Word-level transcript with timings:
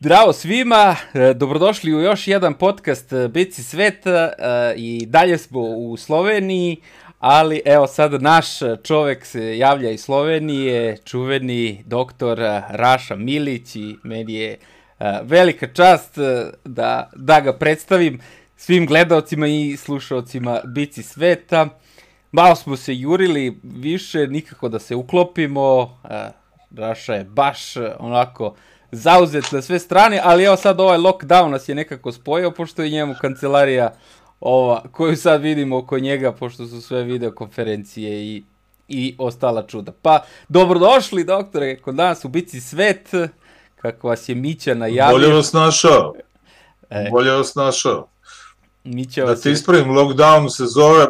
Zdravo 0.00 0.32
svima, 0.32 0.96
e, 1.14 1.34
dobrodošli 1.34 1.94
u 1.94 2.00
još 2.00 2.28
jedan 2.28 2.54
podcast 2.54 3.12
e, 3.12 3.28
Bici 3.28 3.62
sveta 3.62 4.10
e, 4.10 4.74
i 4.76 5.06
dalje 5.06 5.38
smo 5.38 5.60
u 5.60 5.96
Sloveniji, 5.96 6.76
ali 7.18 7.62
evo 7.64 7.86
sad 7.86 8.22
naš 8.22 8.46
čovek 8.82 9.24
se 9.24 9.58
javlja 9.58 9.90
iz 9.90 10.00
Slovenije, 10.00 10.96
čuveni 11.04 11.82
doktor 11.86 12.38
Raša 12.68 13.16
Milić 13.16 13.76
i 13.76 13.96
meni 14.02 14.34
je 14.34 14.58
velika 15.22 15.66
čast 15.72 16.18
da, 16.64 17.10
da 17.16 17.40
ga 17.40 17.52
predstavim 17.52 18.20
svim 18.56 18.86
gledalcima 18.86 19.46
i 19.46 19.76
slušalcima 19.76 20.60
Bici 20.64 21.02
sveta. 21.02 21.68
Malo 22.32 22.54
smo 22.54 22.76
se 22.76 22.94
jurili 22.94 23.60
više, 23.62 24.26
nikako 24.26 24.68
da 24.68 24.78
se 24.78 24.94
uklopimo, 24.94 25.98
Raša 26.76 27.14
je 27.14 27.24
baš 27.24 27.76
onako 27.98 28.54
zauzet 28.92 29.52
na 29.52 29.62
sve 29.62 29.78
strane, 29.78 30.20
ali 30.24 30.44
evo 30.44 30.56
sad 30.56 30.80
ovaj 30.80 30.98
lockdown 30.98 31.50
nas 31.50 31.68
je 31.68 31.74
nekako 31.74 32.12
spojio, 32.12 32.50
pošto 32.50 32.82
je 32.82 32.90
njemu 32.90 33.14
kancelarija 33.20 33.94
ova, 34.40 34.82
koju 34.92 35.16
sad 35.16 35.42
vidimo 35.42 35.78
oko 35.78 35.98
njega, 35.98 36.32
pošto 36.32 36.66
su 36.66 36.80
sve 36.80 37.02
videokonferencije 37.02 38.24
i, 38.24 38.42
i 38.88 39.14
ostala 39.18 39.66
čuda. 39.66 39.92
Pa, 40.02 40.24
dobrodošli, 40.48 41.24
doktore, 41.24 41.76
kod 41.76 41.94
nas 41.94 42.24
u 42.24 42.28
Bici 42.28 42.60
Svet, 42.60 43.08
kako 43.76 44.08
vas 44.08 44.28
je 44.28 44.34
Mića 44.34 44.74
najavio. 44.74 45.18
Bolje 45.18 45.34
vas 45.34 45.52
našao. 45.52 46.14
E. 46.90 47.08
Bolje 47.10 47.30
vas 47.30 47.54
našao. 47.54 48.08
Mića 48.84 49.24
vas 49.24 49.38
da 49.38 49.42
te 49.42 49.50
ispravim, 49.50 49.88
lockdown 49.88 50.48
se 50.48 50.64
zove, 50.66 51.06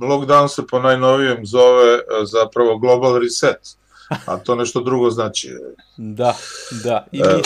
lockdown 0.00 0.48
se 0.48 0.66
po 0.66 0.78
najnovijem 0.78 1.46
zove 1.46 1.94
e, 1.94 2.00
zapravo 2.32 2.78
global 2.78 3.18
reset 3.18 3.78
a 4.26 4.36
to 4.36 4.54
nešto 4.54 4.80
drugo 4.80 5.10
znači. 5.10 5.50
Da, 5.96 6.36
da. 6.84 7.06
I 7.12 7.22
mi, 7.22 7.42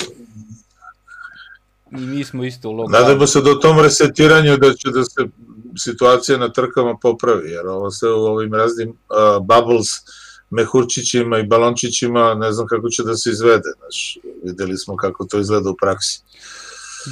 I 2.01 2.07
mi 2.07 2.25
smo 2.25 2.45
isto 2.45 2.71
u 2.71 2.73
lockdownu. 2.73 2.93
Nadamo 2.93 3.27
se 3.27 3.41
do 3.41 3.55
tom 3.55 3.81
resetiranju 3.81 4.57
da 4.57 4.75
će 4.75 4.91
da 4.91 5.05
se 5.05 5.29
situacija 5.79 6.39
na 6.39 6.53
trkama 6.53 6.97
popravi, 7.03 7.51
jer 7.51 7.67
ovo 7.67 7.91
sve 7.91 8.13
u 8.13 8.21
ovim 8.21 8.55
raznim 8.55 8.89
uh, 8.89 9.47
bubbles, 9.47 9.89
mehurčićima 10.51 11.39
i 11.39 11.47
balončićima, 11.47 12.35
ne 12.35 12.53
znam 12.53 12.67
kako 12.67 12.89
će 12.89 13.03
da 13.03 13.17
se 13.17 13.31
izvede. 13.31 13.69
Znaš, 13.79 14.19
videli 14.45 14.79
smo 14.79 14.97
kako 14.97 15.25
to 15.25 15.41
izgleda 15.41 15.71
u 15.71 15.77
praksi. 15.77 16.23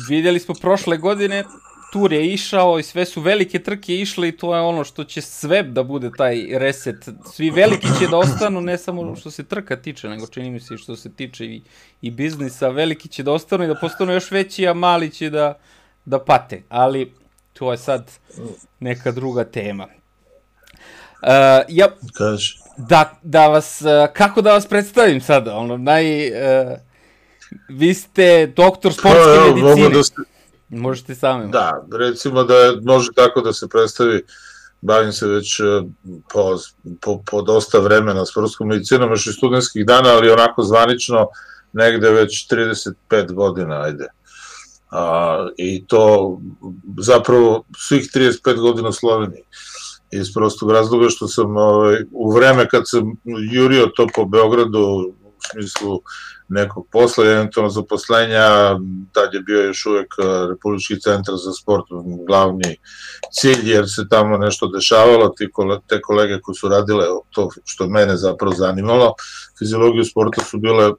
Videli 0.08 0.40
smo 0.40 0.54
prošle 0.54 0.96
godine, 0.96 1.44
tur 1.92 2.12
je 2.12 2.26
išao 2.26 2.78
i 2.78 2.82
sve 2.82 3.04
su 3.04 3.20
velike 3.20 3.58
trke 3.58 3.94
išle 3.94 4.28
i 4.28 4.36
to 4.36 4.54
je 4.54 4.60
ono 4.60 4.84
što 4.84 5.04
će 5.04 5.20
sve 5.20 5.62
da 5.62 5.82
bude 5.82 6.10
taj 6.16 6.46
reset. 6.52 7.08
Svi 7.32 7.50
veliki 7.50 7.86
će 7.98 8.06
da 8.10 8.16
ostanu, 8.16 8.60
ne 8.60 8.78
samo 8.78 9.16
što 9.16 9.30
se 9.30 9.44
trka 9.44 9.76
tiče, 9.76 10.08
nego 10.08 10.26
čini 10.26 10.50
mi 10.50 10.60
se 10.60 10.76
što 10.76 10.96
se 10.96 11.12
tiče 11.12 11.44
i, 11.44 11.62
i 12.02 12.10
biznisa. 12.10 12.68
Veliki 12.68 13.08
će 13.08 13.22
da 13.22 13.32
ostanu 13.32 13.64
i 13.64 13.66
da 13.66 13.74
postanu 13.74 14.12
još 14.12 14.30
veći, 14.30 14.68
a 14.68 14.74
mali 14.74 15.10
će 15.10 15.30
da, 15.30 15.58
da 16.04 16.18
pate. 16.18 16.62
Ali 16.68 17.12
to 17.52 17.72
je 17.72 17.78
sad 17.78 18.10
neka 18.80 19.12
druga 19.12 19.44
tema. 19.44 19.86
Uh, 21.22 21.28
ja, 21.68 21.88
Kaži. 22.14 22.54
Da, 22.76 23.18
da 23.22 23.48
vas, 23.48 23.82
uh, 23.82 24.12
kako 24.12 24.42
da 24.42 24.52
vas 24.52 24.66
predstavim 24.66 25.20
sada? 25.20 25.56
Ono, 25.56 25.76
naj... 25.76 26.28
Uh, 26.28 26.78
vi 27.68 27.94
ste 27.94 28.46
doktor 28.46 28.92
sportske 28.92 29.54
medicine. 29.54 29.88
Da 29.88 30.02
ste, 30.02 30.22
Možete 30.70 31.14
sami. 31.14 31.50
Da, 31.50 31.86
recimo 31.92 32.44
da 32.44 32.54
je, 32.54 32.80
može 32.82 33.08
tako 33.16 33.40
da 33.40 33.52
se 33.52 33.68
predstavi, 33.68 34.22
bavim 34.80 35.12
se 35.12 35.26
već 35.26 35.60
e, 35.60 35.62
po, 36.32 36.56
po, 37.00 37.22
po 37.30 37.42
dosta 37.42 37.78
vremena 37.78 38.26
sportskom 38.26 38.68
medicinom, 38.68 39.10
još 39.10 39.26
i 39.26 39.32
studentskih 39.32 39.86
dana, 39.86 40.08
ali 40.08 40.30
onako 40.30 40.62
zvanično 40.62 41.26
negde 41.72 42.10
već 42.10 42.48
35 42.50 43.32
godina, 43.32 43.82
ajde. 43.82 44.06
A, 44.90 45.48
I 45.56 45.86
to 45.86 46.36
zapravo 46.98 47.64
svih 47.76 48.10
35 48.14 48.60
godina 48.60 48.88
u 48.88 48.92
Sloveniji. 48.92 49.42
Iz 50.10 50.34
prostog 50.34 50.70
razloga 50.70 51.08
što 51.08 51.28
sam 51.28 51.56
ovaj, 51.56 51.96
u 52.12 52.32
vreme 52.32 52.68
kad 52.68 52.82
sam 52.86 53.16
jurio 53.52 53.86
to 53.96 54.06
po 54.14 54.24
Beogradu, 54.24 55.14
u 55.40 55.52
smislu 55.52 56.00
nekog 56.48 56.86
posla, 56.92 57.24
eventualno 57.24 57.70
zaposlenja, 57.70 58.48
tad 59.12 59.34
je 59.34 59.40
bio 59.40 59.62
još 59.62 59.86
uvek 59.86 60.14
e, 60.18 60.22
Republički 60.48 61.00
centar 61.00 61.34
za 61.44 61.52
sport 61.52 61.84
glavni 62.26 62.76
cilj, 63.32 63.70
jer 63.70 63.84
se 63.88 64.08
tamo 64.10 64.38
nešto 64.38 64.66
dešavalo, 64.66 65.34
te 65.88 66.00
kolege 66.00 66.40
koji 66.40 66.54
su 66.54 66.68
radile 66.68 67.04
to 67.30 67.48
što 67.64 67.88
mene 67.88 68.16
zapravo 68.16 68.54
zanimalo, 68.54 69.14
fiziologiju 69.58 70.04
sporta 70.04 70.44
su 70.44 70.58
bile 70.58 70.90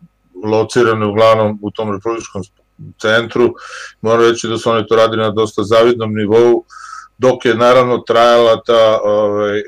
locirane 0.44 1.06
uglavnom 1.06 1.60
u 1.62 1.72
tom 1.72 1.92
Republičkom 1.92 2.42
centru, 3.02 3.54
moram 4.02 4.22
reći 4.22 4.48
da 4.48 4.58
su 4.58 4.70
oni 4.70 4.88
to 4.88 4.96
radili 4.96 5.24
na 5.24 5.32
dosta 5.32 5.64
zavidnom 5.64 6.14
nivou, 6.14 6.64
dok 7.18 7.46
je 7.46 7.56
naravno 7.56 7.98
trajala 7.98 8.62
ta 8.66 9.00
ovaj, 9.04 9.62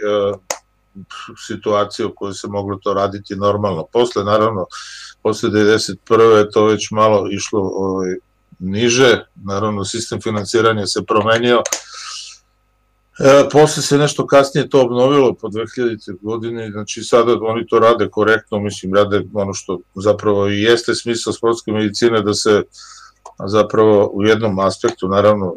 e, 0.95 0.99
situacija 1.47 2.07
u 2.07 2.13
kojoj 2.15 2.33
se 2.33 2.47
moglo 2.47 2.79
to 2.83 2.93
raditi 2.93 3.35
normalno. 3.35 3.85
Posle, 3.93 4.23
naravno, 4.23 4.65
posle 5.23 5.49
91. 5.49 6.37
je 6.37 6.51
to 6.51 6.65
već 6.65 6.91
malo 6.91 7.27
išlo 7.31 7.59
ovaj, 7.59 8.15
niže, 8.59 9.25
naravno 9.35 9.85
sistem 9.85 10.21
financiranja 10.21 10.85
se 10.85 11.03
promenio, 11.07 11.61
E, 13.19 13.49
posle 13.51 13.83
se 13.83 13.97
nešto 13.97 14.27
kasnije 14.27 14.69
to 14.69 14.81
obnovilo 14.81 15.33
po 15.33 15.47
2000. 15.47 16.17
godine, 16.21 16.71
znači 16.71 17.03
sada 17.03 17.37
oni 17.41 17.67
to 17.67 17.79
rade 17.79 18.09
korektno, 18.09 18.59
mislim, 18.59 18.93
rade 18.93 19.21
ono 19.33 19.53
što 19.53 19.79
zapravo 19.95 20.49
i 20.49 20.61
jeste 20.61 20.95
smisla 20.95 21.33
sportske 21.33 21.71
medicine 21.71 22.21
da 22.21 22.33
se 22.33 22.63
zapravo 23.47 24.09
u 24.13 24.23
jednom 24.23 24.59
aspektu, 24.59 25.07
naravno, 25.07 25.55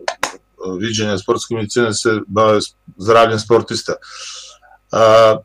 viđenja 0.81 1.19
sportske 1.19 1.55
medicine 1.55 1.95
se 1.95 2.21
bave 2.27 2.59
zdravljem 2.97 3.39
sportista. 3.39 3.93
A, 4.93 5.37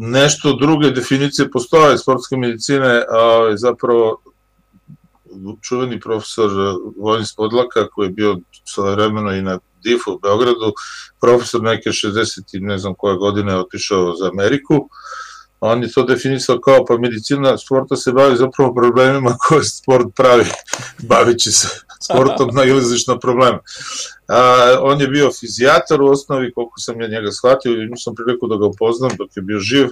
nešto 0.00 0.52
druge 0.52 0.90
definicije 0.90 1.50
postoje 1.50 1.98
sportske 1.98 2.36
medicine, 2.36 3.02
a 3.10 3.56
zapravo 3.56 4.22
čuveni 5.62 6.00
profesor 6.00 6.50
Vojn 6.98 7.26
Spodlaka 7.26 7.88
koji 7.88 8.06
je 8.06 8.12
bio 8.12 8.38
vremeno 8.94 9.32
i 9.32 9.42
na 9.42 9.58
DIF 9.84 10.06
u 10.06 10.18
Beogradu, 10.18 10.72
profesor 11.20 11.62
neke 11.62 11.90
60 11.90 12.56
i 12.56 12.60
ne 12.60 12.78
znam 12.78 12.94
koje 12.94 13.16
godine 13.16 13.56
otišao 13.56 14.16
za 14.16 14.28
Ameriku, 14.28 14.88
on 15.60 15.82
je 15.82 15.92
to 15.92 16.02
definisao 16.02 16.60
kao 16.60 16.84
pa 16.84 16.98
medicina 16.98 17.58
sporta 17.58 17.96
se 17.96 18.12
bavi 18.12 18.36
zapravo 18.36 18.74
problemima 18.74 19.36
koje 19.48 19.64
sport 19.64 20.06
pravi, 20.16 20.44
bavići 21.10 21.52
se 21.52 21.68
sportom 22.04 22.50
na 22.56 22.64
iliziš 22.64 23.06
na 23.06 23.18
probleme. 23.18 23.58
A, 24.28 24.78
on 24.80 25.00
je 25.00 25.08
bio 25.08 25.30
fizijatar 25.40 26.02
u 26.02 26.06
osnovi, 26.06 26.52
koliko 26.52 26.80
sam 26.80 27.00
ja 27.00 27.08
njega 27.08 27.32
shvatio, 27.32 27.72
i 27.72 27.86
nisam 27.86 28.14
priliku 28.14 28.46
da 28.46 28.56
ga 28.56 28.66
upoznam 28.66 29.10
dok 29.18 29.36
je 29.36 29.42
bio 29.42 29.58
živ, 29.58 29.88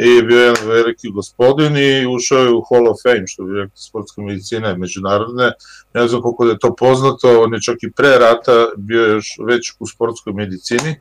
i 0.00 0.22
bio 0.22 0.40
je 0.40 0.46
jedan 0.46 0.68
veliki 0.68 1.10
gospodin 1.10 1.76
i 1.76 2.06
ušao 2.06 2.38
je 2.38 2.52
u 2.52 2.62
Hall 2.68 2.88
of 2.88 2.96
Fame, 3.02 3.26
što 3.26 3.44
bi 3.44 3.54
rekao 3.54 3.76
sportska 3.76 4.22
medicina 4.22 4.76
međunarodne. 4.76 5.52
Ne 5.94 6.08
znam 6.08 6.22
koliko 6.22 6.44
da 6.44 6.50
je 6.52 6.58
to 6.58 6.74
poznato, 6.76 7.42
on 7.42 7.54
je 7.54 7.60
čak 7.60 7.76
i 7.82 7.92
pre 7.92 8.08
rata 8.18 8.68
bio 8.76 9.02
još 9.02 9.36
već 9.46 9.72
u 9.78 9.86
sportskoj 9.86 10.32
medicini 10.32 11.00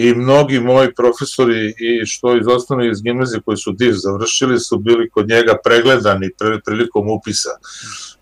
i 0.00 0.14
mnogi 0.14 0.60
moji 0.60 0.94
profesori 0.94 1.74
i 1.78 2.06
što 2.06 2.36
iz 2.36 2.46
osnovne 2.46 2.90
iz 2.90 3.02
gimnazije 3.02 3.40
koji 3.44 3.56
su 3.56 3.72
DIV 3.72 3.92
završili 3.92 4.60
su 4.60 4.78
bili 4.78 5.10
kod 5.10 5.28
njega 5.28 5.56
pregledani 5.64 6.30
prilikom 6.64 7.10
upisa. 7.10 7.50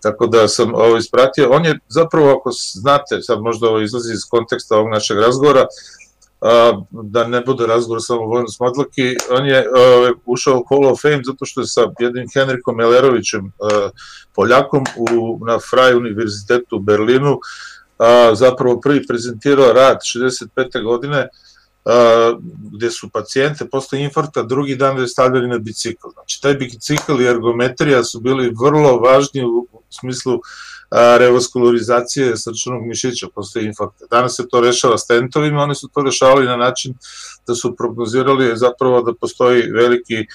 Tako 0.03 0.27
da 0.27 0.49
sam 0.49 0.75
ovo 0.75 0.97
ispratio. 0.97 1.51
On 1.51 1.65
je 1.65 1.79
zapravo, 1.89 2.31
ako 2.31 2.51
znate, 2.75 3.23
sad 3.23 3.41
možda 3.41 3.69
ovo 3.69 3.81
izlazi 3.81 4.13
iz 4.13 4.25
konteksta 4.31 4.77
ovog 4.77 4.91
našeg 4.91 5.19
razgovora, 5.19 5.67
da 6.91 7.27
ne 7.29 7.41
bude 7.41 7.67
razgovor 7.67 8.01
samo 8.03 8.21
o 8.21 8.27
Vojnu 8.27 8.49
Smadlaki, 8.49 9.17
on 9.31 9.47
je 9.47 9.67
ušao 10.27 10.59
u 10.59 10.65
Hall 10.69 10.87
of 10.87 11.01
Fame 11.03 11.23
zato 11.25 11.45
što 11.45 11.61
je 11.61 11.67
sa 11.67 11.81
jednim 12.01 12.27
Henrikom 12.35 12.81
Elerovićem, 12.81 13.53
Poljakom, 14.35 14.85
u, 14.97 15.39
na 15.47 15.59
Fraj 15.71 15.95
univerzitetu 15.95 16.77
u 16.77 16.81
Berlinu, 16.81 17.39
zapravo 18.33 18.81
prvi 18.81 19.07
prezentirao 19.07 19.73
rad 19.73 19.97
65. 19.97 20.85
godine, 20.85 21.29
gde 22.73 22.91
su 22.91 23.09
pacijente 23.09 23.69
posle 23.69 24.01
infarkta 24.01 24.43
drugi 24.43 24.77
dan 24.77 24.97
da 24.97 25.07
stavljali 25.07 25.49
na 25.49 25.59
bicikl. 25.59 26.09
Znači, 26.13 26.43
taj 26.43 26.55
bicikl 26.55 27.21
i 27.21 27.27
ergometrija 27.27 28.05
su 28.05 28.21
bili 28.21 28.55
vrlo 28.63 28.99
važni 28.99 29.45
u 29.45 29.69
smislu 29.91 30.41
revaskularizacije 31.19 32.37
srčanog 32.37 32.87
mišića 32.87 33.27
posle 33.35 33.65
infarkta. 33.65 34.05
Danas 34.11 34.37
se 34.37 34.49
to 34.49 34.61
rešava 34.61 34.99
stentovima, 34.99 35.63
oni 35.63 35.75
su 35.75 35.89
to 35.89 36.03
rešavali 36.03 36.47
na 36.47 36.57
način 36.57 36.95
da 37.47 37.55
su 37.55 37.77
prognozirali 37.77 38.57
zapravo 38.57 39.03
da 39.03 39.15
postoji 39.15 39.63
veliki 39.63 40.27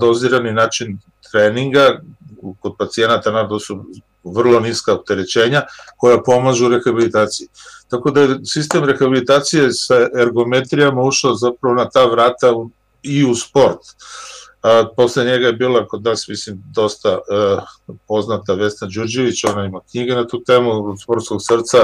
dozirani 0.00 0.52
način 0.52 0.98
treninga 1.32 2.00
kod 2.60 2.74
pacijenata 2.78 3.30
naravno 3.30 3.58
su 3.58 3.84
vrlo 4.24 4.60
niska 4.60 4.94
opterećenja 4.94 5.62
koja 5.96 6.22
pomažu 6.22 6.68
rehabilitaciji. 6.68 7.48
Tako 7.94 8.10
da 8.10 8.20
je 8.20 8.38
sistem 8.44 8.84
rehabilitacije 8.84 9.72
sa 9.72 10.08
ergometrijama 10.20 11.02
ušao 11.02 11.34
zapravo 11.34 11.74
na 11.74 11.88
ta 11.88 12.04
vrata 12.04 12.54
i 13.02 13.24
u 13.24 13.34
sport. 13.34 13.80
A, 14.62 14.84
posle 14.96 15.24
njega 15.24 15.46
je 15.46 15.52
bila 15.52 15.86
kod 15.86 16.04
nas, 16.04 16.28
mislim, 16.28 16.62
dosta 16.74 17.18
uh, 17.18 17.62
poznata 18.08 18.54
Vesna 18.54 18.88
Đurđević, 18.94 19.44
ona 19.44 19.64
ima 19.64 19.80
knjige 19.90 20.14
na 20.14 20.26
tu 20.26 20.42
temu, 20.44 20.90
od 20.90 21.02
sportskog 21.02 21.38
srca 21.42 21.78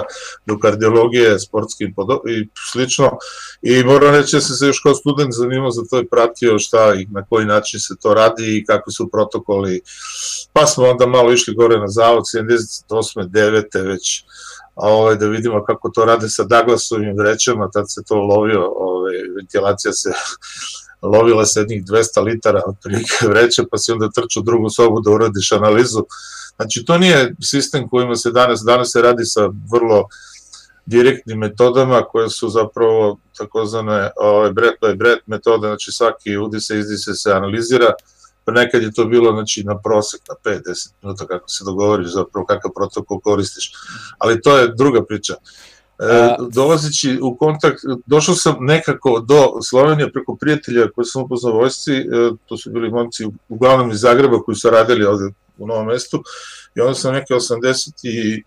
do 0.47 0.59
kardiologije, 0.59 1.39
sportski 1.39 1.85
i 1.85 2.49
slično. 2.73 3.11
I 3.62 3.85
moram 3.85 4.15
reći 4.15 4.37
da 4.37 4.41
sam 4.41 4.57
se 4.57 4.67
još 4.67 4.81
kao 4.81 4.95
student 4.95 5.33
zanimao 5.33 5.71
za 5.71 5.83
to 5.91 6.01
i 6.01 6.09
pratio 6.09 6.59
šta 6.59 6.95
i 6.95 7.07
na 7.11 7.25
koji 7.25 7.47
način 7.47 7.81
se 7.81 7.95
to 8.03 8.15
radi 8.15 8.57
i 8.57 8.65
kakvi 8.65 8.93
su 8.93 9.09
protokoli. 9.12 9.81
Pa 10.53 10.67
smo 10.67 10.85
onda 10.85 11.07
malo 11.07 11.33
išli 11.33 11.55
gore 11.55 11.79
na 11.79 11.89
zavod, 11.89 12.25
78. 12.35 13.29
9. 13.29 13.87
već 13.87 14.25
ovaj, 14.82 15.17
da 15.17 15.27
vidimo 15.27 15.65
kako 15.65 15.91
to 15.91 16.05
rade 16.05 16.29
sa 16.29 16.44
Douglasovim 16.44 17.17
vrećama, 17.17 17.71
tad 17.73 17.85
se 17.88 18.03
to 18.09 18.15
lovio, 18.15 18.73
ovaj, 18.77 19.15
ventilacija 19.37 19.93
se 19.93 20.11
lovila 21.12 21.47
se 21.47 21.61
jednih 21.61 21.85
200 21.85 22.25
litara 22.25 22.62
od 22.67 22.75
prilike 22.82 23.29
vreća, 23.29 23.65
pa 23.71 23.79
si 23.79 23.93
onda 23.93 24.09
trčao 24.09 24.41
u 24.41 24.44
drugu 24.44 24.71
sobu 24.71 25.00
da 25.00 25.11
uradiš 25.11 25.53
analizu. 25.53 26.05
Znači, 26.56 26.85
to 26.85 26.99
nije 26.99 27.35
sistem 27.43 27.88
kojima 27.88 28.17
se 28.17 28.31
danas, 28.31 28.61
danas 28.67 28.93
se 28.93 29.03
radi 29.03 29.25
sa 29.25 29.50
vrlo 29.73 30.09
direktnim 30.87 31.38
metodama 31.38 32.03
koje 32.03 32.31
su 32.31 32.49
zapravo 32.49 33.19
takozvane 33.38 34.11
ovaj, 34.17 34.53
breath 34.53 34.76
by 34.83 34.97
breath 34.97 35.23
metode, 35.26 35.69
znači 35.69 35.93
svaki 35.93 36.37
udise, 36.37 36.79
izdise 36.79 37.15
se 37.15 37.33
analizira, 37.33 37.93
pa 37.97 38.19
nekad 38.50 38.82
je 38.82 38.93
to 38.93 39.05
bilo 39.05 39.32
znači, 39.32 39.64
na 39.64 39.79
prosek, 39.79 40.20
na 40.29 40.52
5-10 40.52 40.93
minuta 41.02 41.26
kako 41.26 41.49
se 41.49 41.64
dogovoriš 41.64 42.08
zapravo 42.08 42.47
kakav 42.47 42.70
protokol 42.75 43.20
koristiš, 43.20 43.73
ali 44.19 44.43
to 44.43 44.58
je 44.58 44.75
druga 44.76 45.05
priča. 45.05 45.35
E, 45.99 46.37
dolazeći 46.52 47.19
u 47.23 47.37
kontakt, 47.37 47.79
došao 48.06 48.35
sam 48.35 48.56
nekako 48.61 49.20
do 49.20 49.62
Slovenije 49.62 50.12
preko 50.12 50.37
prijatelja 50.37 50.91
koji 50.94 51.05
sam 51.05 51.23
upoznao 51.23 51.52
vojsci, 51.52 51.93
e, 51.93 52.05
to 52.47 52.56
su 52.56 52.70
bili 52.70 52.91
momci 52.91 53.26
uglavnom 53.49 53.91
iz 53.91 54.00
Zagreba 54.00 54.43
koji 54.43 54.56
su 54.56 54.70
radili 54.70 55.05
ovde 55.05 55.25
u 55.58 55.67
novom 55.67 55.87
mestu, 55.87 56.23
i 56.75 56.81
onda 56.81 56.94
sam 56.94 57.12
neke 57.12 57.35
85. 57.35 58.43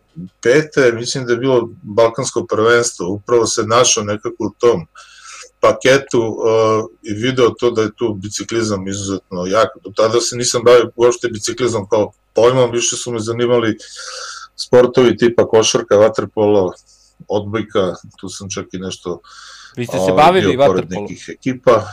mislim 0.94 1.25
da 1.25 1.33
je 1.33 1.38
bilo 1.38 1.69
Balkansko 1.81 2.45
prvenstvo, 2.45 3.09
upravo 3.09 3.45
se 3.45 3.63
našao 3.63 4.03
nekako 4.03 4.35
u 4.39 4.50
tom 4.59 4.85
paketu 5.63 6.19
uh, 6.19 6.86
i 7.01 7.13
video 7.13 7.50
to 7.60 7.71
da 7.71 7.81
je 7.81 7.95
tu 7.95 8.13
biciklizam 8.13 8.88
izuzetno 8.88 9.45
jak. 9.48 9.69
Do 9.83 9.92
tada 9.95 10.19
se 10.19 10.36
nisam 10.36 10.62
bavio 10.63 10.92
uopšte 10.95 11.27
biciklizam 11.27 11.88
kao 11.89 12.12
pojmom, 12.36 12.71
više 12.71 12.95
su 12.95 13.12
me 13.12 13.19
zanimali 13.19 13.77
sportovi 14.56 15.18
tipa 15.18 15.48
košarka, 15.48 15.95
vaterpolo, 15.95 16.71
odbojka, 17.27 17.95
tu 18.19 18.30
sam 18.30 18.50
čak 18.50 18.65
i 18.74 18.77
nešto 18.77 19.19
Vi 19.77 19.86
ste 19.86 19.98
se 19.98 20.12
ovaj, 20.12 20.24
bavili 20.24 20.56
vaterpolom? 20.56 21.04
nekih 21.04 21.30
ekipa. 21.30 21.83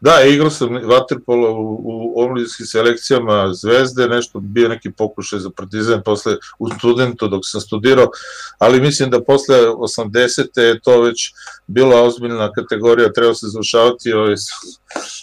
Da, 0.00 0.22
igrao 0.22 0.50
sam 0.50 0.68
vaterpolo 0.84 1.50
u, 1.52 1.80
u 1.84 2.22
omladinskim 2.22 2.66
selekcijama 2.66 3.54
Zvezde, 3.54 4.08
nešto 4.08 4.40
bio 4.40 4.68
neki 4.68 4.90
pokušaj 4.90 5.38
za 5.38 5.50
partizan 5.50 6.02
posle 6.04 6.36
u 6.58 6.70
studentu 6.70 7.28
dok 7.28 7.40
sam 7.44 7.60
studirao, 7.60 8.06
ali 8.58 8.80
mislim 8.80 9.10
da 9.10 9.24
posle 9.24 9.56
80. 9.58 10.60
je 10.60 10.80
to 10.80 11.00
već 11.00 11.32
bila 11.66 12.02
ozbiljna 12.02 12.52
kategorija, 12.52 13.12
treba 13.12 13.34
se 13.34 13.46
završavati 13.46 14.12
ovaj, 14.12 14.34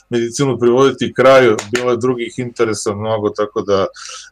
medicinu 0.09 0.59
privoditi 0.59 1.13
kraju, 1.13 1.57
bilo 1.71 1.91
je 1.91 1.97
drugih 1.97 2.33
interesa 2.37 2.93
mnogo, 2.93 3.29
tako 3.29 3.61
da 3.61 3.85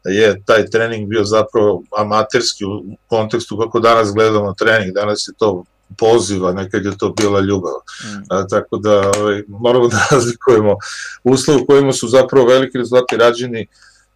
je 0.06 0.44
taj 0.46 0.70
trening 0.70 1.10
bio 1.10 1.24
zapravo 1.24 1.84
amaterski 1.98 2.66
u 2.66 2.84
kontekstu 3.08 3.58
kako 3.58 3.80
danas 3.80 4.14
gledamo 4.14 4.54
trening, 4.54 4.94
danas 4.94 5.28
je 5.28 5.34
to 5.38 5.64
poziva, 5.98 6.52
nekad 6.52 6.86
je 6.86 6.98
to 6.98 7.10
bila 7.10 7.40
ljubav. 7.40 7.74
Mm. 8.04 8.24
A, 8.30 8.48
tako 8.48 8.78
da 8.78 9.12
ovaj, 9.20 9.44
moramo 9.48 9.88
da 9.94 10.08
razlikujemo 10.12 10.76
uslov 11.24 11.62
u 11.62 11.66
kojima 11.66 11.94
su 11.94 12.08
zapravo 12.08 12.48
veliki 12.48 12.78
rezultati 12.78 13.18
rađeni 13.18 13.68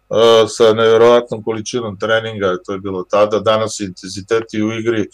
uh, 0.08 0.16
sa 0.48 0.72
nevjerovatnom 0.72 1.42
količinom 1.42 1.98
treninga, 1.98 2.56
to 2.66 2.72
je 2.72 2.78
bilo 2.78 3.04
tada, 3.10 3.38
danas 3.38 3.80
intenziteti 3.80 4.62
u 4.62 4.72
igri 4.72 5.08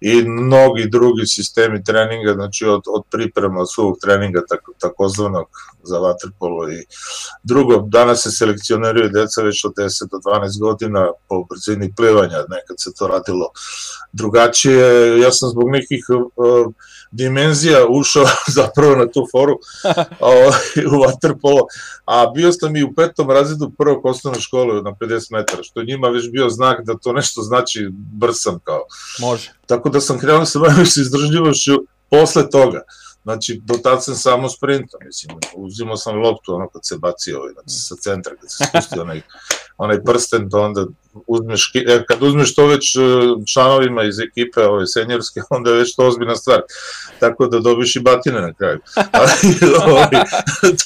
i 0.00 0.22
mnogi 0.22 0.88
drugi 0.90 1.26
sistemi 1.26 1.84
treninga, 1.84 2.32
znači 2.32 2.66
od, 2.66 2.82
od 2.88 3.02
priprema 3.10 3.66
svog 3.66 3.98
treninga 4.02 4.42
tako, 4.48 4.72
takozvanog 4.80 5.46
za 5.82 5.98
vaterpolo 5.98 6.72
i 6.72 6.84
drugo, 7.42 7.84
danas 7.86 8.22
se 8.22 8.30
selekcioniraju 8.30 9.08
deca 9.08 9.42
već 9.42 9.64
od 9.64 9.72
10 9.74 10.10
do 10.10 10.16
12 10.16 10.60
godina 10.60 11.08
po 11.28 11.44
brzini 11.50 11.94
plivanja, 11.96 12.38
nekad 12.38 12.76
se 12.78 12.90
to 12.98 13.06
radilo 13.06 13.50
drugačije, 14.12 15.18
ja 15.20 15.32
sam 15.32 15.48
zbog 15.50 15.70
nekih 15.70 16.04
uh, 16.10 16.72
dimenzija 17.10 17.86
ušao 17.88 18.24
zapravo 18.58 18.96
na 18.96 19.06
tu 19.06 19.26
foru 19.32 19.52
uh, 20.82 20.92
u 20.92 21.00
vaterpolo, 21.00 21.60
a 22.04 22.26
bio 22.34 22.52
sam 22.52 22.76
i 22.76 22.82
u 22.82 22.94
petom 22.94 23.30
razredu 23.30 23.72
prvog 23.78 24.06
osnovne 24.06 24.40
škole 24.40 24.82
na 24.82 24.90
50 25.00 25.32
metara, 25.32 25.62
što 25.62 25.82
njima 25.82 26.08
već 26.08 26.30
bio 26.30 26.48
znak 26.48 26.84
da 26.84 26.98
to 26.98 27.12
nešto 27.12 27.42
znači 27.42 27.88
brsan 27.92 28.58
kao. 28.64 28.80
Može. 29.20 29.52
Tako 29.66 29.88
da 29.88 30.00
sam 30.00 30.18
krenuo 30.18 30.44
sa 30.44 30.58
bavim 30.58 30.86
se 30.86 31.00
izdržljivošću 31.00 31.72
posle 32.10 32.50
toga. 32.50 32.82
Znači, 33.22 33.60
do 33.64 34.00
sam 34.00 34.14
samo 34.14 34.48
sprintom, 34.48 35.00
mislim, 35.06 35.38
uzimao 35.54 35.96
sam 35.96 36.16
loptu, 36.16 36.54
ono 36.54 36.68
kad 36.68 36.80
se 36.84 36.96
bacio 36.98 37.38
ovaj, 37.38 37.52
znači, 37.52 37.68
sa 37.68 37.94
centra, 37.96 38.32
kad 38.40 38.50
se 38.50 38.64
spusti 38.64 39.00
onaj, 39.00 39.22
onaj 39.78 40.04
prsten, 40.04 40.50
to 40.50 40.62
onda 40.62 40.86
uzmeš, 41.26 41.72
e, 41.74 42.04
kad 42.08 42.22
uzmeš 42.22 42.54
to 42.54 42.66
već 42.66 42.96
e, 42.96 43.00
članovima 43.52 44.04
iz 44.04 44.20
ekipe 44.20 44.60
ove 44.60 44.86
senjorske, 44.86 45.40
onda 45.50 45.70
je 45.70 45.76
već 45.76 45.96
to 45.96 46.06
ozbiljna 46.06 46.36
stvar. 46.36 46.62
Tako 47.20 47.46
da 47.46 47.60
dobiš 47.60 47.96
i 47.96 48.00
batine 48.00 48.40
na 48.40 48.52
kraju. 48.52 48.80
Ali, 49.18 49.30
ovaj, 49.86 50.10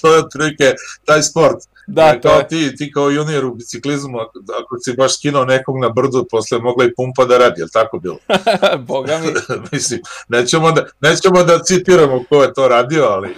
to 0.01 0.13
je 0.13 0.19
otprilike 0.19 0.75
taj 1.05 1.23
sport. 1.23 1.59
Da, 1.87 2.21
kao 2.21 2.39
je. 2.39 2.49
ti, 2.49 2.77
ti 2.77 2.93
kao 2.93 3.11
junior 3.11 3.45
u 3.45 3.55
biciklizmu, 3.55 4.19
ako, 4.19 4.39
ako 4.61 4.79
si 4.85 4.93
baš 4.97 5.19
skinuo 5.19 5.45
nekog 5.45 5.81
na 5.81 5.89
brdu, 5.89 6.27
posle 6.31 6.59
mogla 6.59 6.85
i 6.85 6.95
pumpa 6.97 7.25
da 7.25 7.39
radi, 7.39 7.61
je 7.61 7.65
li 7.65 7.71
tako 7.73 7.99
bilo? 7.99 8.19
Boga 8.89 9.19
mi. 9.19 9.33
Mislim, 9.73 10.01
nećemo 10.29 10.73
da, 10.73 10.87
nećemo 11.01 11.45
da 11.45 11.59
citiramo 11.59 12.25
ko 12.29 12.43
je 12.43 12.55
to 12.55 12.69
radio, 12.69 13.05
ali... 13.05 13.29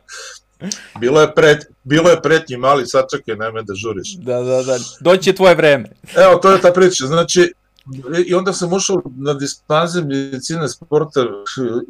bilo 1.00 1.20
je 1.20 1.34
pred, 1.34 1.58
bilo 1.82 2.10
je 2.10 2.22
pretnji 2.22 2.56
mali, 2.56 2.86
sačekaj, 2.86 3.36
nemoj 3.36 3.62
da 3.62 3.74
žuriš. 3.74 4.14
Da, 4.16 4.40
da, 4.40 4.62
da, 4.62 4.78
doći 5.00 5.32
tvoje 5.32 5.54
vreme. 5.54 5.88
Evo, 6.16 6.34
to 6.34 6.52
je 6.52 6.60
ta 6.60 6.72
priča, 6.72 7.06
znači, 7.06 7.52
i 8.26 8.34
onda 8.34 8.52
sam 8.52 8.72
ušao 8.72 9.02
na 9.16 9.34
dispanze 9.34 10.02
medicine 10.02 10.68
sporta, 10.68 11.26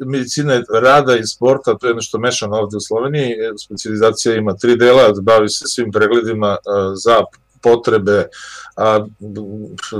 medicine 0.05 0.63
rada 0.81 1.15
i 1.15 1.27
sporta, 1.27 1.77
to 1.77 1.87
je 1.87 1.95
nešto 1.95 2.19
mešano 2.19 2.57
ovde 2.57 2.77
u 2.77 2.79
Sloveniji, 2.79 3.35
specializacija 3.65 4.35
ima 4.35 4.53
tri 4.53 4.75
dela, 4.75 5.13
bavi 5.21 5.49
se 5.49 5.65
svim 5.67 5.91
pregledima 5.91 6.57
za 6.95 7.23
potrebe 7.61 8.27
a, 8.75 9.05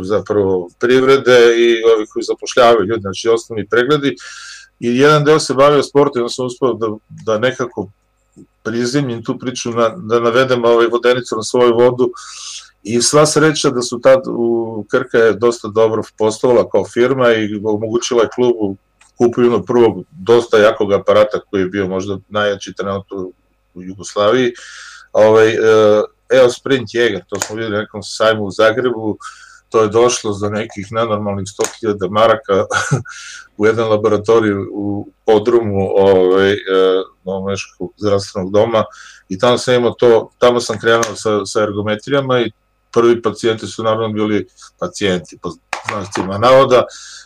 zapravo 0.02 0.70
privrede 0.80 1.40
i 1.58 1.84
ovih 1.96 2.10
koji 2.14 2.24
zapošljavaju 2.24 2.86
ljudi, 2.86 3.02
znači 3.02 3.30
osnovni 3.30 3.68
pregledi. 3.68 4.16
I 4.80 4.98
jedan 4.98 5.24
deo 5.24 5.40
se 5.40 5.54
bavio 5.54 5.84
sportom, 5.84 6.22
onda 6.22 6.30
sam 6.30 6.46
uspio 6.46 6.74
da, 6.74 6.88
da 7.26 7.40
nekako 7.40 7.90
prizemljim 8.64 9.24
tu 9.24 9.38
priču, 9.40 9.72
na, 9.72 9.90
da 9.90 10.20
navedem 10.20 10.66
ovaj 10.66 10.88
vodenicu 10.88 11.36
na 11.36 11.44
svoju 11.44 11.74
vodu 11.74 12.12
i 12.84 13.02
sva 13.02 13.26
sreća 13.26 13.70
da 13.70 13.82
su 13.82 14.00
tad 14.00 14.22
u 14.28 14.86
Krka 14.92 15.18
je 15.18 15.34
dosta 15.34 15.68
dobro 15.68 16.04
postovala 16.18 16.70
kao 16.70 16.86
firma 16.86 17.34
i 17.34 17.62
omogućila 17.64 18.22
je 18.22 18.30
klubu 18.36 18.78
kupuju 19.18 19.64
prvog 19.68 20.06
dosta 20.12 20.58
jakog 20.58 20.94
aparata 20.94 21.40
koji 21.50 21.62
je 21.62 21.70
bio 21.70 21.88
možda 21.88 22.18
najjači 22.30 22.74
trenutno 22.74 23.18
u 23.74 23.84
Jugoslaviji. 23.84 24.52
Ovaj, 25.14 25.50
e, 25.50 25.58
Eo 26.34 26.50
Sprint 26.50 26.90
Jäger, 26.94 27.22
to 27.28 27.40
smo 27.40 27.56
videli 27.56 27.76
na 27.76 27.82
nekom 27.82 28.04
sajmu 28.04 28.44
u 28.44 28.52
Zagrebu, 28.52 29.18
to 29.70 29.82
je 29.82 29.90
došlo 29.90 30.34
za 30.34 30.50
nekih 30.50 30.88
nenormalnih 30.92 31.46
100.000 31.84 32.10
maraka 32.12 32.66
u 33.58 33.66
jedan 33.66 33.90
laboratorij 33.90 34.54
u 34.72 35.08
podrumu 35.26 35.90
ovaj, 35.96 36.52
e, 36.52 36.58
Novomeškog 37.24 37.92
zdravstvenog 37.98 38.52
doma 38.52 38.84
i 39.30 39.40
tamo 39.40 39.58
sam 39.58 39.74
imao 39.74 39.92
to, 39.92 40.30
tamo 40.38 40.60
sam 40.60 40.80
krenuo 40.80 41.16
sa, 41.16 41.46
sa 41.46 41.64
ergometrijama 41.64 42.40
i 42.40 42.52
prvi 42.94 43.22
pacijenti 43.22 43.68
su 43.68 43.84
naravno 43.84 44.10
bili 44.10 44.48
pacijenti, 44.80 45.38
po 45.42 45.50
znacima 45.90 46.38
navoda, 46.38 46.84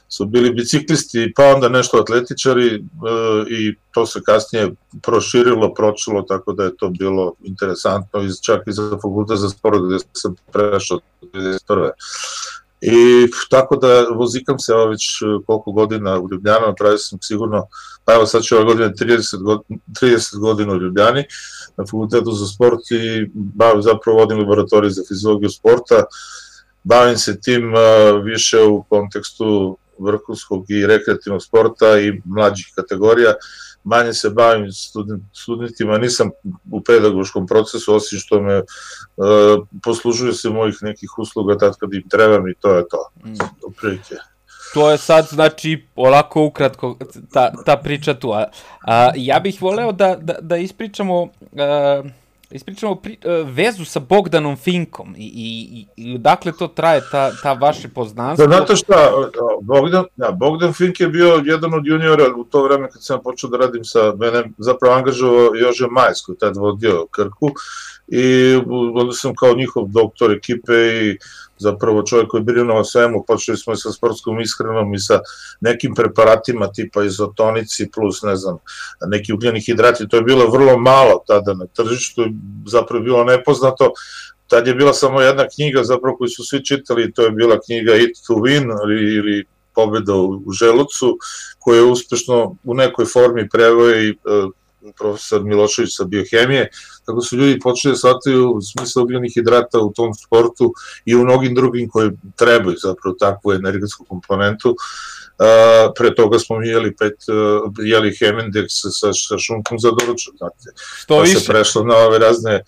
su 0.09 0.25
bili 0.25 0.53
biciklisti, 0.53 1.33
pa 1.35 1.43
onda 1.55 1.69
nešto 1.69 1.97
atletičari 1.97 2.75
e, 2.75 2.79
i 3.49 3.75
to 3.91 4.05
se 4.05 4.21
kasnije 4.25 4.71
proširilo, 5.01 5.73
pročilo, 5.73 6.21
tako 6.21 6.53
da 6.53 6.63
je 6.63 6.77
to 6.77 6.89
bilo 6.89 7.33
interesantno, 7.43 8.23
i 8.23 8.29
čak 8.45 8.61
i 8.67 8.71
za 8.71 8.89
fakultet 8.89 9.37
za 9.37 9.49
sport 9.49 9.77
gde 9.87 9.97
sam 10.13 10.35
prešao 10.51 10.99
2001. 11.21 11.89
I 12.81 13.27
tako 13.49 13.75
da 13.75 14.05
vozikam 14.15 14.59
se 14.59 14.73
ovo 14.73 14.85
već 14.85 15.03
koliko 15.45 15.71
godina 15.71 16.19
u 16.19 16.27
Ljubljana, 16.31 16.73
pravio 16.77 16.97
sam 16.97 17.19
sigurno, 17.21 17.67
pa 18.07 18.13
evo 18.13 18.25
sad 18.25 18.43
ću 18.43 18.55
ove 18.55 18.65
godine 18.65 18.89
30, 18.89 19.43
god, 19.43 19.61
30 20.01 20.39
godina 20.39 20.73
u 20.73 20.77
Ljubljani 20.77 21.23
na 21.77 21.85
fakultetu 21.85 22.31
za 22.31 22.45
sport 22.45 22.91
i 22.91 23.31
bavim, 23.33 23.81
zapravo 23.81 24.19
vodim 24.19 24.39
laboratorij 24.39 24.89
za 24.89 25.03
fiziologiju 25.07 25.49
sporta, 25.49 26.03
bavim 26.83 27.17
se 27.17 27.39
tim 27.41 27.73
uh, 27.73 27.79
više 28.23 28.61
u 28.61 28.83
kontekstu 28.83 29.77
vrhunskog 29.99 30.65
i 30.71 30.87
rekreativnog 30.87 31.43
sporta 31.43 31.99
i 31.99 32.21
mlađih 32.25 32.71
kategorija, 32.75 33.33
manje 33.83 34.13
se 34.13 34.29
bavim 34.29 34.71
student, 34.71 35.23
studentima, 35.33 35.97
nisam 35.97 36.29
u 36.71 36.81
pedagoškom 36.83 37.47
procesu, 37.47 37.95
osim 37.95 38.19
što 38.19 38.41
me 38.41 38.61
poslužuje 39.83 40.33
se 40.33 40.49
mojih 40.49 40.77
nekih 40.81 41.09
usluga 41.17 41.57
tad 41.57 41.77
kad 41.79 41.93
im 41.93 42.09
trebam 42.09 42.47
i 42.47 42.55
to 42.59 42.75
je 42.75 42.83
to. 42.89 43.09
Mm. 43.25 43.33
Prilike. 43.79 44.15
To 44.73 44.91
je 44.91 44.97
sad, 44.97 45.25
znači, 45.25 45.85
olako 45.95 46.43
ukratko 46.43 46.97
ta, 47.33 47.51
ta 47.65 47.77
priča 47.77 48.13
tu. 48.13 48.31
A, 48.31 48.45
a, 48.81 49.11
ja 49.15 49.39
bih 49.39 49.61
voleo 49.61 49.91
da, 49.91 50.15
da, 50.15 50.35
da 50.41 50.57
ispričamo... 50.57 51.27
A, 51.57 52.03
ispričamo 52.51 52.95
pri, 52.95 53.17
vezu 53.45 53.85
sa 53.85 53.99
Bogdanom 53.99 54.55
Finkom 54.57 55.15
i, 55.17 55.31
i, 55.35 55.85
i 55.95 56.17
dakle 56.17 56.51
to 56.59 56.67
traje 56.67 57.01
ta, 57.11 57.31
ta 57.43 57.53
vaše 57.53 57.87
poznanstvo. 57.87 58.47
Da, 58.47 58.55
znate 58.55 58.75
šta, 58.75 59.11
Bogdan, 59.61 60.05
ja, 60.15 60.31
Bogdan 60.31 60.73
Fink 60.73 60.99
je 60.99 61.07
bio 61.07 61.41
jedan 61.45 61.73
od 61.73 61.85
juniora 61.85 62.23
u 62.37 62.43
to 62.43 62.63
vreme 62.63 62.89
kad 62.91 63.03
sam 63.03 63.19
počeo 63.23 63.49
da 63.49 63.57
radim 63.57 63.83
sa 63.83 64.13
mene, 64.17 64.43
zapravo 64.57 64.95
angažovao 64.95 65.55
Jože 65.55 65.87
Majs 65.91 66.21
koji 66.21 66.37
tad 66.37 66.57
vodio 66.57 67.05
Krku 67.11 67.51
i 68.07 68.55
onda 68.95 69.13
sam 69.13 69.35
kao 69.35 69.53
njihov 69.53 69.87
doktor 69.87 70.31
ekipe 70.31 70.73
i 70.73 71.17
zapravo 71.59 72.03
čovjek 72.03 72.27
koji 72.27 72.43
je 72.55 72.71
o 72.71 72.83
svemu, 72.83 73.23
počeli 73.27 73.57
smo 73.57 73.73
i 73.73 73.77
sa 73.77 73.91
sportskom 73.91 74.39
ishranom 74.41 74.93
i 74.93 74.99
sa 74.99 75.19
nekim 75.61 75.95
preparatima 75.95 76.71
tipa 76.71 77.03
izotonici 77.03 77.89
plus 77.91 78.21
ne 78.21 78.35
znam, 78.35 78.57
neki 79.07 79.33
ugljeni 79.33 79.61
hidrati, 79.61 80.07
to 80.07 80.17
je 80.17 80.23
bilo 80.23 80.49
vrlo 80.49 80.77
malo 80.77 81.23
tada 81.27 81.53
na 81.53 81.65
tržištu, 81.65 82.25
zapravo 82.65 83.03
bilo 83.03 83.23
nepoznato, 83.23 83.91
tad 84.47 84.67
je 84.67 84.75
bila 84.75 84.93
samo 84.93 85.21
jedna 85.21 85.47
knjiga 85.55 85.83
zapravo 85.83 86.17
koju 86.17 86.29
su 86.29 86.43
svi 86.43 86.65
čitali, 86.65 87.13
to 87.13 87.21
je 87.21 87.31
bila 87.31 87.59
knjiga 87.65 87.91
Eat 87.91 88.11
to 88.27 88.33
Win 88.33 88.71
ili, 88.83 89.45
pobeda 89.75 90.15
u 90.15 90.51
želucu, 90.51 91.17
koja 91.59 91.77
je 91.77 91.83
uspešno 91.83 92.55
u 92.63 92.73
nekoj 92.73 93.05
formi 93.05 93.49
prevoje 93.49 94.07
i 94.07 94.09
e, 94.09 94.15
profesor 94.97 95.43
Milošević 95.43 95.89
sa 95.95 96.03
biohemije, 96.03 96.69
tako 97.05 97.21
su 97.21 97.37
ljudi 97.37 97.59
počeli 97.59 97.91
da 97.91 97.97
shvataju 97.97 98.59
smisla 98.61 99.03
ugljenih 99.03 99.33
hidrata 99.33 99.79
u 99.79 99.93
tom 99.93 100.13
sportu 100.13 100.73
i 101.05 101.15
u 101.15 101.23
mnogim 101.23 101.55
drugim 101.55 101.89
koji 101.89 102.11
trebaju 102.35 102.77
zapravo 102.83 103.15
takvu 103.19 103.53
energetsku 103.53 104.05
komponentu. 104.09 104.75
Uh, 105.39 105.93
pre 105.97 106.15
toga 106.15 106.39
smo 106.39 106.61
jeli 106.61 106.95
pet, 106.95 107.13
uh, 107.13 107.71
jeli 107.85 108.11
Hemendex 108.11 108.65
sa, 108.69 109.13
sa 109.13 109.37
šunkom 109.37 109.79
za 109.79 109.91
doručak, 109.99 110.33
znate. 110.37 110.69
To 111.07 111.15
pa 111.17 111.21
više. 111.21 111.39
se 111.39 111.47
prešlo 111.47 111.83
na 111.83 111.95
ove 111.95 112.19
razne 112.19 112.63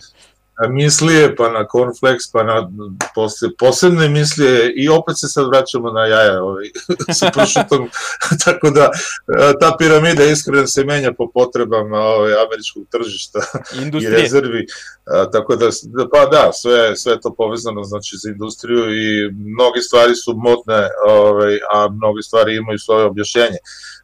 mislije, 0.68 1.36
pa 1.36 1.50
na 1.50 1.66
cornflakes, 1.72 2.30
pa 2.32 2.42
na 2.42 2.70
posle, 3.14 3.48
posebne 3.58 4.08
mislije 4.08 4.72
i 4.76 4.88
opet 4.88 5.18
se 5.18 5.28
sad 5.28 5.46
vraćamo 5.48 5.90
na 5.90 6.06
jaja 6.06 6.42
ovaj, 6.42 6.66
sa 7.18 7.30
pršutom, 7.34 7.90
tako 8.44 8.70
da 8.70 8.84
e, 8.84 9.52
ta 9.60 9.76
piramida 9.78 10.24
iskreno 10.24 10.66
se 10.66 10.84
menja 10.84 11.12
po 11.12 11.30
potrebama 11.34 11.98
ovaj, 11.98 12.32
američkog 12.32 12.82
tržišta 12.90 13.38
Industrije. 13.82 14.18
i 14.18 14.22
rezervi, 14.22 14.66
a, 15.04 15.30
tako 15.30 15.56
da, 15.56 15.66
pa 16.12 16.26
da, 16.26 16.52
sve, 16.52 16.96
sve 16.96 17.20
to 17.20 17.34
povezano 17.34 17.84
znači 17.84 18.16
za 18.16 18.30
industriju 18.30 18.84
i 18.96 19.30
mnoge 19.32 19.80
stvari 19.80 20.14
su 20.14 20.34
modne, 20.36 20.88
ovaj, 21.08 21.58
a 21.72 21.88
mnoge 21.88 22.22
stvari 22.22 22.56
imaju 22.56 22.78
svoje 22.78 23.04
objašnjenje. 23.04 23.58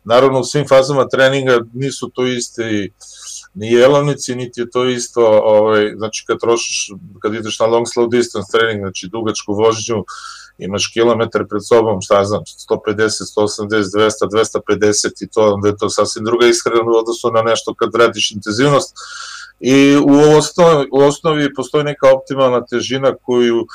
Naravno, 0.04 0.40
u 0.40 0.44
svim 0.44 0.68
fazama 0.68 1.08
treninga 1.08 1.60
nisu 1.75 2.10
to 2.14 2.26
isti 2.26 2.92
ni 3.56 3.72
jelovnici, 3.72 4.34
niti 4.34 4.60
je 4.60 4.70
to 4.70 4.84
isto, 4.88 5.26
ovaj, 5.44 5.92
znači 5.96 6.25
kad 6.26 6.40
trošiš, 6.40 6.90
kad 7.22 7.34
ideš 7.34 7.58
na 7.58 7.66
long 7.66 7.86
slow 7.86 8.10
distance 8.10 8.52
trening, 8.52 8.80
znači 8.80 9.08
dugačku 9.12 9.54
vožnju, 9.54 10.04
imaš 10.58 10.86
kilometar 10.92 11.46
pred 11.48 11.66
sobom, 11.68 12.00
šta 12.00 12.25
znam, 12.25 12.42
150, 12.70 13.08
180, 13.36 13.68
200, 13.96 14.10
250 14.68 15.25
i 15.25 15.28
to, 15.28 15.54
onda 15.54 15.68
je 15.68 15.76
to 15.76 15.88
sasvim 15.88 16.25
druga 16.25 16.46
ishrana 16.46 16.90
u 16.90 16.98
odnosu 16.98 17.30
na 17.30 17.42
nešto 17.42 17.75
kad 17.75 17.94
radiš 17.94 18.30
intenzivnost. 18.30 18.94
I 19.60 19.96
u 19.96 20.38
osnovi, 20.38 20.88
u 20.92 20.98
osnovi 21.00 21.54
postoji 21.54 21.84
neka 21.84 22.12
optimalna 22.12 22.64
težina 22.66 23.14
koju 23.22 23.66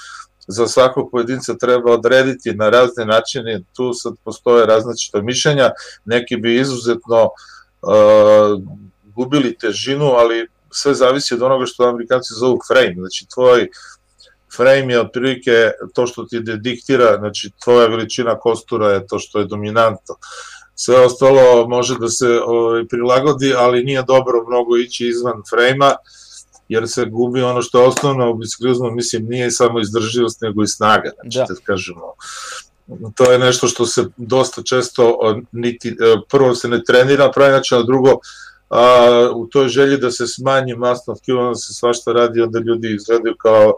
za 0.48 0.68
svakog 0.68 1.10
pojedinca 1.12 1.54
treba 1.54 1.92
odrediti 1.92 2.54
na 2.54 2.70
razne 2.70 3.06
načine, 3.06 3.62
tu 3.76 3.94
sad 3.94 4.14
postoje 4.24 4.66
različita 4.66 5.22
mišljenja, 5.22 5.70
neki 6.06 6.38
bi 6.38 6.60
izuzetno 6.60 7.24
uh, 7.24 8.62
gubili 9.16 9.58
težinu, 9.58 10.06
ali 10.06 10.48
sve 10.72 10.94
zavisi 10.94 11.34
od 11.34 11.42
onoga 11.42 11.66
što 11.66 11.90
amerikanci 11.90 12.34
zovu 12.34 12.60
frame, 12.68 12.96
znači 12.98 13.26
tvoj 13.34 13.68
frame 14.56 14.94
je 14.94 15.02
otprilike 15.02 15.72
to 15.94 16.08
što 16.08 16.24
ti 16.24 16.40
diktira, 16.58 17.18
znači 17.18 17.52
tvoja 17.64 17.88
veličina 17.88 18.40
kostura 18.40 18.92
je 18.92 19.08
to 19.08 19.20
što 19.20 19.40
je 19.40 19.46
dominantno. 19.46 20.16
Sve 20.76 21.06
ostalo 21.06 21.68
može 21.68 21.98
da 22.00 22.10
se 22.10 22.40
ovaj, 22.46 22.88
prilagodi, 22.88 23.54
ali 23.58 23.84
nije 23.84 24.04
dobro 24.08 24.46
mnogo 24.48 24.78
ići 24.78 25.08
izvan 25.08 25.42
frejma, 25.50 25.96
jer 26.70 26.90
se 26.90 27.06
gubi 27.06 27.42
ono 27.42 27.62
što 27.62 27.82
je 27.82 27.88
osnovno 27.88 28.32
u 28.32 28.34
biciklizmu, 28.34 28.92
mislim, 28.92 29.26
nije 29.26 29.52
samo 29.52 29.80
izdrživost, 29.80 30.42
nego 30.42 30.64
i 30.64 30.68
snaga, 30.68 31.12
znači, 31.22 31.38
da. 31.38 31.46
da 31.54 31.62
kažemo. 31.64 32.14
To 33.16 33.32
je 33.32 33.40
nešto 33.40 33.68
što 33.68 33.86
se 33.86 34.06
dosta 34.18 34.64
često, 34.64 35.18
niti, 35.52 35.96
prvo 36.30 36.56
se 36.56 36.68
ne 36.68 36.84
trenira 36.84 37.32
pravi 37.32 37.52
način, 37.52 37.78
a 37.78 37.84
drugo, 37.84 38.20
a, 38.72 39.30
u 39.36 39.48
toj 39.48 39.68
želji 39.68 39.98
da 39.98 40.12
se 40.12 40.28
smanji 40.28 40.76
masno 40.76 41.16
tkivo, 41.16 41.42
onda 41.42 41.56
se 41.56 41.74
svašta 41.74 42.12
radi, 42.12 42.42
onda 42.42 42.60
ljudi 42.60 42.96
izgledaju 42.96 43.36
kao 43.38 43.74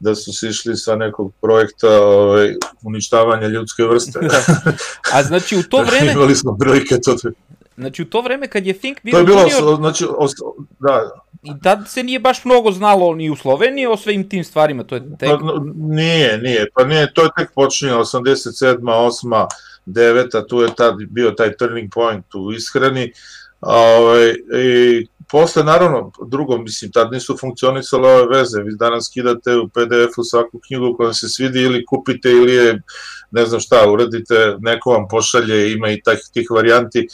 da 0.00 0.14
su 0.14 0.32
se 0.32 0.48
išli 0.48 0.76
sa 0.76 0.96
nekog 0.96 1.32
projekta 1.40 2.02
ovaj, 2.02 2.54
uništavanja 2.82 3.46
ljudske 3.46 3.82
vrste. 3.84 4.18
da. 4.22 4.72
A 5.12 5.22
znači 5.22 5.56
u 5.56 5.62
to 5.62 5.82
vreme... 5.90 6.12
Imali 6.12 6.34
smo 6.34 6.56
prilike 6.60 7.00
to 7.00 7.14
da... 7.14 7.30
Znači 7.76 8.02
u 8.02 8.04
to 8.04 8.20
vreme 8.20 8.48
kad 8.48 8.66
je 8.66 8.74
Fink 8.74 8.98
bio 9.02 9.12
to 9.12 9.18
je 9.18 9.24
bilo, 9.24 9.40
junior... 9.40 9.76
znači, 9.76 10.06
os, 10.18 10.32
da, 10.78 11.10
I 11.42 11.52
tad 11.62 11.88
se 11.88 12.02
nije 12.02 12.18
baš 12.18 12.44
mnogo 12.44 12.72
znalo 12.72 13.14
ni 13.14 13.30
u 13.30 13.36
Sloveniji 13.36 13.86
o 13.86 13.96
svim 13.96 14.28
tim 14.28 14.44
stvarima, 14.44 14.84
to 14.84 14.94
je 14.94 15.16
tek... 15.18 15.28
Pa, 15.28 15.38
nije, 15.74 16.38
nije, 16.38 16.66
pa 16.74 16.84
nije, 16.84 17.12
to 17.14 17.22
je 17.22 17.28
tek 17.38 17.50
počinjeno, 17.54 17.98
87. 17.98 18.76
8. 18.80 19.46
9. 19.86 20.48
tu 20.48 20.60
je 20.60 20.68
tad 20.76 20.94
bio 21.08 21.30
taj 21.30 21.56
turning 21.56 21.92
point 21.92 22.34
u 22.34 22.52
ishrani, 22.52 23.12
Ovaj, 23.60 24.30
I 24.30 25.06
posle, 25.30 25.64
naravno, 25.64 26.12
drugo, 26.26 26.58
mislim, 26.58 26.92
tad 26.92 27.12
nisu 27.12 27.36
funkcionisale 27.40 28.12
ove 28.12 28.38
veze, 28.38 28.62
vi 28.62 28.76
danas 28.76 29.06
skidate 29.06 29.56
u 29.56 29.68
PDF-u 29.68 30.24
svaku 30.24 30.60
knjigu 30.66 30.94
koja 30.96 31.12
se 31.12 31.28
svidi 31.28 31.60
ili 31.60 31.84
kupite 31.84 32.30
ili 32.30 32.54
je, 32.54 32.82
ne 33.30 33.46
znam 33.46 33.60
šta, 33.60 33.90
uradite, 33.90 34.56
neko 34.60 34.90
vam 34.90 35.08
pošalje, 35.08 35.72
ima 35.72 35.90
i 35.90 36.02
tih, 36.02 36.20
tih 36.32 36.50
varijanti, 36.50 37.06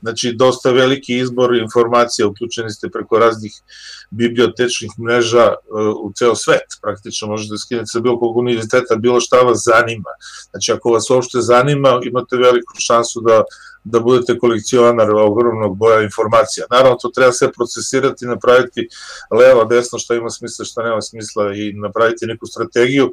znači 0.00 0.32
dosta 0.32 0.70
veliki 0.70 1.18
izbor 1.18 1.54
informacija, 1.56 2.26
uključeni 2.26 2.70
ste 2.70 2.88
preko 2.88 3.18
raznih 3.18 3.52
bibliotečnih 4.10 4.90
mreža 4.98 5.46
uh, 5.46 5.96
u 6.02 6.12
ceo 6.16 6.34
svet, 6.34 6.78
praktično 6.82 7.28
možete 7.28 7.54
da 7.54 7.58
skinete 7.58 7.86
sa 7.86 8.00
bilo 8.00 8.18
kog 8.18 8.36
univerziteta, 8.36 8.96
bilo 8.96 9.20
šta 9.20 9.36
vas 9.36 9.62
zanima, 9.64 10.10
znači 10.50 10.72
ako 10.72 10.90
vas 10.90 11.10
uopšte 11.10 11.40
zanima, 11.40 12.00
imate 12.04 12.36
veliku 12.36 12.74
šansu 12.78 13.20
da 13.20 13.42
da 13.84 14.00
budete 14.00 14.38
kolekcionar 14.38 15.10
ogromnog 15.10 15.76
boja 15.76 16.02
informacija. 16.02 16.66
Naravno, 16.70 16.98
to 17.02 17.08
treba 17.08 17.32
sve 17.32 17.52
procesirati, 17.52 18.26
napraviti 18.26 18.88
levo, 19.30 19.64
desno, 19.64 19.98
šta 19.98 20.14
ima 20.14 20.30
smisla, 20.30 20.64
šta 20.64 20.82
nema 20.82 21.00
smisla 21.00 21.54
i 21.54 21.72
napraviti 21.72 22.26
neku 22.26 22.46
strategiju. 22.46 23.10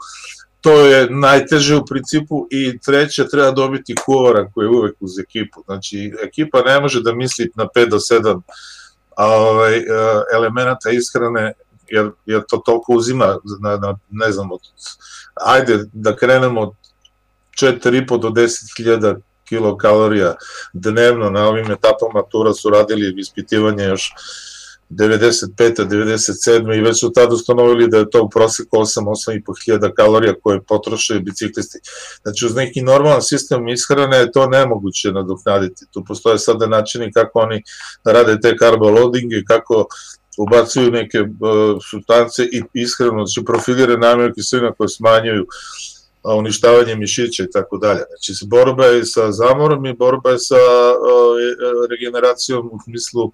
To 0.62 0.82
je 0.82 1.10
najteže 1.10 1.76
u 1.76 1.86
principu 1.86 2.48
i 2.52 2.80
treće, 2.80 3.28
treba 3.28 3.52
dobiti 3.52 3.96
kuvara 4.06 4.50
koji 4.54 4.66
je 4.66 4.70
uvek 4.70 4.96
uz 5.00 5.20
ekipu. 5.20 5.64
Znači, 5.66 6.14
ekipa 6.24 6.62
ne 6.62 6.80
može 6.80 7.02
da 7.02 7.14
misli 7.14 7.52
na 7.56 7.68
5 7.76 7.90
do 7.90 7.98
7 7.98 8.42
ovaj, 9.18 9.82
elemenata 10.34 10.90
ishrane, 10.90 11.54
jer, 11.88 12.12
jer 12.26 12.42
to 12.50 12.58
toliko 12.58 12.94
uzima, 12.94 13.38
na, 13.62 13.78
na, 13.78 13.98
ne 14.10 14.32
znam, 14.32 14.52
od, 14.52 14.60
ajde 15.36 15.86
da 15.94 16.16
krenemo 16.16 16.62
od 16.62 16.74
4,5 17.62 18.22
do 18.22 18.30
10.000 18.30 19.22
kilokalorija 19.50 20.36
dnevno 20.74 21.30
na 21.30 21.48
ovim 21.48 21.72
etapama 21.72 22.22
tura 22.30 22.54
su 22.54 22.70
radili 22.70 23.14
ispitivanje 23.18 23.84
još 23.84 24.14
95. 24.90 25.86
97. 25.86 26.78
i 26.78 26.82
već 26.82 27.00
su 27.00 27.12
tada 27.12 27.34
ustanovili 27.34 27.88
da 27.88 27.98
je 27.98 28.10
to 28.10 28.24
u 28.24 28.30
proseku 28.30 28.78
8-8,5 28.78 29.66
hiljada 29.66 29.94
kalorija 29.94 30.34
koje 30.44 30.62
potroše 30.62 31.20
biciklisti. 31.20 31.80
Znači 32.22 32.46
uz 32.46 32.56
neki 32.56 32.82
normalan 32.82 33.22
sistem 33.22 33.68
ishrane 33.68 34.18
je 34.18 34.32
to 34.32 34.48
nemoguće 34.48 35.12
nadoknaditi. 35.12 35.86
Tu 35.92 36.04
postoje 36.08 36.40
sada 36.40 36.68
načini 36.68 37.12
kako 37.12 37.40
oni 37.40 37.64
rade 38.06 38.40
te 38.40 38.56
loadinge, 38.80 39.44
kako 39.48 39.86
ubacuju 40.38 40.92
neke 40.92 41.22
uh, 41.22 41.28
substance 41.92 42.44
i 42.44 42.64
ishranu, 42.74 43.26
znači 43.26 43.46
profilire 43.46 43.98
namjer 43.98 44.34
kiselina 44.34 44.72
koje 44.72 44.90
smanjuju 44.90 45.44
uh, 45.44 46.36
uništavanje 46.36 46.96
mišića 46.96 47.44
i 47.44 47.52
tako 47.52 47.78
dalje. 47.78 48.02
Znači, 48.10 48.46
borba 48.46 48.86
je 48.86 49.06
sa 49.06 49.32
zamorom 49.32 49.86
i 49.86 49.94
borba 49.94 50.30
je 50.30 50.40
sa 50.40 50.56
regeneracijom 51.90 52.70
u 52.72 52.80
smislu 52.84 53.32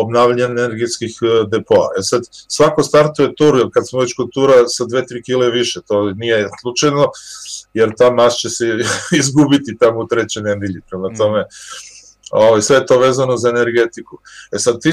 obnavljanja 0.00 0.44
energetskih 0.44 1.18
e, 1.22 1.46
depoa. 1.48 1.88
E 1.98 2.02
sad, 2.02 2.22
svako 2.30 2.82
startuje 2.82 3.34
tur, 3.34 3.70
kad 3.72 3.88
smo 3.88 4.00
već 4.00 4.14
kod 4.14 4.28
tura 4.34 4.68
sa 4.68 4.84
2-3 4.84 5.24
kile 5.24 5.50
više, 5.50 5.80
to 5.88 6.10
nije 6.10 6.48
slučajno, 6.62 7.10
jer 7.74 7.92
ta 7.98 8.10
mas 8.10 8.34
će 8.34 8.50
se 8.50 8.64
izgubiti 9.20 9.78
tamo 9.78 10.00
u 10.00 10.06
trećoj 10.06 10.42
nedelji, 10.42 10.80
prema 10.90 11.08
mm. 11.08 11.16
tome, 11.16 11.44
Ovo, 12.30 12.60
sve 12.60 12.86
to 12.86 12.98
vezano 12.98 13.36
za 13.36 13.48
energetiku. 13.48 14.18
E 14.52 14.58
sad, 14.58 14.80
ti, 14.82 14.90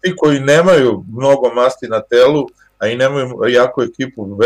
ti 0.00 0.14
koji 0.16 0.40
nemaju 0.40 1.04
mnogo 1.16 1.54
masti 1.54 1.88
na 1.88 2.00
telu, 2.02 2.46
a 2.78 2.88
i 2.88 2.96
nemaju 2.96 3.28
jako 3.48 3.82
ekipu, 3.82 4.38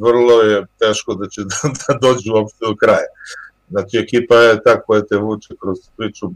vrlo 0.00 0.42
je 0.42 0.66
teško 0.78 1.14
da 1.14 1.28
će 1.28 1.40
da, 1.50 1.68
da 1.88 1.98
dođu 2.02 2.32
uopšte 2.34 2.58
do 2.60 2.76
kraja. 2.76 3.08
Znači, 3.70 3.96
ekipa 3.98 4.34
je 4.34 4.62
ta 4.62 4.80
koja 4.80 5.02
te 5.02 5.16
vuče 5.16 5.54
kroz 5.60 5.78
priču, 5.96 6.30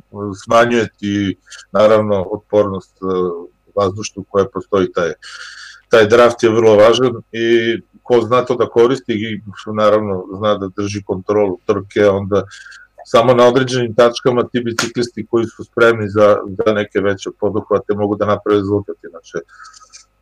smanjuje 0.45 0.89
ti, 0.99 1.37
naravno, 1.73 2.27
otpornost 2.31 2.97
e, 2.97 3.05
vazduštu 3.77 4.25
koja 4.29 4.47
postoji 4.53 4.93
taj, 4.93 5.13
taj 5.89 6.07
draft 6.07 6.43
je 6.43 6.51
vrlo 6.51 6.77
važan 6.77 7.23
i 7.33 7.79
ko 8.03 8.21
zna 8.21 8.45
to 8.45 8.55
da 8.57 8.69
koristi 8.69 9.13
i 9.13 9.41
naravno 9.75 10.25
zna 10.39 10.55
da 10.59 10.69
drži 10.77 11.03
kontrolu 11.07 11.59
trke, 11.67 12.07
onda 12.07 12.45
samo 13.05 13.35
na 13.35 13.47
određenim 13.47 13.95
tačkama 13.95 14.49
ti 14.49 14.61
biciklisti 14.61 15.27
koji 15.31 15.47
su 15.47 15.65
spremni 15.65 16.09
za, 16.09 16.37
za 16.59 16.73
neke 16.73 17.01
veće 17.01 17.31
poduhvate 17.41 17.95
mogu 17.95 18.17
da 18.17 18.27
naprave 18.27 18.59
rezultat. 18.59 18.97
Znači, 19.11 19.45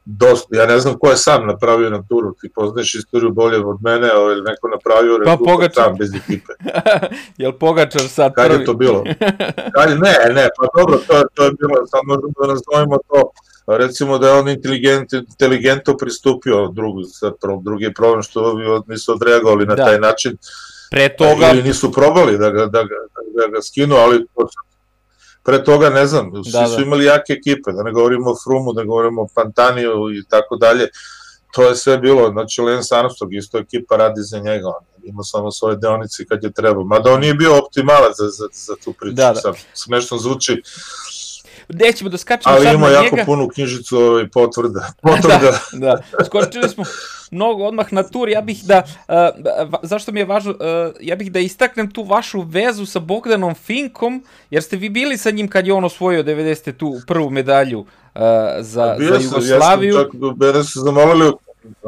dosta, 0.06 0.56
ja 0.56 0.66
ne 0.66 0.78
znam 0.80 0.98
ko 0.98 1.10
je 1.10 1.16
sam 1.16 1.46
napravio 1.46 1.90
na 1.90 2.02
turu, 2.08 2.34
ti 2.40 2.50
poznaješ 2.54 2.94
istoriju 2.94 3.30
bolje 3.30 3.58
od 3.64 3.78
mene, 3.82 4.10
ali 4.14 4.22
ovaj, 4.22 4.36
neko 4.36 4.68
napravio 4.68 5.18
pa, 5.24 5.36
Pogačar. 5.36 5.84
sam 5.84 5.96
bez 5.98 6.14
ekipe. 6.14 6.52
Jel 7.42 7.52
Pogačar 7.52 8.08
sad 8.08 8.34
Kad 8.34 8.46
prvi? 8.46 8.60
je 8.60 8.64
to 8.66 8.74
bilo? 8.74 9.04
Kad, 9.74 9.90
ne, 9.90 10.34
ne, 10.34 10.48
pa 10.58 10.66
dobro, 10.78 10.98
to, 11.06 11.24
to 11.34 11.44
je 11.44 11.50
bilo, 11.60 11.86
sad 11.86 12.00
možemo 12.04 12.32
da 12.40 12.46
nazovimo 12.46 12.98
to, 13.08 13.30
recimo 13.66 14.18
da 14.18 14.28
je 14.28 14.32
on 14.32 14.48
inteligent, 14.48 15.12
inteligentno 15.12 15.96
pristupio 15.96 16.68
drugu, 16.68 17.02
sad, 17.02 17.32
drugi 17.62 17.94
problem 17.94 18.22
što 18.22 18.54
nisu 18.86 19.12
odreagovali 19.12 19.66
na 19.66 19.74
da. 19.74 19.84
taj 19.84 19.98
način, 19.98 20.36
Pre 20.90 21.16
toga... 21.16 21.50
Ili 21.52 21.62
nisu 21.62 21.92
probali 21.92 22.38
da 22.38 22.50
ga, 22.50 22.66
da 22.66 22.82
ga, 22.82 22.94
da 23.36 23.46
ga 23.46 23.62
skinu, 23.62 23.96
ali 23.96 24.26
pre 25.46 25.64
toga 25.64 25.90
ne 25.90 26.06
znam, 26.06 26.30
svi 26.44 26.52
da, 26.52 26.60
da. 26.60 26.66
su 26.66 26.82
imali 26.82 27.04
jake 27.04 27.32
ekipe, 27.32 27.72
da 27.72 27.82
ne 27.82 27.92
govorimo 27.92 28.30
o 28.30 28.36
Frumu, 28.44 28.72
da 28.72 28.84
govorimo 28.84 29.22
o 29.22 29.28
Pantaniju 29.34 29.90
i 30.14 30.24
tako 30.28 30.56
dalje, 30.56 30.88
to 31.52 31.62
je 31.62 31.76
sve 31.76 31.98
bilo, 31.98 32.30
znači 32.30 32.60
Lance 32.60 32.94
Armstrong, 32.94 33.34
isto 33.34 33.58
ekipa 33.58 33.96
radi 33.96 34.20
za 34.20 34.38
njega, 34.38 34.68
on 34.68 34.84
ima 35.02 35.22
samo 35.22 35.50
svoje 35.50 35.76
deonice 35.76 36.24
kad 36.24 36.44
je 36.44 36.52
trebao, 36.52 36.84
mada 36.84 37.12
on 37.12 37.20
nije 37.20 37.34
bio 37.34 37.58
optimalac 37.58 38.16
za, 38.16 38.28
za, 38.28 38.48
za 38.52 38.74
tu 38.84 38.92
priču, 38.92 39.14
da, 39.14 39.32
da. 39.32 39.52
Smešno 39.74 40.18
zvuči, 40.18 40.62
nećemo 41.68 42.10
da 42.10 42.18
skačemo 42.18 42.54
sad 42.56 42.64
na 42.64 42.70
njega. 42.70 42.84
Ali 42.84 42.94
ima 42.94 43.04
jako 43.04 43.16
punu 43.26 43.48
knjižicu 43.48 43.98
ovaj, 43.98 44.28
potvrda. 44.28 44.80
Da, 45.02 45.12
potvrda. 45.12 45.58
da, 45.72 46.00
da. 46.18 46.24
Skočili 46.24 46.68
smo 46.68 46.84
mnogo 47.30 47.64
odmah 47.64 47.92
na 47.92 48.02
tur. 48.02 48.28
Ja 48.28 48.40
bih 48.40 48.64
da, 48.64 48.82
uh, 49.08 49.14
zašto 49.82 50.12
mi 50.12 50.20
je 50.20 50.24
važno, 50.24 50.50
uh, 50.50 50.94
ja 51.00 51.16
bih 51.16 51.32
da 51.32 51.38
istaknem 51.38 51.90
tu 51.90 52.02
vašu 52.02 52.40
vezu 52.40 52.86
sa 52.86 53.00
Bogdanom 53.00 53.54
Finkom, 53.54 54.24
jer 54.50 54.62
ste 54.62 54.76
vi 54.76 54.88
bili 54.88 55.18
sa 55.18 55.30
njim 55.30 55.48
kad 55.48 55.66
je 55.66 55.72
on 55.72 55.84
osvojio 55.84 56.22
90. 56.22 56.72
tu 56.72 57.00
prvu 57.06 57.30
medalju 57.30 57.80
uh, 57.80 57.86
za, 58.60 58.96
za 58.98 59.18
Jugoslaviju. 59.22 59.94
Ja 59.94 60.02
sam 60.02 60.20
čak, 60.20 60.36
mene 60.40 60.64
su 60.64 60.80
zamolili, 60.80 61.32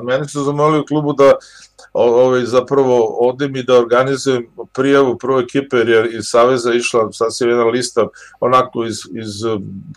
mene 0.03 0.29
su 0.29 0.43
zamolili 0.43 0.81
u 0.81 0.87
klubu 0.87 1.13
da 1.13 1.33
ovaj, 1.99 2.45
zapravo 2.47 3.05
odem 3.05 3.57
i 3.57 3.63
da 3.63 3.79
organizujem 3.79 4.47
prijavu 4.75 5.19
prve 5.19 5.43
ekipe, 5.43 5.77
jer 5.77 6.15
iz 6.15 6.25
Saveza 6.25 6.75
išla 6.75 7.13
sasvim 7.13 7.49
jedna 7.49 7.65
lista, 7.65 8.09
onako 8.41 8.85
iz, 8.85 8.97
iz 8.97 9.43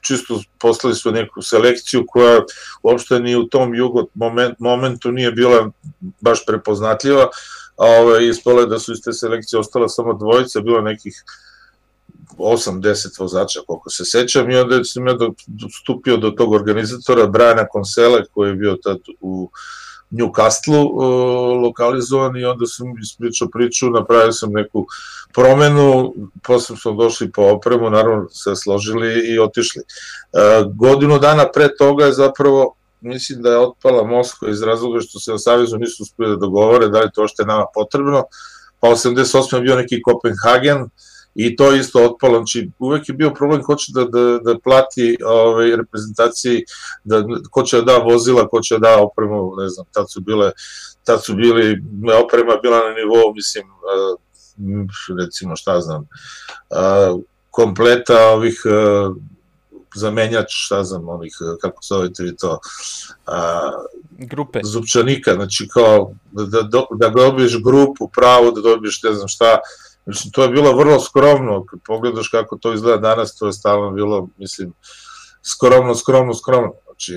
čisto 0.01 0.41
poslali 0.59 0.95
su 0.95 1.11
neku 1.11 1.41
selekciju 1.41 2.05
koja 2.07 2.41
uopšte 2.83 3.19
ni 3.19 3.35
u 3.35 3.47
tom 3.47 3.75
jugo 3.75 4.05
moment, 4.13 4.59
momentu 4.59 5.11
nije 5.11 5.31
bila 5.31 5.71
baš 6.21 6.45
prepoznatljiva, 6.45 7.27
a 7.77 7.85
ovaj, 7.85 8.27
ispole 8.27 8.65
da 8.65 8.79
su 8.79 8.93
iz 8.93 9.01
te 9.01 9.13
selekcije 9.13 9.59
ostala 9.59 9.89
samo 9.89 10.13
dvojica, 10.13 10.61
bilo 10.61 10.81
nekih 10.81 11.23
8-10 12.37 13.19
vozača, 13.19 13.59
koliko 13.67 13.89
se 13.89 14.05
sećam, 14.05 14.51
i 14.51 14.55
onda 14.55 14.83
sam 14.83 15.07
ja 15.07 15.17
stupio 15.81 16.17
do 16.17 16.29
tog 16.29 16.51
organizatora, 16.51 17.27
Brajana 17.27 17.67
Konsele, 17.67 18.25
koji 18.33 18.49
je 18.49 18.55
bio 18.55 18.77
tad 18.83 18.97
u 19.19 19.49
Newcastle 20.11 20.83
uh, 20.83 21.63
lokalizovan 21.63 22.37
i 22.37 22.45
onda 22.45 22.65
sam 22.65 22.87
ispričao 23.01 23.47
priču, 23.47 23.89
napravio 23.89 24.31
sam 24.31 24.51
neku 24.51 24.85
promenu, 25.33 26.13
posle 26.43 26.77
smo 26.77 26.91
došli 26.91 27.31
po 27.31 27.41
opremu, 27.41 27.89
naravno 27.89 28.29
se 28.29 28.55
složili 28.55 29.33
i 29.33 29.39
otišli. 29.39 29.81
Uh, 29.81 30.73
godinu 30.75 31.19
dana 31.19 31.45
pre 31.53 31.75
toga 31.75 32.05
je 32.05 32.13
zapravo 32.13 32.75
mislim 33.01 33.41
da 33.41 33.49
je 33.49 33.57
otpala 33.57 34.03
Moskva 34.03 34.49
iz 34.49 34.61
razloga 34.63 34.99
što 34.99 35.19
se 35.19 35.31
na 35.31 35.37
Savezu 35.37 35.77
nisu 35.77 36.03
uspili 36.03 36.29
da 36.29 36.35
dogovore 36.35 36.87
da 36.87 36.99
li 36.99 37.11
to 37.13 37.27
što 37.27 37.43
je 37.43 37.47
nama 37.47 37.65
potrebno, 37.73 38.23
pa 38.79 38.87
88. 38.87 39.55
je 39.55 39.61
bio 39.61 39.75
neki 39.75 40.01
Kopenhagen, 40.01 40.81
uh, 40.81 40.89
i 41.35 41.55
to 41.55 41.75
isto 41.75 42.05
otpalo, 42.05 42.37
znači 42.37 42.69
uvek 42.79 43.09
je 43.09 43.15
bio 43.15 43.33
problem 43.33 43.63
ko 43.63 43.75
će 43.75 43.91
da, 43.95 44.05
da, 44.05 44.39
da 44.39 44.59
plati 44.59 45.17
ovaj, 45.25 45.75
reprezentaciji, 45.75 46.63
da, 47.03 47.23
ko 47.51 47.63
će 47.63 47.77
da 47.77 47.83
da 47.83 47.97
vozila, 47.97 48.47
ko 48.47 48.61
će 48.61 48.77
da 48.77 48.79
da 48.79 49.03
opremu, 49.03 49.55
ne 49.55 49.69
znam, 49.69 49.85
tad 49.91 50.11
su 50.11 50.21
bile, 50.21 50.51
tad 51.03 51.23
su 51.23 51.35
bili, 51.35 51.83
oprema 52.25 52.55
bila 52.61 52.77
na 52.77 52.93
nivou, 52.93 53.33
mislim, 53.33 53.65
recimo 55.19 55.55
šta 55.55 55.81
znam, 55.81 56.07
kompleta 57.49 58.27
ovih 58.27 58.61
zamenjač, 59.95 60.47
šta 60.49 60.83
znam, 60.83 61.09
onih, 61.09 61.33
kako 61.61 61.79
zovete 61.83 62.23
vi 62.23 62.35
to, 62.35 62.59
a, 63.25 63.71
grupe. 64.09 64.59
Zupčanika, 64.63 65.33
znači 65.33 65.67
kao 65.67 66.13
da, 66.31 66.45
da, 66.45 66.61
da, 66.61 66.85
da 66.99 67.09
dobiješ 67.09 67.63
grupu 67.63 68.07
pravo, 68.07 68.51
da 68.51 68.61
dobiješ 68.61 69.03
ne 69.03 69.13
znam 69.13 69.27
šta, 69.27 69.59
Mislim, 70.05 70.31
to 70.31 70.43
je 70.43 70.49
bilo 70.49 70.75
vrlo 70.77 70.99
skromno, 70.99 71.65
kad 71.65 71.79
pogledaš 71.85 72.29
kako 72.29 72.57
to 72.57 72.73
izgleda 72.73 72.97
danas, 72.97 73.37
to 73.37 73.47
je 73.47 73.53
stalno 73.53 73.91
bilo, 73.91 74.27
mislim, 74.37 74.73
skromno, 75.55 75.95
skromno, 75.95 76.33
skromno. 76.33 76.71
Znači, 76.85 77.13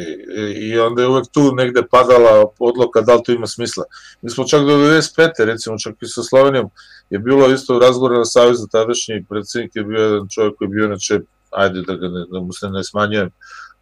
i 0.57 0.79
onda 0.79 1.03
je 1.03 1.09
uvek 1.09 1.27
tu 1.33 1.55
negde 1.55 1.83
padala 1.91 2.45
odloka 2.59 3.01
da 3.01 3.15
li 3.15 3.23
to 3.25 3.33
ima 3.33 3.47
smisla. 3.47 3.85
Mi 4.23 4.31
smo 4.31 4.45
čak 4.45 4.61
do 4.61 4.77
95. 4.77 5.31
recimo 5.39 5.79
čak 5.79 5.95
i 6.01 6.07
sa 6.07 6.23
Slovenijom 6.23 6.71
je 7.11 7.19
bilo 7.19 7.51
isto 7.51 7.79
razgovor 7.79 8.19
na 8.19 8.25
Savjezu, 8.25 8.67
tadašnji 8.73 9.25
predsednik 9.29 9.77
je 9.77 9.85
bio 9.85 10.03
jedan 10.03 10.29
čovjek 10.35 10.55
koji 10.57 10.67
je 10.67 10.71
bio 10.71 10.85
inače, 10.85 11.21
ajde 11.51 11.83
da, 11.83 11.95
ga 11.95 12.09
ne, 12.09 12.25
da 12.33 12.41
mu 12.41 12.53
se 12.53 12.69
ne 12.69 12.85
smanjujem, 12.85 13.31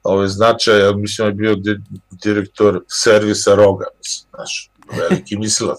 ove 0.02 0.28
značaje, 0.28 0.94
mislim 0.94 1.28
je 1.28 1.34
bio 1.34 1.54
di, 1.54 1.76
direktor 2.24 2.80
servisa 2.88 3.54
Roga, 3.54 3.86
mislim, 3.98 4.28
znaš, 4.34 4.70
veliki 4.90 5.36
mislilac. 5.36 5.78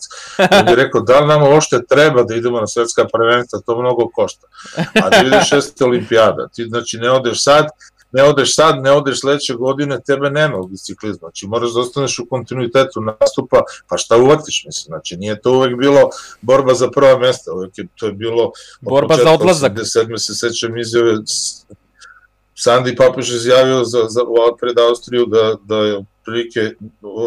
On 0.59 0.65
bi 0.65 0.75
rekao, 0.75 1.01
da 1.01 1.19
li 1.19 1.27
nam 1.27 1.43
ošte 1.43 1.85
treba 1.89 2.23
da 2.23 2.35
idemo 2.35 2.59
na 2.59 2.67
svetska 2.67 3.05
prvenstva, 3.13 3.59
to 3.65 3.81
mnogo 3.81 4.09
košta. 4.15 4.47
A 4.77 5.09
2006. 5.09 5.83
olimpijada, 5.83 6.47
ti 6.47 6.65
znači 6.65 6.97
ne 6.97 7.11
odeš 7.11 7.43
sad, 7.43 7.65
ne 8.13 8.23
odeš 8.23 8.55
sad, 8.55 8.81
ne 8.81 8.91
odeš 8.91 9.19
sledeće 9.19 9.53
godine, 9.53 9.99
tebe 10.05 10.29
nema 10.29 10.57
u 10.57 10.67
biciklizmu. 10.67 11.19
Znači, 11.19 11.47
moraš 11.47 11.73
da 11.73 11.79
ostaneš 11.79 12.19
u 12.19 12.25
kontinuitetu 12.29 13.01
nastupa, 13.01 13.61
pa 13.87 13.97
šta 13.97 14.17
uvatiš, 14.17 14.63
mislim. 14.65 14.91
Znači, 14.91 15.17
nije 15.17 15.41
to 15.41 15.51
uvek 15.51 15.77
bilo 15.77 16.09
borba 16.41 16.73
za 16.73 16.91
prva 16.91 17.17
mesta, 17.17 17.53
uvek 17.53 17.77
je, 17.77 17.87
to 17.95 18.05
je 18.05 18.11
bilo... 18.11 18.51
Borba 18.81 19.15
za 19.15 19.31
odlazak. 19.31 19.73
87. 19.73 20.17
se 20.17 20.35
sećam 20.35 20.77
izjave 20.77 21.13
Sandi 22.63 22.95
Papuš 22.95 23.29
izjavio 23.29 23.83
za, 23.83 23.99
za, 24.09 24.21
pred 24.59 24.79
Austriju 24.79 25.25
da, 25.25 25.55
da 25.63 25.77
je 25.77 26.05
prilike 26.25 26.75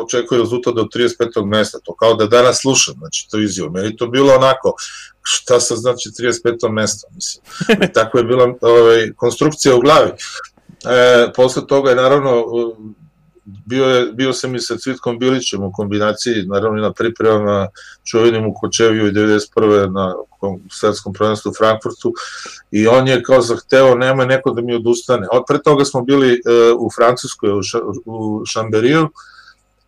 očekuje 0.03 0.40
rezultat 0.40 0.75
do 0.75 0.83
35. 0.83 1.46
mesta, 1.46 1.79
to 1.85 1.94
kao 1.94 2.14
da 2.14 2.27
danas 2.27 2.61
slušam, 2.61 2.94
znači 2.99 3.29
to 3.31 3.38
izjavo. 3.38 3.70
Meni 3.70 3.96
to 3.96 4.07
bilo 4.07 4.35
onako, 4.35 4.75
šta 5.22 5.61
sa 5.61 5.77
znači 5.77 6.09
35. 6.09 6.72
mesto, 6.72 7.09
mislim. 7.14 7.44
I 7.85 7.92
tako 7.99 8.18
je 8.18 8.25
bila 8.25 8.55
ovaj, 8.61 9.12
konstrukcija 9.16 9.77
u 9.77 9.81
glavi. 9.81 10.11
E, 10.11 11.33
posle 11.37 11.66
toga 11.66 11.90
je 11.90 11.96
naravno 11.96 12.44
bio, 13.47 13.85
je, 13.85 14.13
bio 14.13 14.33
sam 14.33 14.55
i 14.55 14.61
sa 14.61 14.77
Cvitkom 14.77 15.19
Bilićem 15.19 15.63
u 15.63 15.73
kombinaciji, 15.73 16.47
naravno 16.47 16.79
i 16.79 16.83
na 16.83 16.93
pripremama 16.93 17.69
čuvenim 18.05 18.47
u 18.47 18.55
Kočeviju 18.55 19.07
i 19.07 19.13
91. 19.13 19.93
na 19.93 20.15
svetskom 20.71 21.13
prvenstvu 21.13 21.51
u 21.51 21.55
Frankfurtu 21.55 22.13
i 22.71 22.87
on 22.87 23.09
je 23.09 23.23
kao 23.23 23.41
zahteo 23.41 23.95
nema 23.95 24.25
neko 24.25 24.51
da 24.51 24.63
mi 24.63 24.75
odustane. 24.75 25.27
Od 25.33 25.43
pre 25.49 25.63
toga 25.63 25.85
smo 25.85 26.03
bili 26.03 26.33
e, 26.33 26.39
u 26.79 26.91
Francuskoj, 26.97 27.59
u, 27.59 27.63
ša, 27.63 27.79
u 28.05 28.43
Šamberiju, 28.47 29.09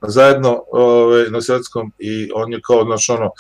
zajedno 0.03 0.63
ove, 0.73 0.85
ovaj, 0.85 1.31
na 1.31 1.43
svetskom 1.43 1.93
i 1.99 2.31
on 2.35 2.53
je 2.53 2.61
kao, 2.67 2.85
znači 2.85 3.13
ono, 3.13 3.31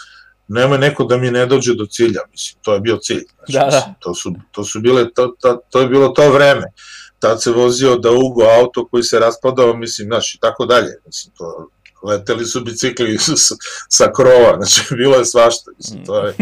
nema 0.48 0.76
neko 0.76 1.04
da 1.04 1.16
mi 1.16 1.30
ne 1.30 1.46
dođe 1.46 1.74
do 1.74 1.86
cilja, 1.86 2.20
mislim, 2.30 2.60
to 2.62 2.74
je 2.74 2.80
bio 2.80 2.96
cilj. 2.96 3.24
Znači, 3.36 3.52
da, 3.52 3.70
da. 3.70 3.76
Mislim, 3.76 3.94
to, 4.00 4.14
su, 4.14 4.34
to 4.50 4.64
su 4.64 4.80
bile, 4.80 5.12
to, 5.12 5.34
to, 5.40 5.60
to 5.70 5.80
je 5.80 5.88
bilo 5.88 6.08
to 6.08 6.30
vreme 6.30 6.72
tad 7.18 7.42
se 7.42 7.50
vozio 7.50 7.96
da 7.96 8.10
Ugo 8.12 8.42
auto 8.42 8.88
koji 8.88 9.02
se 9.02 9.18
raspadao, 9.18 9.76
mislim, 9.76 10.06
znaš, 10.06 10.34
i 10.34 10.38
tako 10.40 10.66
dalje. 10.66 11.00
Mislim, 11.06 11.34
to, 11.38 11.68
leteli 12.02 12.44
su 12.44 12.60
bicikli 12.64 13.18
sa 13.98 14.12
krova, 14.16 14.56
znači 14.56 14.94
bilo 14.94 15.16
je 15.16 15.24
svašta, 15.24 15.70
mislim, 15.76 16.04
to 16.04 16.26
je, 16.26 16.34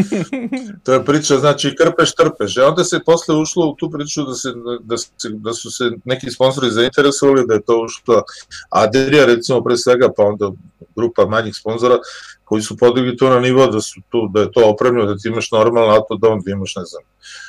to 0.84 0.92
je 0.92 1.04
priča, 1.04 1.38
znači 1.38 1.74
krpeš, 1.78 2.14
trpeš, 2.14 2.56
a 2.56 2.68
onda 2.68 2.84
se 2.84 3.00
posle 3.06 3.36
ušlo 3.36 3.66
u 3.66 3.74
tu 3.74 3.90
priču 3.90 4.24
da, 4.24 4.34
se, 4.34 4.48
da, 4.80 4.96
se, 4.96 5.28
da 5.28 5.52
su 5.52 5.70
se 5.70 5.84
neki 6.04 6.30
sponsori 6.30 6.70
zainteresovali, 6.70 7.46
da 7.46 7.54
je 7.54 7.62
to 7.62 7.84
ušlo 7.84 8.22
Adria, 8.70 9.24
recimo 9.26 9.64
pre 9.64 9.76
svega, 9.76 10.08
pa 10.16 10.22
onda 10.22 10.52
grupa 10.96 11.26
manjih 11.26 11.56
sponzora, 11.56 11.98
koji 12.44 12.62
su 12.62 12.76
podigli 12.76 13.16
to 13.16 13.30
na 13.30 13.40
nivo 13.40 13.66
da 13.66 13.80
su 13.80 14.00
tu, 14.08 14.28
da 14.34 14.40
je 14.40 14.52
to 14.52 14.70
opremljeno, 14.70 15.06
da 15.06 15.16
ti 15.16 15.28
imaš 15.28 15.50
normalno 15.50 15.94
auto 15.94 16.16
da 16.16 16.28
imaš, 16.52 16.76
ne 16.76 16.84
znam, 16.84 17.02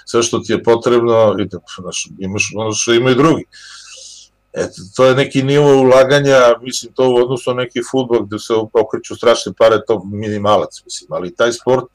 sve 0.06 0.24
što 0.24 0.40
ti 0.40 0.54
je 0.54 0.64
potrebno 0.64 1.36
i 1.40 1.46
da, 1.46 1.58
znaš, 1.82 2.08
imaš 2.20 2.52
ono 2.56 2.72
što 2.72 2.94
imaju 2.94 3.16
drugi. 3.16 3.44
Eto, 4.54 4.76
to 4.96 5.06
je 5.06 5.16
neki 5.16 5.44
nivo 5.44 5.82
ulaganja, 5.82 6.40
mislim, 6.62 6.94
to 6.94 7.10
u 7.10 7.16
odnosu 7.16 7.54
na 7.54 7.64
neki 7.64 7.80
futbol 7.92 8.24
gde 8.26 8.40
se 8.40 8.54
okreću 8.74 9.16
strašne 9.16 9.54
pare, 9.58 9.80
to 9.88 10.02
minimalac, 10.06 10.82
mislim, 10.86 11.14
ali 11.14 11.36
taj 11.36 11.52
sport, 11.52 11.86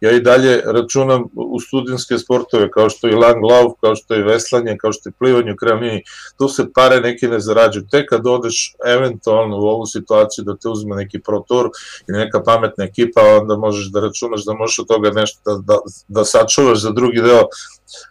ja 0.00 0.10
i 0.10 0.20
dalje 0.20 0.62
računam 0.64 1.24
u 1.34 1.60
studijske 1.60 2.18
sportove, 2.18 2.70
kao 2.70 2.90
što 2.90 3.08
je 3.08 3.16
lang 3.16 3.44
lav, 3.44 3.72
kao 3.80 3.96
što 3.96 4.14
je 4.14 4.24
veslanje, 4.24 4.76
kao 4.80 4.92
što 4.92 5.08
je 5.08 5.12
plivanje 5.18 5.52
u 5.52 5.56
kremljini, 5.56 6.02
tu 6.38 6.48
se 6.48 6.66
pare 6.74 7.00
neki 7.00 7.28
ne 7.28 7.40
zarađuju. 7.40 7.86
Tek 7.90 8.08
kad 8.08 8.26
odeš 8.26 8.74
eventualno 8.86 9.56
u 9.56 9.66
ovu 9.66 9.86
situaciju 9.86 10.44
da 10.44 10.56
te 10.56 10.68
uzme 10.68 10.96
neki 10.96 11.20
pro 11.20 11.44
tour 11.48 11.70
i 12.08 12.12
neka 12.12 12.42
pametna 12.42 12.84
ekipa, 12.84 13.20
onda 13.40 13.56
možeš 13.56 13.86
da 13.86 14.00
računaš 14.00 14.44
da 14.44 14.54
možeš 14.54 14.78
od 14.78 14.86
toga 14.86 15.10
nešto 15.10 15.40
da, 15.44 15.74
da, 15.74 15.80
da 16.08 16.24
sačuvaš 16.24 16.78
za 16.78 16.90
drugi 16.90 17.20
deo 17.20 17.46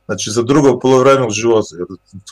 Znači, 0.05 0.31
za 0.31 0.41
drugo 0.41 0.79
polovreme 0.79 1.27
u 1.27 1.29
životu, 1.29 1.75
jer 1.77 1.87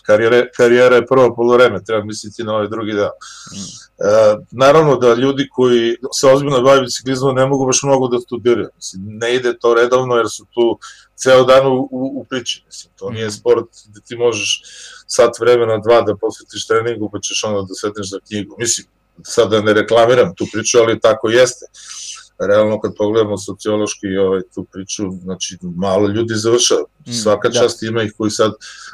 karijere, 0.06 0.50
karijera 0.58 0.96
je 0.96 1.06
prvo 1.06 1.36
polovreme, 1.36 1.84
treba 1.84 2.04
misliti 2.04 2.44
na 2.44 2.54
ovaj 2.54 2.68
drugi 2.68 2.94
deo. 2.94 3.10
Mm. 3.10 3.58
E, 4.00 4.46
naravno 4.52 4.96
da 4.96 5.14
ljudi 5.14 5.48
koji 5.52 5.96
se 6.20 6.28
ozbiljno 6.28 6.62
bavaju 6.62 6.82
biciklizmom 6.82 7.36
ne 7.36 7.46
mogu 7.46 7.66
baš 7.66 7.84
mnogo 7.84 8.08
da 8.08 8.20
studiraju. 8.20 8.70
Mislim, 8.76 9.02
ne 9.06 9.36
ide 9.36 9.58
to 9.58 9.74
redovno 9.74 10.16
jer 10.16 10.30
su 10.30 10.46
tu 10.54 10.80
ceo 11.16 11.44
dan 11.44 11.68
u, 11.68 11.90
u, 11.92 12.22
u 12.22 12.26
priči. 12.30 12.64
Mislim, 12.66 12.94
to 12.96 13.10
nije 13.10 13.28
mm. 13.28 13.32
sport 13.32 13.68
gde 13.88 14.02
ti 14.08 14.16
možeš 14.16 14.62
sat 15.08 15.40
vremena, 15.40 15.78
dva 15.78 16.02
da 16.02 16.16
posvetiš 16.16 16.68
treningu 16.68 17.10
pa 17.14 17.20
ćeš 17.20 17.44
onda 17.44 17.62
da 17.62 17.74
sedneš 17.74 18.10
za 18.10 18.20
knjigu. 18.28 18.56
Mislim, 18.60 18.88
sad 19.24 19.50
da 19.50 19.62
ne 19.62 19.74
reklamiram 19.74 20.36
tu 20.36 20.46
priču, 20.54 20.78
ali 20.78 21.00
tako 21.00 21.30
jeste. 21.30 21.66
Uh, 21.66 22.19
realno 22.39 22.80
kad 22.80 22.95
pogledamo 22.97 23.38
sociološki 23.38 24.17
ovaj, 24.17 24.41
tu 24.56 24.63
priču, 24.63 25.12
znači 25.12 25.58
malo 25.62 26.08
ljudi 26.08 26.34
završava. 26.34 26.82
Mm, 27.08 27.12
Svaka 27.12 27.49
da. 27.49 27.60
čast 27.60 27.84
ima 27.84 28.04
ih 28.04 28.13
koji 28.17 28.32
sad 28.32 28.52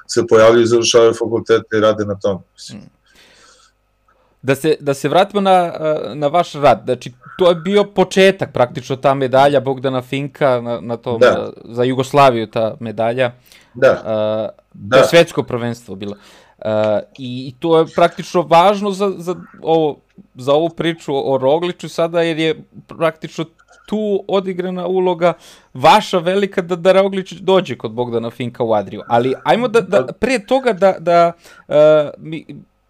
se 0.07 0.27
pojavljaju 0.29 0.63
i 0.63 0.67
završavaju 0.67 1.13
fakultete 1.13 1.77
i 1.77 1.79
rade 1.79 2.05
na 2.05 2.15
tom. 2.19 2.41
Mm. 2.73 2.89
Da 4.41 4.55
se, 4.55 4.75
da 4.79 4.93
se 4.93 5.09
vratimo 5.09 5.41
na, 5.41 5.73
na 6.13 6.27
vaš 6.27 6.53
rad, 6.53 6.81
znači 6.85 7.11
to 7.37 7.49
je 7.49 7.55
bio 7.55 7.83
početak 7.83 8.53
praktično 8.53 8.95
ta 8.95 9.13
medalja 9.13 9.59
Bogdana 9.59 10.01
Finka 10.01 10.61
na, 10.61 10.81
na 10.81 10.97
tom, 10.97 11.19
da. 11.19 11.49
za 11.63 11.83
Jugoslaviju 11.83 12.47
ta 12.47 12.75
medalja. 12.79 13.31
Da. 13.73 13.91
Uh, 13.91 14.63
da. 14.73 14.97
To 14.97 15.03
je 15.03 15.07
svetsko 15.07 15.43
prvenstvo 15.43 15.95
bilo. 15.95 16.11
Uh, 16.57 16.65
i, 17.17 17.47
I 17.47 17.55
to 17.59 17.79
je 17.79 17.85
praktično 17.95 18.41
važno 18.41 18.91
za, 18.91 19.11
za 19.17 19.35
ovo 19.61 19.99
za 20.35 20.53
ovu 20.53 20.69
priču 20.69 21.33
o 21.33 21.37
Rogliću 21.37 21.89
sada, 21.89 22.21
jer 22.21 22.39
je 22.39 22.63
praktično 22.87 23.45
tu 23.85 24.23
odigrana 24.27 24.87
uloga 24.87 25.33
vaša 25.73 26.17
velika 26.17 26.61
da, 26.61 26.75
da 26.75 26.91
Roglić 26.91 27.31
dođe 27.31 27.77
kod 27.77 27.91
Bogdana 27.91 28.29
Finka 28.29 28.63
u 28.63 28.73
Adriju. 28.73 29.01
Ali 29.07 29.33
ajmo 29.43 29.67
da, 29.67 29.81
da 29.81 30.07
pre 30.19 30.39
toga 30.39 30.73
da, 30.73 30.95
da, 30.99 31.31
uh, 31.67 31.75
mi, 32.17 32.45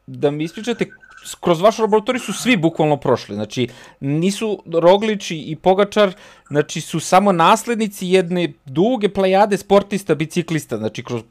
da 0.08 0.32
mi 0.32 0.44
ispričate 0.44 0.86
kroz 1.40 1.62
vašu 1.62 1.82
laboratoriju 1.82 2.20
su 2.20 2.34
svi 2.34 2.58
bukvalno 2.58 2.98
prošli. 2.98 3.36
Znači, 3.36 3.68
nisu 4.00 4.64
Roglić 4.74 5.32
i 5.32 5.58
Pogačar, 5.62 6.14
znači 6.50 6.82
su 6.82 7.00
samo 7.00 7.32
naslednici 7.32 8.08
jedne 8.08 8.54
duge 8.66 9.10
plejade 9.10 9.58
sportista, 9.58 10.16
biciklista. 10.16 10.78
Znači, 10.78 11.04
kroz, 11.04 11.22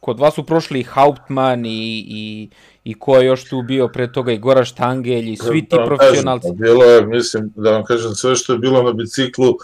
kod 0.00 0.20
vas 0.20 0.34
su 0.34 0.42
prošli 0.46 0.80
i 0.80 0.84
Hauptmann 0.84 1.66
i, 1.66 2.04
i, 2.08 2.48
i 2.84 2.94
ko 2.94 3.16
je 3.16 3.26
još 3.26 3.48
tu 3.48 3.62
bio 3.62 3.88
pre 3.88 4.12
toga 4.12 4.32
i 4.32 4.38
Gora 4.38 4.64
Štangelj 4.64 5.32
i 5.32 5.36
svi 5.36 5.60
ti 5.68 5.76
da 5.76 5.84
profesionalci. 5.84 6.48
Bilo 6.54 6.84
je, 6.84 7.06
mislim, 7.06 7.52
da 7.56 7.70
vam 7.70 7.84
kažem, 7.84 8.14
sve 8.14 8.36
što 8.36 8.52
je 8.52 8.58
bilo 8.58 8.82
na 8.82 8.92
biciklu, 8.92 9.54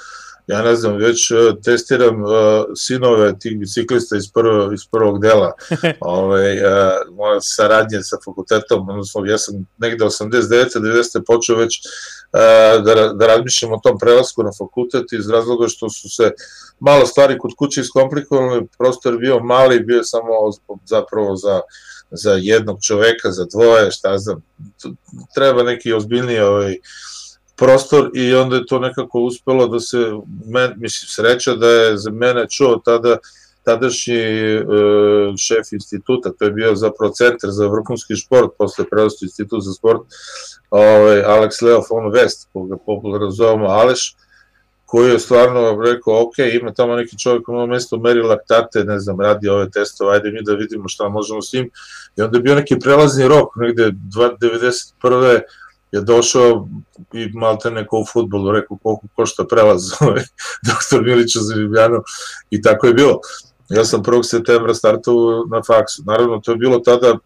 ja 0.47 0.63
ne 0.63 0.77
znam, 0.77 0.97
već 0.97 1.31
uh, 1.31 1.39
testiram 1.65 2.23
uh, 2.23 2.31
sinove 2.77 3.39
tih 3.39 3.59
biciklista 3.59 4.17
iz, 4.17 4.33
prvo, 4.33 4.73
iz 4.73 4.81
prvog 4.91 5.21
dela. 5.21 5.53
Ove, 6.01 6.53
uh, 6.53 7.17
moja 7.17 7.41
saradnje 7.41 8.03
sa 8.03 8.17
fakultetom, 8.25 8.89
odnosno 8.89 9.25
ja 9.27 9.39
sam 9.39 9.67
negde 9.79 10.05
89. 10.05 10.67
90. 10.77 11.23
počeo 11.27 11.57
već 11.57 11.81
uh, 11.81 12.85
da, 12.85 13.13
da 13.15 13.27
razmišljam 13.27 13.73
o 13.73 13.81
tom 13.83 13.99
prelasku 13.99 14.43
na 14.43 14.51
fakultet 14.59 15.13
iz 15.13 15.31
razloga 15.31 15.69
što 15.69 15.91
su 15.91 16.09
se 16.09 16.31
malo 16.81 17.07
stvari 17.07 17.39
kod 17.39 17.51
kuće 17.59 17.81
iskomplikovane, 17.81 18.67
prostor 18.79 19.19
bio 19.19 19.41
mali, 19.41 19.81
bio 19.81 19.97
je 19.97 20.05
samo 20.05 20.29
zapravo 20.85 21.37
za 21.37 21.61
za 22.11 22.33
jednog 22.33 22.83
čoveka, 22.83 23.31
za 23.31 23.45
dvoje, 23.45 23.91
šta 23.91 24.19
znam, 24.19 24.43
treba 25.35 25.63
neki 25.63 25.93
ozbiljniji 25.93 26.39
ovaj, 26.39 26.77
prostor 27.57 28.11
i 28.15 28.35
onda 28.35 28.57
je 28.57 28.67
to 28.67 28.79
nekako 28.79 29.21
uspelo 29.21 29.69
da 29.69 29.81
se, 29.81 29.99
men, 30.47 30.73
mislim, 30.77 31.09
sreća 31.09 31.55
da 31.55 31.69
je 31.69 31.97
za 31.97 32.11
mene 32.11 32.47
čuo 32.51 32.81
tada 32.85 33.17
tadašnji 33.65 34.17
e, 34.17 34.65
šef 35.37 35.73
instituta, 35.73 36.33
to 36.39 36.45
je 36.45 36.51
bio 36.51 36.75
zapravo 36.75 37.13
centar 37.13 37.51
za 37.51 37.67
vrhunski 37.67 38.17
šport, 38.17 38.51
posle 38.59 38.85
preosto 38.91 39.25
institut 39.25 39.65
za 39.65 39.73
sport, 39.73 40.01
ovaj, 40.71 41.23
Alex 41.23 41.63
Leo 41.63 41.83
von 41.91 42.13
West, 42.13 42.47
koga 42.53 42.77
popularno 42.77 43.31
zovemo 43.31 43.67
Aleš, 43.67 44.17
koji 44.87 45.11
je 45.11 45.19
stvarno 45.19 45.83
rekao, 45.85 46.23
ok, 46.23 46.35
ima 46.39 46.73
tamo 46.73 46.97
neki 46.97 47.19
čovjek 47.19 47.49
na 47.49 47.67
mesto, 47.67 47.97
meri 47.97 48.23
laktate, 48.23 48.85
ne 48.85 48.99
znam, 48.99 49.21
radi 49.21 49.49
ove 49.49 49.71
testove, 49.71 50.13
ajde 50.13 50.31
mi 50.31 50.43
da 50.43 50.53
vidimo 50.53 50.89
šta 50.89 51.09
možemo 51.09 51.43
s 51.43 51.53
njim. 51.53 51.71
I 52.17 52.23
onda 52.23 52.39
je 52.39 52.43
bio 52.43 52.55
neki 52.55 52.79
prelazni 52.79 53.29
rok, 53.29 53.57
negde 53.57 53.91
91 55.03 55.41
je 55.95 56.01
došao 56.01 56.69
i 57.13 57.31
malte 57.35 57.71
neko 57.71 57.99
u 57.99 58.07
futbolu 58.13 58.53
rekao 58.53 58.77
koliko 58.83 59.07
košta 59.17 59.45
prelaz 59.51 59.83
ovaj, 60.01 60.23
doktor 60.69 61.03
Milića 61.03 61.41
za 61.41 61.55
Ljubljanu 61.55 62.03
i 62.51 62.63
tako 62.63 62.87
je 62.87 62.95
bilo. 62.95 63.21
Ja 63.69 63.85
sam 63.85 64.03
1. 64.03 64.23
septembra 64.23 64.75
startao 64.75 65.45
na 65.51 65.63
faksu. 65.67 66.03
Naravno, 66.07 66.41
to 66.45 66.53
je 66.53 66.57
bilo 66.57 66.79
tada 66.79 67.19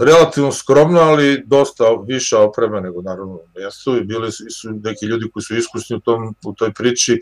relativno 0.00 0.52
skromno, 0.52 1.00
ali 1.00 1.42
dosta 1.46 1.84
više 2.06 2.36
opreme 2.36 2.80
nego 2.80 3.02
naravno 3.02 3.38
jesu 3.54 3.96
i 3.96 4.04
bili 4.04 4.32
su 4.32 4.70
neki 4.70 5.06
ljudi 5.06 5.30
koji 5.32 5.42
su 5.42 5.56
iskusni 5.56 5.96
u, 5.96 6.00
tom, 6.00 6.34
u 6.44 6.52
toj 6.52 6.72
priči, 6.72 7.20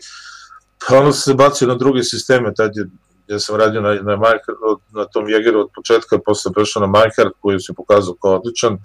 pa 0.87 0.99
ono 0.99 1.11
se 1.11 1.33
bacio 1.33 1.67
na 1.67 1.75
druge 1.75 2.03
sisteme, 2.03 2.53
tad 2.53 2.71
je 2.75 2.87
ja 3.27 3.39
sam 3.39 3.55
radio 3.55 3.81
na, 3.81 3.93
na, 3.93 4.15
Minecraft, 4.15 4.81
na 4.91 5.05
tom 5.05 5.25
Jägeru 5.25 5.59
od 5.59 5.69
početka, 5.75 6.19
posle 6.25 6.51
prešao 6.53 6.87
na 6.87 6.87
Minecraft 6.87 7.35
koji 7.39 7.59
se 7.59 7.73
pokazao 7.73 8.15
kao 8.21 8.35
odličan 8.35 8.77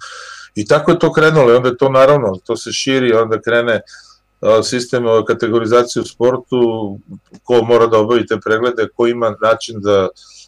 i 0.55 0.65
tako 0.65 0.91
je 0.91 0.99
to 0.99 1.13
krenulo 1.13 1.51
i 1.51 1.55
onda 1.55 1.69
je 1.69 1.77
to 1.77 1.89
naravno, 1.89 2.33
to 2.45 2.57
se 2.57 2.71
širi, 2.71 3.13
onda 3.13 3.41
krene 3.41 3.81
sistem 4.63 5.03
kategorizacije 5.27 6.01
u 6.01 6.05
sportu, 6.05 6.59
ko 7.43 7.61
mora 7.63 7.87
da 7.87 7.99
obavi 7.99 8.25
te 8.27 8.37
preglede, 8.45 8.87
ko 8.95 9.07
ima 9.07 9.35
način 9.41 9.81
da 9.81 10.07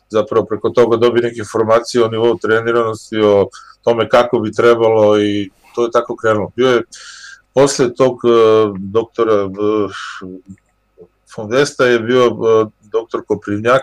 zapravo 0.10 0.45
preko 0.45 0.69
toga 0.69 0.97
dobije 0.97 1.23
neke 1.23 1.39
informacije 1.39 2.04
o 2.04 2.08
nivou 2.08 2.38
treniranosti, 2.38 3.17
o 3.21 3.47
tome 3.84 4.10
kako 4.10 4.39
bi 4.39 4.52
trebalo 4.52 5.21
i 5.21 5.49
to 5.75 5.84
je 5.84 5.91
tako 5.91 6.15
krenulo. 6.15 6.52
Bio 6.56 6.67
je 6.67 6.84
posle 7.54 7.93
tog 7.93 8.19
doktora 8.80 9.49
Fondesta 11.36 11.86
je 11.86 11.99
bio 11.99 12.38
doktor 12.91 13.21
Koprivnjak, 13.28 13.82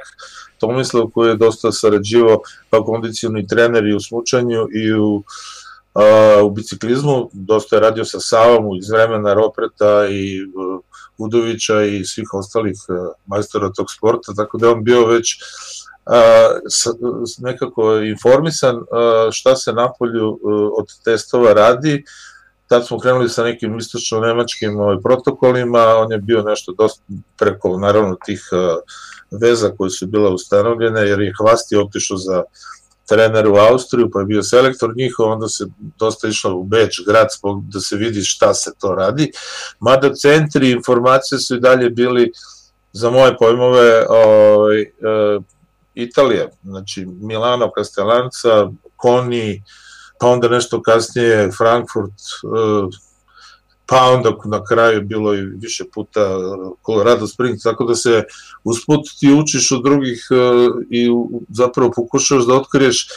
Tomislav 0.59 1.07
koji 1.15 1.29
je 1.29 1.37
dosta 1.37 1.73
sarađivao 1.73 2.41
kao 2.71 2.85
kondicijni 2.85 3.47
trener 3.47 3.87
i 3.87 3.95
u 3.95 4.01
smučanju 4.01 4.69
i 4.75 4.93
u 4.93 5.23
uh, 5.97 6.45
u 6.45 6.51
biciklizmu, 6.51 7.31
dosta 7.33 7.77
je 7.77 7.81
radio 7.81 8.05
sa 8.05 8.21
Savom 8.21 8.77
iz 8.79 8.91
vremena 8.91 9.35
Ropreta 9.35 10.07
i 10.11 10.43
uh, 10.45 10.81
Udovića 11.19 11.83
i 11.83 12.05
svih 12.05 12.29
ostalih 12.33 12.77
uh, 12.89 12.97
majstora 13.27 13.73
tog 13.73 13.87
sporta, 13.91 14.33
tako 14.37 14.59
da 14.59 14.71
on 14.71 14.85
bio 14.85 15.07
već 15.07 15.39
nekako 17.39 17.97
informisan 17.97 18.77
šta 19.33 19.57
se 19.57 19.73
napolju 19.73 20.39
od 20.79 20.87
testova 21.05 21.53
radi. 21.53 22.05
Tad 22.67 22.87
smo 22.87 22.99
krenuli 22.99 23.29
sa 23.29 23.45
nekim 23.45 23.79
istočno-nemačkim 23.79 24.81
ovaj, 24.81 24.97
protokolima, 25.03 25.79
on 25.79 26.13
je 26.13 26.19
bio 26.19 26.43
nešto 26.43 26.73
dosta 26.73 27.03
preko, 27.39 27.77
naravno, 27.79 28.17
tih 28.25 28.43
veza 29.31 29.71
koje 29.79 29.91
su 29.91 30.07
bila 30.07 30.31
ustanovljene, 30.31 31.01
jer 31.01 31.21
je 31.21 31.35
Hvasti 31.39 31.77
otišao 31.77 32.17
za 32.17 32.43
trener 33.09 33.49
u 33.49 33.57
Austriju, 33.57 34.11
pa 34.13 34.21
je 34.21 34.27
bio 34.27 34.43
selektor 34.43 34.97
njihov, 34.97 35.33
onda 35.33 35.49
se 35.49 35.67
dosta 35.99 36.29
išlo 36.29 36.55
u 36.55 36.65
Beč, 36.65 37.01
grad, 37.07 37.29
da 37.73 37.81
se 37.81 37.97
vidi 37.97 38.23
šta 38.23 38.55
se 38.55 38.71
to 38.81 38.95
radi. 38.95 39.31
Mada 39.81 40.15
centri 40.15 40.71
informacije 40.71 41.39
su 41.39 41.57
i 41.57 41.61
dalje 41.61 41.91
bili 41.91 42.33
za 42.93 43.11
moje 43.11 43.37
pojmove 43.37 44.07
ovaj, 44.09 44.81
e, 44.81 44.87
Italija, 45.95 46.49
znači 46.63 47.07
Milano, 47.07 47.71
Castellanca, 47.79 48.71
Koni, 48.97 49.63
pa 50.21 50.27
onda 50.27 50.49
nešto 50.49 50.83
kasnije 50.83 51.51
Frankfurt, 51.59 52.21
uh, 52.43 52.91
pa 53.87 54.03
onda 54.03 54.31
na 54.45 54.65
kraju 54.65 55.03
bilo 55.03 55.35
i 55.35 55.43
više 55.43 55.85
puta 55.95 56.21
Colorado 56.87 57.27
Springs, 57.27 57.63
tako 57.63 57.85
da 57.85 57.95
se 57.95 58.25
usput 58.65 59.01
ti 59.21 59.33
učiš 59.33 59.73
od 59.73 59.85
drugih 59.85 60.29
i 60.91 61.09
zapravo 61.49 61.91
pokušaš 61.97 62.47
da 62.47 62.55
otkriješ 62.55 63.09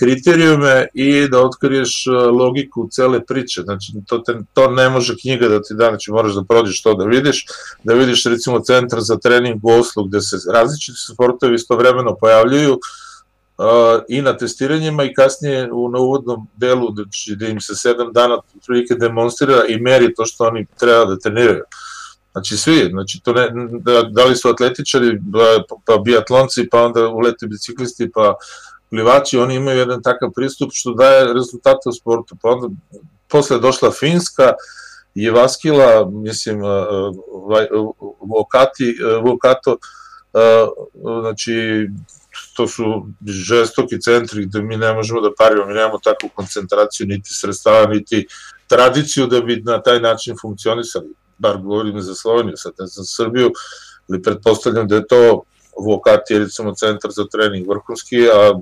kriterijume 0.00 0.86
i 0.94 1.28
da 1.28 1.40
otkriješ 1.40 2.04
logiku 2.38 2.88
cele 2.90 3.26
priče. 3.26 3.62
Znači, 3.62 3.92
to, 4.06 4.18
te, 4.18 4.38
to 4.52 4.70
ne 4.70 4.88
može 4.88 5.14
knjiga 5.20 5.48
da 5.48 5.62
ti 5.62 5.74
da, 5.74 5.88
znači 5.88 6.10
moraš 6.10 6.34
da 6.34 6.44
prođeš 6.44 6.82
to 6.82 6.94
da 6.94 7.04
vidiš, 7.04 7.46
da 7.84 7.94
vidiš 7.94 8.24
recimo 8.24 8.60
centar 8.60 9.00
za 9.00 9.16
trening 9.16 9.60
u 9.62 9.70
Oslu 9.70 10.04
gde 10.04 10.20
se 10.20 10.36
različiti 10.52 10.98
sportovi 11.14 11.54
istovremeno 11.54 12.16
pojavljuju 12.20 12.72
uh, 12.72 12.78
i 14.08 14.22
na 14.22 14.36
testiranjima 14.36 15.04
i 15.04 15.14
kasnije 15.14 15.72
u, 15.72 15.88
na 15.88 15.98
uvodnom 15.98 16.48
delu 16.56 16.94
znači, 16.94 17.36
da 17.36 17.46
im 17.46 17.60
se 17.60 17.74
sedam 17.74 18.12
dana 18.12 18.38
prilike 18.66 18.94
demonstrira 18.94 19.64
i 19.68 19.80
meri 19.80 20.14
to 20.14 20.24
što 20.24 20.44
oni 20.44 20.66
treba 20.78 21.04
da 21.04 21.18
treniraju. 21.18 21.62
Znači 22.32 22.56
svi, 22.56 22.88
znači 22.90 23.20
to 23.24 23.32
ne, 23.32 23.50
da, 23.80 24.02
da 24.02 24.24
li 24.24 24.36
su 24.36 24.48
atletičari, 24.48 25.20
pa, 25.32 25.74
pa 25.84 25.98
biatlonci, 25.98 26.68
pa 26.70 26.82
onda 26.82 27.08
uleti 27.08 27.46
biciklisti, 27.46 28.10
pa 28.14 28.34
plivači, 28.90 29.38
oni 29.38 29.54
imaju 29.54 29.78
jedan 29.78 30.02
takav 30.02 30.30
pristup 30.34 30.70
što 30.72 30.94
daje 30.94 31.34
rezultate 31.34 31.88
u 31.88 31.92
sportu. 31.92 32.36
Pa 32.42 32.48
onda 32.48 32.68
posle 33.28 33.58
došla 33.58 33.90
Finska, 33.90 34.52
Jevaskila, 35.14 36.10
mislim, 36.10 36.60
Vokati, 38.20 38.96
Vokato, 39.22 39.76
znači, 41.20 41.86
to 42.56 42.68
su 42.68 43.06
žestoki 43.26 44.00
centri 44.00 44.46
gde 44.46 44.62
mi 44.62 44.76
ne 44.76 44.92
možemo 44.94 45.20
da 45.20 45.30
parimo, 45.38 45.66
mi 45.66 45.74
nemamo 45.74 45.98
takvu 45.98 46.28
koncentraciju, 46.34 47.06
niti 47.06 47.34
sredstava, 47.34 47.86
niti 47.86 48.26
tradiciju 48.66 49.26
da 49.26 49.40
bi 49.40 49.62
na 49.64 49.82
taj 49.82 50.00
način 50.00 50.36
funkcionisali, 50.40 51.08
bar 51.38 51.56
govorim 51.56 52.00
za 52.00 52.14
Sloveniju, 52.14 52.56
sad 52.56 52.72
ne 52.78 52.86
za 52.86 53.04
Srbiju, 53.04 53.52
ali 54.08 54.22
pretpostavljam 54.22 54.88
da 54.88 54.96
je 54.96 55.06
to 55.06 55.42
Vokati 55.78 56.34
je 56.34 56.38
recimo 56.38 56.74
centar 56.74 57.10
za 57.10 57.24
trening 57.32 57.68
vrhunski, 57.68 58.28
a 58.28 58.60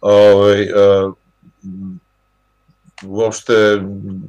ovaj, 0.00 0.68
a, 0.72 1.12
uopšte 3.02 3.82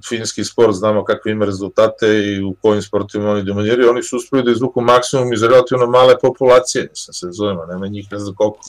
finski 0.10 0.44
sport, 0.44 0.74
znamo 0.74 1.04
kakve 1.04 1.32
ima 1.32 1.46
rezultate 1.46 2.08
i 2.08 2.44
u 2.44 2.56
kojim 2.62 2.82
sportima 2.82 3.32
oni 3.32 3.44
dominiraju, 3.44 3.90
oni 3.90 4.04
su 4.04 4.18
uspeli 4.18 4.44
da 4.44 4.52
izvuku 4.52 4.82
maksimum 4.82 5.34
iz 5.34 5.44
relativno 5.44 5.88
male 5.88 6.16
populacije, 6.22 6.88
mislim 6.90 7.14
se 7.14 7.28
zovemo, 7.32 7.66
nema 7.66 7.88
njih 7.88 8.08
ne 8.12 8.20
znam 8.20 8.36
koliko. 8.36 8.60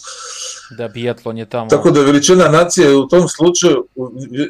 Da, 0.71 0.89
biatlon 0.89 1.39
je 1.39 1.49
tamo. 1.49 1.71
Tako 1.71 1.91
da 1.91 2.01
veličina 2.01 2.49
nacije 2.49 2.97
u 2.97 3.09
tom 3.09 3.29
slučaju, 3.29 3.89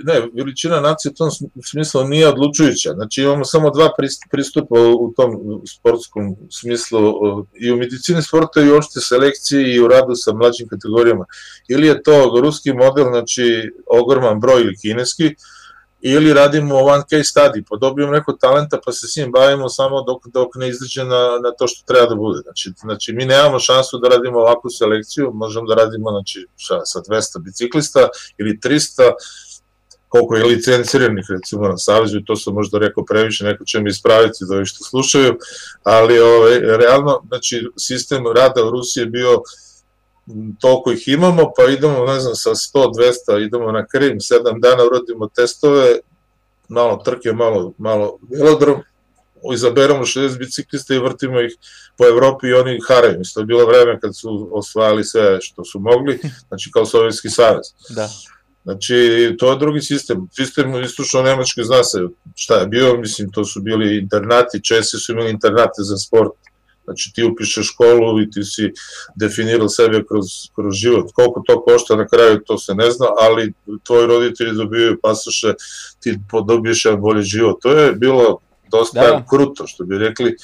ne, 0.04 0.28
veličina 0.34 0.80
nacije 0.80 1.10
u 1.10 1.14
tom 1.14 1.30
smislu 1.64 2.04
nije 2.04 2.28
odlučujuća. 2.28 2.92
Znači 2.92 3.22
imamo 3.22 3.44
samo 3.44 3.70
dva 3.70 3.90
pristupa 4.30 4.80
u 4.80 5.12
tom 5.16 5.30
sportskom 5.66 6.36
smislu 6.50 7.00
i 7.60 7.72
u 7.72 7.76
medicini 7.76 8.22
sporta 8.22 8.60
i 8.60 8.70
uopšte 8.70 9.00
selekciji 9.00 9.64
i 9.64 9.80
u 9.80 9.88
radu 9.88 10.14
sa 10.14 10.32
mlađim 10.32 10.68
kategorijama. 10.68 11.24
Ili 11.68 11.86
je 11.86 12.02
to 12.02 12.40
ruski 12.42 12.72
model, 12.72 13.04
znači 13.04 13.72
ogroman 13.86 14.40
broj 14.40 14.60
ili 14.60 14.76
kineski, 14.76 15.34
ili 16.00 16.32
radimo 16.32 16.74
one 16.74 17.02
case 17.10 17.30
study, 17.34 17.62
pa 17.70 17.76
dobijemo 17.76 18.12
neko 18.12 18.32
talenta 18.32 18.80
pa 18.84 18.92
se 18.92 19.08
s 19.08 19.16
njim 19.16 19.32
bavimo 19.32 19.68
samo 19.68 20.02
dok, 20.02 20.26
dok 20.26 20.48
ne 20.54 20.68
izađe 20.68 21.04
na, 21.04 21.38
na 21.44 21.50
to 21.58 21.66
što 21.66 21.84
treba 21.86 22.06
da 22.06 22.14
bude. 22.14 22.40
Znači, 22.42 22.72
znači 22.80 23.12
mi 23.12 23.24
nemamo 23.24 23.58
šansu 23.58 23.98
da 23.98 24.08
radimo 24.08 24.38
ovakvu 24.38 24.70
selekciju, 24.70 25.30
možemo 25.34 25.66
da 25.66 25.74
radimo 25.74 26.10
znači, 26.10 26.46
ša, 26.56 26.80
sa 26.84 27.00
200 27.00 27.38
biciklista 27.38 28.08
ili 28.38 28.58
300, 28.64 29.12
koliko 30.08 30.36
je 30.36 30.44
licenciranih 30.44 31.26
recimo 31.28 31.68
na 31.68 31.76
Savezu, 31.76 32.20
to 32.26 32.36
sam 32.36 32.54
možda 32.54 32.78
rekao 32.78 33.04
previše, 33.04 33.44
neko 33.44 33.64
će 33.64 33.80
mi 33.80 33.90
ispraviti 33.90 34.44
za 34.44 34.56
ovi 34.56 34.66
što 34.66 34.84
slušaju, 34.84 35.38
ali 35.82 36.18
ovaj, 36.18 36.58
realno, 36.60 37.22
znači, 37.28 37.68
sistem 37.78 38.24
rada 38.26 38.64
u 38.64 38.70
Rusiji 38.70 39.02
je 39.02 39.06
bio 39.06 39.42
toliko 40.60 40.92
ih 40.92 41.08
imamo, 41.08 41.52
pa 41.56 41.64
idemo, 41.72 42.06
ne 42.06 42.20
znam, 42.20 42.34
sa 42.34 42.50
100, 42.50 42.92
200, 43.28 43.46
idemo 43.46 43.72
na 43.72 43.86
Krim, 43.86 44.18
7 44.18 44.60
dana 44.60 44.84
uradimo 44.84 45.28
testove, 45.28 45.98
malo 46.68 46.96
trke, 47.04 47.32
malo, 47.32 47.72
malo 47.78 48.18
velodrom, 48.30 48.82
izaberamo 49.54 50.04
60 50.04 50.38
biciklista 50.38 50.94
i 50.94 50.98
vrtimo 50.98 51.40
ih 51.40 51.52
po 51.98 52.06
Evropi 52.06 52.46
i 52.46 52.52
oni 52.52 52.78
haraju. 52.88 53.18
Mislim, 53.18 53.34
to 53.34 53.40
je 53.40 53.46
bilo 53.46 53.66
vreme 53.66 54.00
kad 54.00 54.16
su 54.16 54.48
osvajali 54.52 55.04
sve 55.04 55.38
što 55.40 55.64
su 55.64 55.80
mogli, 55.80 56.20
znači 56.48 56.70
kao 56.72 56.86
Sovjetski 56.86 57.28
savez. 57.28 57.66
Da. 57.88 58.08
Znači, 58.64 58.94
to 59.38 59.50
je 59.50 59.58
drugi 59.58 59.80
sistem. 59.80 60.28
Sistem 60.32 60.82
istočno 60.82 61.22
Nemačkoj 61.22 61.64
zna 61.64 61.84
se 61.84 61.98
šta 62.34 62.54
je 62.54 62.66
bio, 62.66 62.96
mislim, 62.96 63.30
to 63.32 63.44
su 63.44 63.60
bili 63.60 63.98
internati, 63.98 64.62
Česi 64.62 64.98
su 64.98 65.12
imali 65.12 65.30
internate 65.30 65.82
za 65.82 65.96
sport, 65.96 66.32
Znači 66.86 67.12
ti 67.14 67.24
upišeš 67.24 67.66
školu 67.66 68.22
i 68.22 68.30
ti 68.30 68.44
si 68.44 68.72
definirao 69.14 69.68
sebe 69.68 70.04
kroz, 70.08 70.26
kroz 70.54 70.74
život. 70.74 71.12
Koliko 71.14 71.42
to 71.46 71.62
košta 71.62 71.96
na 71.96 72.06
kraju, 72.06 72.40
to 72.46 72.58
se 72.58 72.74
ne 72.74 72.90
zna, 72.90 73.06
ali 73.20 73.52
tvoji 73.82 74.06
roditelji 74.06 74.52
dobijaju 74.52 74.98
pasoše, 75.02 75.54
ti 76.00 76.18
dobiješ 76.46 76.84
jedan 76.84 77.00
bolji 77.00 77.22
život. 77.22 77.56
To 77.62 77.72
je 77.72 77.92
bilo 77.92 78.38
dosta 78.70 79.00
da. 79.00 79.24
kruto, 79.30 79.66
što 79.66 79.84
bi 79.84 79.98
rekli. 79.98 80.36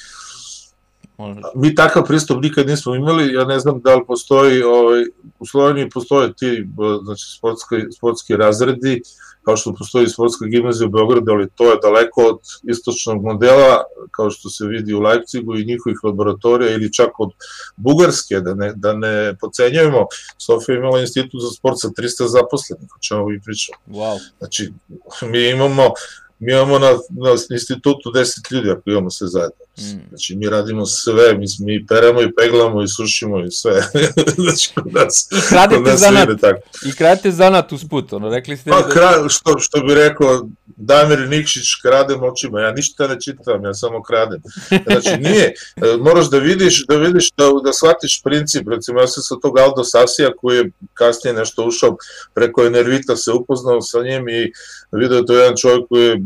Mi 1.55 1.75
takav 1.75 2.05
pristup 2.05 2.43
nikad 2.43 2.67
nismo 2.67 2.95
imali, 2.95 3.33
ja 3.33 3.45
ne 3.45 3.59
znam 3.59 3.81
da 3.81 3.95
li 3.95 4.05
postoji, 4.07 4.63
ovaj, 4.63 5.03
u 5.39 5.45
Sloveniji 5.45 5.89
postoje 5.89 6.33
ti 6.33 6.67
znači, 7.03 7.23
sportski, 7.37 7.75
sportski 7.97 8.35
razredi, 8.35 9.01
kao 9.43 9.57
što 9.57 9.73
postoji 9.73 10.07
sportska 10.07 10.45
gimnazija 10.45 10.87
u 10.87 10.91
Beogradu, 10.91 11.31
ali 11.31 11.49
to 11.55 11.71
je 11.71 11.79
daleko 11.81 12.21
od 12.21 12.39
istočnog 12.63 13.23
modela, 13.23 13.83
kao 14.11 14.29
što 14.29 14.49
se 14.49 14.67
vidi 14.67 14.93
u 14.93 14.99
Leipzigu 14.99 15.55
i 15.55 15.65
njihovih 15.65 15.97
laboratorija, 16.03 16.71
ili 16.71 16.93
čak 16.93 17.19
od 17.19 17.29
Bugarske, 17.75 18.39
da 18.39 18.53
ne, 18.53 18.73
da 18.75 18.93
ne 18.93 19.35
pocenjujemo. 19.41 20.05
Sofija 20.37 20.77
imala 20.77 21.01
institut 21.01 21.41
za 21.41 21.49
sport 21.49 21.79
sa 21.79 21.87
300 21.87 22.27
zaposlenih, 22.27 22.89
o 22.95 22.99
čemu 23.01 23.25
vi 23.25 23.41
pričamo. 23.41 23.77
Wow. 23.87 24.19
Znači, 24.37 24.73
mi 25.31 25.49
imamo 25.49 25.83
mi 26.43 26.53
imamo 26.53 26.79
na, 26.79 26.91
na 27.09 27.29
institutu 27.51 28.11
10 28.15 28.53
ljudi 28.53 28.71
ako 28.71 28.81
imamo 28.85 29.09
sve 29.09 29.27
zajedno. 29.27 29.55
Mm. 29.79 30.07
Znači 30.09 30.35
mi 30.35 30.49
radimo 30.49 30.85
sve, 30.85 31.37
mi, 31.37 31.45
mi 31.59 31.85
peremo 31.85 32.21
i 32.21 32.35
peglamo 32.35 32.83
i 32.83 32.87
sušimo 32.87 33.45
i 33.45 33.51
sve. 33.51 33.81
znači 34.43 34.71
kod 34.75 34.93
nas, 34.93 35.27
I 35.31 35.49
kradete 35.49 35.75
kod 35.75 35.85
nas 35.85 35.99
zanat, 35.99 36.41
tako. 36.41 36.61
I 36.85 36.91
kradete 36.91 37.31
zanat 37.31 37.71
uz 37.71 37.85
put, 37.89 38.13
ono, 38.13 38.29
rekli 38.29 38.57
ste... 38.57 38.69
Pa, 38.69 38.81
da... 38.81 38.89
kra, 38.89 39.29
što, 39.29 39.59
što 39.59 39.79
bi 39.79 39.95
rekao 39.95 40.47
Damir 40.65 41.29
Nikšić, 41.29 41.65
kradem 41.81 42.23
očima, 42.23 42.61
ja 42.61 42.71
ništa 42.71 43.07
ne 43.07 43.21
čitam, 43.21 43.63
ja 43.63 43.73
samo 43.73 44.03
kradem. 44.03 44.41
Znači 44.87 45.21
nije, 45.21 45.53
moraš 45.99 46.29
da 46.29 46.37
vidiš, 46.37 46.85
da 46.87 46.95
vidiš, 46.95 47.31
da, 47.37 47.45
da 47.63 47.73
shvatiš 47.73 48.21
princip, 48.23 48.67
recimo 48.67 49.01
ja 49.01 49.07
sam 49.07 49.23
sa 49.23 49.35
tog 49.41 49.57
Aldo 49.57 49.83
Sasija 49.83 50.29
koji 50.37 50.57
je 50.57 50.71
kasnije 50.93 51.33
nešto 51.33 51.65
ušao 51.65 51.97
preko 52.33 52.65
Enervita 52.65 53.15
se 53.15 53.31
upoznao 53.31 53.81
sa 53.81 54.03
njim 54.03 54.29
i 54.29 54.51
vidio 54.91 55.21
to 55.21 55.33
jedan 55.33 55.57
čovjek 55.57 55.87
koji 55.89 56.05
je 56.05 56.17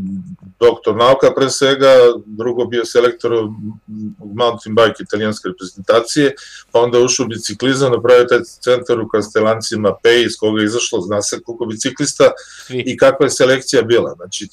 doktor 0.60 0.96
nauka 0.96 1.34
pre 1.36 1.50
svega, 1.50 1.94
drugo 2.26 2.64
bio 2.64 2.84
selektor 2.84 3.32
mountain 4.18 4.74
bike 4.74 5.02
italijanske 5.02 5.48
reprezentacije, 5.48 6.34
pa 6.72 6.80
onda 6.80 6.98
ušao 6.98 7.26
u 7.26 7.28
biciklizam, 7.28 7.92
napravio 7.92 8.24
taj 8.24 8.38
centar 8.60 9.00
u 9.00 9.08
Kastelancima 9.08 9.94
Pej, 10.02 10.24
iz 10.24 10.36
koga 10.40 10.60
je 10.60 10.66
izašlo, 10.66 11.00
zna 11.00 11.22
se 11.22 11.40
koliko 11.42 11.66
biciklista 11.66 12.30
i 12.68 12.96
kakva 12.96 13.26
je 13.26 13.30
selekcija 13.30 13.82
bila. 13.82 14.14
Znači, 14.14 14.48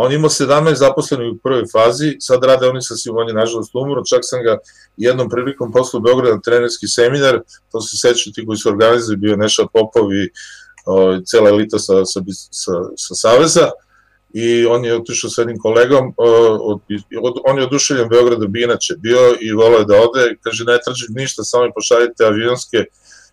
on 0.00 0.12
imao 0.12 0.30
17 0.30 0.74
zaposlenih 0.74 1.32
u 1.32 1.38
prvoj 1.38 1.64
fazi, 1.72 2.16
sad 2.20 2.44
rade 2.44 2.68
oni 2.68 2.82
sa 2.82 2.96
svim, 2.96 3.16
on 3.16 3.28
je 3.28 3.34
nažalost 3.34 3.74
umro, 3.74 4.04
čak 4.04 4.20
sam 4.22 4.42
ga 4.42 4.58
jednom 4.96 5.28
prilikom 5.30 5.72
poslu 5.72 5.98
u 5.98 6.02
Beograda 6.02 6.40
trenerski 6.40 6.86
seminar, 6.88 7.40
to 7.72 7.80
se 7.80 7.96
sećaju 7.96 8.32
ti 8.32 8.46
koji 8.46 8.56
su 8.56 8.68
organizali, 8.68 9.16
bio 9.16 9.36
Neša 9.36 9.66
Popov 9.72 10.12
i 10.12 10.30
o, 10.86 11.20
cela 11.26 11.50
elita 11.50 11.78
sa, 11.78 12.04
sa, 12.04 12.20
sa, 12.50 12.72
sa 12.96 13.14
Saveza, 13.14 13.70
i 14.34 14.66
on 14.66 14.84
je 14.84 14.96
otišao 14.96 15.30
sa 15.30 15.40
jednim 15.40 15.58
kolegom, 15.58 16.14
od, 16.16 16.80
od, 17.22 17.34
on 17.44 17.58
je 17.58 17.64
oduševljen 17.64 18.08
Beograda 18.08 18.46
bi 18.46 18.62
inače 18.62 18.94
bio 18.98 19.36
i 19.40 19.52
volao 19.52 19.84
da 19.84 20.02
ode, 20.02 20.36
kaže 20.40 20.64
ne 20.64 20.78
tražim 20.84 21.14
ništa, 21.14 21.44
samo 21.44 21.64
mi 21.64 21.72
pošaljite 21.74 22.24
avionske 22.24 22.84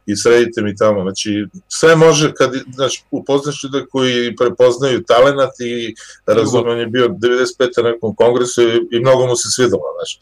i 0.06 0.16
sredite 0.16 0.62
mi 0.62 0.76
tamo. 0.76 1.02
Znači, 1.02 1.46
sve 1.68 1.96
može 1.96 2.34
kad 2.34 2.52
znači, 2.74 3.04
upoznaš 3.12 3.64
ljude 3.64 3.86
koji 3.92 4.36
prepoznaju 4.36 5.04
talenat 5.04 5.60
i 5.60 5.96
razumem, 6.26 6.72
on 6.72 6.80
je 6.80 6.88
bio 6.88 7.08
95. 7.08 7.84
na 7.84 7.90
nekom 7.90 8.16
kongresu 8.16 8.62
i, 8.62 8.76
i 8.92 9.00
mnogo 9.00 9.28
mu 9.28 9.36
se 9.36 9.50
svidalo, 9.50 9.84
znači. 9.98 10.20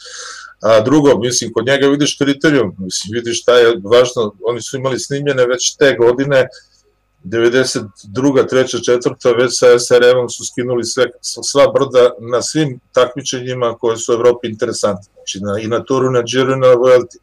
A 0.61 0.81
drugo, 0.81 1.19
mislim, 1.19 1.53
kod 1.53 1.65
njega 1.65 1.87
vidiš 1.87 2.17
kriterijum, 2.17 2.75
mislim, 2.79 3.11
vidiš 3.13 3.41
šta 3.41 3.57
je 3.57 3.81
važno, 3.83 4.35
oni 4.43 4.61
su 4.61 4.77
imali 4.77 4.99
snimljene 4.99 5.45
već 5.45 5.75
te 5.75 5.95
godine, 5.99 6.39
uh, 6.39 6.72
92. 7.23 8.49
treća, 8.49 8.79
četvrta, 8.79 9.31
već 9.31 9.59
sa 9.59 9.79
SRM-om 9.79 10.29
su 10.29 10.45
skinuli 10.45 10.83
sve, 10.83 11.05
sva 11.21 11.67
brda 11.67 12.09
na 12.31 12.41
svim 12.41 12.79
takmičenjima 12.91 13.75
koje 13.79 13.97
su 13.97 14.11
u 14.11 14.15
Evropi 14.15 14.47
interesantne. 14.47 15.13
Znači 15.13 15.39
na, 15.41 15.59
i 15.59 15.67
na 15.67 15.83
Turu, 15.83 16.11
na 16.11 16.21
Giro 16.21 16.53
i 16.53 16.59
na 16.59 16.73
Vuelti. 16.73 17.17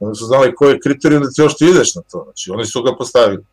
Oni 0.00 0.16
su 0.16 0.24
znali 0.24 0.54
koji 0.54 0.72
je 0.72 0.80
kriterijum 0.80 1.22
da 1.22 1.30
ti 1.30 1.40
još 1.40 1.56
ti 1.56 1.64
ideš 1.64 1.94
na 1.94 2.02
to. 2.10 2.22
Znači 2.24 2.50
oni 2.50 2.66
su 2.66 2.82
ga 2.82 2.96
postavili. 2.96 3.44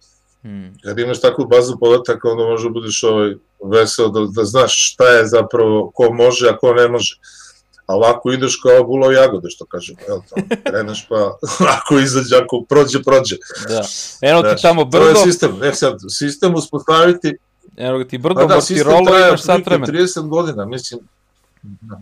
Hmm. 0.42 0.74
Kad 0.84 1.00
imaš 1.00 1.22
takvu 1.22 1.46
bazu 1.46 1.78
podataka, 1.80 2.30
onda 2.30 2.44
može 2.44 2.64
da 2.64 2.70
budeš 2.70 3.04
ovaj 3.04 3.36
vesel 3.64 4.12
da, 4.12 4.20
da 4.36 4.46
znaš 4.46 4.92
šta 4.92 5.08
je 5.08 5.28
zapravo, 5.28 5.92
ko 5.94 6.14
može, 6.14 6.50
a 6.50 6.58
ko 6.58 6.74
ne 6.74 6.88
može. 6.88 7.16
A 7.88 7.96
ovako 7.96 8.32
ideš 8.32 8.56
kao 8.56 8.84
bulo 8.84 9.12
jagode, 9.12 9.50
što 9.50 9.66
kažemo, 9.66 10.00
jel 10.08 10.20
to? 10.30 10.36
Kreneš 10.64 11.08
pa, 11.10 11.38
ako 11.78 12.00
izađe, 12.00 12.36
ako 12.36 12.66
prođe, 12.70 13.04
prođe. 13.04 13.36
Da. 13.68 13.82
Eno 14.22 14.42
ti 14.42 14.62
tamo 14.62 14.86
brdo... 14.86 15.14
To 15.14 15.20
je 15.20 15.24
sistem, 15.24 15.58
ne 15.62 15.74
sad, 15.74 15.98
sistem 16.10 16.56
uspostaviti... 16.56 17.38
Eno 17.78 18.04
ti 18.04 18.18
brdo, 18.18 18.48
pa 18.48 18.56
da, 18.56 18.62
Tirolo 18.62 19.28
imaš 19.28 19.42
sad 19.42 19.62
vremena. 19.66 19.94
30 19.94 20.28
godina, 20.28 20.66
mislim, 20.66 21.00
da. 21.62 22.02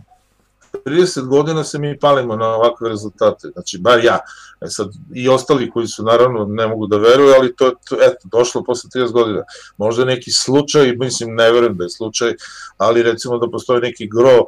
30 0.85 1.27
godina 1.27 1.63
se 1.63 1.79
mi 1.79 1.99
palimo 1.99 2.35
na 2.35 2.47
ovakve 2.47 2.89
rezultate, 2.89 3.47
znači 3.53 3.77
bar 3.77 4.03
ja, 4.03 4.19
e 4.61 4.67
sad 4.67 4.89
i 5.13 5.29
ostali 5.29 5.71
koji 5.71 5.87
su 5.87 6.03
naravno 6.03 6.45
ne 6.45 6.67
mogu 6.67 6.87
da 6.87 6.97
veruju, 6.97 7.33
ali 7.37 7.55
to, 7.55 7.71
to 7.89 7.95
eto, 8.01 8.27
došlo 8.31 8.63
posle 8.63 8.89
30 8.95 9.11
godina. 9.11 9.43
Možda 9.77 10.05
neki 10.05 10.31
slučaj, 10.31 10.95
mislim 10.95 11.35
ne 11.35 11.51
verujem 11.51 11.77
da 11.77 11.83
je 11.83 11.89
slučaj, 11.89 12.33
ali 12.77 13.03
recimo 13.03 13.37
da 13.37 13.51
postoji 13.51 13.81
neki 13.81 14.07
gro 14.07 14.43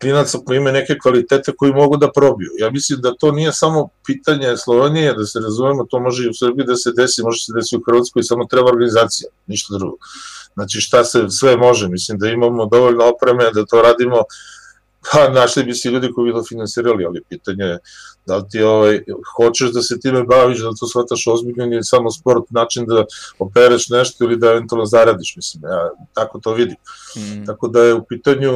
klinaca 0.00 0.38
koji 0.46 0.56
imaju 0.56 0.72
neke 0.72 0.98
kvalitete 1.02 1.52
koji 1.56 1.72
mogu 1.72 1.96
da 1.96 2.12
probiju. 2.12 2.50
Ja 2.58 2.70
mislim 2.70 3.00
da 3.00 3.14
to 3.14 3.32
nije 3.32 3.52
samo 3.52 3.88
pitanje 4.06 4.56
Slovenije, 4.56 5.14
da 5.14 5.24
se 5.24 5.40
razumemo, 5.40 5.86
to 5.90 6.00
može 6.00 6.24
i 6.24 6.28
u 6.28 6.34
Srbiji 6.34 6.66
da 6.66 6.76
se 6.76 6.92
desi, 6.96 7.22
može 7.22 7.44
se 7.44 7.52
desi 7.56 7.76
u 7.76 7.82
Hrvatskoj, 7.86 8.22
samo 8.22 8.44
treba 8.44 8.70
organizacija, 8.70 9.30
ništa 9.46 9.78
drugo. 9.78 9.96
Znači 10.54 10.80
šta 10.80 11.04
se 11.04 11.28
sve 11.28 11.56
može, 11.56 11.88
mislim 11.88 12.18
da 12.18 12.28
imamo 12.28 12.66
dovoljno 12.66 13.04
opreme 13.04 13.50
da 13.54 13.64
to 13.64 13.82
radimo 13.82 14.24
pa 15.12 15.28
našli 15.28 15.64
bi 15.64 15.74
se 15.74 15.90
ljudi 15.90 16.12
koji 16.12 16.32
bi 16.32 16.38
to 16.38 16.44
finansirali, 16.48 17.04
ali 17.04 17.22
pitanje 17.28 17.64
je 17.64 17.78
da 18.26 18.36
li 18.36 18.44
ti 18.50 18.62
ovaj, 18.62 19.00
hoćeš 19.36 19.72
da 19.72 19.82
se 19.82 20.00
time 20.00 20.22
baviš, 20.22 20.58
da 20.58 20.70
to 20.80 20.86
shvataš 20.86 21.26
ozbiljno 21.26 21.64
ili 21.64 21.84
samo 21.84 22.10
sport 22.10 22.50
način 22.50 22.86
da 22.86 23.04
opereš 23.38 23.88
nešto 23.88 24.24
ili 24.24 24.36
da 24.36 24.50
eventualno 24.50 24.86
zaradiš, 24.86 25.36
mislim, 25.36 25.62
ja 25.62 25.90
tako 26.14 26.38
to 26.38 26.52
vidim. 26.52 26.76
Mm. 27.16 27.46
Tako 27.46 27.68
da 27.68 27.82
je 27.82 27.94
u 27.94 28.04
pitanju 28.04 28.52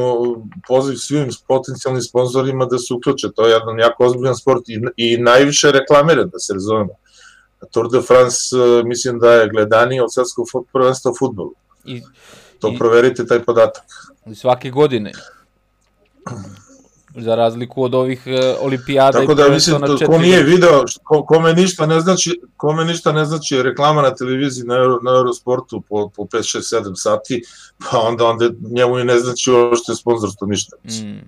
poziv 0.67 0.95
svim 0.95 1.29
potencijalnim 1.47 2.01
sponsorima 2.01 2.65
da 2.65 2.77
se 2.77 2.93
uključe, 2.93 3.27
to 3.35 3.45
je 3.45 3.51
jedan 3.51 3.79
jako 3.79 4.05
ozbiljan 4.05 4.35
sport 4.35 4.69
i, 4.69 4.79
i 4.97 5.17
najviše 5.17 5.71
reklamiran, 5.71 6.29
da 6.29 6.39
se 6.39 6.53
razumemo. 6.53 6.93
Tour 7.71 7.89
de 7.91 8.01
France 8.01 8.55
mislim 8.85 9.19
da 9.19 9.31
je 9.31 9.49
gledaniji 9.49 9.99
od 9.99 10.13
svetskog 10.13 10.47
prvenstva 10.73 11.11
u 11.11 11.15
futbolu. 11.19 11.53
I, 11.85 12.01
to 12.59 12.71
i, 12.73 12.77
proverite 12.77 13.25
taj 13.25 13.43
podatak. 13.43 13.83
I 14.25 14.35
svake 14.35 14.69
godine 14.69 15.11
za 17.17 17.35
razliku 17.35 17.83
od 17.83 17.95
ovih 17.95 18.23
uh, 18.27 18.65
olimpijada 18.65 19.19
Tako 19.19 19.33
da 19.33 19.49
mislim 19.49 19.81
da 19.81 20.05
ko 20.05 20.17
nije 20.17 20.43
video, 20.43 20.83
ko, 21.03 21.25
kome 21.25 21.53
ništa 21.53 21.85
ne 21.85 21.99
znači, 21.99 22.41
kome 22.57 22.85
ništa 22.85 23.11
ne 23.11 23.25
znači 23.25 23.61
reklama 23.61 24.01
na 24.01 24.15
televiziji 24.15 24.65
na, 24.65 24.75
Euro, 24.75 24.99
na 25.03 25.11
Eurosportu 25.11 25.83
po, 25.89 26.09
po 26.09 26.23
5 26.23 26.57
6 26.57 26.81
7 26.81 26.95
sati, 26.95 27.43
pa 27.77 27.99
onda 27.99 28.25
onda 28.25 28.49
njemu 28.71 28.99
i 28.99 29.03
ne 29.03 29.19
znači 29.19 29.51
uopšte 29.51 29.95
sponzorstvo 29.95 30.47
ništa. 30.47 30.75
Mm. 30.85 31.27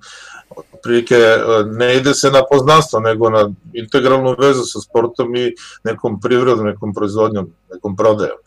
Prilike 0.84 1.16
e, 1.16 1.40
ne 1.66 1.98
ide 1.98 2.14
se 2.14 2.32
na 2.32 2.42
poznanstvo, 2.52 3.00
nego 3.00 3.30
na 3.30 3.50
integralnu 3.74 4.36
vezu 4.40 4.64
sa 4.64 4.80
sportom 4.80 5.36
i 5.36 5.54
nekom 5.84 6.20
privredom, 6.22 6.66
nekom 6.66 6.94
proizvodnjom, 6.94 7.54
nekom 7.74 7.96
prodajom. 7.96 8.38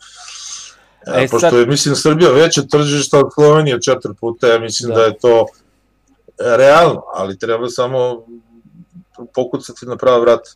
E, 1.07 1.27
pošto 1.31 1.49
sad... 1.49 1.59
je, 1.59 1.65
mislim, 1.65 1.95
Srbija 1.95 2.31
veće 2.31 2.67
tržišta 2.67 3.19
od 3.19 3.33
Slovenije 3.33 3.81
četiri 3.81 4.11
puta, 4.19 4.47
ja 4.47 4.59
mislim 4.59 4.89
da, 4.89 4.95
da 4.95 5.03
je 5.03 5.17
to 5.17 5.45
realno, 6.57 7.03
ali 7.13 7.39
treba 7.39 7.69
samo 7.69 8.25
pokucati 9.35 9.85
na 9.85 9.95
prava 9.97 10.19
vrata. 10.19 10.49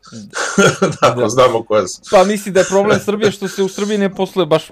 da, 1.02 1.10
da. 1.10 1.30
znamo 1.30 1.64
koja 1.64 1.88
su. 1.88 2.02
Pa 2.12 2.24
misli 2.24 2.52
da 2.52 2.60
je 2.60 2.66
problem 2.70 3.00
Srbije 3.00 3.32
što 3.32 3.48
se 3.48 3.64
u 3.64 3.70
Srbiji 3.70 3.98
ne 3.98 4.16
posluje 4.16 4.46
baš 4.46 4.72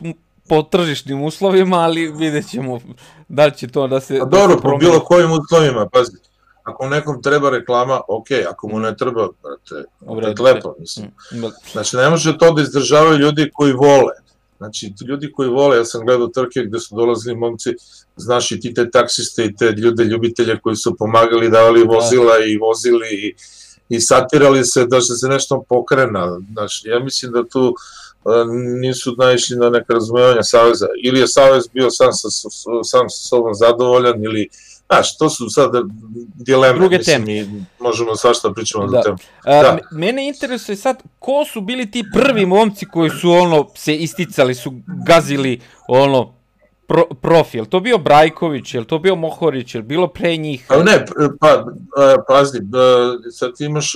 po 0.49 0.63
tržišnim 0.63 1.23
uslovima, 1.23 1.77
ali 1.77 2.11
vidjet 2.11 2.49
ćemo 2.49 2.79
da 3.27 3.49
će 3.49 3.67
to 3.67 3.87
da 3.87 3.99
se... 3.99 4.19
A 4.21 4.25
dobro, 4.25 4.55
da 4.55 4.61
se 4.61 4.61
po 4.61 4.77
bilo 4.77 4.99
kojim 4.99 5.31
uslovima, 5.31 5.89
pazi. 5.89 6.17
Ako 6.63 6.89
nekom 6.89 7.21
treba 7.21 7.49
reklama, 7.49 8.01
ok, 8.07 8.27
ako 8.49 8.67
mu 8.67 8.79
ne 8.79 8.95
treba, 8.97 9.27
brate, 9.43 9.87
opet 10.05 10.39
lepo, 10.39 10.75
mislim. 10.79 11.07
Mm, 11.33 11.41
da. 11.41 11.51
Znači, 11.71 11.97
ne 11.97 12.09
može 12.09 12.37
to 12.37 12.51
da 12.51 12.61
izdržavaju 12.61 13.17
ljudi 13.17 13.49
koji 13.53 13.73
vole. 13.73 14.13
Znači, 14.57 14.93
ljudi 15.07 15.31
koji 15.31 15.49
vole, 15.49 15.77
ja 15.77 15.85
sam 15.85 16.05
gledao 16.05 16.27
trke 16.27 16.63
gde 16.63 16.79
su 16.79 16.95
dolazili 16.95 17.35
momci, 17.35 17.75
znaš 18.15 18.51
i 18.51 18.59
ti 18.59 18.73
te 18.73 18.91
taksiste 18.91 19.45
i 19.45 19.55
te 19.55 19.71
ljude, 19.71 20.03
ljubitelje 20.03 20.59
koji 20.59 20.75
su 20.75 20.95
pomagali, 20.97 21.49
davali 21.49 21.87
da. 21.87 21.95
vozila 21.95 22.33
i 22.45 22.57
vozili 22.57 23.07
i, 23.11 23.35
i 23.89 24.01
satirali 24.01 24.65
se 24.65 24.85
da 24.85 25.01
se 25.01 25.27
nešto 25.27 25.63
pokrena. 25.69 26.39
Znači, 26.53 26.87
ja 26.87 26.99
mislim 26.99 27.31
da 27.31 27.43
tu 27.43 27.75
nisu 28.79 29.15
naišli 29.17 29.57
na 29.57 29.69
neka 29.69 29.93
razumevanja 29.93 30.43
Saveza. 30.43 30.87
Ili 31.03 31.19
je 31.19 31.27
Savez 31.27 31.67
bio 31.73 31.89
sam 31.89 32.13
sa, 32.13 32.29
sam 32.83 33.09
sa 33.09 33.27
sobom 33.27 33.53
zadovoljan, 33.53 34.23
ili 34.23 34.49
Znaš, 34.93 35.17
to 35.17 35.29
su 35.29 35.49
sad 35.49 35.71
dileme, 36.35 36.79
Druge 36.79 36.97
mislim, 36.97 37.25
teme. 37.25 37.39
i 37.39 37.45
možemo 37.79 38.15
svašta 38.15 38.51
pričamo 38.55 38.87
da. 38.87 39.01
temu. 39.01 39.17
Da. 39.45 39.77
mene 39.91 40.27
interesuje 40.27 40.75
sad, 40.75 41.03
ko 41.19 41.45
su 41.53 41.61
bili 41.61 41.91
ti 41.91 42.03
prvi 42.13 42.45
momci 42.45 42.85
koji 42.85 43.09
su 43.09 43.31
ono 43.31 43.69
se 43.75 43.95
isticali, 43.95 44.55
su 44.55 44.73
gazili 45.05 45.61
ono 45.87 46.33
pro, 46.87 47.05
profil. 47.21 47.65
To 47.65 47.79
bio 47.79 47.97
Brajković, 47.97 48.73
je 48.73 48.87
to 48.87 48.99
bio 48.99 49.15
Mohorić, 49.15 49.75
je 49.75 49.81
bilo 49.81 50.07
pre 50.07 50.37
njih? 50.37 50.65
Pa 50.67 50.83
ne, 50.83 51.05
pa, 51.39 51.65
pazi, 52.27 52.59
sad 53.31 53.51
imaš 53.59 53.93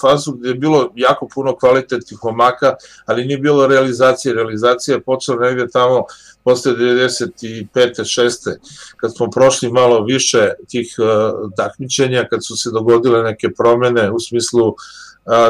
fazu 0.00 0.32
gde 0.32 0.48
je 0.48 0.54
bilo 0.54 0.92
jako 0.94 1.28
puno 1.34 1.56
kvalitetnih 1.56 2.24
omaka, 2.24 2.74
ali 3.06 3.24
nije 3.24 3.38
bilo 3.38 3.66
realizacije. 3.66 4.34
Realizacija 4.34 4.94
je 4.94 5.02
počela 5.02 5.46
negde 5.46 5.68
tamo 5.68 6.04
posle 6.46 6.72
95. 6.72 7.70
6. 7.74 8.56
kad 8.96 9.16
smo 9.16 9.30
prošli 9.30 9.72
malo 9.72 10.04
više 10.04 10.50
tih 10.68 10.94
uh, 10.98 11.50
takmičenja, 11.56 12.26
kad 12.30 12.44
su 12.44 12.56
se 12.56 12.70
dogodile 12.70 13.22
neke 13.22 13.48
promene 13.58 14.10
u 14.10 14.20
smislu 14.20 14.68
uh, 14.68 14.74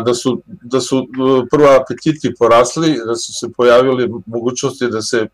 da 0.05 0.15
su, 0.15 0.43
da 0.47 0.81
su 0.81 1.07
prvo 1.51 1.69
apetiti 1.81 2.35
porasli, 2.39 3.01
da 3.07 3.17
su 3.17 3.33
se 3.33 3.47
pojavili 3.57 4.11
mogućnosti 4.27 4.89
da 4.89 5.03
se 5.03 5.27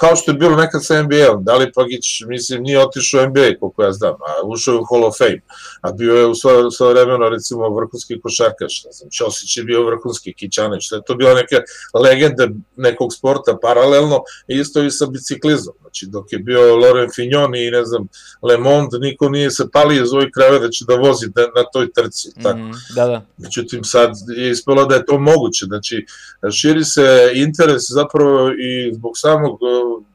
kao 0.00 0.16
što 0.16 0.30
je 0.30 0.34
bilo 0.34 0.56
nekad 0.56 0.84
sa 0.84 1.02
NBA-om, 1.02 1.44
da 1.44 1.56
li 1.56 1.72
Pagić, 1.72 2.06
mislim, 2.26 2.62
nije 2.62 2.82
otišao 2.82 3.22
u 3.22 3.26
NBA, 3.26 3.48
koliko 3.60 3.82
ja 3.82 3.92
znam, 3.92 4.14
a 4.14 4.46
ušao 4.46 4.72
je 4.74 4.78
u 4.80 4.84
Hall 4.90 5.04
of 5.04 5.18
Fame, 5.18 5.40
a 5.80 5.92
bio 5.92 6.14
je 6.14 6.26
u 6.26 6.34
svoje, 6.34 6.70
svoje 6.70 6.94
vremeno, 6.94 7.28
recimo, 7.28 7.74
vrhunski 7.74 8.20
košarkaš, 8.20 8.84
ne 8.84 8.92
znam, 8.92 9.10
Ćosić 9.10 9.56
je 9.56 9.64
bio 9.64 9.86
vrhunski, 9.86 10.34
Kićaneć, 10.34 10.88
to 10.88 10.96
je 10.96 11.02
to 11.06 11.14
bila 11.14 11.34
neka 11.34 11.56
legenda 11.94 12.48
nekog 12.76 13.14
sporta 13.14 13.58
paralelno, 13.62 14.22
isto 14.48 14.82
i 14.82 14.90
sa 14.90 15.06
biciklizom, 15.06 15.74
znači, 15.80 16.06
dok 16.06 16.32
je 16.32 16.38
bio 16.38 16.76
Loren 16.76 17.08
Fignon 17.14 17.54
i, 17.54 17.70
ne 17.70 17.84
znam, 17.84 18.08
Le 18.42 18.58
Monde, 18.58 18.98
niko 18.98 19.28
nije 19.28 19.50
se 19.50 19.64
palio 19.72 20.02
iz 20.02 20.12
ovih 20.12 20.28
krajeva 20.34 20.58
da 20.58 20.70
će 20.70 20.84
da 20.88 20.94
vozi 20.94 21.26
na, 21.26 21.42
na 21.42 21.64
toj 21.72 21.92
trci, 21.92 22.28
mm, 22.28 22.42
tako. 22.42 22.58
Da, 22.94 23.06
da. 23.06 23.26
Međutim, 23.36 23.84
sad 23.84 24.12
je 24.36 24.50
ispelo 24.50 24.84
da 24.86 24.94
je 24.94 25.06
to 25.06 25.18
moguće, 25.18 25.64
znači, 25.66 26.06
širi 26.52 26.84
se 26.84 27.32
interes 27.34 27.82
zapravo 27.88 28.50
i 28.50 28.94
zbog 28.94 29.12
samog 29.18 29.58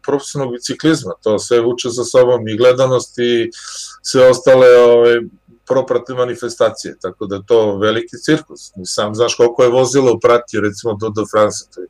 profesionalnog 0.06 0.54
biciklizma, 0.54 1.14
to 1.24 1.40
sve 1.40 1.62
vuče 1.62 1.90
za 1.90 2.04
sobom 2.04 2.48
i 2.48 2.58
gledanost 2.58 3.20
i 3.20 3.50
sve 4.02 4.30
ostale 4.30 4.68
ove, 4.78 5.22
propratne 5.68 6.16
manifestacije, 6.16 6.98
tako 7.02 7.26
da 7.26 7.42
to 7.42 7.78
veliki 7.78 8.18
cirkus. 8.26 8.72
Sam 8.86 9.16
znaš 9.16 9.36
koliko 9.36 9.64
je 9.64 9.70
vozilo 9.70 10.14
u 10.14 10.20
prati, 10.20 10.60
recimo 10.60 10.94
do 10.94 11.10
do 11.10 11.26
France, 11.32 11.66
to 11.76 11.82
je 11.82 11.88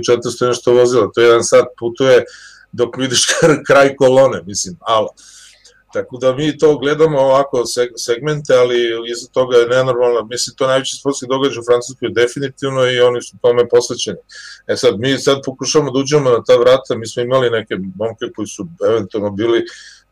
1400 0.00 0.46
nešto 0.46 0.72
vozilo, 0.72 1.10
to 1.14 1.20
je 1.20 1.26
jedan 1.26 1.44
sat 1.44 1.64
putuje 1.78 2.24
dok 2.72 2.96
vidiš 2.96 3.26
kraj 3.68 3.96
kolone, 3.96 4.42
mislim, 4.46 4.76
alo. 4.80 5.08
Tako 5.94 6.16
da 6.16 6.34
mi 6.34 6.58
to 6.58 6.78
gledamo 6.78 7.18
ovako 7.18 7.62
segmente, 7.96 8.54
ali 8.54 8.78
iza 9.12 9.26
toga 9.32 9.56
je 9.56 9.66
nenormalno, 9.66 10.26
mislim 10.30 10.56
to 10.56 10.66
najveći 10.66 10.96
sportski 10.96 11.26
događaj 11.28 11.60
u 11.60 11.68
Francuskoj 11.68 12.08
definitivno 12.08 12.86
i 12.86 13.00
oni 13.00 13.22
su 13.22 13.36
tome 13.42 13.68
posvećeni. 13.68 14.18
E 14.66 14.76
sad, 14.76 14.94
mi 14.98 15.18
sad 15.18 15.38
pokušamo 15.44 15.90
da 15.90 15.98
uđemo 15.98 16.30
na 16.30 16.42
ta 16.44 16.56
vrata, 16.56 16.96
mi 16.96 17.06
smo 17.06 17.22
imali 17.22 17.50
neke 17.50 17.74
momke 17.96 18.24
koji 18.36 18.46
su 18.46 18.66
eventualno 18.88 19.30
bili 19.30 19.62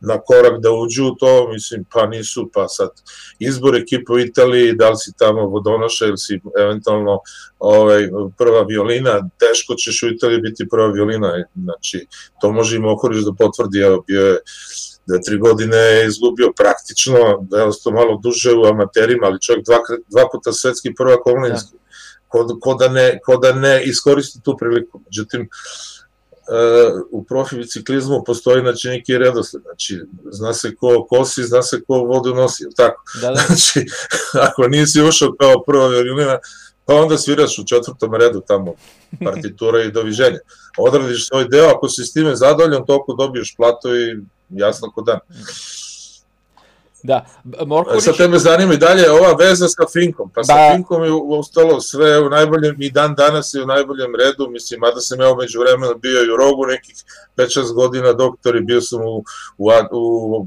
na 0.00 0.18
korak 0.20 0.60
da 0.60 0.70
uđu 0.72 1.06
u 1.06 1.14
to, 1.14 1.48
mislim, 1.52 1.84
pa 1.92 2.06
nisu, 2.06 2.50
pa 2.54 2.68
sad 2.68 2.90
izbor 3.38 3.76
ekipa 3.76 4.12
u 4.12 4.18
Italiji, 4.18 4.72
da 4.72 4.90
li 4.90 4.96
si 4.96 5.12
tamo 5.18 5.46
vodonoša 5.46 6.06
ili 6.06 6.18
si 6.18 6.40
eventualno 6.60 7.20
ovaj, 7.58 8.08
prva 8.38 8.62
violina, 8.62 9.28
teško 9.38 9.74
ćeš 9.74 10.02
u 10.02 10.08
Italiji 10.08 10.40
biti 10.40 10.68
prva 10.68 10.86
violina, 10.86 11.44
znači 11.54 12.06
to 12.40 12.52
može 12.52 12.76
i 12.76 12.78
Mohorić 12.78 13.24
da 13.24 13.32
potvrdi, 13.38 13.78
evo 13.78 14.04
bio 14.06 14.26
je 14.26 14.38
da 15.12 15.20
tri 15.20 15.38
godine 15.38 15.76
je 15.76 16.06
izgubio 16.06 16.52
praktično, 16.56 17.18
da 17.40 17.58
je 17.58 17.64
ostao 17.64 17.92
malo 17.92 18.20
duže 18.22 18.54
u 18.54 18.64
amaterima, 18.64 19.26
ali 19.26 19.40
čovjek 19.40 19.64
dva, 19.64 19.78
dva 20.08 20.28
puta 20.32 20.52
svetski 20.52 20.94
prvak 20.94 21.26
omladinski. 21.26 21.72
Da. 21.72 21.78
Ko, 22.28 22.58
ko, 22.60 22.74
da 22.74 22.88
ne, 22.88 23.20
ko 23.24 23.36
da 23.36 23.52
ne 23.52 23.82
iskoristi 23.84 24.40
tu 24.42 24.56
priliku. 24.56 25.00
Međutim, 25.06 25.48
uh, 26.52 27.00
u 27.10 27.24
profi 27.24 27.56
biciklizmu 27.56 28.22
postoji 28.26 28.60
znači 28.60 28.88
neki 28.88 29.18
redosled, 29.18 29.62
znači 29.62 30.00
zna 30.30 30.54
se 30.54 30.74
ko 30.74 31.06
kosi, 31.08 31.42
zna 31.42 31.62
se 31.62 31.80
ko 31.86 31.94
vodu 31.94 32.34
nosi, 32.34 32.64
tako? 32.76 33.02
Da, 33.20 33.30
da. 33.30 33.40
Znači, 33.46 33.86
ako 34.34 34.68
nisi 34.68 35.02
ušao 35.02 35.34
kao 35.40 35.62
prva 35.66 35.88
violina, 35.88 36.38
pa 36.84 36.94
onda 36.94 37.18
sviraš 37.18 37.58
u 37.58 37.64
četvrtom 37.64 38.14
redu 38.14 38.42
tamo 38.48 38.74
partitura 39.24 39.82
i 39.82 39.92
doviđenja. 39.92 40.38
Odradiš 40.88 41.28
svoj 41.28 41.48
deo, 41.48 41.68
ako 41.68 41.88
si 41.88 42.04
s 42.04 42.12
time 42.12 42.36
zadovoljan, 42.36 42.86
toliko 42.86 43.14
dobiješ 43.14 43.54
platu 43.56 43.96
i 43.96 44.16
jasno 44.52 44.90
ko 44.90 45.02
dan. 45.02 45.18
Da, 47.02 47.26
Morković... 47.66 48.04
Sa 48.04 48.12
tebe 48.12 48.38
zanima 48.38 48.74
i 48.74 48.76
dalje 48.76 49.10
ova 49.10 49.32
veza 49.38 49.68
sa 49.68 49.82
Finkom, 49.92 50.30
pa 50.34 50.40
da. 50.40 50.44
sa 50.44 50.74
Finkom 50.74 51.04
je 51.04 51.10
ostalo 51.28 51.80
sve 51.80 52.20
u 52.20 52.28
najboljem, 52.28 52.82
i 52.82 52.90
dan 52.90 53.14
danas 53.14 53.54
je 53.54 53.62
u 53.62 53.66
najboljem 53.66 54.14
redu, 54.14 54.50
mislim, 54.50 54.80
mada 54.80 55.00
sam 55.00 55.20
ja 55.20 55.32
umeđu 55.32 55.60
vremena 55.60 55.94
bio 55.94 56.24
i 56.24 56.30
u 56.30 56.36
rogu 56.36 56.66
nekih 56.66 56.96
5-6 57.36 57.74
godina 57.74 58.12
doktor 58.12 58.56
i 58.56 58.60
bio 58.60 58.80
sam 58.80 59.00
u, 59.00 59.24
u, 59.58 59.70
u 59.90 60.46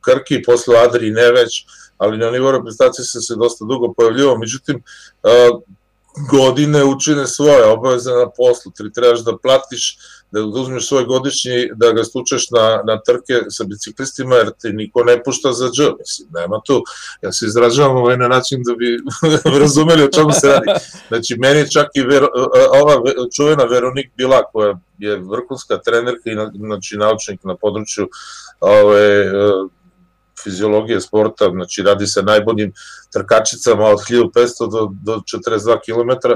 Krki, 0.00 0.42
posle 0.42 0.78
Adri 0.78 1.10
Neveć, 1.10 1.66
ali 1.98 2.18
na 2.18 2.30
nivou 2.30 2.52
reprezentacije 2.52 3.04
sam 3.04 3.22
se 3.22 3.34
dosta 3.36 3.64
dugo 3.64 3.92
pojavljivao, 3.92 4.38
međutim, 4.38 4.82
godine 6.30 6.84
učine 6.84 7.26
svoje, 7.26 7.64
obaveze 7.64 8.10
na 8.10 8.30
poslu, 8.36 8.72
ti 8.72 8.92
trebaš 8.94 9.20
da 9.20 9.36
platiš, 9.36 9.98
da 10.30 10.40
uzmeš 10.42 10.88
svoj 10.88 11.04
godišnji, 11.04 11.68
da 11.74 11.92
ga 11.92 12.04
slučaš 12.04 12.50
na, 12.50 12.82
na 12.86 13.00
trke 13.00 13.50
sa 13.50 13.64
biciklistima, 13.64 14.34
jer 14.34 14.50
te 14.62 14.72
niko 14.72 15.04
ne 15.04 15.22
pušta 15.24 15.52
za 15.52 15.68
dž, 15.70 15.80
mislim, 15.98 16.28
nema 16.34 16.60
tu. 16.64 16.82
Ja 17.22 17.32
se 17.32 17.46
izražavam 17.46 17.96
ovaj 17.96 18.16
na 18.16 18.28
način 18.28 18.62
da 18.62 18.74
bi 18.74 18.98
razumeli 19.60 20.02
o 20.02 20.10
čemu 20.10 20.32
se 20.32 20.48
radi. 20.48 20.66
Znači, 21.08 21.36
meni 21.38 21.70
čak 21.70 21.86
i 21.94 22.02
Vero, 22.02 22.28
ova 22.82 23.02
čuvena 23.36 23.64
Veronik 23.64 24.10
Bila, 24.16 24.42
koja 24.52 24.78
je 24.98 25.16
vrhunska 25.16 25.78
trenerka 25.78 26.30
i 26.30 26.36
znači, 26.56 26.96
naučnik 26.96 27.44
na 27.44 27.56
području 27.56 28.08
ove, 28.60 29.32
fiziologije 30.42 31.00
sporta, 31.00 31.50
znači 31.50 31.82
radi 31.82 32.06
se 32.06 32.22
najboljim 32.22 32.72
trkačicama 33.12 33.84
od 33.84 33.98
1500 34.10 34.70
do, 34.70 34.90
do 35.02 35.22
42 35.36 35.78
km, 35.84 36.28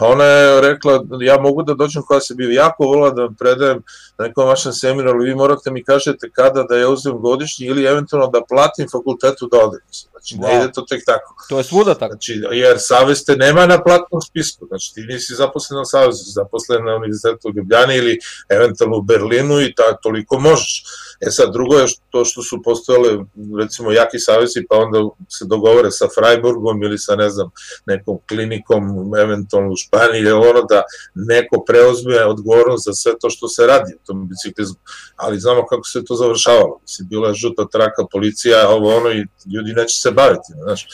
Pa 0.00 0.06
ona 0.06 0.24
je 0.24 0.60
rekla, 0.60 1.04
ja 1.20 1.40
mogu 1.40 1.62
da 1.62 1.74
dođem 1.74 2.02
koja 2.02 2.20
se 2.20 2.34
bi 2.34 2.54
jako 2.54 2.84
volila 2.84 3.10
da 3.10 3.22
vam 3.22 3.34
predajem 3.34 3.82
na 4.18 4.26
nekom 4.26 4.46
vašem 4.46 4.72
seminaru, 4.72 5.18
ali 5.18 5.28
vi 5.28 5.34
morate 5.34 5.70
mi 5.70 5.84
kažete 5.84 6.30
kada 6.30 6.62
da 6.62 6.76
ja 6.76 6.88
uzmem 6.88 7.18
godišnji 7.18 7.66
ili 7.66 7.84
eventualno 7.84 8.26
da 8.26 8.40
platim 8.48 8.88
fakultetu 8.92 9.48
da 9.52 9.58
odem. 9.58 9.80
Znači, 10.20 10.34
wow. 10.34 10.48
ne 10.48 10.64
ide 10.64 10.72
to 10.72 10.82
tek 10.88 11.02
tako. 11.06 11.34
To 11.48 11.58
je 11.58 11.64
svuda 11.64 11.94
tako. 11.94 12.12
Znači, 12.12 12.42
jer 12.52 12.76
savez 12.78 13.24
te 13.24 13.36
nema 13.36 13.66
na 13.66 13.82
platnom 13.82 14.20
spisku. 14.20 14.66
Znači, 14.66 14.94
ti 14.94 15.00
nisi 15.00 15.34
zaposlen 15.34 15.78
na 15.78 15.84
savezu, 15.84 16.22
zaposlen 16.24 16.84
na 16.84 16.96
Univerzitetu 16.96 17.48
u 17.48 17.52
Ljubljani 17.56 17.96
ili 17.96 18.18
eventualno 18.48 18.96
u 18.96 19.02
Berlinu 19.02 19.60
i 19.60 19.74
ta, 19.74 19.96
toliko 20.02 20.38
možeš. 20.38 20.84
E 21.20 21.30
sad, 21.30 21.52
drugo 21.52 21.76
je 21.76 21.86
to 22.10 22.24
što 22.24 22.42
su 22.42 22.62
postojale, 22.62 23.24
recimo, 23.58 23.92
jaki 23.92 24.18
savezi, 24.18 24.66
pa 24.68 24.76
onda 24.76 24.98
se 25.28 25.44
dogovore 25.44 25.90
sa 25.90 26.06
Freiburgom 26.14 26.82
ili 26.82 26.98
sa, 26.98 27.16
ne 27.16 27.30
znam, 27.30 27.50
nekom 27.86 28.18
klinikom, 28.28 28.82
eventualno 29.22 29.72
u 29.72 29.76
Španiji, 29.90 30.20
ili 30.20 30.32
ono 30.32 30.62
da 30.62 30.82
neko 31.14 31.64
preozme 31.66 32.24
odgovornost 32.24 32.84
za 32.84 32.92
sve 32.92 33.12
to 33.20 33.30
što 33.30 33.48
se 33.48 33.66
radi 33.66 33.94
u 33.94 34.06
tom 34.06 34.28
biciklizmu. 34.28 34.76
Ali 35.16 35.40
znamo 35.40 35.66
kako 35.66 35.84
se 35.84 36.04
to 36.04 36.14
završavalo. 36.14 36.78
Mislim, 36.82 37.08
bila 37.08 37.28
je 37.28 37.34
žuta 37.34 37.64
traka, 37.72 38.04
policija, 38.12 38.68
ovo 38.68 38.96
ono 38.96 39.10
i 39.10 39.26
ljudi 39.54 39.72
neće 39.76 40.00
se 40.00 40.10
baviti. 40.10 40.52
Znaš. 40.62 40.86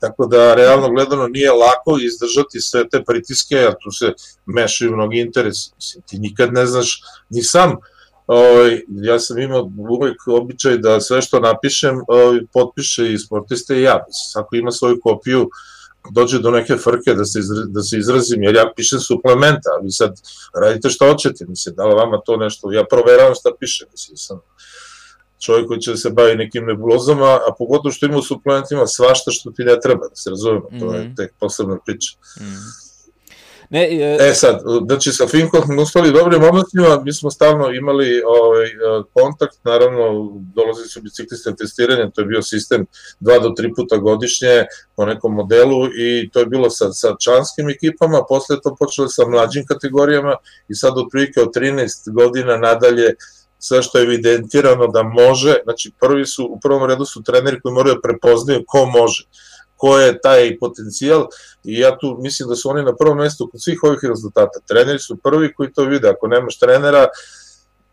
Tako 0.00 0.26
da, 0.26 0.54
realno 0.54 0.88
gledano, 0.88 1.28
nije 1.28 1.52
lako 1.52 1.98
izdržati 2.00 2.60
sve 2.60 2.88
te 2.88 3.02
pritiske, 3.06 3.56
a 3.56 3.74
tu 3.82 3.90
se 3.90 4.12
mešaju 4.46 4.96
mnogi 4.96 5.18
interesi. 5.20 5.70
Mislim, 5.76 6.02
ti 6.08 6.18
nikad 6.18 6.52
ne 6.52 6.66
znaš 6.66 7.00
ni 7.30 7.42
sam 7.42 7.76
O, 8.26 8.36
ovaj, 8.36 8.80
ja 8.88 9.18
sam 9.18 9.38
imao 9.38 9.70
uvek 9.78 10.16
običaj 10.26 10.78
da 10.78 11.00
sve 11.00 11.22
što 11.22 11.40
napišem 11.40 12.00
ovaj, 12.08 12.40
potpiše 12.52 13.12
i 13.12 13.18
sportiste 13.18 13.76
i 13.76 13.82
ja. 13.82 14.04
Svako 14.32 14.56
ima 14.56 14.70
svoju 14.70 15.00
kopiju, 15.02 15.48
dođe 16.10 16.38
do 16.38 16.50
neke 16.50 16.76
frke 16.76 17.14
da 17.14 17.24
se, 17.24 17.38
izra, 17.38 17.64
da 17.66 17.82
se 17.82 17.98
izrazim, 17.98 18.42
jer 18.42 18.54
ja 18.54 18.72
pišem 18.76 19.00
suplementa, 19.00 19.70
a 19.78 19.82
vi 19.82 19.90
sad 19.90 20.20
radite 20.62 20.88
što 20.88 21.12
hoćete, 21.12 21.44
mislim, 21.48 21.74
da 21.74 21.86
li 21.86 21.94
vama 21.94 22.20
to 22.26 22.36
nešto, 22.36 22.72
ja 22.72 22.84
proveravam 22.90 23.34
šta 23.34 23.50
piše, 23.60 23.86
mislim, 23.92 24.16
sam 24.16 24.40
čovjek 25.44 25.66
koji 25.66 25.80
će 25.80 25.90
da 25.90 25.96
se 25.96 26.10
bavi 26.10 26.36
nekim 26.36 26.64
nebulozama, 26.64 27.26
a 27.26 27.54
pogotovo 27.58 27.92
što 27.92 28.06
ima 28.06 28.16
u 28.16 28.22
suplementima 28.22 28.86
svašta 28.86 29.30
što 29.30 29.50
ti 29.50 29.64
ne 29.64 29.80
treba, 29.82 30.08
da 30.08 30.16
se 30.16 30.30
razumemo, 30.30 30.68
mm 30.70 30.74
-hmm. 30.74 30.80
to 30.80 30.94
je 30.94 31.04
mhm. 31.04 31.14
tek 31.14 31.34
posebna 31.40 31.78
priča. 31.86 32.16
Mm 32.40 32.44
-hmm. 32.44 32.83
Ne, 33.70 33.88
e... 33.90 34.16
e 34.20 34.34
sad, 34.34 34.60
znači 34.86 35.12
sa 35.12 35.26
Finkom 35.26 35.62
smo 35.62 35.82
uspali 35.82 36.12
dobrim 36.12 36.40
momentima, 36.40 37.02
mi 37.04 37.12
smo 37.12 37.30
stalno 37.30 37.70
imali 37.70 38.22
ovaj, 38.26 38.66
kontakt, 39.12 39.56
naravno 39.64 40.32
dolazi 40.54 40.88
su 40.88 41.02
biciklisti 41.02 41.50
na 41.50 41.56
testiranje, 41.56 42.10
to 42.14 42.20
je 42.20 42.26
bio 42.26 42.42
sistem 42.42 42.86
dva 43.20 43.38
do 43.38 43.50
tri 43.50 43.72
puta 43.76 43.96
godišnje 43.96 44.64
po 44.96 45.06
nekom 45.06 45.34
modelu 45.34 45.86
i 45.86 46.30
to 46.32 46.40
je 46.40 46.46
bilo 46.46 46.70
sa, 46.70 46.92
sa 46.92 47.16
članskim 47.24 47.68
ekipama, 47.68 48.24
posle 48.28 48.60
to 48.62 48.76
počelo 48.78 49.08
sa 49.08 49.26
mlađim 49.26 49.64
kategorijama 49.66 50.36
i 50.68 50.74
sad 50.74 50.98
otprilike 50.98 51.40
od 51.40 51.54
13 51.56 52.12
godina 52.12 52.56
nadalje 52.56 53.14
sve 53.58 53.82
što 53.82 53.98
je 53.98 54.04
evidentirano 54.04 54.86
da 54.86 55.02
može, 55.02 55.54
znači 55.64 55.92
prvi 56.00 56.26
su, 56.26 56.44
u 56.44 56.60
prvom 56.60 56.84
redu 56.88 57.04
su 57.04 57.22
treneri 57.22 57.60
koji 57.60 57.72
moraju 57.72 57.94
da 57.94 58.08
prepoznaju 58.08 58.64
ko 58.66 58.86
može 58.86 59.24
ko 59.76 59.98
je 59.98 60.20
taj 60.20 60.58
potencijal 60.58 61.26
i 61.64 61.78
ja 61.78 61.98
tu 61.98 62.16
mislim 62.20 62.48
da 62.48 62.56
su 62.56 62.70
oni 62.70 62.82
na 62.82 62.96
prvom 62.96 63.18
mestu 63.18 63.48
kod 63.52 63.62
svih 63.62 63.82
ovih 63.82 63.98
rezultata. 64.02 64.60
Treneri 64.68 64.98
su 64.98 65.16
prvi 65.16 65.54
koji 65.54 65.72
to 65.72 65.84
vide, 65.84 66.08
ako 66.08 66.28
nemaš 66.28 66.58
trenera, 66.58 67.06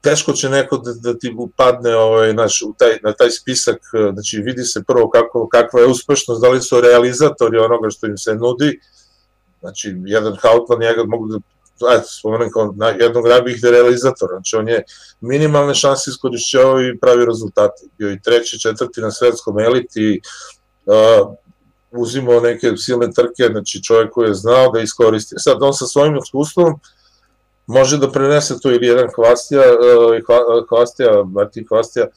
teško 0.02 0.34
će 0.34 0.50
neko 0.50 0.78
da, 0.78 0.94
da 0.94 1.20
ti 1.20 1.36
upadne 1.38 1.96
ovaj, 1.96 2.34
naš, 2.34 2.62
u 2.62 2.74
taj, 2.78 3.00
na 3.04 3.14
taj 3.14 3.30
spisak, 3.30 3.80
znači 4.14 4.38
vidi 4.38 4.64
se 4.64 4.84
prvo 4.88 5.10
kako, 5.10 5.48
kakva 5.48 5.80
je 5.80 5.88
uspešnost, 5.88 6.42
da 6.42 6.50
li 6.50 6.62
su 6.62 6.82
realizatori 6.82 7.58
onoga 7.58 7.90
što 7.90 8.08
im 8.08 8.18
se 8.18 8.36
nudi, 8.36 8.80
znači 9.60 9.96
jedan 10.06 10.36
Hautman, 10.42 10.80
njega 10.80 11.04
mogu 11.04 11.28
da 11.28 11.40
ajde, 11.88 12.04
spomenem 12.08 12.52
kao 12.52 12.74
na, 12.78 12.90
jednog 12.90 13.28
najboljih 13.28 13.60
realizatora, 13.64 14.36
znači 14.36 14.56
on 14.56 14.68
je 14.68 14.84
minimalne 15.22 15.76
šanse 15.76 16.12
iskorišćavao 16.12 16.82
i 16.82 16.98
pravi 16.98 17.26
rezultate. 17.26 17.84
Bio 17.98 18.12
i 18.12 18.22
treći, 18.22 18.60
četvrti 18.60 19.02
na 19.02 19.12
svetskom 19.12 19.60
eliti, 19.60 20.22
uh, 20.86 21.36
uzimao 21.92 22.40
neke 22.40 22.78
silne 22.78 23.12
trke, 23.12 23.44
znači 23.52 23.84
čovjek 23.84 24.12
koji 24.12 24.28
je 24.28 24.34
znao 24.34 24.72
da 24.72 24.80
iskoristi. 24.80 25.36
Sad 25.38 25.64
on 25.64 25.74
sa 25.74 25.86
svojim 25.86 26.18
iskustvom 26.18 26.80
može 27.68 27.98
da 27.98 28.12
prenese 28.12 28.60
to 28.60 28.72
ili 28.72 28.88
jedan 28.88 29.08
Hvastija, 29.16 29.64
Hvastija, 30.70 31.24
Martin 31.24 31.66
Hvastija, 31.70 32.08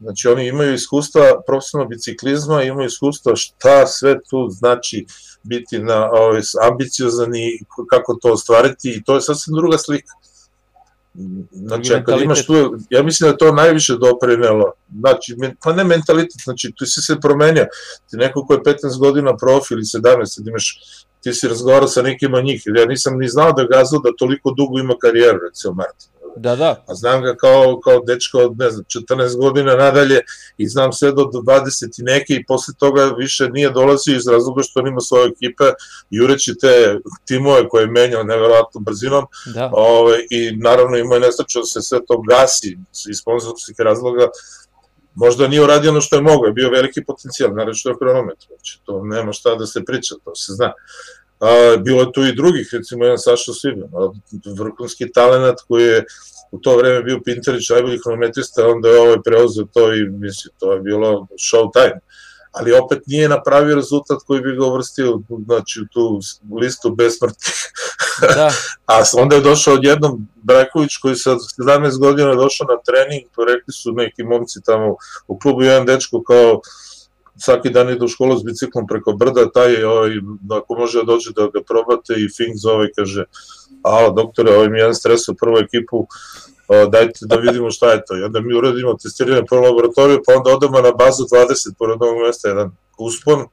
znači 0.00 0.28
oni 0.28 0.46
imaju 0.46 0.74
iskustva 0.74 1.22
profesionalnog 1.46 1.90
biciklizma, 1.90 2.62
imaju 2.62 2.86
iskustva 2.86 3.36
šta 3.36 3.86
sve 3.86 4.16
tu 4.30 4.48
znači 4.50 5.06
biti 5.42 5.78
na 5.78 6.10
ovaj, 6.12 6.42
ambiciozan 6.70 7.34
i 7.34 7.60
kako 7.90 8.14
to 8.22 8.32
ostvariti 8.32 8.90
i 8.90 9.04
to 9.04 9.14
je 9.14 9.20
sasvim 9.20 9.56
druga 9.56 9.78
slika. 9.78 10.12
Znači, 11.50 11.92
kad 12.06 12.20
imaš 12.20 12.46
tu, 12.46 12.76
ja 12.90 13.02
mislim 13.02 13.26
da 13.26 13.30
je 13.30 13.38
to 13.38 13.52
najviše 13.52 13.96
doprinelo, 13.96 14.72
znači, 15.00 15.36
pa 15.64 15.72
ne 15.72 15.84
mentalitet, 15.84 16.42
znači, 16.44 16.72
tu 16.76 16.86
si 16.86 17.02
se 17.02 17.20
promenio, 17.20 17.66
ti 18.10 18.16
neko 18.16 18.46
ko 18.46 18.54
je 18.54 18.60
15 18.60 18.98
godina 18.98 19.36
profi 19.36 19.74
ili 19.74 19.82
17, 19.82 20.40
da 20.42 20.50
imaš, 20.50 20.78
ti 21.22 21.34
si 21.34 21.48
razgovarao 21.48 21.88
sa 21.88 22.02
nekim 22.02 22.34
od 22.34 22.44
njih, 22.44 22.62
ja 22.76 22.86
nisam 22.86 23.18
ni 23.18 23.28
znao 23.28 23.52
da 23.52 23.64
Gazo 23.64 23.98
da 23.98 24.10
toliko 24.18 24.54
dugo 24.56 24.78
ima 24.78 24.94
karijeru, 25.00 25.38
recimo 25.48 25.74
Martin. 25.74 26.10
Da, 26.36 26.56
da. 26.56 26.84
A 26.88 26.94
znam 26.94 27.22
ga 27.22 27.36
kao, 27.36 27.80
kao 27.84 28.00
dečko 28.06 28.38
od, 28.38 28.58
ne 28.58 28.70
znam, 28.70 28.84
14 28.84 29.38
godina 29.38 29.74
nadalje 29.76 30.20
i 30.58 30.68
znam 30.68 30.92
sve 30.92 31.12
do 31.12 31.22
20 31.22 32.00
i 32.00 32.02
neke 32.02 32.34
i 32.34 32.44
posle 32.44 32.74
toga 32.78 33.04
više 33.04 33.48
nije 33.48 33.70
dolazio 33.70 34.16
iz 34.16 34.28
razloga 34.28 34.62
što 34.62 34.80
on 34.80 34.88
ima 34.88 35.00
svoje 35.00 35.28
ekipe, 35.28 35.64
jureći 36.10 36.54
te 36.60 36.98
timove 37.24 37.68
koje 37.68 37.82
je 37.82 37.90
menjao 37.90 38.22
neverovatnom 38.22 38.84
brzinom 38.84 39.24
da. 39.54 39.70
ove, 39.72 39.88
ovaj, 39.88 40.18
i 40.30 40.56
naravno 40.56 40.96
ima 40.96 41.14
je 41.14 41.20
nesreće 41.20 41.58
da 41.58 41.64
se 41.64 41.82
sve 41.82 41.98
to 42.08 42.20
gasi 42.20 42.78
iz 43.10 43.16
sponsorskih 43.16 43.76
razloga, 43.78 44.26
možda 45.14 45.48
nije 45.48 45.62
uradio 45.62 45.90
ono 45.90 46.00
što 46.00 46.16
je 46.16 46.22
mogo, 46.22 46.46
je 46.46 46.52
bio 46.52 46.70
veliki 46.70 47.04
potencijal, 47.04 47.50
naravno 47.50 47.74
što 47.74 47.88
je 47.88 47.98
kronometru, 47.98 48.48
znači 48.48 48.80
to 48.84 49.04
nema 49.04 49.32
šta 49.32 49.54
da 49.54 49.66
se 49.66 49.84
priča, 49.84 50.14
to 50.24 50.34
se 50.34 50.52
zna. 50.52 50.72
A, 51.40 51.76
bilo 51.76 52.00
je 52.00 52.12
tu 52.12 52.24
i 52.24 52.34
drugih, 52.36 52.68
recimo 52.72 53.04
jedan 53.04 53.18
Saša 53.18 53.52
Sviban, 53.52 53.88
vrhunski 54.58 55.12
talent 55.12 55.58
koji 55.68 55.84
je 55.84 56.04
u 56.50 56.58
to 56.58 56.76
vreme 56.76 57.02
bio 57.02 57.20
Pinterić 57.24 57.70
najbolji 57.70 57.98
hronometrista, 58.04 58.68
onda 58.68 58.88
je 58.88 59.00
ovaj 59.00 59.16
preuzeo 59.24 59.64
to 59.64 59.94
i 59.94 60.08
mislim, 60.08 60.54
to 60.58 60.72
je 60.72 60.80
bilo 60.80 61.26
show 61.38 61.72
time. 61.72 62.00
Ali 62.52 62.72
opet 62.72 62.98
nije 63.06 63.28
napravio 63.28 63.74
rezultat 63.74 64.18
koji 64.26 64.40
bi 64.40 64.56
ga 64.56 64.64
uvrstio 64.64 65.20
znači, 65.46 65.80
u 65.80 65.86
tu 65.92 66.20
listu 66.60 66.94
besmrtnih. 66.94 67.54
Da. 68.20 68.50
A 68.92 69.02
onda 69.16 69.36
je 69.36 69.42
došao 69.42 69.74
odjednom 69.74 70.28
Brajković 70.42 70.96
koji 70.96 71.16
sa 71.16 71.30
17 71.30 71.98
godina 71.98 72.34
došao 72.34 72.66
na 72.66 72.76
trening, 72.86 73.30
to 73.34 73.44
rekli 73.44 73.72
su 73.72 73.92
neki 73.92 74.22
momci 74.22 74.60
tamo 74.66 74.96
u 75.28 75.38
klubu, 75.38 75.62
jedan 75.62 75.86
dečko 75.86 76.22
kao 76.22 76.60
svaki 77.40 77.70
dan 77.70 77.90
ide 77.90 78.04
u 78.04 78.08
školu 78.08 78.38
s 78.38 78.44
biciklom 78.44 78.86
preko 78.86 79.12
brda, 79.12 79.50
taj, 79.50 79.84
ovaj, 79.84 80.10
ako 80.50 80.74
može 80.74 80.98
da 80.98 81.04
dođe 81.04 81.30
da 81.36 81.48
ga 81.54 81.60
probate 81.68 82.14
i 82.14 82.28
Fink 82.36 82.56
zove 82.56 82.92
kaže, 82.92 83.24
a 83.82 84.10
doktore, 84.10 84.54
ovaj 84.54 84.68
mi 84.68 84.78
jedan 84.78 84.94
stres 84.94 85.28
u 85.28 85.34
prvu 85.34 85.58
ekipu, 85.58 86.06
o, 86.68 86.86
dajte 86.86 87.18
da 87.22 87.36
vidimo 87.36 87.70
šta 87.70 87.92
je 87.92 88.02
to. 88.06 88.16
I 88.16 88.22
onda 88.22 88.40
mi 88.40 88.54
uradimo 88.54 88.94
testiranje 88.94 89.42
po 89.48 89.56
laboratoriju, 89.56 90.22
pa 90.26 90.34
onda 90.36 90.50
odemo 90.50 90.80
na 90.80 90.92
bazu 90.92 91.24
20 91.24 91.74
pored 91.78 92.02
ovog 92.02 92.26
mesta, 92.26 92.48
jedan 92.48 92.70
uspon, 92.98 93.46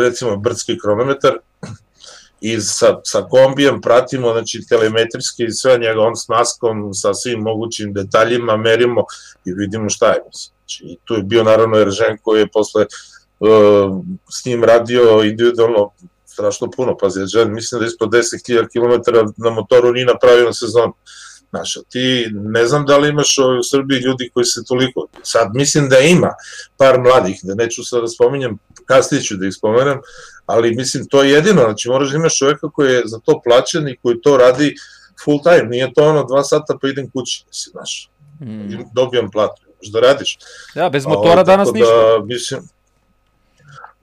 recimo 0.00 0.36
brdski 0.36 0.78
kronometar, 0.78 1.38
i 2.40 2.60
sa, 2.60 3.00
sa 3.04 3.22
kombijem 3.22 3.80
pratimo, 3.80 4.32
znači 4.32 4.66
telemetrijski 4.68 5.44
i 5.44 5.50
sve 5.50 5.78
njega, 5.78 6.00
on 6.00 6.16
s 6.16 6.28
maskom, 6.28 6.94
sa 6.94 7.14
svim 7.14 7.40
mogućim 7.40 7.92
detaljima 7.92 8.56
merimo 8.56 9.04
i 9.44 9.52
vidimo 9.52 9.90
šta 9.90 10.08
je. 10.08 10.20
Znači, 10.64 10.84
I 10.84 10.98
tu 11.04 11.14
je 11.14 11.22
bio 11.22 11.44
naravno 11.44 11.78
Eržen 11.78 12.16
koji 12.22 12.40
je 12.40 12.48
posle 12.52 12.86
uh, 13.40 14.04
s 14.30 14.44
njim 14.44 14.64
radio 14.64 15.22
individualno 15.24 15.90
strašno 16.26 16.70
puno, 16.76 16.96
pazi, 16.96 17.20
Eržen 17.20 17.54
mislim 17.54 17.80
da 17.80 17.86
ispod 17.86 18.08
10.000 18.08 18.66
km 18.72 19.12
na 19.36 19.50
motoru 19.50 19.92
nije 19.92 20.06
napravio 20.06 20.44
na 20.44 20.52
sezonu. 20.52 20.92
Znaš, 21.50 21.74
ti 21.90 22.26
ne 22.32 22.66
znam 22.66 22.86
da 22.86 22.98
li 22.98 23.08
imaš 23.08 23.38
u 23.38 23.62
Srbiji 23.70 23.98
ljudi 23.98 24.30
koji 24.34 24.44
se 24.44 24.64
toliko, 24.68 25.06
sad 25.22 25.48
mislim 25.54 25.88
da 25.88 25.98
ima 25.98 26.30
par 26.76 27.00
mladih, 27.00 27.40
da 27.42 27.54
neću 27.54 27.84
sad 27.84 28.00
da 28.00 28.08
spominjem, 28.08 28.58
kasnije 28.86 29.22
ću 29.22 29.36
da 29.36 29.46
ih 29.46 29.54
spomenem, 29.54 29.98
ali 30.46 30.74
mislim 30.74 31.06
to 31.06 31.22
je 31.22 31.30
jedino, 31.30 31.62
znači 31.62 31.88
moraš 31.88 32.10
da 32.10 32.16
imaš 32.16 32.38
čoveka 32.38 32.70
koji 32.70 32.92
je 32.92 33.02
za 33.04 33.18
to 33.18 33.40
plaćen 33.44 33.88
i 33.88 33.96
koji 34.02 34.20
to 34.20 34.36
radi 34.36 34.74
full 35.24 35.42
time, 35.42 35.68
nije 35.68 35.92
to 35.94 36.08
ono 36.08 36.24
dva 36.24 36.44
sata 36.44 36.78
pa 36.82 36.88
idem 36.88 37.10
kući, 37.10 37.44
mislim, 37.48 37.72
znaš, 37.72 38.10
mm. 38.40 38.82
dobijam 38.94 39.30
platu, 39.30 39.62
da 39.90 40.00
radiš. 40.00 40.38
Ja, 40.74 40.88
bez 40.90 41.06
motora 41.06 41.40
o, 41.40 41.44
danas 41.44 41.68
da, 41.68 41.78
ništa. 41.78 42.24
Mislim, 42.24 42.68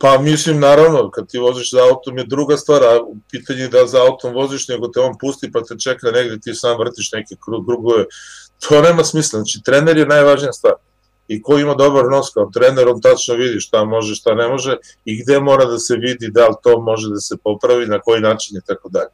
Pa 0.02 0.18
mislim, 0.18 0.60
naravno, 0.60 1.10
kad 1.12 1.28
ti 1.28 1.38
voziš 1.38 1.72
za 1.72 1.78
autom 1.92 2.18
je 2.18 2.24
druga 2.24 2.58
stvar, 2.58 2.84
a 2.84 3.00
pitanje 3.32 3.60
je 3.62 3.68
da 3.68 3.88
za 3.88 4.02
autom 4.02 4.34
voziš, 4.34 4.68
nego 4.68 4.88
te 4.88 5.00
on 5.00 5.18
pusti 5.18 5.52
pa 5.52 5.62
te 5.62 5.76
čeka 5.80 6.12
negde, 6.12 6.40
ti 6.40 6.54
sam 6.54 6.78
vrtiš 6.80 7.12
neke 7.12 7.36
krugove, 7.66 8.06
to 8.60 8.82
nema 8.82 9.04
smisla, 9.04 9.40
znači 9.40 9.62
trener 9.66 9.98
je 9.98 10.06
najvažnija 10.06 10.54
stvar 10.54 10.74
i 11.28 11.42
ko 11.42 11.58
ima 11.58 11.74
dobar 11.74 12.06
nos 12.12 12.30
kao 12.34 12.50
trener, 12.54 12.88
on 12.88 13.02
tačno 13.02 13.36
vidi 13.36 13.60
šta 13.60 13.84
može, 13.84 14.16
šta 14.16 14.34
ne 14.34 14.48
može 14.48 14.78
i 15.06 15.24
gde 15.24 15.40
mora 15.40 15.66
da 15.66 15.80
se 15.80 15.96
vidi 15.96 16.32
da 16.32 16.48
li 16.48 16.56
to 16.64 16.82
može 16.82 17.10
da 17.10 17.20
se 17.20 17.38
popravi, 17.44 17.86
na 17.86 18.00
koji 18.00 18.22
način 18.22 18.58
i 18.58 18.62
tako 18.68 18.90
dalje. 18.90 19.14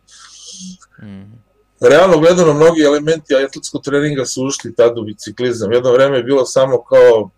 Mm. 1.03 1.46
Realno 1.81 2.19
gledano, 2.19 2.53
mnogi 2.53 2.81
elementi 2.81 3.35
atletskog 3.35 3.83
treninga 3.83 4.25
su 4.25 4.45
ušli 4.45 4.75
tad 4.75 4.97
u 4.97 5.03
biciklizam. 5.03 5.71
Jedno 5.71 5.91
vreme 5.91 6.17
je 6.17 6.23
bilo 6.23 6.45
samo 6.45 6.83
kao 6.83 7.29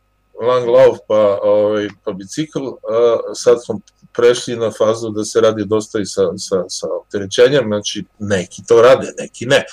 lang 0.41 0.67
lauf 0.67 0.97
pa, 1.07 1.39
ovaj, 1.43 1.89
pa 2.03 2.11
bicikl, 2.11 2.59
a 2.67 3.33
sad 3.33 3.57
smo 3.65 3.79
prešli 4.13 4.55
na 4.55 4.71
fazu 4.71 5.09
da 5.09 5.23
se 5.23 5.41
radi 5.41 5.65
dosta 5.65 5.99
i 5.99 6.05
sa, 6.05 6.21
sa, 6.37 6.63
sa 6.69 6.87
opterećenjem, 7.01 7.63
znači 7.67 8.03
neki 8.19 8.61
to 8.67 8.81
rade, 8.81 9.13
neki 9.17 9.45
ne, 9.45 9.63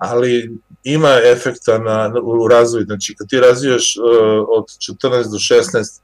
ali 0.00 0.58
ima 0.84 1.18
efekta 1.32 1.78
na, 1.78 2.12
u 2.22 2.48
razvoju, 2.48 2.84
znači 2.84 3.14
kad 3.18 3.28
ti 3.28 3.40
razvijaš 3.40 3.96
uh, 3.96 4.46
od 4.48 4.64
14 4.64 5.08
do 5.08 5.38
16 5.38 6.00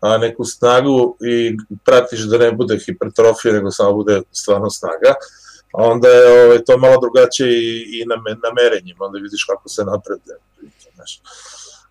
a 0.00 0.18
neku 0.18 0.44
snagu 0.44 1.16
i 1.20 1.56
pratiš 1.84 2.20
da 2.20 2.38
ne 2.38 2.52
bude 2.52 2.78
hipertrofija, 2.86 3.54
nego 3.54 3.70
samo 3.70 3.92
bude 3.92 4.22
stvarno 4.32 4.70
snaga, 4.70 5.14
onda 5.72 6.08
je 6.08 6.44
ovaj, 6.44 6.64
to 6.64 6.78
malo 6.78 6.96
drugačije 7.00 7.50
i, 7.50 8.00
i 8.00 8.04
na, 8.06 8.16
na 8.16 8.50
merenjima, 8.62 9.04
onda 9.04 9.18
vidiš 9.18 9.44
kako 9.44 9.68
se 9.68 9.84
napreduje. 9.84 10.36
Znači. 10.94 11.20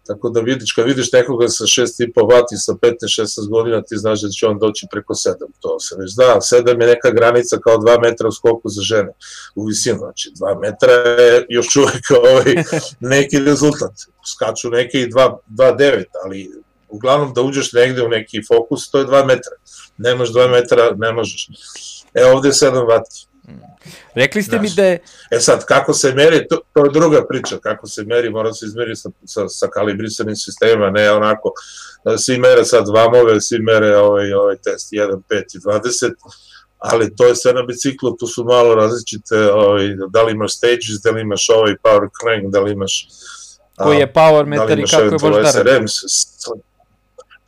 Tako 0.10 0.30
da 0.30 0.42
vidiš, 0.42 0.74
kad 0.74 0.86
vidiš 0.86 1.12
nekoga 1.12 1.48
sa 1.48 1.64
6,5 1.64 2.32
vati 2.32 2.58
sa 2.58 2.74
15-16 2.74 3.50
godina, 3.50 3.82
ti 3.82 3.98
znaš 3.98 4.22
da 4.22 4.30
će 4.30 4.48
on 4.48 4.60
doći 4.60 4.88
preko 4.92 5.14
7, 5.14 5.34
to 5.60 5.80
se 5.80 5.96
već 6.00 6.14
zna. 6.14 6.24
7 6.24 6.82
je 6.82 6.88
neka 6.88 7.10
granica 7.12 7.58
kao 7.58 7.78
2 7.78 8.02
metra 8.02 8.28
u 8.28 8.32
skoku 8.32 8.70
za 8.70 8.82
žene 8.82 9.12
u 9.56 9.66
visinu, 9.66 9.98
znači 9.98 10.32
2 10.40 10.62
metra 10.62 10.92
je 10.94 11.46
još 11.50 11.76
uvek 11.76 12.06
ovaj, 12.30 12.64
neki 13.00 13.40
rezultat. 13.40 13.94
Skaču 14.34 14.70
neke 14.70 15.02
i 15.02 15.10
2,9, 15.10 16.04
ali 16.26 16.52
uglavnom 16.88 17.34
da 17.34 17.42
uđeš 17.42 17.74
negde 17.74 18.04
u 18.04 18.10
neki 18.10 18.42
fokus, 18.48 18.92
to 18.92 19.00
je 19.00 19.06
2 19.06 19.26
metra. 19.26 19.56
Nemaš 19.98 20.30
2 20.30 20.52
metra, 20.52 20.92
ne 20.98 21.12
možeš. 21.12 21.50
E, 22.14 22.26
ovde 22.26 22.48
je 22.48 22.54
7 22.54 22.88
vati. 22.88 23.29
Rekli 24.16 24.44
ste 24.44 24.58
Znaš, 24.58 24.62
mi 24.62 24.76
da 24.76 24.86
je... 24.86 25.00
E 25.32 25.40
sad, 25.40 25.66
kako 25.66 25.94
se 25.94 26.14
meri, 26.14 26.48
to, 26.48 26.60
to 26.74 26.86
je 26.86 26.92
druga 26.94 27.26
priča, 27.28 27.58
kako 27.64 27.88
se 27.88 28.04
meri, 28.04 28.30
mora 28.30 28.54
se 28.54 28.66
izmeri 28.66 28.96
sa, 28.96 29.10
sa, 29.26 29.48
sa 29.48 29.68
kalibrisanim 29.68 30.36
sistema, 30.36 30.90
ne 30.90 31.12
onako, 31.12 31.52
da 32.06 32.18
svi 32.18 32.38
mere 32.38 32.66
sad 32.66 32.90
vamove, 32.90 33.42
svi 33.42 33.60
mere 33.60 33.98
ovaj, 33.98 34.34
ovaj 34.34 34.56
test 34.56 34.92
1, 34.92 35.22
5 35.30 35.56
i 35.56 35.60
20, 35.60 36.12
ali 36.78 37.16
to 37.16 37.26
je 37.26 37.36
sve 37.36 37.54
na 37.54 37.64
biciklu, 37.64 38.18
tu 38.18 38.28
su 38.28 38.44
malo 38.44 38.76
različite, 38.76 39.52
ovaj, 39.52 39.96
da 40.10 40.24
li 40.24 40.32
imaš 40.32 40.56
stages, 40.56 41.02
da 41.04 41.12
li 41.12 41.22
imaš 41.22 41.50
ovaj 41.50 41.76
power 41.84 42.10
crank, 42.22 42.54
da 42.54 42.60
li 42.60 42.72
imaš... 42.72 43.08
Koji 43.78 43.98
je 43.98 44.14
power 44.14 44.46
meter 44.46 44.78
da 44.78 44.82
i 44.82 44.86
kako 44.86 45.04
je 45.04 45.42
baždaran? 45.42 45.86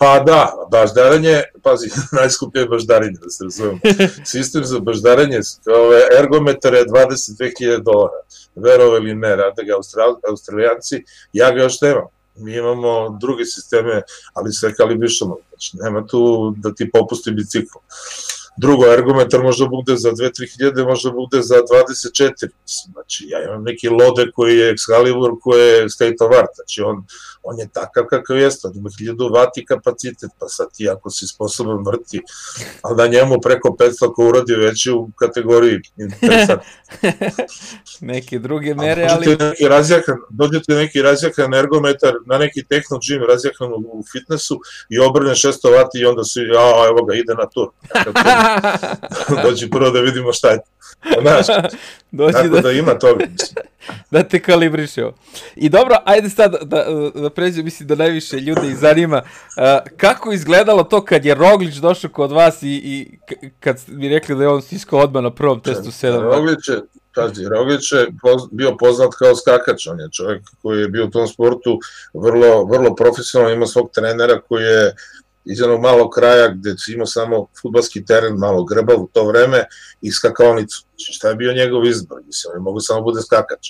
Pa 0.01 0.19
da, 0.19 0.53
baždaranje, 0.71 1.43
pazi, 1.63 1.89
najskuplje 2.19 2.61
je 2.61 2.67
baždarenje, 2.67 3.17
da 3.23 3.29
se 3.29 3.43
razumemo. 3.43 3.79
Sistem 4.25 4.63
za 4.65 4.79
baždaranje, 4.79 5.39
ove, 5.75 5.99
ergometar 6.19 6.73
je 6.73 6.85
22.000 6.85 7.83
dolara. 7.83 8.21
Verovo 8.55 8.97
ili 8.97 9.15
ne, 9.15 9.35
rade 9.35 9.63
ga 9.63 9.75
Austral, 9.75 10.15
australijanci, 10.29 11.03
ja 11.33 11.51
ga 11.51 11.61
još 11.61 11.81
nemam. 11.81 12.07
Mi 12.35 12.55
imamo 12.55 13.17
druge 13.21 13.45
sisteme, 13.45 14.01
ali 14.33 14.53
sve 14.53 14.73
kalibrišamo. 14.73 15.37
Znači, 15.49 15.77
nema 15.77 16.07
tu 16.07 16.53
da 16.57 16.73
ti 16.73 16.89
popusti 16.91 17.31
bicikl. 17.31 17.77
Drugo, 18.57 18.85
ergometar 18.93 19.43
može 19.43 19.63
da 19.63 19.69
bude 19.69 19.95
za 19.95 20.11
2-3 20.11 20.57
hiljade, 20.57 20.83
bude 21.13 21.41
za 21.41 21.55
24. 21.55 22.49
Znači, 22.91 23.25
ja 23.27 23.43
imam 23.43 23.63
neki 23.63 23.89
lode 23.89 24.31
koji 24.35 24.57
je 24.57 24.73
Excalibur, 24.73 25.39
koji 25.41 25.67
je 25.67 25.89
state 25.89 26.15
of 26.19 26.31
art. 26.37 26.55
Znači, 26.55 26.81
on, 26.81 27.05
on 27.43 27.59
je 27.59 27.67
takav 27.73 28.05
kakav 28.05 28.37
jeste, 28.37 28.67
on 28.67 28.77
ima 28.77 28.89
1000 28.89 29.33
vati 29.33 29.65
kapacitet, 29.65 30.29
pa 30.39 30.47
sad 30.47 30.67
ti 30.77 30.89
ako 30.89 31.09
si 31.09 31.27
sposoban 31.27 31.85
vrti, 31.85 32.21
ali 32.81 32.97
da 32.97 33.07
njemu 33.07 33.41
preko 33.41 33.75
500 33.79 34.13
ko 34.13 34.27
uradi 34.27 34.55
već 34.55 34.87
u 34.87 35.09
kategoriji 35.15 35.79
Neke 38.11 38.39
druge 38.39 38.75
mere, 38.75 39.07
ali... 39.09 39.25
Dođete 39.25 39.45
neki 39.45 39.67
razjakan, 39.67 40.17
dođete 40.29 40.73
neki 40.73 41.01
razjakan 41.01 41.53
ergometar 41.53 42.13
na 42.25 42.37
neki 42.37 42.63
techno 42.63 42.97
gym 42.97 43.27
razjakan 43.27 43.73
u 43.73 44.03
fitnessu 44.11 44.59
i 44.89 44.99
obrne 44.99 45.31
600 45.31 45.71
vati 45.77 45.99
i 45.99 46.05
onda 46.05 46.23
svi, 46.23 46.41
a 46.41 46.87
evo 46.89 47.05
ga, 47.05 47.15
ide 47.15 47.33
na 47.33 47.49
tur. 47.49 47.67
Dođi 49.43 49.69
prvo 49.69 49.89
da 49.89 49.99
vidimo 49.99 50.33
šta 50.33 50.49
je. 50.49 50.59
Znaš, 51.21 51.45
Dođi 52.11 52.33
tako 52.33 52.47
da... 52.47 52.61
da 52.61 52.71
ima 52.71 52.99
toga, 52.99 53.25
mislim. 53.31 53.65
da 54.11 54.23
te 54.23 54.39
kalibriše. 54.39 55.05
I 55.55 55.69
dobro, 55.69 55.95
ajde 56.05 56.29
sad 56.29 56.55
da, 56.63 56.85
da 57.15 57.29
pređe, 57.29 57.63
mislim 57.63 57.87
da 57.87 57.95
najviše 57.95 58.37
ljudi 58.37 58.67
ih 58.67 58.77
zanima. 58.77 59.21
Uh, 59.21 59.91
kako 59.97 60.31
izgledalo 60.31 60.83
to 60.83 61.05
kad 61.05 61.25
je 61.25 61.35
Roglić 61.35 61.75
došao 61.75 62.09
kod 62.09 62.31
vas 62.31 62.63
i, 62.63 62.67
i 62.67 63.17
kad 63.59 63.81
mi 63.87 64.09
rekli 64.09 64.35
da 64.35 64.43
je 64.43 64.49
on 64.49 64.61
stiskao 64.61 64.99
odmah 64.99 65.23
na 65.23 65.31
prvom 65.31 65.61
testu 65.61 65.91
7? 65.91 66.21
Roglić 66.21 66.67
je, 66.67 66.81
Pazi, 67.15 67.45
Roglić 67.49 67.91
je 67.91 68.07
bio 68.51 68.75
poznat 68.77 69.13
kao 69.19 69.35
skakač, 69.35 69.87
on 69.87 69.99
je 69.99 70.09
čovjek 70.11 70.41
koji 70.61 70.81
je 70.81 70.87
bio 70.87 71.05
u 71.05 71.09
tom 71.09 71.27
sportu 71.27 71.79
vrlo, 72.13 72.65
vrlo 72.65 72.95
profesionalno, 72.95 73.55
ima 73.55 73.67
svog 73.67 73.89
trenera 73.93 74.41
koji 74.41 74.63
je 74.63 74.95
iz 75.45 75.59
jednog 75.59 75.81
malog 75.81 76.09
kraja 76.11 76.47
gde 76.47 76.75
si 76.77 76.93
imao 76.93 77.05
samo 77.05 77.47
futbalski 77.61 78.05
teren, 78.05 78.35
malo 78.37 78.63
grbav 78.63 79.01
u 79.01 79.09
to 79.13 79.27
vreme 79.27 79.65
i 80.01 80.11
skakaonicu. 80.11 80.85
Znači, 80.89 81.13
šta 81.13 81.29
je 81.29 81.35
bio 81.35 81.53
njegov 81.53 81.85
izbor? 81.85 82.21
Mislim, 82.25 82.53
on 82.55 82.63
mogu 82.63 82.79
samo 82.79 83.01
bude 83.01 83.21
skakač. 83.21 83.67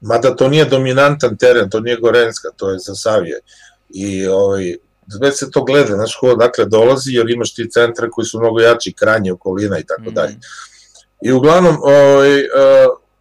Mada 0.00 0.36
to 0.36 0.48
nije 0.48 0.64
dominantan 0.64 1.36
teren, 1.36 1.70
to 1.70 1.80
nije 1.80 1.96
Gorenska, 1.96 2.48
to 2.56 2.70
je 2.70 2.78
za 2.78 2.94
Savije. 2.94 3.40
I 3.88 4.26
ovaj, 4.26 4.76
već 5.20 5.38
se 5.38 5.50
to 5.50 5.64
gleda, 5.64 5.94
znaš 5.94 6.16
ko 6.20 6.34
dakle 6.34 6.64
dolazi, 6.64 7.12
jer 7.12 7.30
imaš 7.30 7.54
ti 7.54 7.70
centre 7.70 8.10
koji 8.10 8.24
su 8.24 8.40
mnogo 8.40 8.60
jači, 8.60 8.92
kranje, 8.92 9.32
okolina 9.32 9.78
i 9.78 9.84
tako 9.84 10.10
dalje. 10.10 10.32
Mm. 10.32 11.26
I 11.26 11.32
uglavnom, 11.32 11.76
ovaj, 11.82 12.40
uh, 12.40 12.46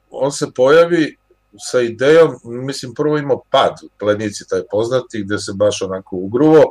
on 0.09 0.31
se 0.31 0.47
pojavi 0.55 1.17
sa 1.71 1.81
idejom, 1.81 2.35
mislim, 2.43 2.93
prvo 2.93 3.17
imao 3.17 3.43
pad 3.51 3.71
u 3.83 3.89
plenici, 3.99 4.47
taj 4.49 4.61
poznati, 4.71 5.23
gde 5.23 5.37
se 5.37 5.51
baš 5.55 5.81
onako 5.81 6.15
ugruvo, 6.15 6.63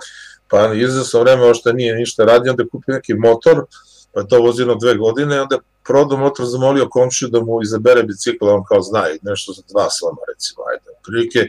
pa 0.51 0.75
izvesno 0.75 1.21
vreme 1.21 1.45
ošto 1.45 1.73
nije 1.73 1.95
ništa 1.95 2.25
radio, 2.25 2.51
onda 2.51 2.63
je 2.63 2.69
kupio 2.69 2.95
neki 2.95 3.15
motor, 3.15 3.65
pa 4.13 4.21
je 4.21 4.29
to 4.29 4.41
vozilo 4.41 4.75
dve 4.75 4.95
godine, 4.95 5.41
onda 5.41 5.55
je 5.57 5.61
prodao 5.85 6.19
motor, 6.19 6.47
zamolio 6.47 6.89
komšiju 6.89 7.29
da 7.29 7.41
mu 7.41 7.63
izabere 7.63 8.03
bicikl, 8.03 8.49
on 8.49 8.65
kao 8.65 8.83
zna 8.83 9.11
i 9.11 9.19
nešto 9.23 9.53
za 9.53 9.63
dva 9.71 9.91
slama, 9.91 10.21
recimo, 10.35 10.63
ajde, 10.71 10.91
prilike, 11.05 11.49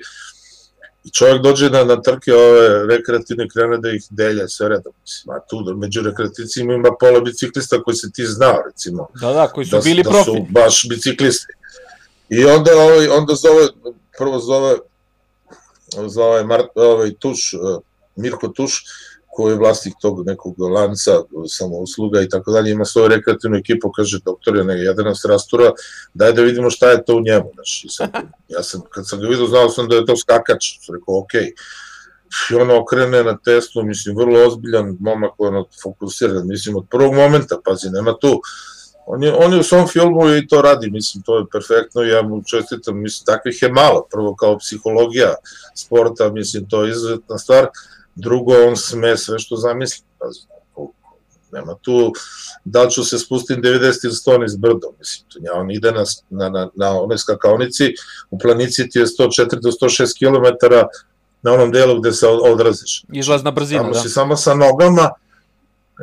i 1.06 1.10
čovjek 1.10 1.42
dođe 1.42 1.70
na, 1.70 1.84
na 1.84 2.02
trke 2.02 2.34
ove 2.34 2.88
rekreativne 2.88 3.48
krene 3.50 3.78
da 3.78 3.90
ih 3.90 4.04
delja 4.10 4.48
sve 4.48 4.70
redom, 4.70 4.94
mislim, 5.02 5.36
a 5.36 5.40
tu 5.50 5.76
među 5.78 6.02
rekreativcima 6.02 6.74
ima 6.74 6.90
pola 7.00 7.20
biciklista 7.20 7.84
koji 7.84 7.96
se 7.96 8.12
ti 8.12 8.26
znao, 8.26 8.62
recimo. 8.66 9.08
Da, 9.22 9.34
da, 9.34 9.48
koji 9.48 9.66
su 9.66 9.76
da, 9.76 9.82
bili 9.82 10.04
da 10.04 10.10
profi. 10.10 10.32
Da 10.32 10.38
su 10.38 10.46
baš 10.50 10.86
biciklisti. 10.90 11.54
I 12.30 12.46
onda, 12.46 12.72
ovaj, 12.78 13.08
onda 13.08 13.36
zove, 13.36 13.68
prvo 14.18 14.40
zove, 14.40 14.76
zove 16.08 16.44
Mart, 16.44 16.66
ovaj, 16.76 17.14
Tuš, 17.20 17.54
Mirko 18.16 18.48
Tuš, 18.48 18.84
koji 19.36 19.52
je 19.52 19.58
vlasnik 19.58 19.94
tog 20.02 20.26
nekog 20.26 20.60
lanca, 20.60 21.12
samousluga 21.48 22.22
i 22.22 22.30
tako 22.30 22.52
dalje, 22.52 22.72
ima 22.72 22.86
svoju 22.86 23.08
rekreativnu 23.08 23.58
ekipu, 23.58 23.92
kaže, 23.92 24.20
doktor, 24.26 24.66
ne, 24.66 24.80
jedan 24.80 25.06
nas 25.06 25.26
rastura, 25.26 25.72
daj 26.14 26.34
da 26.34 26.42
vidimo 26.42 26.70
šta 26.70 26.92
je 26.92 27.04
to 27.06 27.16
u 27.16 27.22
njemu. 27.22 27.52
Znači, 27.54 27.88
sad, 27.90 28.10
ja 28.48 28.64
sam, 28.64 28.82
kad 28.90 29.10
sam 29.10 29.20
ga 29.20 29.28
vidio, 29.28 29.48
znao 29.48 29.70
sam 29.70 29.88
da 29.88 29.96
je 29.96 30.06
to 30.06 30.18
skakač, 30.18 30.78
sam 30.82 30.96
rekao, 30.96 31.20
okej. 31.20 31.42
Okay. 31.42 31.52
I 32.52 32.56
ono 32.56 32.80
okrene 32.82 33.24
na 33.24 33.38
testu, 33.38 33.84
mislim, 33.84 34.18
vrlo 34.18 34.48
ozbiljan 34.48 34.98
momak, 35.00 35.34
ono, 35.38 35.66
fokusiran, 35.84 36.48
mislim, 36.48 36.76
od 36.76 36.86
prvog 36.92 37.14
momenta, 37.14 37.60
pazi, 37.66 37.90
nema 37.90 38.18
tu, 38.22 38.42
on 39.06 39.24
je, 39.24 39.34
on 39.34 39.54
je 39.54 39.60
u 39.60 39.64
svom 39.64 39.88
filmu 39.88 40.36
i 40.36 40.48
to 40.48 40.62
radi, 40.62 40.90
mislim, 40.92 41.24
to 41.24 41.38
je 41.38 41.46
perfektno 41.52 42.02
ja 42.02 42.22
mu 42.22 42.44
čestitam, 42.44 43.02
mislim, 43.02 43.26
takvih 43.26 43.62
je 43.62 43.72
malo, 43.72 44.08
prvo 44.12 44.36
kao 44.36 44.58
psihologija 44.58 45.36
sporta, 45.76 46.30
mislim, 46.30 46.70
to 46.70 46.84
je 46.84 46.92
izuzetna 46.92 47.38
stvar, 47.38 47.68
drugo, 48.16 48.54
on 48.68 48.78
sme 48.78 49.18
sve 49.18 49.40
što 49.40 49.56
zamisli, 49.56 50.06
nema 51.52 51.76
tu, 51.82 52.14
da 52.66 52.88
ću 52.90 53.04
se 53.04 53.20
spustim 53.20 53.62
90 53.62 54.06
ili 54.06 54.14
100 54.14 54.42
niz 54.42 54.56
brdo, 54.56 54.92
mislim, 55.00 55.30
tu, 55.30 55.40
on 55.54 55.72
ide 55.72 55.92
na, 55.92 56.04
na, 56.30 56.50
na, 56.50 56.70
na 56.76 57.02
onoj 57.02 57.18
skakaonici, 57.18 57.94
u 58.30 58.40
planici 58.40 58.90
ti 58.90 59.00
je 59.00 59.06
104 59.06 59.62
do 59.62 59.70
106 59.70 60.20
km 60.20 60.66
na 61.42 61.54
onom 61.54 61.72
delu 61.72 62.00
gde 62.00 62.12
se 62.12 62.28
odraziš. 62.28 63.04
Izlazna 63.14 63.52
brzina, 63.52 63.82
Tamo 63.82 63.94
da. 63.94 64.00
si 64.00 64.10
samo 64.10 64.38
sa 64.38 64.54
nogama, 64.54 65.10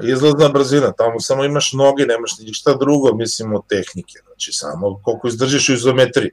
izlazna 0.03 0.49
brzina, 0.49 0.93
tamo 0.93 1.21
samo 1.21 1.45
imaš 1.45 1.73
noge, 1.73 2.07
nemaš 2.07 2.39
ništa 2.39 2.75
drugo, 2.75 3.15
mislim, 3.15 3.55
od 3.55 3.63
tehnike, 3.69 4.19
znači 4.27 4.53
samo 4.53 5.01
koliko 5.03 5.29
izdržiš 5.29 5.69
u 5.69 5.73
izometri. 5.73 6.31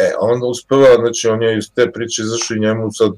E, 0.00 0.12
on 0.20 0.40
uspeva, 0.50 0.94
znači 1.00 1.28
on 1.28 1.42
je 1.42 1.58
iz 1.58 1.72
te 1.74 1.92
priče 1.92 2.22
izašao 2.22 2.56
i 2.56 2.60
njemu 2.60 2.92
sad 2.92 3.10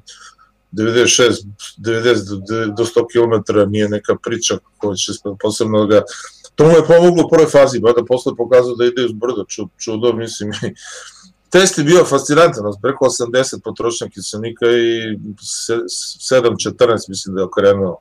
96, 0.72 1.44
90 1.78 2.74
do 2.76 2.84
100 2.84 3.06
km 3.12 3.70
nije 3.70 3.88
neka 3.88 4.16
priča 4.22 4.58
koja 4.78 4.94
će 4.94 5.12
posebno 5.40 5.86
da 5.86 5.94
ga 5.94 6.02
to 6.54 6.64
mu 6.64 6.70
je 6.70 6.86
pomoglo 6.86 7.24
u 7.24 7.28
prvoj 7.28 7.46
fazi, 7.46 7.80
da 7.80 8.04
posle 8.04 8.36
pokazao 8.36 8.74
da 8.74 8.84
ide 8.84 9.04
uz 9.04 9.12
brdo, 9.12 9.44
čudo, 9.78 10.12
mislim, 10.12 10.50
test 11.52 11.78
je 11.78 11.84
bio 11.84 12.04
fascinantan, 12.04 12.64
preko 12.82 13.04
80 13.04 13.60
potrošnja 13.64 14.08
kiselnika 14.08 14.66
i 14.66 15.18
7-14 16.30 17.08
mislim 17.08 17.34
da 17.34 17.40
je 17.40 17.46
okrenuo 17.46 17.98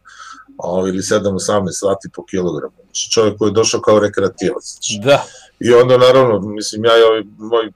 ili 0.88 1.00
7-18 1.00 1.38
sati 1.72 2.10
po 2.14 2.26
kilogramu. 2.26 2.81
Znači 2.92 3.12
čovjek 3.12 3.38
koji 3.38 3.50
je 3.50 3.54
došao 3.54 3.82
kao 3.82 4.00
rekreativac. 4.00 4.64
Znači. 4.64 5.00
Da. 5.04 5.24
I 5.60 5.74
onda 5.74 5.98
naravno, 5.98 6.40
mislim, 6.40 6.86
ja 6.86 6.98
i 7.00 7.02
ovaj 7.02 7.24
moj 7.38 7.72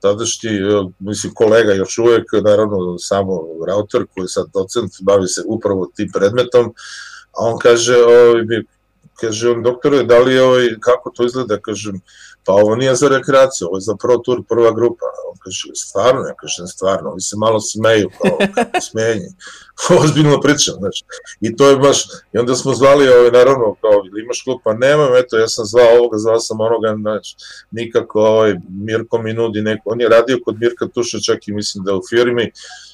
tadašnji, 0.00 0.50
mislim, 0.98 1.34
kolega 1.34 1.72
još 1.72 1.98
uvek, 1.98 2.24
naravno, 2.44 2.98
samo 2.98 3.42
router 3.66 4.06
koji 4.14 4.24
je 4.24 4.28
sad 4.28 4.46
docent, 4.54 4.92
bavi 5.00 5.28
se 5.28 5.42
upravo 5.46 5.90
tim 5.96 6.10
predmetom, 6.14 6.74
a 7.32 7.44
on 7.44 7.58
kaže, 7.58 7.96
ovaj, 7.96 8.42
kaže 9.20 9.50
on, 9.50 9.62
doktore, 9.62 10.02
da 10.02 10.18
li 10.18 10.34
je 10.34 10.42
ovaj, 10.42 10.68
kako 10.80 11.10
to 11.10 11.26
izgleda, 11.26 11.60
kažem, 11.60 12.00
pa 12.46 12.52
ovo 12.52 12.76
nije 12.76 12.94
za 12.94 13.08
rekreaciju, 13.08 13.66
ovo 13.66 13.76
je 13.76 13.80
za 13.80 13.94
Pro 14.02 14.16
Tour 14.18 14.42
prva 14.48 14.72
grupa. 14.72 15.04
On 15.30 15.36
kaže, 15.44 15.68
stvarno, 15.74 16.20
ja 16.20 16.34
kažem, 16.34 16.66
stvarno, 16.66 17.10
oni 17.10 17.20
se 17.20 17.36
malo 17.36 17.60
smeju, 17.60 18.10
kao, 18.18 18.38
kako 18.54 18.80
smenje. 18.80 19.28
Ozbiljno 20.02 20.40
pričam, 20.40 20.74
znači. 20.78 21.04
I 21.40 21.56
to 21.56 21.70
je 21.70 21.76
baš, 21.76 22.04
i 22.32 22.38
onda 22.38 22.54
smo 22.54 22.74
zvali, 22.74 23.08
ovaj, 23.08 23.30
naravno, 23.30 23.74
kao, 23.80 23.92
imaš 24.24 24.42
klub, 24.42 24.58
pa 24.64 24.74
nemam, 24.74 25.16
eto, 25.16 25.38
ja 25.38 25.48
sam 25.48 25.64
zvao 25.64 25.98
ovoga, 25.98 26.18
zvao 26.18 26.40
sam 26.40 26.60
onoga, 26.60 26.96
znači, 27.00 27.36
nikako, 27.70 28.20
ovaj, 28.20 28.54
Mirko 28.68 29.18
mi 29.18 29.32
nudi 29.32 29.62
neko, 29.62 29.82
on 29.84 30.00
je 30.00 30.08
radio 30.08 30.38
kod 30.44 30.56
Mirka 30.60 30.86
Tuša, 30.94 31.18
čak 31.20 31.48
i 31.48 31.52
mislim 31.52 31.84
da 31.84 31.94
u 31.94 32.00
firmi, 32.08 32.50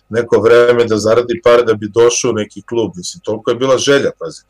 neko 0.08 0.40
vreme 0.40 0.84
da 0.84 0.98
zaradi 0.98 1.40
pare 1.44 1.62
da 1.62 1.74
bi 1.74 1.88
došao 1.88 2.30
u 2.30 2.34
neki 2.34 2.62
klub, 2.62 2.92
mislim, 2.96 3.20
toliko 3.24 3.50
je 3.50 3.56
bila 3.56 3.78
želja, 3.78 4.10
pazi 4.18 4.42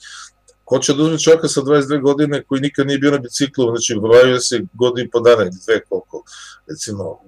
ko 0.72 0.78
će 0.78 0.94
da 0.94 1.02
uzme 1.02 1.18
čovjeka 1.18 1.48
sa 1.48 1.60
22 1.60 2.00
godine 2.02 2.42
koji 2.42 2.60
nikad 2.60 2.86
nije 2.86 2.98
bio 2.98 3.10
na 3.10 3.18
biciklu, 3.18 3.64
znači 3.76 3.94
bavio 4.00 4.40
se 4.40 4.60
godinu 4.72 5.06
i 5.06 5.10
po 5.10 5.20
dana 5.20 5.42
ili 5.42 5.58
dve 5.66 5.80
koliko, 5.88 6.22
recimo, 6.68 7.18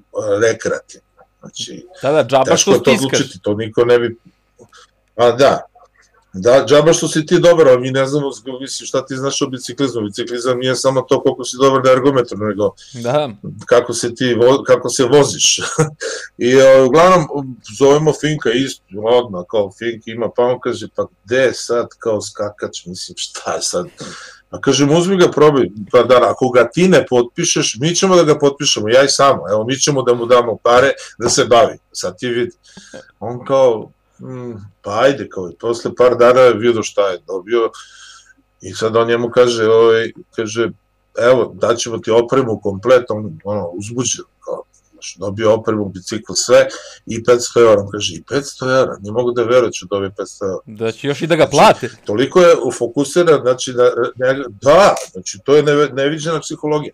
rekreativno. 0.43 1.09
Znači, 1.41 1.87
da, 2.03 2.13
da, 2.13 2.25
džaba 2.25 2.57
što 2.57 2.73
stiskaš. 2.73 2.85
To, 2.85 3.07
odlučiti, 3.07 3.41
to 3.43 3.55
niko 3.55 3.85
ne 3.85 3.99
bi... 3.99 4.17
A 5.17 5.31
da, 5.33 5.61
Da, 6.37 6.65
džaba 6.69 6.93
što 6.93 7.09
si 7.09 7.27
ti 7.27 7.39
dobar, 7.41 7.69
ali 7.69 7.81
mi 7.81 7.91
ne 7.91 8.07
znamo 8.07 8.31
mislim, 8.61 8.87
šta 8.87 9.07
ti 9.07 9.17
znaš 9.17 9.43
o 9.43 9.47
biciklizmu. 9.47 10.03
Biciklizam 10.03 10.59
nije 10.59 10.77
samo 10.77 11.03
to 11.03 11.23
koliko 11.23 11.45
si 11.45 11.57
dobar 11.61 11.85
na 11.85 11.91
ergometru, 11.91 12.39
nego 12.39 12.75
da. 12.95 13.31
kako, 13.67 13.93
se 13.93 14.15
ti, 14.15 14.37
kako 14.67 14.89
se 14.89 15.05
voziš. 15.05 15.59
I 16.49 16.57
uh, 16.57 16.87
uglavnom 16.87 17.27
zovemo 17.79 18.13
Finka 18.21 18.51
isto, 18.51 18.83
odmah 19.05 19.45
kao 19.51 19.71
Fink 19.79 20.03
ima, 20.07 20.29
pa 20.37 20.43
on 20.43 20.61
kaže, 20.61 20.89
pa 20.97 21.07
gde 21.25 21.53
sad 21.55 21.87
kao 21.99 22.21
skakač, 22.21 22.87
mislim, 22.87 23.15
šta 23.19 23.55
je 23.55 23.63
sad? 23.63 23.87
A 24.51 24.61
kažem, 24.61 24.91
uzmi 24.91 25.17
ga, 25.17 25.31
probaj, 25.31 25.69
pa 25.91 26.03
da, 26.03 26.31
ako 26.31 26.49
ga 26.49 26.71
ti 26.71 26.89
ne 26.89 27.07
potpišeš, 27.07 27.77
mi 27.81 27.95
ćemo 27.95 28.17
da 28.17 28.23
ga 28.23 28.39
potpišemo, 28.39 28.89
ja 28.89 29.03
i 29.03 29.09
samo, 29.09 29.43
evo, 29.51 29.65
mi 29.65 29.77
ćemo 29.77 30.03
da 30.03 30.15
mu 30.15 30.27
damo 30.27 30.57
pare 30.63 30.93
da 31.19 31.29
se 31.29 31.45
bavi, 31.45 31.79
sad 31.93 32.19
ti 32.19 32.29
vidi. 32.29 32.57
On 33.21 33.45
kao, 33.45 33.91
pa 34.83 35.01
ajde, 35.01 35.29
kao 35.29 35.51
i 35.51 35.57
posle 35.61 35.95
par 35.97 36.17
dana 36.19 36.41
je 36.41 36.55
vidio 36.55 36.83
šta 36.83 37.09
je 37.09 37.19
dobio 37.27 37.71
i 38.61 38.75
sad 38.75 38.97
on 38.97 39.09
njemu 39.09 39.31
kaže, 39.31 39.69
ovaj, 39.69 40.13
kaže, 40.37 40.71
evo, 41.19 41.55
daćemo 41.55 41.99
ti 41.99 42.11
opremu 42.11 42.61
komplet, 42.61 43.05
on 43.09 43.39
ono, 43.45 43.69
uzbuđen, 43.69 44.25
kao, 44.45 44.63
znaš, 44.93 45.17
dobio 45.19 45.55
opremu, 45.55 45.89
bicikl, 45.89 46.33
sve, 46.35 46.69
i 47.07 47.23
500 47.23 47.61
eura, 47.61 47.81
on 47.81 47.91
kaže, 47.93 48.15
i 48.15 48.23
500 48.23 48.79
eura, 48.79 48.97
ne 49.03 49.13
mogu 49.13 49.33
da 49.33 49.43
verujem 49.43 49.73
ću 49.73 49.87
dobije 49.91 50.11
500 50.11 50.45
eura. 50.45 50.63
Da 50.67 50.93
će 50.93 51.09
još 51.09 51.23
i 51.23 51.27
da 51.27 51.37
ga 51.37 51.47
plate. 51.47 51.89
Znači, 51.89 52.07
toliko 52.07 52.41
je 52.41 52.57
ufokusiran, 52.65 53.41
znači, 53.43 53.73
da, 53.73 53.91
ne, 54.17 54.45
da, 54.63 54.95
znači, 55.13 55.39
to 55.45 55.57
je 55.57 55.63
ne, 55.63 55.89
neviđena 55.89 56.41
psihologija. 56.41 56.93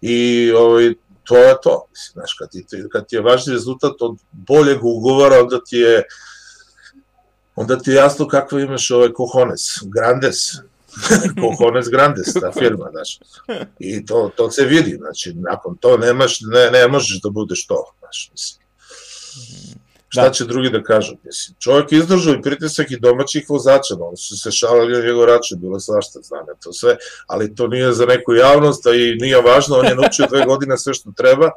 I 0.00 0.52
ovaj, 0.52 0.94
to 1.24 1.36
je 1.36 1.54
to, 1.62 1.86
mislim, 1.90 2.12
znaš, 2.12 2.34
kad 2.38 2.50
ti, 2.50 2.66
kad 2.92 3.08
ti 3.08 3.16
je 3.16 3.22
važni 3.22 3.52
rezultat 3.52 4.02
od 4.02 4.16
boljeg 4.32 4.84
ugovora, 4.84 5.40
onda 5.40 5.60
ti 5.64 5.76
je, 5.76 6.02
onda 7.56 7.78
ti 7.78 7.90
je 7.90 7.94
jasno 7.94 8.28
kakve 8.28 8.62
imaš 8.62 8.90
ovaj 8.90 9.08
cojones, 9.16 9.62
grandes, 9.94 10.36
cojones 11.58 11.88
grandes, 11.88 12.34
ta 12.34 12.52
firma, 12.52 12.88
znaš. 12.90 13.18
I 13.78 14.06
to, 14.06 14.30
to 14.36 14.50
se 14.50 14.64
vidi, 14.64 14.96
znači, 14.96 15.34
nakon 15.34 15.76
to 15.76 15.96
nemaš, 15.96 16.40
ne, 16.40 16.70
ne 16.70 16.88
možeš 16.88 17.20
da 17.22 17.30
budeš 17.30 17.66
to, 17.66 17.84
znaš, 17.98 18.30
mislim. 18.32 18.66
Šta 20.08 20.22
da. 20.22 20.30
će 20.30 20.44
drugi 20.44 20.70
da 20.70 20.82
kažu, 20.82 21.14
mislim. 21.24 21.56
Čovjek 21.58 21.92
izdržao 21.92 22.34
i 22.34 22.42
pritisak 22.42 22.90
i 22.90 23.00
domaćih 23.00 23.44
vozača, 23.48 23.94
oni 24.00 24.16
su 24.16 24.38
se 24.38 24.50
šalali 24.50 24.92
na 24.92 25.06
njegov 25.06 25.24
račun, 25.24 25.60
bilo 25.60 25.80
svašta, 25.80 26.20
znam 26.22 26.44
ja 26.48 26.54
to 26.54 26.72
sve, 26.72 26.96
ali 27.26 27.54
to 27.54 27.66
nije 27.68 27.92
za 27.92 28.06
neku 28.06 28.34
javnost, 28.34 28.86
a 28.86 28.94
i 28.94 29.16
nije 29.20 29.42
važno, 29.42 29.76
on 29.76 29.86
je 29.86 29.94
naučio 29.94 30.26
dve 30.26 30.44
godine 30.44 30.78
sve 30.78 30.94
što 30.94 31.12
treba, 31.16 31.50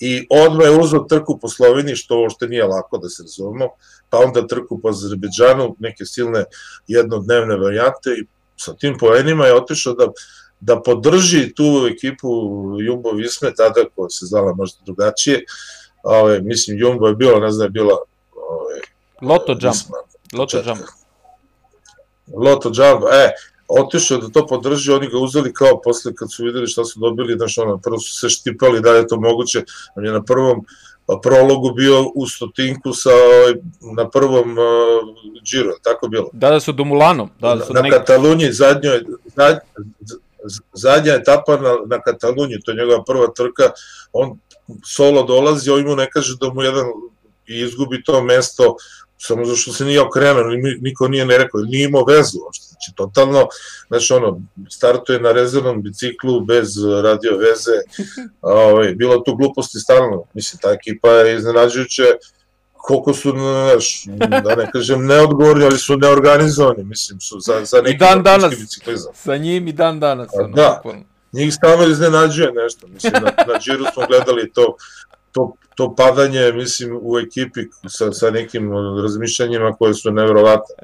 i 0.00 0.26
odmah 0.30 0.66
je 0.66 0.80
uzao 0.80 1.00
trku 1.00 1.38
po 1.38 1.48
Sloveniji, 1.48 1.96
što 1.96 2.20
uopšte 2.20 2.48
nije 2.48 2.64
lako 2.64 2.98
da 2.98 3.08
se 3.08 3.22
razumemo, 3.22 3.68
pa 4.10 4.18
onda 4.18 4.46
trku 4.46 4.80
po 4.80 4.88
Azerbeđanu, 4.88 5.76
neke 5.78 6.04
silne 6.04 6.44
jednodnevne 6.88 7.56
varijante 7.56 8.10
i 8.10 8.26
sa 8.56 8.74
tim 8.74 8.98
poenima 8.98 9.46
je 9.46 9.54
otišao 9.54 9.94
da, 9.94 10.06
da 10.60 10.82
podrži 10.82 11.54
tu 11.54 11.88
ekipu 11.92 12.28
Jumbo 12.80 13.10
Visme, 13.10 13.54
tada 13.54 13.84
koja 13.94 14.08
se 14.08 14.26
zvala 14.26 14.54
možda 14.54 14.78
drugačije, 14.84 15.44
ove, 16.02 16.40
mislim 16.40 16.78
Jumbo 16.78 17.08
je 17.08 17.14
bilo, 17.14 17.40
ne 17.40 17.50
znam 17.50 17.66
je 17.66 17.70
bila 17.70 17.96
ove, 18.34 18.80
Loto 19.22 19.52
Jump. 19.52 19.74
Visma, 19.74 19.96
Loto 20.32 20.62
Jump. 20.66 20.80
Loto 22.36 22.68
Jump, 22.68 23.02
e, 23.12 23.30
otišao 23.68 24.18
da 24.18 24.28
to 24.28 24.46
podrži, 24.46 24.92
oni 24.92 25.08
ga 25.08 25.18
uzeli 25.18 25.52
kao 25.52 25.80
posle 25.80 26.14
kad 26.14 26.32
su 26.32 26.44
videli 26.44 26.66
šta 26.66 26.84
su 26.84 27.00
dobili, 27.00 27.36
znaš, 27.36 27.58
ono, 27.58 27.78
prvo 27.78 27.98
su 27.98 28.20
se 28.20 28.28
štipali 28.28 28.80
da 28.80 28.90
je 28.90 29.06
to 29.06 29.20
moguće, 29.20 29.64
on 29.96 30.04
je 30.04 30.12
na 30.12 30.22
prvom 30.22 30.66
prologu 31.22 31.70
bio 31.70 32.10
u 32.14 32.26
stotinku 32.26 32.92
sa, 32.92 33.10
ovaj, 33.10 33.54
na 33.96 34.10
prvom 34.10 34.50
uh, 34.50 35.42
džiru, 35.44 35.72
tako 35.82 36.08
bilo? 36.08 36.28
Da, 36.32 36.50
da 36.50 36.60
su 36.60 36.72
do 36.72 36.84
Mulano. 36.84 37.28
Da, 37.40 37.54
da 37.54 37.64
su 37.64 37.72
na, 37.72 37.80
na 37.80 37.82
neki... 37.82 37.96
Kataluniji, 37.96 38.52
zadnjoj, 38.52 39.00
zadnja, 39.36 39.60
zadnja 40.72 41.14
etapa 41.14 41.56
na, 41.56 41.76
na 41.86 42.00
Kataluniji, 42.02 42.60
to 42.64 42.70
je 42.70 42.76
njegova 42.76 43.04
prva 43.04 43.26
trka, 43.36 43.70
on 44.12 44.38
solo 44.84 45.22
dolazi, 45.22 45.70
on 45.70 45.82
mu 45.82 45.96
ne 45.96 46.10
kaže 46.10 46.34
da 46.40 46.52
mu 46.52 46.62
jedan 46.62 46.86
izgubi 47.46 48.02
to 48.02 48.22
mesto 48.22 48.76
samo 49.18 49.44
zašto 49.44 49.72
se 49.72 49.84
nije 49.84 50.00
okrenuo, 50.00 50.42
niko 50.80 51.08
nije 51.08 51.26
ne 51.26 51.38
rekao, 51.38 51.60
nije 51.60 51.84
imao 51.84 52.04
vezu, 52.04 52.38
znači 52.68 52.92
totalno, 52.94 53.48
znači 53.88 54.12
ono, 54.12 54.40
startuje 54.70 55.20
na 55.20 55.32
rezervnom 55.32 55.82
biciklu 55.82 56.40
bez 56.40 56.68
radio 57.02 57.36
veze, 57.36 57.76
ovaj, 58.42 58.94
bilo 58.94 59.18
tu 59.18 59.36
gluposti 59.36 59.78
stalno, 59.78 60.24
mislim, 60.34 60.60
ta 60.62 60.70
ekipa 60.70 61.08
je 61.08 61.36
iznenađujuće, 61.36 62.04
koliko 62.72 63.14
su, 63.14 63.30
znaš, 63.30 64.04
da 64.44 64.54
ne 64.56 64.70
kažem 64.72 65.06
neodgovorni, 65.06 65.64
ali 65.64 65.78
su 65.78 65.96
neorganizovani, 65.96 66.84
mislim, 66.84 67.20
su 67.20 67.40
za, 67.40 67.64
za 67.64 67.82
neki 67.82 67.98
dan 67.98 68.22
danas, 68.22 68.50
biciklizam. 68.58 69.12
Sa 69.14 69.36
njim 69.36 69.68
i 69.68 69.72
dan 69.72 70.00
danas. 70.00 70.28
Ono, 70.32 70.54
da, 70.54 70.82
njih 71.32 71.54
stalno 71.54 71.86
iznenađuje 71.86 72.52
nešto, 72.52 72.86
mislim, 72.86 73.12
na, 73.12 73.52
na 73.52 73.58
Džiru 73.58 73.84
smo 73.94 74.06
gledali 74.06 74.52
to, 74.52 74.76
to, 75.36 75.52
to 75.74 75.94
padanje, 75.94 76.52
mislim, 76.52 76.98
u 77.02 77.18
ekipi 77.18 77.60
sa, 77.88 78.12
sa 78.12 78.30
nekim 78.30 78.72
razmišljanjima 79.02 79.72
koje 79.78 79.94
su 79.94 80.10
nevjerovatne. 80.10 80.74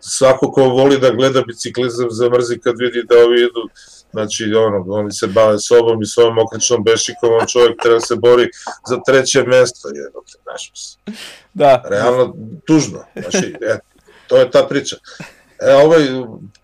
Svako 0.00 0.52
ko 0.52 0.62
voli 0.62 0.98
da 0.98 1.10
gleda 1.10 1.42
biciklizam 1.46 2.10
zamrzi 2.10 2.58
kad 2.58 2.74
vidi 2.78 3.02
da 3.08 3.14
ovi 3.24 3.40
idu, 3.40 3.62
znači, 4.12 4.54
ono, 4.54 4.84
oni 4.88 5.12
se 5.12 5.26
bave 5.26 5.58
sobom 5.58 6.02
i 6.02 6.06
svojom 6.06 6.38
okrećnom 6.38 6.84
bešikom, 6.84 7.30
on 7.40 7.46
čovjek 7.46 7.82
treba 7.82 8.00
se 8.00 8.16
bori 8.16 8.48
za 8.88 8.96
treće 9.06 9.42
mesto, 9.42 9.88
jednote, 9.88 10.32
znaš, 10.42 10.72
Da. 11.54 11.82
Realno, 11.90 12.34
tužno, 12.66 13.04
znači, 13.14 13.54
eto, 13.60 13.86
to 14.26 14.36
je 14.36 14.50
ta 14.50 14.66
priča. 14.66 14.96
E, 15.58 15.74
ovaj, 15.74 16.02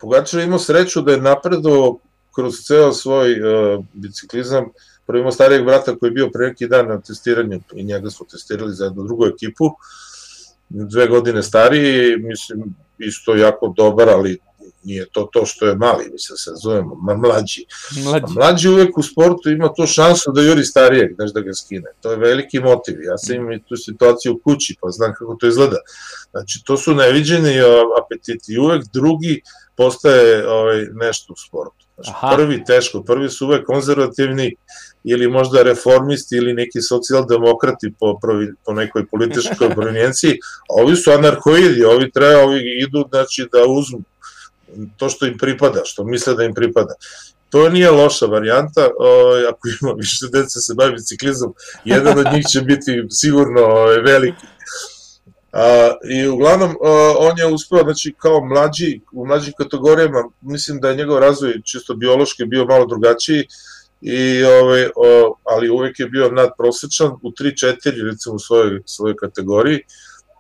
Pogačar 0.01 0.41
imao 0.41 0.59
sreću 0.59 1.03
da 1.03 1.13
je 1.13 1.21
napredo 1.21 1.99
kroz 2.35 2.55
ceo 2.67 2.93
svoj 2.93 3.33
uh, 3.33 3.85
biciklizam, 3.93 4.65
prvo 5.07 5.21
imao 5.21 5.33
starijeg 5.33 5.65
brata 5.65 5.97
koji 5.97 6.09
je 6.09 6.15
bio 6.15 6.31
pre 6.31 6.47
neki 6.47 6.69
dan 6.69 6.89
na 6.89 7.01
testiranju 7.01 7.61
i 7.75 7.85
njega 7.85 8.11
smo 8.11 8.27
testirali 8.31 8.75
za 8.75 8.85
jednu 8.85 9.03
drugu 9.03 9.27
ekipu, 9.27 9.71
dve 10.69 11.07
godine 11.07 11.43
stariji, 11.43 12.17
mislim, 12.17 12.75
isto 12.99 13.35
jako 13.35 13.75
dobar, 13.77 14.09
ali 14.09 14.39
nije 14.87 15.07
to 15.13 15.29
to 15.33 15.47
što 15.47 15.67
je 15.67 15.77
mali, 15.77 16.05
mislim 16.13 16.37
se 16.37 16.51
zovemo, 16.63 16.95
ma 16.95 17.17
mlađi. 17.17 17.65
Mlađi. 18.05 18.35
mlađi 18.37 18.69
uvek 18.69 18.99
u 18.99 19.03
sportu 19.03 19.51
ima 19.51 19.75
tu 19.75 19.87
šansu 19.87 20.33
da 20.33 20.43
juri 20.43 20.65
starijeg, 20.65 21.15
znaš 21.15 21.33
da 21.33 21.41
ga 21.41 21.55
skine. 21.55 21.91
To 22.01 22.11
je 22.11 22.17
veliki 22.17 22.61
motiv. 22.61 23.03
Ja 23.03 23.19
sam 23.19 23.37
imam 23.37 23.53
i 23.53 23.63
tu 23.63 23.77
situaciju 23.77 24.35
u 24.35 24.39
kući, 24.39 24.77
pa 24.81 24.91
znam 24.91 25.15
kako 25.19 25.35
to 25.41 25.47
izgleda. 25.47 25.77
Znači, 26.31 26.63
to 26.65 26.77
su 26.77 26.95
neviđeni 26.95 27.55
apetiti. 28.05 28.53
I 28.53 28.59
uvek 28.59 28.85
drugi 28.93 29.41
postaje 29.77 30.49
ovaj, 30.49 30.87
nešto 30.93 31.33
u 31.33 31.37
sportu. 31.37 31.87
Znači, 31.95 32.11
Aha. 32.15 32.37
prvi 32.37 32.65
teško, 32.65 33.03
prvi 33.03 33.29
su 33.31 33.47
uvek 33.47 33.67
konzervativni 33.67 34.55
ili 35.09 35.29
možda 35.29 35.63
reformisti 35.63 36.37
ili 36.37 36.55
neki 36.55 36.83
socijaldemokrati 36.83 37.93
po, 38.01 38.19
po 38.65 38.73
nekoj 38.73 39.07
političkoj 39.07 39.71
provenijenciji, 39.75 40.39
a 40.69 40.83
ovi 40.83 40.97
su 40.97 41.11
anarhoidi, 41.11 41.85
ovi 41.85 42.11
treba, 42.11 42.43
ovi 42.43 42.61
idu 42.83 43.05
znači, 43.11 43.49
da 43.53 43.59
uzmu 43.69 43.99
to 44.97 45.09
što 45.09 45.27
im 45.27 45.39
pripada, 45.39 45.81
što 45.85 46.05
misle 46.05 46.35
da 46.35 46.45
im 46.45 46.55
pripada. 46.55 46.95
To 47.51 47.69
nije 47.69 47.91
loša 47.91 48.27
varijanta, 48.27 48.89
o, 48.99 49.09
ovaj, 49.09 49.47
ako 49.47 49.69
ima 49.83 49.93
više 49.93 50.27
dece 50.33 50.61
se 50.61 50.75
bavi 50.75 50.93
biciklizam, 50.93 51.53
jedan 51.85 52.19
od 52.19 52.27
njih 52.33 52.45
će 52.53 52.61
biti 52.61 52.93
sigurno 53.11 53.61
o, 53.61 53.71
ovaj, 53.71 54.01
veliki. 54.01 54.47
A, 55.53 55.93
I 56.11 56.27
uglavnom, 56.29 56.71
a, 56.71 57.15
on 57.19 57.39
je 57.39 57.47
uspeo, 57.47 57.83
znači, 57.83 58.15
kao 58.19 58.45
mlađi, 58.45 59.01
u 59.13 59.27
mlađim 59.27 59.53
kategorijama, 59.59 60.25
mislim 60.41 60.81
da 60.81 60.89
je 60.89 60.97
njegov 60.97 61.19
razvoj 61.19 61.63
čisto 61.65 61.95
biološki 61.95 62.45
bio 62.45 62.65
malo 62.65 62.87
drugačiji, 62.87 63.47
i 64.09 64.45
ovaj, 64.45 64.89
o, 64.97 65.37
ali 65.45 65.71
uvek 65.71 66.01
je 66.01 66.09
bio 66.09 66.31
nadprosečan 66.31 67.11
u 67.23 67.31
3-4 67.31 68.11
recimo 68.11 68.35
u 68.35 68.39
svojoj, 68.39 68.83
svojoj 68.87 69.17
kategoriji 69.17 69.81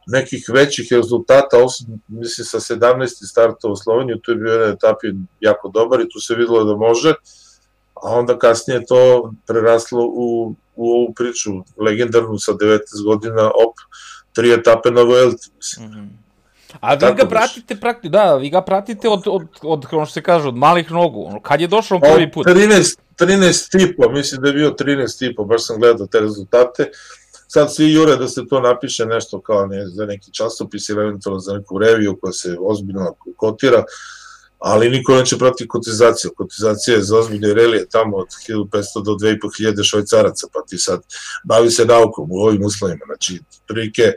nekih 0.07 0.45
većih 0.53 0.93
rezultata, 0.93 1.65
osim, 1.65 1.87
mislim, 2.09 2.45
sa 2.45 2.61
17. 2.61 3.07
starta 3.31 3.69
u 3.69 3.77
Sloveniju, 3.77 4.19
tu 4.19 4.31
je 4.31 4.37
bio 4.37 4.53
jedan 4.53 4.73
etap 4.73 4.97
jako 5.41 5.69
dobar 5.69 6.01
i 6.01 6.09
tu 6.09 6.21
se 6.21 6.35
videlo 6.35 6.65
da 6.65 6.77
može, 6.77 7.15
a 7.95 8.19
onda 8.19 8.39
kasnije 8.39 8.87
to 8.87 9.33
preraslo 9.47 10.05
u, 10.05 10.55
u 10.77 10.91
ovu 10.91 11.15
priču 11.15 11.51
legendarnu 11.87 12.39
sa 12.39 12.53
19 12.53 12.79
godina, 13.05 13.47
op, 13.47 13.75
tri 14.33 14.53
etape 14.53 14.91
na 14.91 15.03
Vuelti, 15.03 15.51
mislim. 15.57 15.89
Mm 15.89 15.93
-hmm. 15.93 16.26
A 16.81 16.95
vi 16.95 17.15
ga 17.17 17.27
pratite 17.29 17.77
praktično, 17.77 18.11
da, 18.11 18.35
vi 18.35 18.51
ga 18.51 18.61
pratite 18.63 19.09
od, 19.09 19.23
od, 19.27 19.43
od, 19.63 19.87
ono 19.93 20.07
što 20.07 20.13
se 20.13 20.23
kaže, 20.23 20.49
od 20.49 20.57
malih 20.57 20.91
nogu. 20.91 21.41
Kad 21.43 21.61
je 21.61 21.67
došao 21.67 22.01
prvi 22.01 22.33
put? 22.33 22.47
13, 22.47 22.99
13 23.19 23.71
tipa, 23.71 24.09
mislim 24.09 24.43
da 24.43 24.49
je 24.49 24.55
bio 24.55 24.71
13 24.71 25.19
tipa, 25.19 25.43
baš 25.43 25.67
sam 25.67 25.81
gledao 25.81 26.07
te 26.07 26.21
rezultate. 26.21 26.91
Sad 27.49 27.75
svi 27.75 27.93
jure 27.93 28.17
da 28.17 28.29
se 28.29 28.47
to 28.51 28.61
napiše 28.61 29.07
nešto 29.07 29.41
kao 29.41 29.67
ne, 29.67 29.87
za 29.87 30.07
neki 30.07 30.33
časopis 30.33 30.89
ili 30.89 31.03
eventualno 31.03 31.41
za 31.41 31.53
neku 31.53 31.79
reviju 31.79 32.19
koja 32.21 32.33
se 32.33 32.57
ozbiljno 32.61 33.15
kotira, 33.37 33.85
ali 34.59 34.91
niko 34.91 35.15
neće 35.15 35.39
prati 35.39 35.69
kotizaciju. 35.69 36.31
Kotizacija 36.37 36.97
je 36.97 37.03
za 37.03 37.19
ozbiljne 37.19 37.55
relije 37.55 37.89
tamo 37.89 38.17
od 38.17 38.27
1500 38.49 39.05
do 39.05 39.13
2500 39.13 39.91
švajcaraca, 39.91 40.47
pa 40.53 40.61
ti 40.69 40.79
sad 40.79 41.01
bavi 41.45 41.71
se 41.71 41.85
naukom 41.85 42.29
u 42.31 42.37
ovim 42.37 42.65
uslovima. 42.65 43.05
Znači, 43.07 43.41
prilike, 43.69 44.13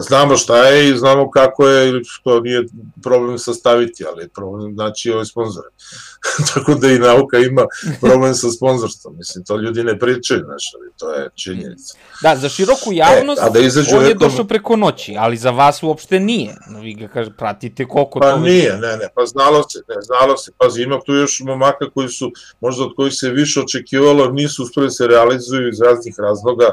znamo 0.00 0.36
šta 0.36 0.66
je 0.66 0.90
i 0.90 0.98
znamo 0.98 1.30
kako 1.30 1.68
je, 1.68 2.00
što 2.04 2.40
nije 2.40 2.64
problem 3.02 3.38
sastaviti, 3.38 4.04
ali 4.12 4.22
je 4.22 4.28
problem 4.28 4.74
znači 4.74 5.10
ove 5.10 5.24
sponzore. 5.24 5.68
Tako 6.54 6.74
da 6.74 6.88
i 6.88 6.98
nauka 6.98 7.38
ima 7.38 7.66
problem 8.00 8.34
sa 8.34 8.50
sponzorstvom. 8.50 9.16
Mislim, 9.16 9.44
to 9.44 9.56
ljudi 9.56 9.84
ne 9.84 9.98
pričaju, 9.98 10.44
znači, 10.44 10.66
to 10.98 11.12
je 11.12 11.28
činjenica. 11.34 11.94
Da, 12.22 12.36
za 12.36 12.48
široku 12.48 12.92
javnost 12.92 13.42
e, 13.42 13.44
a 13.44 13.48
da 13.50 13.58
on 13.96 14.02
je 14.02 14.08
nekom... 14.08 14.28
došao 14.28 14.44
preko 14.44 14.76
noći, 14.76 15.16
ali 15.18 15.36
za 15.36 15.50
vas 15.50 15.82
uopšte 15.82 16.20
nije. 16.20 16.54
Vi 16.82 16.94
ga 16.94 17.08
kaže, 17.08 17.30
pratite 17.38 17.84
koliko 17.84 18.20
pa 18.20 18.30
to... 18.30 18.36
Pa 18.36 18.42
nije, 18.42 18.72
ne, 18.72 18.96
ne, 18.96 19.08
pa 19.14 19.26
znalo 19.26 19.62
se, 19.68 19.78
ne, 19.88 19.94
znalo 20.02 20.36
se. 20.36 20.52
Pazi, 20.58 20.82
ima 20.82 21.00
tu 21.06 21.14
još 21.14 21.40
momaka 21.40 21.90
koji 21.94 22.08
su, 22.08 22.32
možda 22.60 22.84
od 22.84 22.92
kojih 22.96 23.14
se 23.14 23.30
više 23.30 23.60
očekivalo, 23.60 24.32
nisu 24.32 24.62
uspeli 24.62 24.86
da 24.86 24.90
se 24.90 25.06
realizuju 25.06 25.68
iz 25.68 25.80
raznih 25.80 26.14
razloga, 26.18 26.70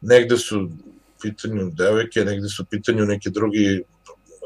negde 0.00 0.36
su 0.36 0.68
pitanju 1.22 1.70
devojke, 1.70 2.24
negde 2.24 2.48
su 2.48 2.62
u 2.62 2.66
pitanju 2.70 3.04
neke 3.04 3.30
drugi 3.30 3.82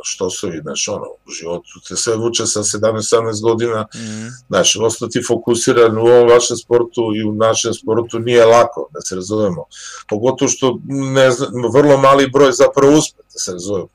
što 0.05 0.31
su 0.31 0.55
i, 0.55 0.61
znaš, 0.63 0.89
ono, 0.89 1.07
u 1.27 1.31
životu 1.31 1.69
te 1.89 1.97
sve 1.97 2.17
vuče 2.17 2.47
sa 2.47 2.61
17-18 2.61 3.43
godina, 3.43 3.87
mm. 3.95 4.29
znaš, 4.49 4.77
ostati 4.77 5.23
fokusiran 5.29 5.99
u 5.99 6.01
ovom 6.01 6.29
vašem 6.29 6.57
sportu 6.57 7.13
i 7.17 7.25
u 7.25 7.33
našem 7.33 7.75
sportu 7.75 8.19
nije 8.19 8.45
lako, 8.45 8.89
da 8.93 9.01
se 9.01 9.15
razumemo. 9.15 9.65
Pogotovo 10.09 10.49
što, 10.49 10.79
ne 10.89 11.31
znam, 11.31 11.51
vrlo 11.75 11.97
mali 11.97 12.31
broj 12.31 12.53
zapravo 12.53 12.99
uspe, 12.99 13.23
da 13.23 13.39
se 13.39 13.53
razumemo. 13.53 13.89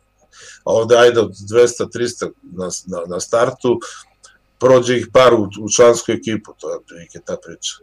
A 0.63 0.73
ovde, 0.73 0.97
ajde, 0.97 1.19
od 1.19 1.32
200-300 1.32 2.32
na, 2.41 2.69
na, 2.86 3.05
na 3.07 3.19
startu, 3.19 3.80
prođe 4.59 4.97
ih 4.97 5.07
par 5.13 5.34
u, 5.34 5.43
u 5.61 5.69
člansku 5.75 6.11
ekipu, 6.11 6.53
to 6.59 6.73
je 6.73 6.80
prilike 6.88 7.19
ta 7.25 7.38
priča. 7.45 7.75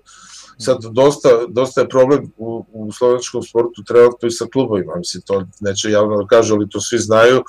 Sad, 0.59 0.79
dosta, 0.93 1.29
dosta 1.49 1.81
je 1.81 1.89
problem 1.89 2.33
u, 2.37 2.67
u 2.73 2.93
slovenačkom 2.93 3.43
sportu 3.43 3.85
trenutno 3.87 4.29
i 4.29 4.31
sa 4.31 4.47
klubovima, 4.53 4.97
mislim, 4.97 5.23
to 5.27 5.47
neće 5.61 5.91
javno 5.91 6.17
da 6.17 6.27
kažu, 6.27 6.55
ali 6.55 6.69
to 6.69 6.81
svi 6.81 6.99
znaju, 6.99 7.43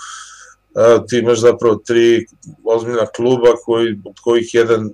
a, 0.75 1.05
ti 1.07 1.17
imaš 1.17 1.39
zapravo 1.39 1.75
tri 1.75 2.25
ozbiljna 2.63 3.05
kluba 3.15 3.49
koji, 3.65 4.01
od 4.05 4.15
kojih 4.23 4.53
jedan 4.53 4.89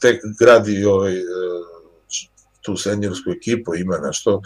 tek 0.00 0.20
gradi 0.40 0.84
ovaj, 0.84 1.16
e, 1.16 1.24
tu 2.64 2.76
seniorsku 2.76 3.30
ekipu, 3.30 3.74
ima 3.74 3.98
nešto, 3.98 4.40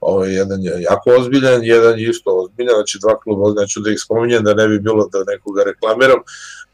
ovaj, 0.00 0.34
jedan 0.34 0.62
je 0.62 0.82
jako 0.82 1.10
ozbiljan, 1.10 1.64
jedan 1.64 1.98
je 1.98 2.10
isto 2.10 2.30
ozbiljan, 2.30 2.74
znači 2.74 2.98
dva 3.00 3.20
kluba, 3.20 3.60
neću 3.60 3.80
da 3.80 3.90
ih 3.90 4.00
spominjem, 4.04 4.44
da 4.44 4.54
ne 4.54 4.68
bi 4.68 4.78
bilo 4.80 5.08
da 5.12 5.24
nekoga 5.32 5.62
reklamiram, 5.62 6.20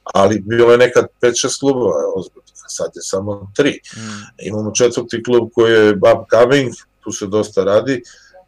ali 0.05 0.43
bilo 0.47 0.73
je 0.73 0.79
nekad 0.79 1.07
5-6 1.23 1.61
klubova 1.61 1.95
ozbiljno 2.17 2.51
sad 2.71 2.91
je 2.95 3.03
samo 3.03 3.53
tri. 3.57 3.81
Mm. 3.97 4.47
Imamo 4.49 4.75
četvrti 4.75 5.23
klub 5.23 5.49
koji 5.55 5.73
je 5.73 5.91
upcoming, 5.91 6.73
tu 7.01 7.13
se 7.13 7.27
dosta 7.27 7.65
radi, 7.65 8.03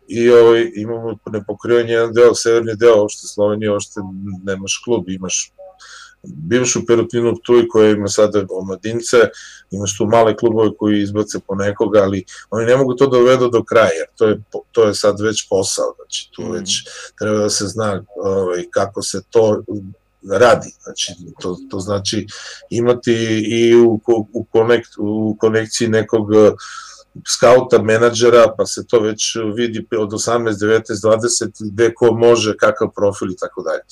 i 0.09 0.30
ovaj, 0.30 0.70
imamo 0.74 1.18
nepokrivanje 1.32 1.92
jedan 1.92 2.12
deo, 2.12 2.34
severni 2.34 2.76
deo 2.76 3.03
opšte 3.03 3.26
Slovenije, 3.26 3.72
opšte 3.72 4.00
nemaš 4.44 4.82
klub, 4.84 5.09
imaš 5.09 5.53
bivšu 6.22 6.86
perutinu 6.86 7.34
Ptuj 7.42 7.68
koja 7.68 7.90
ima 7.90 8.09
sada 8.09 8.44
omladince, 8.50 9.16
imaš 9.70 9.96
tu 9.98 10.07
male 10.07 10.36
klubove 10.36 10.70
koji 10.78 11.03
izbace 11.03 11.38
po 11.46 11.55
nekoga, 11.55 12.03
ali 12.03 12.24
oni 12.50 12.66
ne 12.66 12.76
mogu 12.76 12.94
to 12.94 13.07
da 13.07 13.18
dovedu 13.18 13.48
do 13.48 13.64
kraja, 13.64 13.90
jer 13.98 14.07
to 14.16 14.26
je, 14.26 14.42
to 14.72 14.84
je 14.84 14.94
sad 14.94 15.20
već 15.20 15.48
posao, 15.48 15.94
znači 15.96 16.30
tu 16.32 16.42
mm. 16.42 16.53
već 16.53 16.70
treba 17.18 17.38
da 17.38 17.50
se 17.50 17.66
zna 17.66 18.05
ovaj, 18.16 18.64
kako 18.70 19.03
se 19.03 19.22
to 19.30 19.62
radi. 20.30 20.74
Znači, 20.82 21.12
to, 21.40 21.56
to 21.70 21.80
znači 21.80 22.26
imati 22.70 23.12
i 23.50 23.76
u, 23.76 24.00
u, 24.32 24.44
konekt, 24.44 24.90
u 24.98 25.36
konekciji 25.40 25.88
nekog 25.88 26.34
e, 26.34 26.52
skauta, 27.28 27.82
menadžera, 27.82 28.54
pa 28.58 28.66
se 28.66 28.86
to 28.86 29.00
već 29.00 29.36
vidi 29.54 29.86
od 29.98 30.10
18, 30.10 30.50
19, 30.50 30.82
20, 31.02 31.72
gde 31.72 31.94
ko 31.94 32.12
može, 32.12 32.56
kakav 32.56 32.90
profil 32.94 33.30
i 33.30 33.36
tako 33.36 33.62
dalje. 33.62 33.82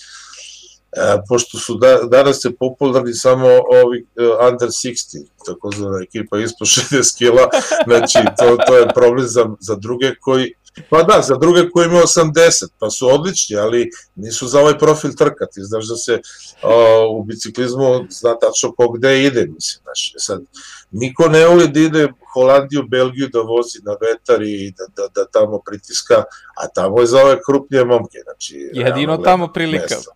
E, 0.93 1.23
pošto 1.29 1.59
su 1.59 1.75
da, 1.75 1.99
danas 2.03 2.43
se 2.43 2.51
popularni 2.57 3.15
samo 3.15 3.47
ovi 3.85 4.07
uh, 4.17 4.53
under 4.53 4.69
60, 4.69 5.25
tako 5.47 5.71
zvana 5.77 5.99
ekipa 6.03 6.39
ispod 6.39 6.69
60 6.93 7.19
kila, 7.19 7.49
znači 7.87 8.19
to, 8.39 8.57
to 8.67 8.77
je 8.77 8.89
problem 8.95 9.27
za, 9.27 9.47
za 9.61 9.77
druge 9.77 10.15
koji 10.21 10.55
Pa 10.91 11.03
da, 11.03 11.23
za 11.23 11.37
druge 11.37 11.71
koji 11.71 11.87
imaju 11.87 12.03
80, 12.03 12.69
pa 12.79 12.91
su 12.91 13.09
odlični, 13.09 13.57
ali 13.57 13.91
nisu 14.15 14.49
za 14.49 14.61
ovaj 14.61 14.79
profil 14.79 15.11
trkati. 15.19 15.61
Znaš 15.63 15.89
da 15.89 15.97
se 15.97 16.21
o, 16.63 17.09
u 17.19 17.25
biciklizmu 17.25 18.07
zna 18.11 18.39
tačno 18.39 18.73
ko 18.73 18.89
gde 18.89 19.25
ide, 19.25 19.47
mislim. 19.47 19.83
Znaš, 19.83 20.13
sad, 20.17 20.43
niko 20.91 21.29
ne 21.29 21.47
voli 21.47 21.69
da 21.69 21.81
ide 21.81 22.09
Holandiju, 22.33 22.83
Belgiju 22.89 23.29
da 23.33 23.41
vozi 23.41 23.79
na 23.83 23.97
vetar 24.01 24.43
i 24.43 24.75
da, 24.79 24.85
da, 24.97 25.09
da 25.15 25.27
tamo 25.27 25.61
pritiska, 25.67 26.25
a 26.57 26.69
tamo 26.75 27.01
je 27.01 27.07
za 27.07 27.23
ove 27.23 27.39
krupnije 27.47 27.85
momke. 27.85 28.19
Znači, 28.25 28.71
Jedino 28.73 29.17
tamo 29.17 29.53
prilika. 29.53 29.95
Mesta. 29.95 30.11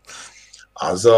A 0.75 0.97
za, 0.97 1.11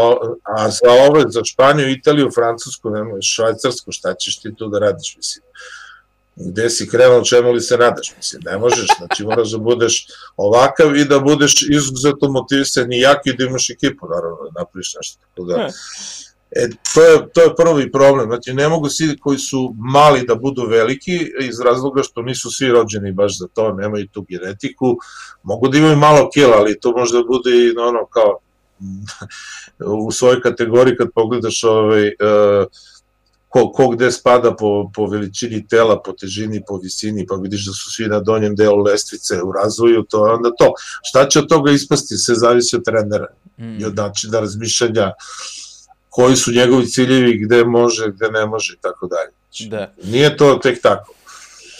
a 0.43 0.69
za 0.69 0.91
ove, 1.09 1.23
za 1.27 1.43
Španiju, 1.43 1.89
Italiju, 1.89 2.29
Francusku, 2.35 2.89
nemoj, 2.89 3.21
Švajcarsku, 3.21 3.91
šta 3.91 4.13
ćeš 4.13 4.39
ti 4.39 4.55
tu 4.55 4.67
da 4.67 4.79
radiš, 4.79 5.15
mislim 5.17 5.43
gde 6.39 6.69
si 6.69 6.89
krenuo, 6.89 7.23
čemu 7.23 7.51
li 7.51 7.61
se 7.61 7.77
nadaš, 7.77 8.13
mislim, 8.17 8.41
ne 8.45 8.57
možeš, 8.57 8.87
znači 8.97 9.23
moraš 9.23 9.51
da 9.51 9.57
budeš 9.57 10.07
ovakav 10.37 10.95
i 10.95 11.05
da 11.05 11.19
budeš 11.19 11.61
izuzetno 11.69 12.29
motivisan 12.29 12.93
i 12.93 12.99
jak 12.99 13.25
i 13.25 13.33
da 13.33 13.43
imaš 13.43 13.69
ekipu, 13.69 14.07
naravno, 14.07 14.37
da 14.43 14.59
napraviš 14.59 14.93
nešto, 14.95 15.19
tako 15.19 15.47
da, 15.47 15.69
E, 16.51 16.69
to, 16.93 17.01
je, 17.03 17.29
to 17.33 17.41
je 17.41 17.55
prvi 17.55 17.91
problem, 17.91 18.27
znači 18.27 18.53
ne 18.53 18.69
mogu 18.69 18.89
svi 18.89 19.17
koji 19.17 19.37
su 19.37 19.75
mali 19.77 20.25
da 20.27 20.35
budu 20.35 20.65
veliki 20.69 21.31
iz 21.41 21.59
razloga 21.59 22.03
što 22.03 22.21
nisu 22.21 22.51
svi 22.51 22.71
rođeni 22.71 23.11
baš 23.11 23.37
za 23.39 23.47
to, 23.53 23.73
nemaju 23.73 24.07
tu 24.07 24.25
genetiku, 24.29 24.97
mogu 25.43 25.67
da 25.67 25.77
imaju 25.77 25.97
malo 25.97 26.29
kila, 26.33 26.57
ali 26.57 26.79
to 26.79 26.91
možda 26.91 27.23
bude 27.23 27.51
i 27.51 27.77
ono 27.77 28.05
kao 28.05 28.39
u 30.07 30.11
svojoj 30.11 30.41
kategoriji 30.41 30.95
kad 30.95 31.07
pogledaš 31.15 31.63
ovaj, 31.63 32.07
uh, 32.07 32.67
ko, 33.47 33.71
ko 33.71 33.87
gde 33.89 34.11
spada 34.11 34.55
po, 34.55 34.91
po 34.95 35.07
veličini 35.07 35.61
tela, 35.67 36.01
po 36.03 36.11
težini, 36.13 36.61
po 36.67 36.77
visini, 36.77 37.25
pa 37.25 37.35
vidiš 37.35 37.65
da 37.65 37.73
su 37.73 37.91
svi 37.91 38.07
na 38.07 38.19
donjem 38.19 38.55
delu 38.55 38.83
lestvice 38.83 39.41
u 39.41 39.51
razvoju, 39.51 40.03
to 40.03 40.27
je 40.27 40.33
onda 40.33 40.51
to. 40.59 40.73
Šta 41.03 41.27
će 41.27 41.39
od 41.39 41.49
toga 41.49 41.71
ispasti, 41.71 42.17
sve 42.17 42.35
zavisi 42.35 42.75
od 42.75 42.85
trenera 42.85 43.27
mm. 43.57 43.79
i 43.79 43.85
od 43.85 43.95
načina 43.95 44.39
razmišljanja, 44.39 45.11
koji 46.09 46.35
su 46.35 46.51
njegovi 46.51 46.87
ciljevi, 46.87 47.37
gde 47.45 47.63
može, 47.63 48.11
gde 48.11 48.31
ne 48.31 48.45
može 48.45 48.73
i 48.73 48.81
tako 48.81 49.07
dalje. 49.07 49.31
Znači, 49.49 49.69
da. 49.69 49.93
Nije 50.03 50.37
to 50.37 50.59
tek 50.63 50.81
tako. 50.81 51.13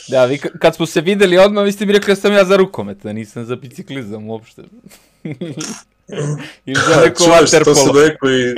Da, 0.08 0.24
vi 0.24 0.38
kad 0.38 0.76
smo 0.76 0.86
se 0.86 1.00
videli 1.00 1.38
odmah, 1.38 1.64
vi 1.64 1.72
ste 1.72 1.86
mi 1.86 1.92
rekli 1.92 2.14
da 2.14 2.20
sam 2.20 2.32
ja 2.32 2.44
za 2.44 2.56
rukomet, 2.56 2.98
da 3.02 3.12
nisam 3.12 3.44
za 3.44 3.56
biciklizam 3.56 4.28
uopšte. 4.28 4.62
Ili 6.66 6.80
za 6.88 7.00
neko 7.00 7.24
Čuješ, 7.24 7.50
to 7.50 8.30
i, 8.30 8.50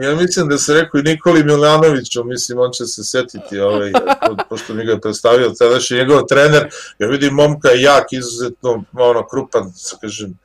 i, 0.00 0.04
ja 0.04 0.14
mislim 0.14 0.48
da 0.48 0.58
se 0.58 0.74
rekao 0.74 0.98
i 0.98 1.02
Nikoli 1.02 1.44
Milanoviću, 1.44 2.24
mislim, 2.24 2.58
on 2.58 2.70
će 2.72 2.84
se 2.84 3.04
setiti, 3.04 3.58
ovaj, 3.58 3.92
pošto 4.48 4.74
mi 4.74 4.84
ga 4.84 4.92
je 4.92 5.00
predstavio 5.00 5.54
tadašnji 5.58 5.96
njegov 5.96 6.22
trener, 6.28 6.68
ja 6.98 7.08
vidim 7.08 7.34
momka 7.34 7.68
jak, 7.68 8.12
izuzetno, 8.12 8.84
ono, 8.92 9.28
krupan, 9.28 9.72
kažem, 10.00 10.38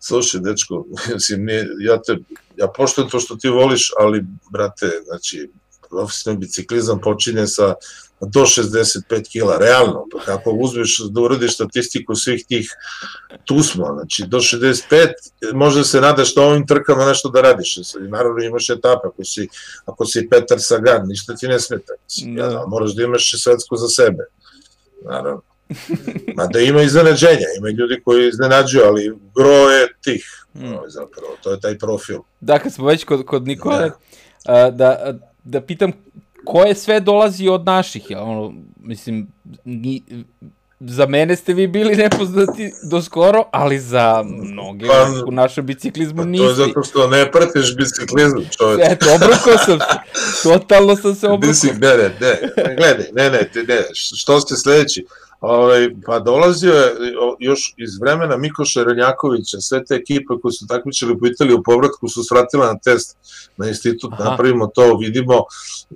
slušaj, 0.00 0.40
dečko, 0.40 0.86
mislim, 1.14 1.44
nije, 1.44 1.66
ja 1.80 2.02
te, 2.02 2.16
ja 2.56 2.68
poštujem 2.76 3.10
to 3.10 3.20
što 3.20 3.36
ti 3.36 3.48
voliš, 3.48 3.90
ali, 3.98 4.24
brate, 4.52 4.90
znači, 5.06 5.50
profesionalni 5.90 6.40
biciklizam 6.40 7.00
počinje 7.00 7.46
sa 7.46 7.74
do 8.20 8.40
65 8.40 9.28
kila, 9.32 9.58
realno, 9.58 10.04
pa 10.12 10.24
kako 10.24 10.50
uzmeš 10.50 10.98
da 11.10 11.20
uradiš 11.20 11.54
statistiku 11.54 12.14
svih 12.14 12.44
tih, 12.48 12.70
tu 13.44 13.62
smo, 13.62 13.94
znači 13.94 14.24
do 14.26 14.38
65, 14.38 15.12
možda 15.52 15.84
se 15.84 16.00
nadaš 16.00 16.34
da 16.34 16.42
ovim 16.42 16.66
trkama 16.66 17.06
nešto 17.06 17.28
da 17.28 17.40
radiš, 17.40 17.76
naravno 17.94 18.44
imaš 18.44 18.70
etape, 18.70 19.06
ako 19.06 19.24
si, 19.24 19.48
ako 19.84 20.06
si 20.06 20.28
Petar 20.30 20.60
Sagan, 20.60 21.06
ništa 21.08 21.34
ti 21.34 21.48
ne 21.48 21.60
smeta, 21.60 21.92
da. 22.24 22.42
ja, 22.42 22.64
moraš 22.66 22.94
da 22.94 23.02
imaš 23.02 23.42
svetsko 23.42 23.76
za 23.76 23.88
sebe, 23.88 24.24
naravno. 25.04 25.42
da 26.52 26.60
ima 26.60 26.82
iznenađenja, 26.82 27.46
ima 27.58 27.68
ljudi 27.68 28.00
koji 28.04 28.28
iznenađuju, 28.28 28.84
ali 28.84 29.16
gro 29.34 29.70
je 29.70 29.88
tih, 30.04 30.46
mm. 30.54 30.74
zapravo, 30.88 31.36
to 31.42 31.50
je 31.50 31.60
taj 31.60 31.78
profil. 31.78 32.18
Da, 32.40 32.58
kad 32.58 32.72
smo 32.72 32.86
već 32.86 33.04
kod, 33.04 33.24
kod 33.24 33.46
Nikole, 33.46 33.90
da. 34.46 34.70
da, 34.70 35.18
da 35.44 35.60
pitam 35.60 35.92
ko 36.44 36.62
je 36.62 36.74
sve 36.74 37.00
dolazi 37.00 37.48
od 37.48 37.64
naših, 37.64 38.10
ja, 38.10 38.22
ono, 38.22 38.52
mislim, 38.80 39.28
ni, 39.64 40.02
za 40.80 41.06
mene 41.06 41.36
ste 41.36 41.54
vi 41.54 41.66
bili 41.66 41.96
nepoznati 41.96 42.72
do 42.90 43.02
skoro, 43.02 43.44
ali 43.52 43.78
za 43.78 44.22
mnoge 44.26 44.86
pa, 44.86 45.06
u 45.26 45.30
našem 45.30 45.66
biciklizmu 45.66 46.24
niste. 46.24 46.44
To 46.44 46.50
je 46.50 46.66
zato 46.66 46.82
što 46.82 47.08
ne 47.08 47.30
pratiš 47.32 47.76
biciklizam, 47.76 48.44
čoveč. 48.58 48.80
Eto, 48.84 49.06
obrukao 49.14 49.58
sam 49.66 49.78
se. 49.78 49.96
Totalno 50.42 50.96
sam 50.96 51.14
se 51.14 51.26
obrukao. 51.26 51.48
Mislim, 51.48 51.76
ne, 51.80 51.88
ne, 51.96 52.10
ne, 52.20 52.76
gledaj, 52.76 53.06
ne, 53.12 53.30
ne, 53.30 53.50
ne, 53.68 53.82
što 53.92 54.40
ste 54.40 54.56
sledeći? 54.56 55.06
Ovaj, 55.40 55.90
pa 56.06 56.18
dolazio 56.18 56.72
je 56.72 56.92
još 57.38 57.74
iz 57.76 58.00
vremena 58.00 58.36
Mikoša 58.36 58.82
Renjakovića, 58.82 59.60
sve 59.60 59.84
te 59.84 59.94
ekipe 59.94 60.34
koje 60.42 60.52
su 60.52 60.66
takmičili 60.66 61.18
po 61.18 61.26
Italiji 61.26 61.54
u 61.54 61.62
povratku 61.62 62.08
su 62.08 62.22
svratile 62.24 62.66
na 62.66 62.78
test 62.78 63.16
na 63.56 63.68
institut, 63.68 64.12
Aha. 64.12 64.24
napravimo 64.24 64.66
to, 64.66 64.96
vidimo, 64.96 65.44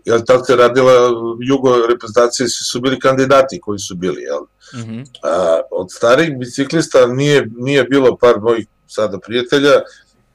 jel 0.05 0.21
tako 0.27 0.53
je 0.53 0.57
radila 0.57 0.93
jugo 1.41 1.87
reprezentacije, 1.87 2.49
svi 2.49 2.65
su 2.65 2.81
bili 2.81 2.99
kandidati 2.99 3.61
koji 3.61 3.79
su 3.79 3.95
bili, 3.95 4.23
jel? 4.23 4.41
Mm 4.75 4.91
-hmm. 4.91 5.05
A, 5.23 5.61
od 5.71 5.87
starih 5.91 6.39
biciklista 6.39 7.07
nije, 7.07 7.51
nije 7.57 7.85
bilo 7.85 8.17
par 8.17 8.41
mojih 8.41 8.67
sada 8.87 9.19
prijatelja, 9.19 9.81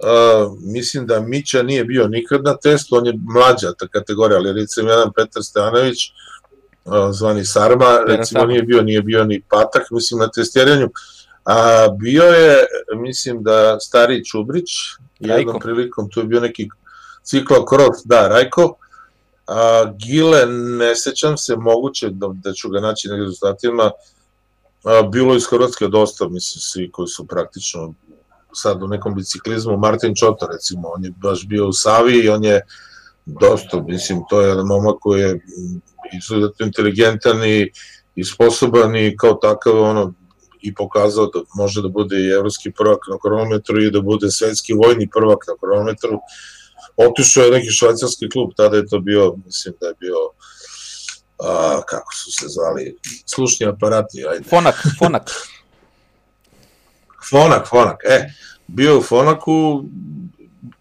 Uh, 0.04 0.58
mislim 0.62 1.06
da 1.08 1.20
Mića 1.20 1.64
nije 1.64 1.86
bio 1.86 2.08
nikad 2.08 2.44
na 2.44 2.58
testu, 2.58 2.96
on 2.96 3.06
je 3.06 3.14
mlađa 3.34 3.74
ta 3.80 3.88
kategorija, 3.88 4.38
ali 4.38 4.54
recimo 4.54 4.90
jedan 4.90 5.12
Petar 5.16 5.44
Stevanović, 5.44 5.98
zvani 7.12 7.46
Sarma, 7.46 8.00
recimo 8.08 8.46
nije 8.46 8.64
bio, 8.64 8.82
nije 8.82 9.02
bio 9.02 9.24
ni 9.24 9.42
Patak, 9.50 9.92
mislim 9.92 10.20
na 10.20 10.28
testiranju, 10.32 10.90
a 11.46 11.88
bio 12.00 12.24
je, 12.24 12.58
mislim 12.96 13.44
da 13.44 13.80
stari 13.80 14.26
Čubrić, 14.26 14.70
jednom 15.20 15.60
prilikom, 15.60 16.10
tu 16.10 16.20
je 16.20 16.26
bio 16.26 16.40
neki 16.40 16.70
ciklo 17.24 17.66
kroz, 17.66 18.04
da, 18.06 18.28
Rajko, 18.28 18.74
a, 19.48 19.94
Gile, 19.98 20.46
ne 20.78 20.96
sećam 20.96 21.38
se, 21.38 21.56
moguće 21.56 22.10
da, 22.10 22.28
da 22.34 22.54
ću 22.54 22.70
ga 22.70 22.80
naći 22.80 23.08
na 23.08 23.16
rezultatima, 23.16 23.92
a, 24.84 25.02
bilo 25.02 25.36
iz 25.36 25.46
Hrvatske 25.50 25.88
dosta, 25.88 26.28
mislim, 26.28 26.62
svi 26.62 26.92
koji 26.92 27.08
su 27.08 27.28
praktično 27.28 27.94
sad 28.54 28.84
u 28.84 28.88
nekom 28.88 29.16
biciklizmu, 29.16 29.78
Martin 29.78 30.16
Čota 30.16 30.48
recimo, 30.52 30.88
on 30.96 31.04
je 31.04 31.12
baš 31.22 31.48
bio 31.48 31.68
u 31.68 31.74
Savi 31.74 32.20
i 32.20 32.30
on 32.30 32.44
je 32.44 32.62
dosta, 33.26 33.82
mislim, 33.82 34.22
to 34.30 34.42
je 34.42 34.50
jedan 34.50 34.66
momak 34.66 34.96
koji 35.00 35.22
je 35.22 35.40
izuzetno 36.18 36.66
inteligentan 36.66 37.44
i, 37.44 37.72
i 38.16 38.24
sposoban 38.24 38.96
i 38.96 39.18
kao 39.18 39.34
takav 39.34 39.82
ono 39.82 40.14
i 40.62 40.74
pokazao 40.74 41.26
da 41.26 41.40
može 41.56 41.82
da 41.82 41.88
bude 41.88 42.20
i 42.20 42.30
evropski 42.30 42.72
prvak 42.72 43.00
na 43.10 43.18
kronometru 43.22 43.82
i 43.82 43.92
da 43.92 44.02
bude 44.02 44.32
svetski 44.32 44.74
vojni 44.74 45.10
prvak 45.10 45.46
na 45.48 45.54
kronometru. 45.62 46.20
Otišao 46.98 47.44
je 47.44 47.52
neki 47.52 47.72
švajcarski 47.72 48.30
klub, 48.30 48.50
tada 48.58 48.78
je 48.78 48.88
to 48.88 49.00
bio, 49.00 49.36
mislim 49.46 49.74
da 49.82 49.88
je 49.88 49.94
bio 50.00 50.16
a, 51.40 51.82
kako 51.88 52.14
su 52.14 52.32
se 52.32 52.46
zvali, 52.48 52.98
slušni 53.26 53.66
aparati, 53.66 54.26
ajde. 54.30 54.44
Fonak, 54.50 54.76
Fonak. 55.00 55.32
Fonak, 57.30 57.68
Fonak, 57.68 57.98
e, 58.10 58.30
bio 58.68 58.98
u 58.98 59.02
Fonaku 59.02 59.84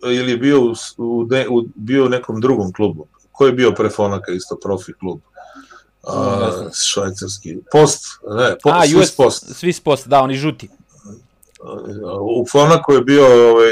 ili 0.03 0.37
bio 0.37 0.61
u, 0.61 0.75
u, 0.97 1.29
u, 1.51 1.69
bio 1.75 2.07
u 2.07 2.09
nekom 2.09 2.41
drugom 2.41 2.73
klubu 2.73 3.09
ko 3.39 3.47
je 3.47 3.53
bio 3.53 3.73
pre 3.73 3.91
Fonaka 3.91 4.33
isto 4.33 4.57
profi 4.63 4.93
klub? 4.93 5.21
A, 6.03 6.71
švajcarski. 6.75 7.59
Post, 7.73 8.05
ne, 8.37 8.57
post, 8.63 8.75
A, 8.75 8.87
Swiss 8.87 9.03
US, 9.03 9.17
Post. 9.17 9.45
Swiss 9.63 9.83
Post, 9.83 10.09
da, 10.09 10.21
oni 10.21 10.35
žuti. 10.35 10.69
U 12.21 12.47
Fonaku 12.51 12.93
je 12.93 13.01
bio 13.01 13.51
ovaj, 13.51 13.71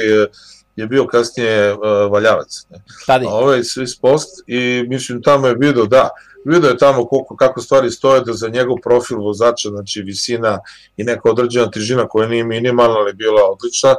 je 0.76 0.86
bio 0.86 1.06
kasnije 1.06 1.72
uh, 1.72 1.80
Valjavac. 2.12 2.66
Ne? 2.70 2.82
Tadi. 3.06 3.26
A 3.26 3.30
ovaj 3.30 3.58
Swiss 3.60 4.00
Post 4.00 4.44
i 4.46 4.84
mislim 4.88 5.22
tamo 5.22 5.46
je 5.46 5.56
video, 5.58 5.86
da, 5.86 6.10
video 6.44 6.70
je 6.70 6.78
tamo 6.78 7.06
koliko, 7.06 7.36
kako 7.36 7.60
stvari 7.60 7.90
stoje 7.90 8.20
da 8.20 8.32
za 8.32 8.48
njegov 8.48 8.76
profil 8.82 9.18
vozača, 9.18 9.68
znači 9.68 10.02
visina 10.02 10.58
i 10.96 11.04
neka 11.04 11.30
određena 11.30 11.70
težina 11.70 12.08
koja 12.08 12.28
nije 12.28 12.44
minimalna, 12.44 12.98
ali 12.98 13.14
bila 13.14 13.42
odlična, 13.50 13.94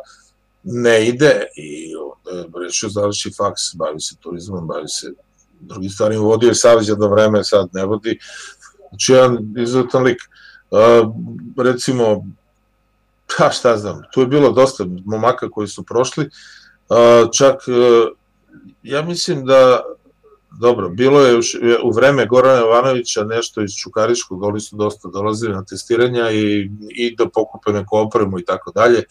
ne 0.64 1.08
ide 1.08 1.44
i 1.56 1.94
rešio 2.64 2.90
završi 2.90 3.32
faks, 3.38 3.62
bavi 3.76 4.00
se 4.00 4.16
turizmom, 4.20 4.68
bavi 4.68 4.88
se 4.88 5.12
drugi 5.60 5.90
stvari 5.90 6.18
vodio 6.18 6.48
je 6.48 6.56
Savez 6.56 6.90
jedno 6.90 7.08
vreme, 7.08 7.44
sad 7.44 7.70
ne 7.74 7.86
vodi. 7.86 8.20
Znači, 8.90 9.14
jedan 9.14 9.38
izuzetan 9.58 10.04
lik. 10.04 10.18
Uh, 10.72 11.14
recimo, 11.58 12.26
pa 13.38 13.52
šta 13.52 13.78
znam, 13.78 14.02
tu 14.14 14.22
je 14.22 14.28
bilo 14.28 14.52
dosta 14.52 14.86
momaka 15.06 15.50
koji 15.50 15.68
su 15.68 15.84
prošli, 15.84 16.30
uh, 16.90 17.30
čak, 17.38 17.56
uh, 17.68 18.18
ja 18.84 19.02
mislim 19.02 19.46
da, 19.46 19.82
dobro, 20.60 20.90
bilo 20.90 21.22
je 21.22 21.40
u 21.84 21.92
vreme 21.92 22.26
Gorana 22.26 22.60
Jovanovića 22.60 23.24
nešto 23.24 23.62
iz 23.62 23.72
Čukariškog, 23.72 24.44
oni 24.44 24.60
su 24.60 24.76
dosta 24.76 25.10
dolazili 25.14 25.54
na 25.54 25.66
testiranja 25.66 26.32
i, 26.32 26.70
i 26.90 27.16
da 27.16 27.30
pokupe 27.30 27.72
neku 27.72 27.98
opremu 27.98 28.40
i 28.40 28.46
tako 28.46 28.72
dalje. 28.72 29.04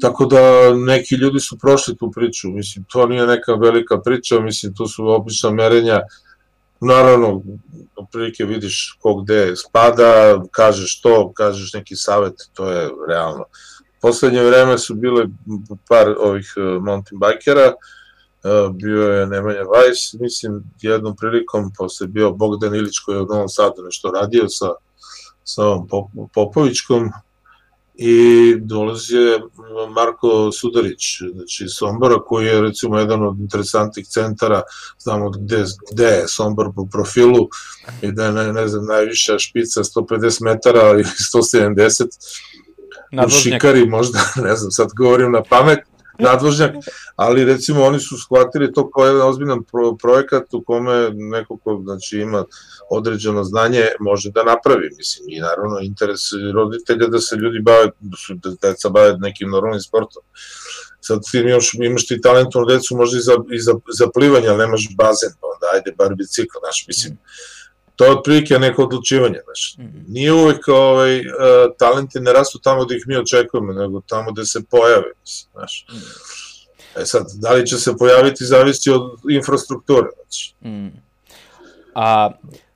Tako 0.00 0.26
da 0.26 0.40
neki 0.74 1.14
ljudi 1.14 1.40
su 1.40 1.58
prošli 1.58 1.96
tu 1.96 2.10
priču, 2.10 2.48
mislim, 2.48 2.84
to 2.92 3.06
nije 3.06 3.26
neka 3.26 3.54
velika 3.54 4.00
priča, 4.00 4.40
mislim, 4.40 4.74
tu 4.74 4.86
su 4.86 5.08
obična 5.08 5.50
merenja, 5.50 6.00
naravno, 6.80 7.42
prilike 8.12 8.44
vidiš 8.44 8.98
ko 9.00 9.14
gde 9.14 9.56
spada, 9.56 10.42
kažeš 10.50 11.00
to, 11.00 11.32
kažeš 11.32 11.72
neki 11.72 11.96
savet, 11.96 12.34
to 12.54 12.70
je 12.70 12.90
realno. 13.08 13.44
Poslednje 14.00 14.42
vreme 14.42 14.78
su 14.78 14.94
bile 14.94 15.26
par 15.88 16.14
ovih 16.18 16.54
e, 16.56 16.60
mountain 16.60 17.20
bikera, 17.20 17.66
e, 17.66 17.74
bio 18.72 19.02
je 19.02 19.26
Nemanja 19.26 19.62
Vajs, 19.62 20.12
mislim, 20.20 20.62
jednom 20.82 21.16
prilikom, 21.16 21.72
posle 21.78 22.06
bio 22.06 22.30
Bogdan 22.30 22.74
Ilić 22.74 22.98
koji 22.98 23.16
je 23.16 23.22
u 23.22 23.26
Novom 23.26 23.48
Sadu 23.48 23.82
nešto 23.82 24.10
radio 24.10 24.48
sa, 24.48 24.66
sa 25.44 25.64
ovom 25.64 25.88
Popovićkom, 26.34 27.10
i 27.98 28.54
dolazi 28.60 29.16
je 29.16 29.40
Marko 29.94 30.52
Sudarić, 30.52 31.02
znači 31.34 31.68
Sombora, 31.68 32.18
koji 32.26 32.46
je 32.46 32.60
recimo 32.60 32.98
jedan 32.98 33.22
od 33.22 33.38
interesantnih 33.38 34.06
centara, 34.06 34.62
znamo 34.98 35.30
gde, 35.30 35.64
gde 35.92 36.04
je 36.04 36.28
Sombor 36.28 36.70
po 36.76 36.86
profilu 36.92 37.48
i 38.02 38.12
da 38.12 38.24
je, 38.24 38.32
ne, 38.32 38.52
ne 38.52 38.68
znam, 38.68 38.86
najviša 38.86 39.38
špica 39.38 39.80
150 39.80 40.44
metara 40.44 40.90
ili 40.90 41.04
170, 41.34 42.06
u 43.26 43.28
Šikari 43.28 43.86
možda, 43.86 44.18
ne 44.48 44.56
znam, 44.56 44.70
sad 44.70 44.88
govorim 44.96 45.32
na 45.32 45.42
pamet, 45.42 45.78
nadvožnjak, 46.18 46.74
ali 47.16 47.44
recimo 47.44 47.84
oni 47.84 48.00
su 48.00 48.16
shvatili 48.18 48.72
to 48.72 48.90
kao 48.90 49.06
jedan 49.06 49.28
ozbiljan 49.28 49.62
pro, 49.64 49.96
projekat 49.96 50.54
u 50.54 50.62
kome 50.62 51.10
neko 51.14 51.56
ko 51.56 51.80
znači, 51.84 52.18
ima 52.18 52.44
određeno 52.90 53.44
znanje 53.44 53.84
može 54.00 54.30
da 54.30 54.42
napravi, 54.42 54.90
mislim, 54.96 55.24
i 55.28 55.40
naravno 55.40 55.78
interes 55.82 56.20
roditelja 56.54 57.06
da 57.06 57.20
se 57.20 57.36
ljudi 57.36 57.60
bave, 57.62 57.90
da 58.00 58.16
su 58.16 58.34
da 58.34 58.50
deca 58.62 58.88
bave 58.88 59.16
nekim 59.18 59.50
normalnim 59.50 59.80
sportom. 59.80 60.22
Sad 61.00 61.20
ti 61.30 61.38
imaš, 61.38 61.74
imaš 61.74 62.06
ti 62.06 62.20
talentovnu 62.20 62.66
decu 62.66 62.96
možda 62.96 63.18
i 63.18 63.20
za, 63.20 63.36
i 63.52 63.58
za, 63.60 63.74
za 63.98 64.06
plivanje, 64.14 64.48
ali 64.48 64.58
nemaš 64.58 64.88
bazen, 64.96 65.30
pa 65.40 65.46
onda 65.54 65.66
ajde 65.74 65.94
bar 65.98 66.14
bicikl, 66.14 66.58
znaš, 66.62 66.84
mislim, 66.88 67.18
to 67.96 68.04
je 68.04 68.10
otprilike 68.10 68.58
neko 68.58 68.82
odlučivanje, 68.82 69.38
znaš. 69.44 69.76
Mhm. 69.78 69.98
Nije 70.08 70.32
uvek 70.32 70.68
ovaj, 70.68 71.18
uh, 71.18 71.24
talenti 71.78 72.20
ne 72.20 72.32
rastu 72.32 72.58
tamo 72.58 72.84
gde 72.84 72.96
ih 72.96 73.04
mi 73.06 73.16
očekujemo, 73.16 73.72
nego 73.72 74.00
tamo 74.00 74.32
gde 74.32 74.44
se 74.44 74.60
pojave, 74.70 75.12
znaš. 75.52 75.86
Mhm. 75.90 76.04
E 76.96 77.06
sad, 77.06 77.26
da 77.34 77.52
li 77.52 77.66
će 77.66 77.76
se 77.76 77.96
pojaviti 77.96 78.44
zavisi 78.44 78.90
od 78.90 79.20
infrastrukture, 79.30 80.06
znači. 80.16 80.54
Mm. 80.64 80.88
A 81.94 82.30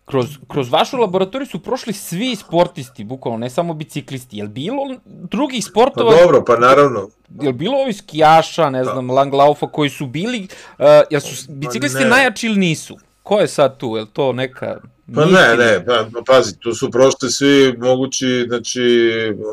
kroz, 0.04 0.26
kroz 0.48 0.70
vašu 0.70 0.96
laboratoriju 0.96 1.46
su 1.46 1.62
prošli 1.62 1.92
svi 1.92 2.36
sportisti, 2.36 3.04
bukvalno, 3.04 3.38
ne 3.38 3.50
samo 3.50 3.74
biciklisti. 3.74 4.36
Je 4.36 4.42
li 4.42 4.48
bilo 4.48 4.96
drugih 5.04 5.64
sportova? 5.64 6.12
Pa 6.12 6.22
dobro, 6.22 6.44
pa 6.44 6.56
naravno. 6.56 7.08
Je 7.40 7.48
li 7.48 7.52
bilo 7.52 7.78
ovi 7.78 7.92
skijaša, 7.92 8.70
ne 8.70 8.78
da. 8.78 8.92
znam, 8.92 9.10
langlaufa 9.10 9.66
koji 9.66 9.90
su 9.90 10.06
bili, 10.06 10.48
uh, 10.78 10.84
jel 11.10 11.20
su 11.20 11.46
pa 11.46 11.52
biciklisti 11.52 12.04
najjači 12.04 12.46
ili 12.46 12.56
nisu? 12.56 12.98
Ko 13.30 13.38
je 13.40 13.48
sad 13.48 13.78
tu? 13.78 13.96
Je 13.96 14.06
to 14.12 14.32
neka 14.32 14.80
Pa 15.14 15.24
ne, 15.24 15.56
ne, 15.58 15.84
pa, 15.86 16.06
pa, 16.14 16.22
pazi, 16.26 16.58
tu 16.58 16.74
su 16.74 16.90
prošli 16.90 17.30
svi 17.30 17.74
mogući, 17.78 18.44
znači, 18.48 18.80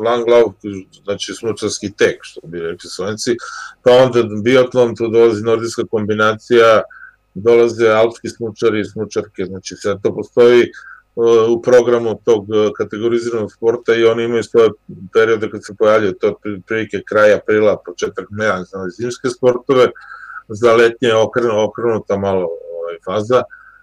Langlauf, 0.04 0.54
znači 1.04 1.34
smučarski 1.34 1.92
tek, 1.92 2.18
što 2.20 2.40
bi 2.44 2.60
rekli 2.60 2.90
slovenci, 2.90 3.36
pa 3.82 3.90
onda 3.92 4.22
biatlon, 4.42 4.96
tu 4.96 5.08
dolazi 5.08 5.44
nordijska 5.44 5.82
kombinacija, 5.90 6.82
dolaze 7.34 7.88
alpski 7.88 8.28
smučari 8.28 8.80
i 8.80 8.84
smučarke, 8.84 9.44
znači 9.44 9.74
sve 9.74 9.96
to 10.02 10.14
postoji 10.14 10.62
uh, 11.16 11.50
u 11.50 11.62
programu 11.62 12.20
tog 12.24 12.42
uh, 12.50 12.70
kategoriziranog 12.76 13.52
sporta 13.52 13.94
i 13.94 14.04
oni 14.04 14.24
imaju 14.24 14.42
svoje 14.42 14.70
periode 15.12 15.50
kad 15.50 15.64
se 15.66 15.74
pojavljaju, 15.78 16.12
to 16.12 16.38
prilike 16.66 17.02
kraja 17.08 17.36
aprila, 17.36 17.82
početak 17.86 18.26
meja, 18.30 18.62
znači 18.64 18.90
zimske 18.90 19.28
sportove, 19.28 19.88
za 20.48 20.72
letnje 20.72 21.14
okrenu, 21.14 21.64
okrenuta 21.64 22.16
malo 22.16 22.48
ovaj, 22.78 22.96
faza, 23.04 23.42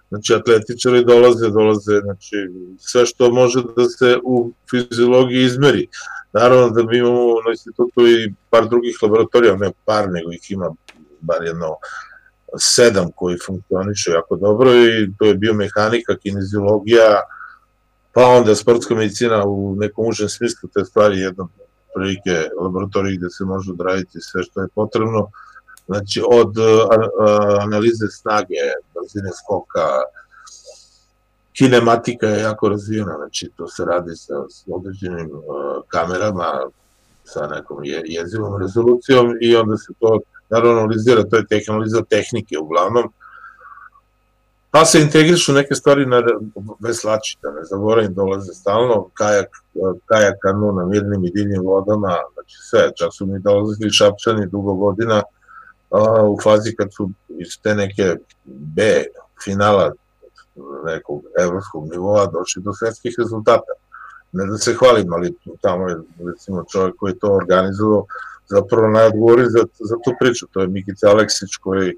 Znači, 0.09 0.33
atletičari 0.33 1.05
dolaze, 1.05 1.49
dolaze, 1.49 1.99
znači, 2.03 2.35
sve 2.79 3.05
što 3.05 3.31
može 3.31 3.61
da 3.77 3.89
se 3.89 4.17
u 4.23 4.51
fiziologiji 4.69 5.43
izmeri. 5.43 5.87
Naravno 6.33 6.69
da 6.69 6.83
mi 6.83 6.97
imamo 6.97 7.41
na 7.45 7.51
institutu 7.51 8.07
i 8.07 8.33
par 8.49 8.69
drugih 8.69 8.97
laboratorija, 9.01 9.55
ne 9.55 9.71
par, 9.85 10.09
nego 10.09 10.31
ih 10.31 10.51
ima 10.51 10.75
bar 11.21 11.43
jedno 11.43 11.75
sedam 12.57 13.11
koji 13.15 13.37
funkcionišu 13.45 14.11
jako 14.11 14.35
dobro 14.35 14.75
i 14.75 15.09
to 15.19 15.25
je 15.25 15.35
biomehanika, 15.35 16.17
kineziologija, 16.17 17.21
pa 18.13 18.25
onda 18.25 18.55
sportska 18.55 18.95
medicina 18.95 19.43
u 19.45 19.75
nekom 19.79 20.07
užem 20.07 20.29
smislu 20.29 20.69
te 20.73 20.85
stvari 20.85 21.19
jedno 21.19 21.49
prilike 21.95 22.49
laboratorije 22.61 23.17
gde 23.17 23.29
se 23.29 23.43
može 23.45 23.71
odraditi 23.71 24.21
sve 24.21 24.43
što 24.43 24.61
je 24.61 24.67
potrebno 24.75 25.29
Znači, 25.87 26.23
od 26.31 26.53
analize 27.61 28.07
snage, 28.11 28.55
brzine 28.93 29.31
skoka, 29.43 29.87
kinematika 31.57 32.27
je 32.27 32.41
jako 32.41 32.69
razvijena, 32.69 33.15
znači 33.17 33.49
to 33.55 33.67
se 33.67 33.85
radi 33.85 34.15
sa, 34.15 34.33
određenim 34.67 35.31
kamerama, 35.87 36.61
sa 37.23 37.47
nekom 37.47 37.83
je, 37.83 38.01
jezivom 38.05 38.61
rezolucijom 38.61 39.37
i 39.41 39.55
onda 39.55 39.77
se 39.77 39.93
to 39.99 40.19
naravno 40.49 40.77
analizira, 40.77 41.23
to 41.23 41.35
je 41.35 41.47
tehnologiza 41.47 42.01
tehnike 42.09 42.57
uglavnom, 42.59 43.13
pa 44.71 44.85
se 44.85 45.01
integrišu 45.01 45.53
neke 45.53 45.75
stvari 45.75 46.05
na 46.05 46.23
veslači, 46.79 47.37
da 47.41 47.51
ne 47.51 47.63
zaboravim, 47.63 48.13
dolaze 48.13 48.53
stalno, 48.53 49.09
kajak, 49.13 49.49
kajak 50.05 50.35
kanu 50.41 50.71
na 50.71 50.85
mirnim 50.85 51.25
i 51.25 51.31
divnim 51.31 51.61
vodama, 51.63 52.15
znači 52.33 52.55
sve, 52.69 52.91
čak 52.95 53.09
su 53.13 53.25
mi 53.25 53.39
dolazili 53.39 53.91
šapčani 53.91 54.47
dugo 54.47 54.73
godina, 54.73 55.21
a, 55.89 56.23
u 56.23 56.37
fazi 56.43 56.75
kad 56.75 56.93
su 56.93 57.09
iz 57.29 57.61
te 57.63 57.75
neke 57.75 58.15
B 58.45 59.03
finala 59.43 59.93
nekog 60.85 61.23
evropskog 61.39 61.89
nivoa 61.91 62.25
došli 62.25 62.61
do 62.61 62.73
svetskih 62.73 63.15
rezultata. 63.17 63.73
Ne 64.31 64.45
da 64.45 64.57
se 64.57 64.73
hvalim, 64.73 65.13
ali 65.13 65.33
tamo 65.61 65.89
je 65.89 65.95
recimo 66.27 66.63
čovjek 66.71 66.95
koji 66.95 67.11
je 67.11 67.19
to 67.19 67.33
organizovao 67.33 68.05
zapravo 68.49 68.87
najodgovori 68.87 69.43
za, 69.45 69.63
za 69.79 69.95
tu 70.03 70.11
priču. 70.19 70.47
To 70.51 70.61
je 70.61 70.67
Mikica 70.67 71.09
Aleksić 71.09 71.55
koji 71.55 71.97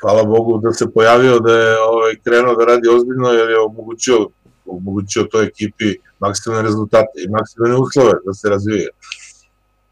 hvala 0.00 0.24
Bogu 0.24 0.58
da 0.58 0.72
se 0.72 0.90
pojavio 0.90 1.38
da 1.38 1.52
je 1.52 1.80
ovaj, 1.80 2.16
krenuo 2.24 2.54
da 2.54 2.64
radi 2.64 2.88
ozbiljno 2.88 3.28
jer 3.28 3.50
je 3.50 3.60
omogućio, 3.60 4.28
omogućio 4.66 5.22
toj 5.22 5.44
ekipi 5.44 5.94
maksimalne 6.18 6.62
rezultate 6.62 7.16
i 7.24 7.28
maksimalne 7.28 7.76
uslove 7.76 8.12
da 8.24 8.34
se 8.34 8.48
razvije. 8.48 8.88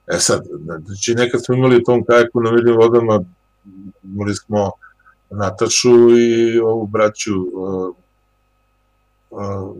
E 0.06 0.18
sad, 0.18 0.42
znači 0.86 1.14
nekad 1.14 1.44
smo 1.44 1.54
imali 1.54 1.76
u 1.76 1.82
tom 1.82 2.04
kajaku 2.04 2.40
na 2.40 2.50
vidnim 2.50 2.76
vodama, 2.76 3.24
imali 4.02 4.34
smo 4.34 4.70
Natašu 5.30 6.18
i 6.18 6.58
ovu 6.58 6.86
braću 6.86 7.32
uh, 7.52 7.94
uh, 9.30 9.76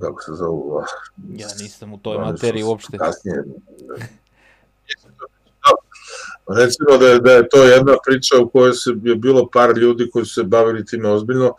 kako 0.00 0.22
se 0.22 0.32
zove? 0.34 0.52
Uh, 0.52 0.84
ja 1.34 1.48
nisam 1.60 1.92
u 1.92 1.98
toj 1.98 2.18
materiji 2.18 2.62
uopšte. 2.62 2.98
Kasnije. 2.98 3.44
Recimo 6.48 6.98
da 6.98 7.06
je, 7.06 7.20
da 7.20 7.32
je 7.32 7.48
to 7.48 7.64
jedna 7.64 7.96
priča 8.06 8.38
u 8.38 8.48
kojoj 8.48 8.72
se 8.72 8.90
je 9.02 9.14
bilo 9.14 9.48
par 9.52 9.78
ljudi 9.78 10.10
koji 10.12 10.24
su 10.24 10.34
se 10.34 10.42
bavili 10.42 10.86
time 10.86 11.08
ozbiljno, 11.08 11.54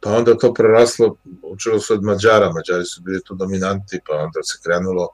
pa 0.00 0.10
onda 0.10 0.38
to 0.38 0.54
preraslo, 0.54 1.16
učilo 1.42 1.80
se 1.80 1.92
od 1.92 2.02
Mađara, 2.02 2.52
Mađari 2.52 2.84
su 2.84 3.02
bili 3.02 3.22
tu 3.24 3.34
dominanti, 3.34 4.00
pa 4.06 4.14
onda 4.14 4.42
se 4.42 4.58
krenulo 4.62 5.08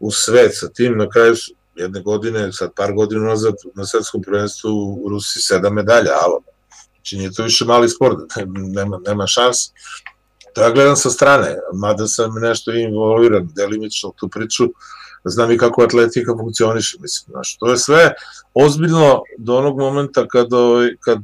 u 0.00 0.10
svet 0.10 0.50
sa 0.54 0.68
tim, 0.68 0.98
na 0.98 1.08
kraju 1.08 1.36
su, 1.36 1.52
jedne 1.74 2.02
godine, 2.02 2.52
sad 2.52 2.70
par 2.76 2.92
godina 2.92 3.24
nazad 3.24 3.54
na 3.74 3.84
svetskom 3.84 4.22
prvenstvu 4.22 4.98
u 5.04 5.08
Rusiji 5.08 5.42
sedam 5.42 5.74
medalja, 5.74 6.10
alo. 6.22 6.40
Znači 6.94 7.16
nije 7.16 7.32
to 7.32 7.42
više 7.42 7.64
mali 7.64 7.88
sport, 7.88 8.18
nema, 8.76 9.00
nema 9.06 9.26
šans. 9.26 9.56
To 10.54 10.62
ja 10.62 10.70
gledam 10.70 10.96
sa 10.96 11.10
strane, 11.10 11.56
mada 11.74 12.06
sam 12.06 12.34
nešto 12.40 12.72
involviran 12.72 13.48
delimično 13.54 14.12
tu 14.16 14.28
priču, 14.28 14.64
znam 15.24 15.50
i 15.50 15.58
kako 15.58 15.82
atletika 15.82 16.36
funkcioniše, 16.40 16.96
mislim, 17.00 17.32
znaš, 17.32 17.56
to 17.56 17.70
je 17.70 17.76
sve 17.76 18.12
ozbiljno 18.54 19.22
do 19.38 19.56
onog 19.56 19.78
momenta 19.78 20.28
kad, 20.28 20.52
ovaj, 20.52 20.88
kad, 21.00 21.20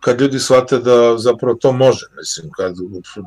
kad 0.00 0.20
ljudi 0.20 0.38
shvate 0.38 0.78
da 0.78 1.18
zapravo 1.18 1.54
to 1.54 1.72
može, 1.72 2.06
mislim, 2.16 2.50
kad, 2.56 2.74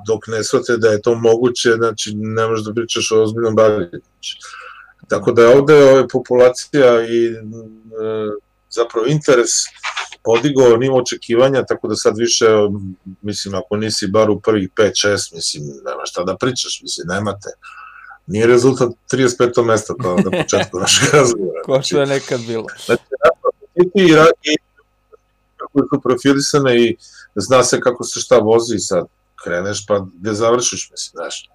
dok 0.07 0.27
ne 0.27 0.43
shvate 0.43 0.77
da 0.77 0.89
je 0.89 1.01
to 1.01 1.15
moguće, 1.15 1.71
znači 1.71 2.13
ne 2.15 2.47
možeš 2.47 2.65
da 2.65 2.73
pričaš 2.73 3.11
o 3.11 3.23
ozbiljnom 3.23 3.55
bavljenju. 3.55 3.89
Znači, 3.89 4.37
Tako 5.07 5.31
da 5.31 5.41
je 5.41 5.57
ovde 5.57 5.75
ove, 5.75 6.07
populacija 6.07 7.01
i 7.07 7.25
e, 7.25 7.35
zapravo 8.69 9.05
interes 9.07 9.49
podigao 10.23 10.77
nivo 10.77 10.97
očekivanja, 10.97 11.65
tako 11.65 11.87
da 11.87 11.95
sad 11.95 12.17
više, 12.17 12.45
mislim, 13.21 13.55
ako 13.55 13.77
nisi 13.77 14.07
bar 14.07 14.29
u 14.29 14.39
prvih 14.39 14.69
5-6, 14.75 15.35
mislim, 15.35 15.63
nema 15.63 16.05
šta 16.05 16.23
da 16.23 16.37
pričaš, 16.37 16.81
mislim, 16.81 17.07
nemate. 17.07 17.49
Nije 18.27 18.47
rezultat 18.47 18.89
35. 19.11 19.65
mesta 19.65 19.93
kao 20.01 20.15
na 20.15 20.41
početku 20.43 20.79
našeg 20.83 21.13
razgovora. 21.13 21.61
Ko 21.65 21.81
što 21.81 21.99
je 21.99 22.05
nekad 22.05 22.41
bilo. 22.41 22.65
Znači, 22.85 23.03
i, 23.75 24.13
i, 24.43 24.55
i 25.71 25.81
kako 25.81 25.95
su 25.95 26.01
profilisane 26.01 26.85
i 26.85 26.95
zna 27.35 27.63
se 27.63 27.79
kako 27.79 28.03
se 28.03 28.19
šta 28.19 28.37
vozi 28.37 28.79
sad 28.79 29.05
kreneš 29.43 29.85
pa 29.87 30.05
gde 30.19 30.33
završiš, 30.33 30.89
mislim, 30.91 31.11
znaš. 31.21 31.49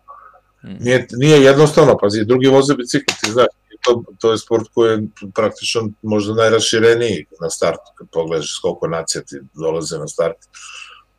Mhm. 0.64 0.84
Nije, 0.84 1.06
nije 1.12 1.42
jednostavno, 1.42 1.98
pazi, 1.98 2.24
drugi 2.24 2.46
voze 2.46 2.74
bicikl, 2.74 3.14
ti 3.20 3.30
znaš, 3.30 3.46
to, 3.84 4.02
to 4.18 4.32
je 4.32 4.38
sport 4.38 4.68
koji 4.74 4.90
je 4.90 5.08
praktično 5.34 5.88
možda 6.02 6.34
najrašireniji 6.34 7.26
na 7.40 7.50
startu, 7.50 7.92
kad 7.94 8.06
pogledaš 8.12 8.58
koliko 8.62 8.88
nacija 8.88 9.22
ti 9.22 9.36
dolaze 9.54 9.98
na 9.98 10.08
start. 10.08 10.36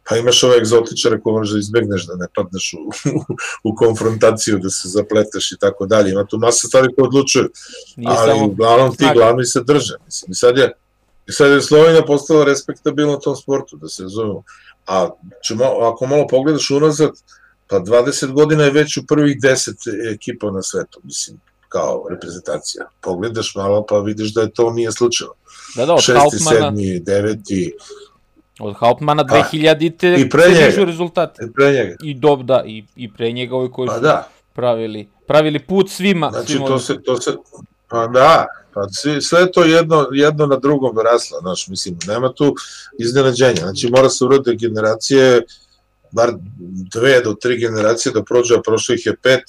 Pa 0.10 0.16
imaš 0.16 0.44
ove 0.44 0.58
egzotičare 0.58 1.20
koje 1.22 1.34
možeš 1.34 1.54
da 1.54 1.60
izbegneš, 1.60 2.06
da 2.08 2.16
ne 2.16 2.28
padneš 2.36 2.74
u, 2.74 3.10
u, 3.70 3.76
konfrontaciju, 3.76 4.60
da 4.60 4.70
se 4.70 4.90
zapleteš 4.90 5.52
i 5.52 5.58
tako 5.60 5.86
dalje. 5.86 6.12
Ima 6.12 6.26
tu 6.26 6.38
masa 6.38 6.68
stvari 6.68 6.88
koje 6.96 7.08
odlučuju, 7.08 7.50
Nije 7.96 8.18
ali 8.18 8.42
uglavnom 8.42 8.96
ti 8.96 9.06
glavni 9.14 9.46
se 9.46 9.64
drže. 9.64 9.96
Mislim, 10.06 10.34
sad 10.34 10.58
je, 10.58 10.74
sad 11.30 11.52
je 11.52 11.62
Slovenija 11.62 12.06
postala 12.06 12.46
respektabilna 12.46 13.14
u 13.14 13.20
tom 13.20 13.36
sportu, 13.36 13.78
da 13.78 13.88
se 13.88 14.04
razumemo. 14.04 14.44
A 14.88 15.10
ćemo, 15.48 15.64
ako 15.64 16.08
malo 16.08 16.28
pogledaš 16.28 16.70
unazad, 16.70 17.12
Pa 17.68 17.80
20 17.80 18.32
godina 18.32 18.64
je 18.64 18.72
već 18.72 18.98
u 18.98 19.06
prvih 19.08 19.38
10 19.38 20.14
ekipa 20.14 20.52
na 20.52 20.62
svetu, 20.62 21.00
mislim, 21.04 21.40
kao 21.70 22.06
reprezentacija. 22.10 22.86
Pogledaš 23.02 23.56
malo 23.56 23.86
pa 23.90 24.00
vidiš 24.00 24.34
da 24.34 24.42
je 24.42 24.52
to 24.52 24.72
nije 24.72 24.92
slučajno. 24.92 25.34
Da, 25.76 25.86
da, 25.86 25.94
od 25.94 26.02
Šesti, 26.02 26.20
Hauptmana... 26.20 26.72
sedmi, 26.72 27.00
deveti... 27.00 27.74
Od 28.60 28.76
Hauptmana 28.76 29.24
2000-te 29.24 30.16
i 30.18 30.30
pre 30.30 30.44
njega, 30.50 30.86
rezultate. 30.86 31.46
I 31.46 31.52
pre 31.54 31.72
njega. 31.74 31.96
I 32.04 32.14
dob, 32.14 32.44
da, 32.44 32.64
i, 32.66 32.84
i 32.96 33.14
pre 33.14 33.32
njega 33.32 33.56
ovi 33.56 33.72
koji 33.72 33.88
pa 33.88 33.96
su 33.96 34.02
da. 34.02 34.30
pravili, 34.54 35.10
pravili 35.28 35.60
put 35.60 35.90
svima. 35.90 36.30
Znači, 36.32 36.52
svima 36.52 36.68
to 36.68 36.80
se, 36.80 37.02
to 37.04 37.22
se, 37.22 37.32
Pa 37.88 38.08
da, 38.08 38.46
pa 38.78 38.88
sve, 38.92 39.22
sve 39.22 39.52
to 39.52 39.64
jedno, 39.64 40.08
jedno 40.12 40.46
na 40.46 40.56
drugom 40.56 40.98
rasla, 40.98 41.40
znaš, 41.42 41.68
mislim, 41.68 41.98
nema 42.08 42.34
tu 42.34 42.56
iznenađenja, 43.00 43.62
znači 43.62 43.90
mora 43.92 44.10
se 44.10 44.26
urode 44.26 44.56
generacije, 44.56 45.42
bar 46.12 46.34
dve 46.94 47.22
do 47.22 47.34
tri 47.34 47.58
generacije 47.58 48.14
da 48.14 48.24
prođe, 48.24 48.56
a 48.56 48.62
prošlo 48.62 48.96
ih 48.96 49.06
je 49.06 49.16
pet, 49.16 49.44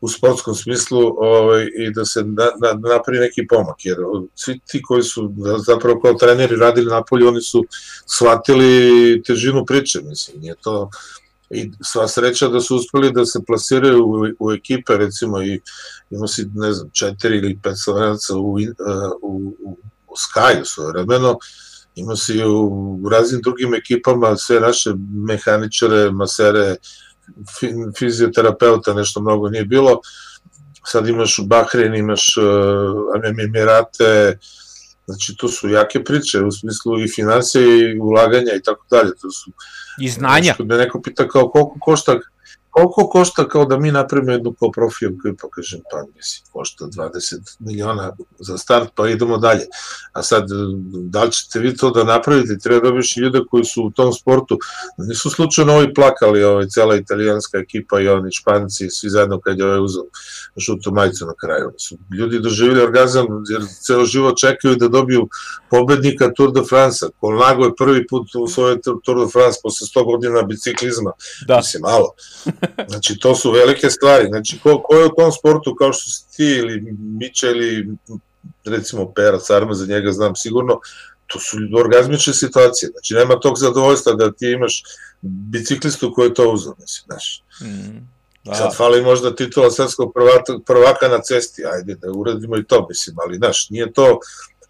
u 0.00 0.08
sportskom 0.08 0.54
smislu 0.54 1.14
ovaj, 1.18 1.66
i 1.78 1.90
da 1.94 2.04
se 2.04 2.24
na, 2.24 2.50
na, 2.60 2.72
napravi 2.88 3.18
neki 3.18 3.46
pomak, 3.46 3.84
jer 3.84 3.96
svi 4.34 4.60
ti 4.66 4.82
koji 4.82 5.02
su 5.02 5.34
zapravo 5.66 6.00
kao 6.00 6.14
treneri 6.14 6.56
radili 6.56 6.90
napolje, 6.90 7.28
oni 7.28 7.40
su 7.40 7.64
shvatili 8.06 9.22
težinu 9.26 9.64
priče, 9.66 10.00
mislim, 10.02 10.40
nije 10.40 10.54
to 10.62 10.90
i 11.52 11.72
sva 11.82 12.08
sreća 12.08 12.48
da 12.48 12.60
su 12.60 12.76
uspeli 12.76 13.12
da 13.12 13.26
se 13.26 13.40
plasiraju 13.46 14.04
u, 14.04 14.26
u 14.38 14.52
ekipe, 14.52 14.96
recimo 14.96 15.42
i 15.42 15.60
ima 16.10 16.26
si, 16.26 16.46
ne 16.54 16.72
znam, 16.72 16.90
četiri 16.92 17.36
ili 17.36 17.58
pet 17.62 17.74
slovenaca 17.84 18.36
u, 18.36 18.52
uh, 18.52 18.58
u, 19.22 19.54
u, 19.64 19.78
u 20.08 20.16
Skaju 20.16 20.64
svoje 20.64 20.92
vremeno, 20.92 21.38
ima 21.94 22.16
si 22.16 22.44
u, 22.44 23.00
raznim 23.10 23.40
drugim 23.40 23.74
ekipama 23.74 24.36
sve 24.36 24.60
naše 24.60 24.90
mehaničare, 25.28 26.10
masere, 26.10 26.76
fizioterapeuta, 27.98 28.94
nešto 28.94 29.20
mnogo 29.20 29.48
nije 29.48 29.64
bilo, 29.64 30.00
sad 30.84 31.08
imaš 31.08 31.38
u 31.38 31.46
Bahrein, 31.46 31.94
imaš 31.94 32.36
uh, 32.36 33.42
Emirate, 33.44 34.38
znači 35.06 35.36
to 35.36 35.48
su 35.48 35.68
jake 35.68 36.04
priče 36.04 36.40
u 36.40 36.50
smislu 36.50 37.00
i 37.00 37.08
financije 37.08 37.92
i 37.92 38.00
ulaganja 38.00 38.52
i 38.56 38.62
tako 38.62 38.86
dalje, 38.90 39.10
to 39.22 39.30
su 39.30 39.50
I 40.00 40.08
znanja. 40.08 40.54
Što 40.54 40.64
me 40.64 40.76
neko 40.76 41.02
pita 41.02 41.28
kao 41.28 41.48
koliko 41.48 41.76
košta, 41.80 42.18
koliko 42.72 43.08
košta 43.08 43.48
kao 43.48 43.64
da 43.64 43.78
mi 43.78 43.92
napravimo 43.92 44.32
jednu 44.32 44.52
kao 44.52 44.70
profil 44.70 45.10
koji 45.22 45.36
pokažem, 45.36 45.80
pa 45.90 46.04
mislim, 46.16 46.46
košta 46.52 46.84
20 46.84 47.56
miliona 47.58 48.16
za 48.38 48.58
start, 48.58 48.88
pa 48.94 49.08
idemo 49.08 49.38
dalje. 49.38 49.66
A 50.12 50.22
sad, 50.22 50.46
da 50.92 51.24
li 51.24 51.32
ćete 51.32 51.58
vi 51.58 51.76
to 51.76 51.90
da 51.90 52.04
napravite, 52.04 52.58
treba 52.58 52.80
da 52.80 52.90
dobiš 52.90 53.16
ljude 53.16 53.40
koji 53.50 53.64
su 53.64 53.82
u 53.84 53.90
tom 53.90 54.12
sportu, 54.12 54.58
nisu 54.98 55.30
slučajno 55.30 55.74
ovi 55.74 55.94
plakali, 55.94 56.44
ovaj, 56.44 56.66
cela 56.68 56.96
italijanska 56.96 57.58
ekipa 57.58 58.00
i 58.00 58.08
oni 58.08 58.32
španci, 58.32 58.90
svi 58.90 59.10
zajedno 59.10 59.40
kad 59.40 59.58
je 59.58 59.66
ovaj 59.66 59.80
uzao 59.80 60.04
žutu 60.56 60.92
majicu 60.92 61.26
na 61.26 61.34
kraju. 61.40 61.72
Su 61.78 61.96
ljudi 62.18 62.40
doživili 62.40 62.82
orgazam, 62.82 63.26
jer 63.50 63.62
ceo 63.86 64.04
život 64.04 64.38
čekaju 64.38 64.76
da 64.76 64.88
dobiju 64.88 65.28
pobednika 65.70 66.32
Tour 66.36 66.52
de 66.52 66.60
France-a. 66.68 67.08
Kolnago 67.20 67.64
je 67.64 67.76
prvi 67.78 68.06
put 68.06 68.34
u 68.34 68.48
svojoj 68.48 68.80
Tour 68.80 69.24
de 69.24 69.30
France 69.32 69.58
posle 69.62 69.86
100 69.86 70.04
godina 70.04 70.42
biciklizma. 70.42 71.12
Da. 71.46 71.56
Mislim, 71.56 71.80
malo. 71.80 72.14
Znači, 72.88 73.18
to 73.18 73.34
su 73.34 73.50
velike 73.50 73.90
stvari. 73.90 74.28
Znači, 74.28 74.60
ko, 74.62 74.82
ko 74.82 74.94
je 74.94 75.06
u 75.06 75.14
tom 75.18 75.32
sportu, 75.32 75.74
kao 75.74 75.92
što 75.92 76.10
si 76.10 76.36
ti 76.36 76.44
ili 76.44 76.94
Mića 76.98 77.50
ili 77.50 77.88
recimo 78.64 79.12
Pera 79.12 79.38
Sarma, 79.40 79.74
za 79.74 79.86
njega 79.86 80.12
znam 80.12 80.36
sigurno, 80.36 80.80
to 81.26 81.38
su 81.38 81.56
orgazmične 81.78 82.34
situacije. 82.34 82.90
Znači, 82.90 83.14
nema 83.14 83.40
tog 83.40 83.58
zadovoljstva 83.58 84.12
da 84.12 84.32
ti 84.32 84.50
imaš 84.50 84.82
biciklistu 85.22 86.12
koji 86.14 86.28
je 86.28 86.34
to 86.34 86.50
uzao, 86.50 86.74
mislim, 86.78 87.04
znaš. 87.06 87.42
Mm. 87.62 88.12
Da. 88.44 88.54
Sad 88.54 88.76
fali 88.76 89.02
možda 89.02 89.34
titula 89.34 89.70
svetskog 89.70 90.12
prvaka, 90.14 90.58
prvaka 90.66 91.08
na 91.08 91.20
cesti, 91.20 91.62
ajde 91.66 91.94
da 91.94 92.10
uradimo 92.10 92.56
i 92.56 92.64
to, 92.64 92.86
mislim, 92.88 93.16
ali 93.26 93.36
znaš, 93.36 93.70
nije 93.70 93.92
to, 93.92 94.18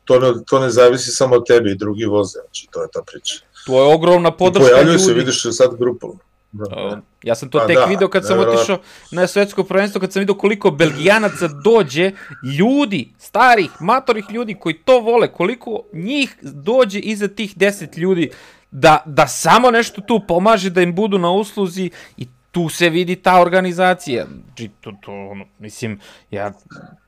to 0.04 0.20
ne, 0.20 0.32
to 0.46 0.58
ne 0.58 0.70
zavisi 0.70 1.10
samo 1.10 1.36
od 1.36 1.46
tebe 1.46 1.70
i 1.70 1.76
drugi 1.76 2.04
voze, 2.04 2.38
znači 2.44 2.68
to 2.70 2.82
je 2.82 2.88
ta 2.92 3.02
priča. 3.06 3.34
To 3.66 3.82
je 3.82 3.94
ogromna 3.94 4.30
podrška 4.30 4.60
ljudi. 4.62 4.72
Pojavljaju 4.72 4.98
se, 4.98 5.12
vidiš 5.12 5.46
sad 5.50 5.76
grupom. 5.78 6.18
Da. 6.52 7.00
Ja 7.22 7.34
sam 7.34 7.50
to 7.50 7.58
pa 7.58 7.66
tek 7.66 7.76
da, 7.76 7.84
video 7.84 8.08
kad 8.08 8.26
sam 8.26 8.38
otišao 8.38 8.78
na 9.10 9.26
svetsko 9.26 9.64
prvenstvo, 9.64 10.00
kad 10.00 10.12
sam 10.12 10.20
video 10.20 10.34
koliko 10.34 10.70
belgijanaca 10.70 11.48
dođe, 11.64 12.10
ljudi, 12.58 13.08
starih, 13.18 13.70
matorih 13.80 14.24
ljudi 14.30 14.54
koji 14.54 14.74
to 14.74 15.00
vole, 15.00 15.32
koliko 15.32 15.82
njih 15.92 16.36
dođe 16.42 16.98
iza 16.98 17.28
tih 17.28 17.56
10 17.56 17.98
ljudi 17.98 18.30
da, 18.70 19.02
da 19.06 19.26
samo 19.26 19.70
nešto 19.70 20.00
tu 20.00 20.20
pomaže, 20.28 20.70
da 20.70 20.82
im 20.82 20.94
budu 20.94 21.18
na 21.18 21.30
usluzi 21.30 21.90
i 22.16 22.26
tu 22.50 22.68
se 22.68 22.88
vidi 22.88 23.16
ta 23.16 23.40
organizacija. 23.40 24.26
Znači, 24.44 24.70
to, 24.80 24.92
to, 25.02 25.12
ono, 25.12 25.44
mislim, 25.58 26.00
ja 26.30 26.52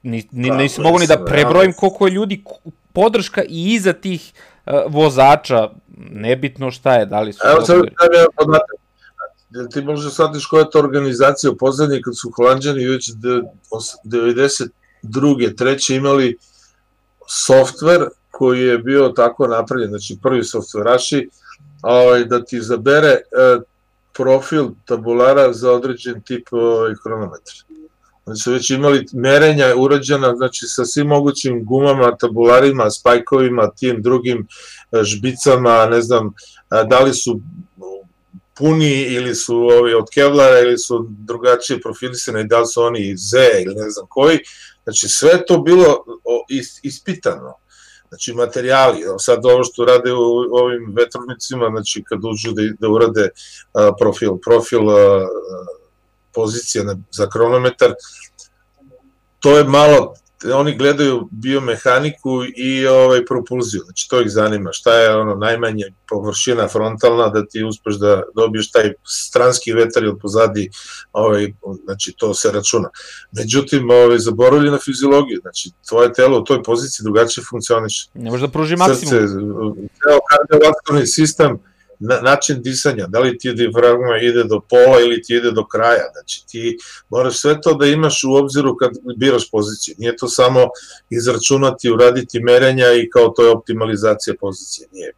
ni, 0.03 0.29
ni, 0.33 0.51
nisam 0.51 0.85
mogu 0.85 0.99
ni 0.99 1.07
da 1.07 1.25
prebrojim 1.25 1.73
koliko 1.73 2.07
je 2.07 2.13
ljudi 2.13 2.45
podrška 2.93 3.43
i 3.43 3.75
iza 3.75 3.93
tih 3.93 4.33
uh, 4.67 4.73
vozača, 4.89 5.71
nebitno 5.97 6.71
šta 6.71 6.95
je, 6.95 7.07
da 7.07 7.21
li 7.21 7.33
su... 7.33 7.41
Evo 7.53 7.61
sad 7.61 7.77
da 7.77 8.19
je 8.19 8.27
podatak. 8.37 8.84
Ti 9.73 9.83
možeš 9.83 10.13
shvatiš 10.13 10.47
koja 10.47 10.61
je 10.61 10.71
to 10.71 10.79
organizacija 10.79 11.51
u 11.51 11.57
pozadnje 11.57 12.01
kad 12.05 12.19
su 12.19 12.33
Holandjani 12.37 12.87
već 12.87 13.11
92. 14.05 15.57
treće 15.57 15.97
imali 15.97 16.39
softver 17.29 18.09
koji 18.31 18.61
je 18.61 18.79
bio 18.79 19.09
tako 19.09 19.47
napravljen, 19.47 19.89
znači 19.89 20.19
prvi 20.23 20.45
softveraši, 20.45 21.29
ovaj, 21.83 22.25
da 22.25 22.45
ti 22.45 22.61
zabere 22.61 23.09
e, 23.09 23.21
profil 24.13 24.69
tabulara 24.85 25.53
za 25.53 25.73
određen 25.73 26.21
tip 26.21 26.49
ovaj, 26.51 26.95
kronometra. 27.03 27.55
Oni 28.27 28.37
su 28.37 28.53
već 28.53 28.71
imali 28.71 29.07
merenja 29.13 29.67
urađena 29.77 30.35
znači, 30.37 30.67
sa 30.67 30.85
svim 30.85 31.07
mogućim 31.07 31.65
gumama, 31.65 32.17
tabularima, 32.17 32.91
spajkovima, 32.91 33.71
tim 33.71 34.03
drugim 34.03 34.47
e, 34.93 35.03
žbicama, 35.03 35.87
ne 35.87 36.03
znam, 36.03 36.35
da 36.89 37.01
li 37.01 37.15
su 37.15 37.41
puni 38.55 39.03
ili 39.03 39.35
su 39.35 39.57
ovi 39.57 39.95
od 39.95 40.05
Kevlara 40.15 40.61
ili 40.61 40.79
su 40.79 41.07
drugačije 41.09 41.81
profilisane, 41.81 42.45
da 42.45 42.61
li 42.61 42.67
su 42.67 42.83
oni 42.83 43.17
Z 43.17 43.37
ili 43.65 43.75
ne 43.75 43.91
znam 43.91 44.07
koji. 44.09 44.39
Znači 44.85 45.09
sve 45.09 45.47
to 45.47 45.59
bilo 45.59 46.05
ispitano 46.83 47.55
znači 48.09 48.33
materijali, 48.33 49.03
sad 49.19 49.47
ovo 49.47 49.65
što 49.65 49.85
rade 49.85 50.13
u 50.13 50.19
ovim 50.53 50.93
vetrovnicima, 50.97 51.69
znači 51.71 52.05
kad 52.07 52.19
uđu 52.25 52.53
da, 52.53 52.63
da 52.79 52.89
urade 52.89 53.29
profil, 53.99 54.37
profil 54.45 54.81
pozicija 56.33 56.85
za 57.11 57.29
kronometar, 57.29 57.95
to 59.41 59.59
je 59.59 59.65
malo 59.65 60.15
oni 60.53 60.77
gledaju 60.77 61.29
biomehaniku 61.31 62.45
i 62.57 62.87
ovaj 62.87 63.25
propulziju, 63.25 63.83
znači 63.85 64.09
to 64.09 64.21
ih 64.21 64.31
zanima, 64.31 64.73
šta 64.73 64.95
je 64.95 65.17
ono 65.17 65.35
najmanje 65.35 65.85
površina 66.09 66.69
frontalna 66.69 67.29
da 67.29 67.47
ti 67.47 67.65
uspeš 67.65 67.95
da 67.95 68.23
dobiješ 68.35 68.71
taj 68.71 68.93
stranski 69.05 69.73
vetar 69.73 70.03
ili 70.03 70.19
pozadi, 70.19 70.71
ovaj, 71.13 71.53
znači 71.85 72.15
to 72.17 72.35
se 72.35 72.53
računa. 72.53 72.89
Međutim, 73.33 73.91
ovaj, 73.91 74.19
zaboravili 74.19 74.71
na 74.71 74.79
fiziologiju, 74.79 75.39
znači 75.41 75.71
tvoje 75.89 76.13
telo 76.13 76.39
u 76.39 76.45
toj 76.45 76.63
poziciji 76.63 77.05
drugačije 77.05 77.45
funkcioniše. 77.51 78.11
Ne 78.15 78.31
može 78.31 78.47
da 78.47 78.53
pruži 78.53 78.77
maksimum. 78.77 79.11
Srce, 79.11 79.27
ceo 80.03 80.19
kardiovaskularni 80.31 81.07
sistem, 81.07 81.59
način 82.01 82.63
disanja, 82.63 83.07
da 83.07 83.19
li 83.19 83.39
ti 83.39 83.53
diafragma 83.53 84.19
ide 84.23 84.45
do 84.45 84.61
pola 84.71 85.01
ili 85.01 85.23
ti 85.23 85.35
ide 85.35 85.51
do 85.51 85.67
kraja, 85.67 86.05
znači 86.13 86.45
ti 86.47 86.79
moraš 87.09 87.39
sve 87.39 87.61
to 87.61 87.75
da 87.75 87.87
imaš 87.87 88.25
u 88.25 88.35
obziru 88.35 88.77
kad 88.77 88.91
biraš 89.17 89.51
poziciju, 89.51 89.95
nije 89.99 90.17
to 90.17 90.29
samo 90.29 90.69
izračunati, 91.11 91.91
uraditi 91.91 92.41
merenja 92.41 92.93
i 92.93 93.11
kao 93.11 93.29
to 93.29 93.43
je 93.43 93.51
optimalizacija 93.51 94.35
pozicije, 94.41 94.89
nije. 94.93 95.13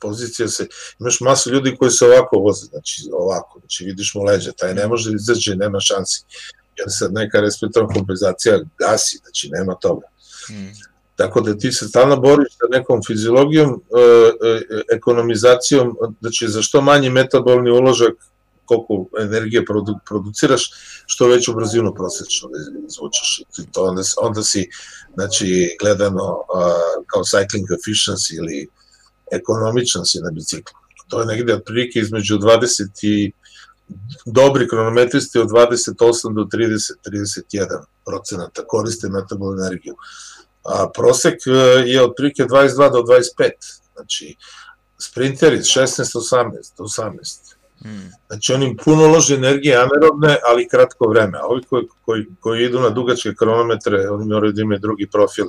Pozicija 0.00 0.48
se, 0.48 0.66
imaš 1.00 1.20
masu 1.20 1.50
ljudi 1.50 1.76
koji 1.76 1.90
se 1.90 2.04
ovako 2.04 2.38
voze, 2.38 2.66
znači 2.66 3.02
ovako, 3.12 3.58
znači 3.60 3.84
vidiš 3.84 4.14
mu 4.14 4.22
leđa, 4.22 4.52
taj 4.52 4.74
ne 4.74 4.86
može 4.86 5.10
izaći, 5.14 5.56
nema 5.56 5.80
šansi, 5.80 6.22
jer 6.76 6.86
sad 6.88 7.12
neka 7.12 7.40
respektorna 7.40 7.94
kompenzacija 7.94 8.60
gasi, 8.78 9.18
znači 9.22 9.48
nema 9.50 9.74
toga. 9.74 10.06
Hmm. 10.46 10.72
Tako 11.18 11.40
da 11.40 11.56
ti 11.58 11.72
se 11.72 11.88
stalno 11.88 12.16
boriš 12.16 12.48
sa 12.48 12.66
nekom 12.70 13.00
fiziologijom, 13.06 13.70
e, 13.70 14.00
e, 14.48 14.80
ekonomizacijom, 14.96 15.96
znači 16.20 16.48
za 16.48 16.62
što 16.62 16.80
manji 16.80 17.10
metabolni 17.10 17.70
uložak, 17.70 18.14
koliko 18.64 19.06
energije 19.20 19.64
produ, 19.64 19.94
produciraš, 20.06 20.70
što 21.06 21.28
veću 21.28 21.54
brzinu 21.54 21.94
prosečno 21.94 22.48
da 22.48 22.58
izvučeš. 22.88 23.42
To 23.72 23.84
onda, 23.84 24.02
onda 24.22 24.42
si, 24.42 24.68
znači, 25.14 25.76
gledano 25.80 26.38
kao 27.06 27.22
cycling 27.22 27.66
efficiency 27.78 28.36
ili 28.36 28.68
ekonomičan 29.32 30.04
si 30.04 30.20
na 30.20 30.30
biciklu. 30.30 30.78
To 31.08 31.20
je 31.20 31.26
negde 31.26 31.54
otprilike 31.54 31.98
između 31.98 32.38
20 32.38 32.84
i 33.02 33.32
dobri 34.26 34.68
kronometristi 34.68 35.38
od 35.38 35.48
28 35.48 36.34
do 36.34 36.42
30, 36.42 36.92
31 37.06 37.84
procenata 38.06 38.62
koriste 38.66 39.08
metabolnu 39.08 39.62
energiju 39.62 39.94
a 40.68 40.90
prosek 40.94 41.34
e, 41.46 41.50
je 41.86 42.02
otprilike 42.04 42.42
22 42.42 42.92
do 42.92 42.98
25, 42.98 43.50
znači 43.94 44.36
sprinteri 44.98 45.58
16-18 45.58 46.76
do 46.78 46.84
18. 46.84 47.58
Hmm. 47.82 48.12
Znači 48.26 48.52
oni 48.52 48.76
puno 48.84 49.06
lože 49.06 49.34
energije 49.34 49.76
anerobne, 49.76 50.36
ali 50.50 50.68
kratko 50.68 51.08
vreme. 51.08 51.38
A 51.38 51.46
ovi 51.46 51.62
koji, 51.70 51.84
koji, 52.04 52.26
koji 52.40 52.64
idu 52.64 52.80
na 52.80 52.90
dugačke 52.90 53.34
kronometre, 53.34 54.10
oni 54.10 54.26
moraju 54.26 54.52
da 54.52 54.62
imaju 54.62 54.80
drugi 54.80 55.06
profil. 55.10 55.46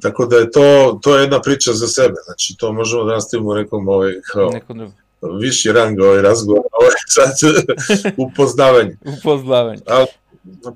Tako 0.00 0.26
da 0.26 0.36
je 0.36 0.50
to, 0.50 0.98
to 1.02 1.16
je 1.16 1.22
jedna 1.22 1.40
priča 1.40 1.72
za 1.72 1.88
sebe. 1.88 2.14
Znači 2.24 2.56
to 2.58 2.72
možemo 2.72 3.04
da 3.04 3.14
nastavimo 3.14 3.50
u 3.50 3.54
nekom 3.54 3.88
ovaj, 3.88 4.14
kao, 4.32 4.50
nekom 4.50 4.92
viši 5.40 5.72
rang 5.72 6.00
ovaj 6.00 6.22
razgovor, 6.22 6.62
ovaj 6.72 6.90
sad 7.06 7.32
upoznavanje. 8.26 8.96
upoznavanje. 9.18 9.82
Ali, 9.86 10.06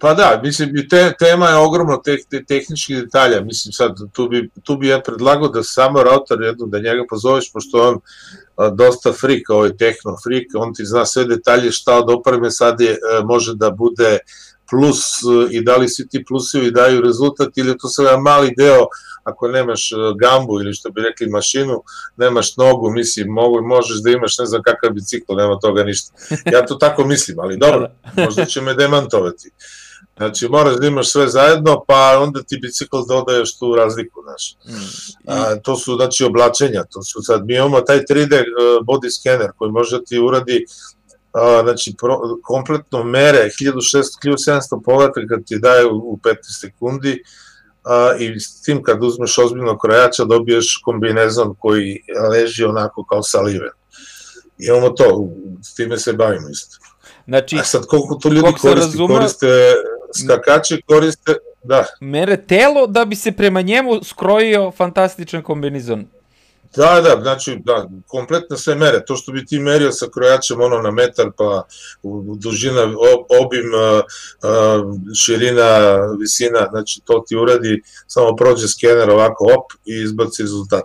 Pa 0.00 0.14
da, 0.14 0.40
mislim, 0.42 0.88
te, 0.90 1.12
tema 1.18 1.48
je 1.48 1.56
ogromno 1.56 1.96
te, 1.96 2.16
te, 2.30 2.44
tehničkih 2.44 2.96
detalja, 2.96 3.40
mislim 3.40 3.72
sad, 3.72 3.96
tu 4.12 4.28
bi, 4.28 4.50
tu 4.62 4.76
bi 4.76 4.88
ja 4.88 5.00
predlagao 5.00 5.48
da 5.48 5.62
samo 5.62 6.02
router 6.02 6.40
jednu, 6.40 6.66
da 6.66 6.78
njega 6.78 7.04
pozoveš, 7.10 7.52
pošto 7.52 7.88
on 7.88 7.98
a, 8.56 8.70
dosta 8.70 9.12
freak, 9.12 9.50
ovaj 9.50 9.76
tehno 9.76 10.16
freak, 10.22 10.46
on 10.54 10.74
ti 10.74 10.84
zna 10.84 11.06
sve 11.06 11.24
detalje 11.24 11.72
šta 11.72 11.98
od 11.98 12.10
opreme 12.10 12.50
sad 12.50 12.80
je, 12.80 12.92
a, 12.92 13.24
može 13.24 13.54
da 13.54 13.70
bude 13.70 14.18
plus 14.70 15.00
i 15.50 15.64
da 15.64 15.76
li 15.76 15.88
svi 15.88 16.08
ti 16.08 16.24
plusevi 16.28 16.70
daju 16.70 17.00
rezultat 17.00 17.48
ili 17.56 17.68
je 17.68 17.78
to 17.78 17.88
sada 17.88 18.16
mali 18.16 18.54
deo 18.56 18.86
ako 19.24 19.48
nemaš 19.48 19.90
gambu 20.20 20.60
ili 20.60 20.74
što 20.74 20.90
bi 20.90 21.00
rekli 21.00 21.28
mašinu, 21.28 21.82
nemaš 22.16 22.56
nogu, 22.56 22.90
mislim, 22.90 23.28
mogu, 23.28 23.62
možeš 23.62 24.02
da 24.02 24.10
imaš 24.10 24.38
ne 24.38 24.46
znam 24.46 24.62
kakav 24.62 24.90
bicikl, 24.90 25.34
nema 25.34 25.58
toga 25.58 25.84
ništa. 25.84 26.12
Ja 26.52 26.66
to 26.66 26.74
tako 26.74 27.04
mislim, 27.04 27.40
ali 27.40 27.56
dobro, 27.56 27.90
možda 28.24 28.44
će 28.44 28.60
me 28.60 28.74
demantovati. 28.74 29.50
Znači, 30.16 30.48
moraš 30.48 30.76
da 30.76 30.86
imaš 30.86 31.12
sve 31.12 31.28
zajedno, 31.28 31.84
pa 31.88 32.18
onda 32.22 32.42
ti 32.42 32.58
bicikl 32.62 32.96
dodaješ 33.08 33.58
tu 33.58 33.74
razliku, 33.74 34.22
znaš. 34.22 34.56
Mm. 34.66 35.30
A, 35.30 35.56
to 35.56 35.76
su, 35.76 35.96
znači, 35.96 36.24
oblačenja, 36.24 36.84
to 36.90 37.02
su 37.02 37.22
sad, 37.22 37.46
mi 37.46 37.54
imamo 37.54 37.80
taj 37.80 37.98
3D 37.98 38.44
body 38.82 39.10
scanner 39.20 39.50
koji 39.58 39.70
može 39.70 39.98
da 39.98 40.04
ti 40.04 40.18
uradi 40.18 40.64
a, 41.36 41.62
znači, 41.62 41.94
pro, 42.00 42.18
kompletno 42.42 43.04
mere 43.04 43.38
1600, 43.38 44.02
1700 44.24 44.82
podataka 44.84 45.36
ti 45.46 45.58
daje 45.58 45.86
u, 45.86 45.96
u 45.96 46.18
15 46.24 46.36
sekundi, 46.60 47.22
a, 47.84 48.14
i 48.18 48.40
s 48.40 48.62
tim 48.62 48.82
kad 48.82 49.02
uzmeš 49.02 49.38
ozbiljno 49.38 49.78
krojača 49.78 50.24
dobiješ 50.24 50.80
kombinezon 50.84 51.54
koji 51.58 52.02
leži 52.30 52.64
onako 52.64 53.04
kao 53.04 53.22
saliven. 53.22 53.70
Imamo 54.58 54.88
to, 54.90 55.28
s 55.62 55.74
time 55.74 55.98
se 55.98 56.12
bavimo 56.12 56.48
isto. 56.48 56.76
Znači, 57.26 57.56
A 57.60 57.64
sad 57.64 57.86
koliko 57.86 58.14
to 58.14 58.28
ljudi 58.28 58.52
koristi, 58.60 58.68
razume, 58.68 59.14
koriste 59.14 59.46
skakači, 60.24 60.82
koriste, 60.86 61.34
da. 61.64 61.84
Mere 62.00 62.36
telo 62.36 62.86
da 62.86 63.04
bi 63.04 63.16
se 63.16 63.32
prema 63.32 63.60
njemu 63.60 64.04
skrojio 64.04 64.70
fantastičan 64.70 65.42
kombinizon. 65.42 66.06
Da, 66.74 67.00
da, 67.00 67.22
znači, 67.22 67.58
da, 67.64 67.88
kompletno 68.06 68.56
sve 68.56 68.74
mere. 68.74 69.04
To 69.04 69.16
što 69.16 69.32
bi 69.32 69.46
ti 69.46 69.58
merio 69.58 69.92
sa 69.92 70.06
krojačem 70.14 70.60
ono 70.60 70.78
na 70.78 70.90
metar, 70.90 71.30
pa 71.36 71.66
dužina, 72.38 72.82
obim, 73.44 73.70
širina, 75.14 75.96
visina, 76.20 76.68
znači 76.70 77.00
to 77.04 77.24
ti 77.28 77.36
uradi, 77.36 77.82
samo 78.06 78.36
prođe 78.36 78.68
skener 78.68 79.10
ovako, 79.10 79.44
op, 79.44 79.72
i 79.84 80.02
izbaci 80.02 80.42
rezultat. 80.42 80.84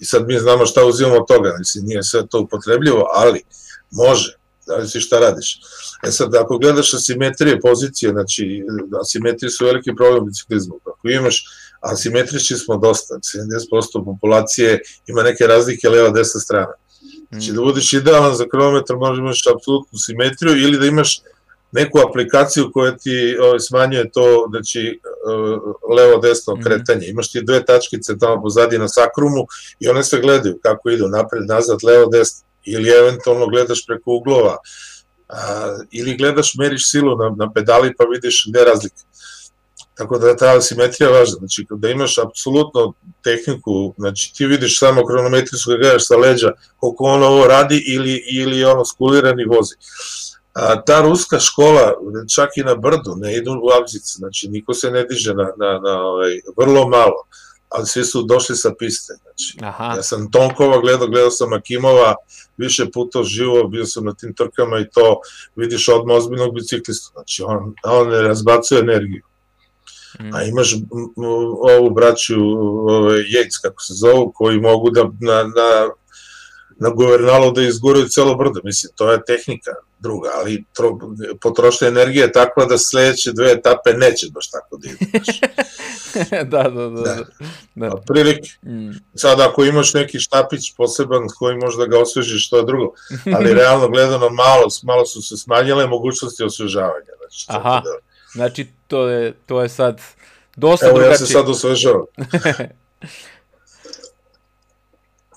I 0.00 0.04
sad 0.04 0.26
mi 0.26 0.38
znamo 0.38 0.66
šta 0.66 0.84
uzimamo 0.84 1.16
od 1.16 1.28
toga, 1.28 1.48
znači 1.48 1.86
nije 1.86 2.02
sve 2.02 2.26
to 2.26 2.40
upotrebljivo, 2.40 3.10
ali 3.14 3.42
može, 3.90 4.36
zavisi 4.66 5.00
šta 5.00 5.18
radiš. 5.18 5.60
E 6.06 6.10
sad, 6.10 6.34
ako 6.34 6.58
gledaš 6.58 6.94
asimetrije 6.94 7.60
pozicije, 7.60 8.10
znači, 8.10 8.62
asimetrije 9.00 9.50
su 9.50 9.64
veliki 9.64 9.94
problem 9.96 10.22
u 10.22 10.26
biciklizmu. 10.26 10.74
Ako 10.86 11.08
imaš 11.08 11.44
asimetrični 11.92 12.56
smo 12.56 12.76
dosta, 12.76 13.14
70% 13.14 14.04
populacije 14.04 14.80
ima 15.06 15.22
neke 15.22 15.46
razlike 15.46 15.88
leva 15.88 16.10
desna 16.10 16.40
strana. 16.40 16.72
Znači 17.30 17.52
da 17.52 17.60
budeš 17.60 17.92
idealan 17.92 18.34
za 18.34 18.44
kronometar 18.48 18.96
možeš 18.96 19.18
imaš 19.18 19.42
apsolutnu 19.56 19.98
simetriju 19.98 20.56
ili 20.56 20.78
da 20.78 20.86
imaš 20.86 21.20
neku 21.72 21.98
aplikaciju 22.08 22.70
koja 22.72 22.96
ti 22.96 23.36
ovaj, 23.40 23.60
smanjuje 23.60 24.10
to 24.10 24.46
znači 24.50 25.00
levo-desno 25.96 26.54
mhm. 26.54 26.62
kretanje. 26.62 27.06
Imaš 27.06 27.32
ti 27.32 27.42
dve 27.42 27.64
tačkice 27.64 28.18
tamo 28.18 28.42
pozadi 28.42 28.78
na 28.78 28.88
sakrumu 28.88 29.46
i 29.80 29.88
one 29.88 30.04
se 30.04 30.20
gledaju 30.20 30.58
kako 30.62 30.90
idu 30.90 31.08
napred, 31.08 31.46
nazad, 31.48 31.78
levo-desno 31.82 32.44
ili 32.64 32.90
eventualno 32.90 33.46
gledaš 33.46 33.86
preko 33.86 34.10
uglova 34.10 34.56
a, 35.28 35.76
ili 35.90 36.16
gledaš, 36.16 36.54
meriš 36.54 36.90
silu 36.90 37.16
na, 37.16 37.34
na 37.36 37.52
pedali 37.52 37.94
pa 37.98 38.04
vidiš 38.04 38.44
gde 38.48 38.64
razlika. 38.64 39.02
Tako 39.94 40.18
da 40.18 40.36
ta 40.36 40.56
asimetrija 40.56 41.08
je 41.08 41.18
važna, 41.18 41.36
znači 41.38 41.66
da 41.70 41.88
imaš 41.88 42.18
apsolutno 42.18 42.92
tehniku, 43.24 43.94
znači 43.98 44.34
ti 44.34 44.46
vidiš 44.46 44.78
samo 44.78 45.06
kronometrijsku 45.06 45.70
da 45.70 45.76
gledaš 45.76 46.06
sa 46.06 46.16
leđa 46.16 46.52
koliko 46.76 47.04
ono 47.04 47.26
ovo 47.26 47.46
radi 47.46 47.84
ili, 47.86 48.22
ili 48.30 48.64
ono 48.64 48.84
skulirani 48.84 49.44
vozi. 49.44 49.74
A, 50.54 50.82
ta 50.84 51.00
ruska 51.00 51.40
škola, 51.40 51.92
čak 52.34 52.50
i 52.56 52.62
na 52.62 52.74
brdu, 52.74 53.14
ne 53.16 53.36
idu 53.36 53.50
u 53.50 53.68
abzice, 53.80 54.12
znači 54.16 54.48
niko 54.48 54.74
se 54.74 54.90
ne 54.90 55.04
diže 55.04 55.34
na, 55.34 55.52
na, 55.56 55.78
na 55.78 56.02
ovaj, 56.02 56.40
vrlo 56.56 56.88
malo, 56.88 57.26
ali 57.68 57.86
svi 57.86 58.04
su 58.04 58.22
došli 58.22 58.56
sa 58.56 58.70
piste. 58.78 59.14
Znači, 59.22 59.58
Aha. 59.62 59.94
Ja 59.96 60.02
sam 60.02 60.30
Tonkova 60.30 60.80
gledao, 60.80 61.08
gledao 61.08 61.30
sam 61.30 61.52
Akimova 61.52 62.14
više 62.56 62.90
puta 62.90 63.22
živo, 63.22 63.68
bio 63.68 63.86
sam 63.86 64.04
na 64.04 64.14
tim 64.14 64.34
trkama 64.34 64.78
i 64.78 64.90
to 64.90 65.20
vidiš 65.56 65.88
odmah 65.88 66.16
ozbiljnog 66.16 66.54
biciklistu, 66.54 67.10
znači 67.12 67.42
on, 67.42 67.74
on 67.84 68.08
ne 68.08 68.22
razbacuje 68.22 68.80
energiju. 68.80 69.22
Mm. 70.20 70.34
A 70.34 70.42
imaš 70.42 70.74
ovu 71.76 71.90
braću 71.90 72.34
ove, 72.88 73.18
Yates, 73.18 73.62
kako 73.62 73.82
se 73.82 73.94
zovu, 73.94 74.32
koji 74.34 74.60
mogu 74.60 74.90
da 74.90 75.02
na, 75.02 75.42
na, 75.42 75.90
na 76.76 76.90
guvernalu 76.90 77.52
da 77.52 77.62
izguraju 77.62 78.08
celo 78.08 78.34
brdo. 78.34 78.60
Mislim, 78.64 78.92
to 78.96 79.12
je 79.12 79.24
tehnika 79.24 79.70
druga, 79.98 80.30
ali 80.34 80.64
tro, 80.76 80.98
potrošnja 81.40 81.88
energije 81.88 82.22
je 82.22 82.32
takva 82.32 82.64
da 82.64 82.78
sledeće 82.78 83.32
dve 83.32 83.52
etape 83.52 83.92
neće 83.92 84.26
baš 84.34 84.50
tako 84.50 84.76
da 84.76 84.88
ideš. 84.88 85.40
da, 86.52 86.62
da, 86.62 86.68
da. 86.68 86.88
da. 86.88 87.14
da. 87.74 87.88
da. 87.88 87.96
Prilike. 88.06 88.50
Mm. 88.62 88.90
Sad, 89.14 89.40
ako 89.40 89.64
imaš 89.64 89.94
neki 89.94 90.18
štapić 90.18 90.74
poseban 90.76 91.26
koji 91.38 91.56
možda 91.56 91.86
ga 91.86 91.98
osvežiš, 91.98 92.50
to 92.50 92.56
je 92.56 92.64
drugo. 92.64 92.92
Ali 93.36 93.54
realno 93.54 93.88
gledano, 93.88 94.28
malo, 94.28 94.66
malo 94.82 95.06
su 95.06 95.22
se 95.22 95.36
smanjile 95.36 95.86
mogućnosti 95.86 96.44
osvežavanja. 96.44 97.12
Znači, 97.18 97.46
Aha. 97.48 97.82
Da, 97.84 98.13
Znači, 98.34 98.66
to 98.88 99.08
je, 99.08 99.32
to 99.46 99.62
je 99.62 99.68
sad 99.68 100.00
dosta 100.56 100.86
Evo, 100.86 100.98
drugačije. 100.98 101.12
ja 101.12 101.18
se 101.18 101.26
sad 101.26 101.48
osvežavam. 101.48 102.04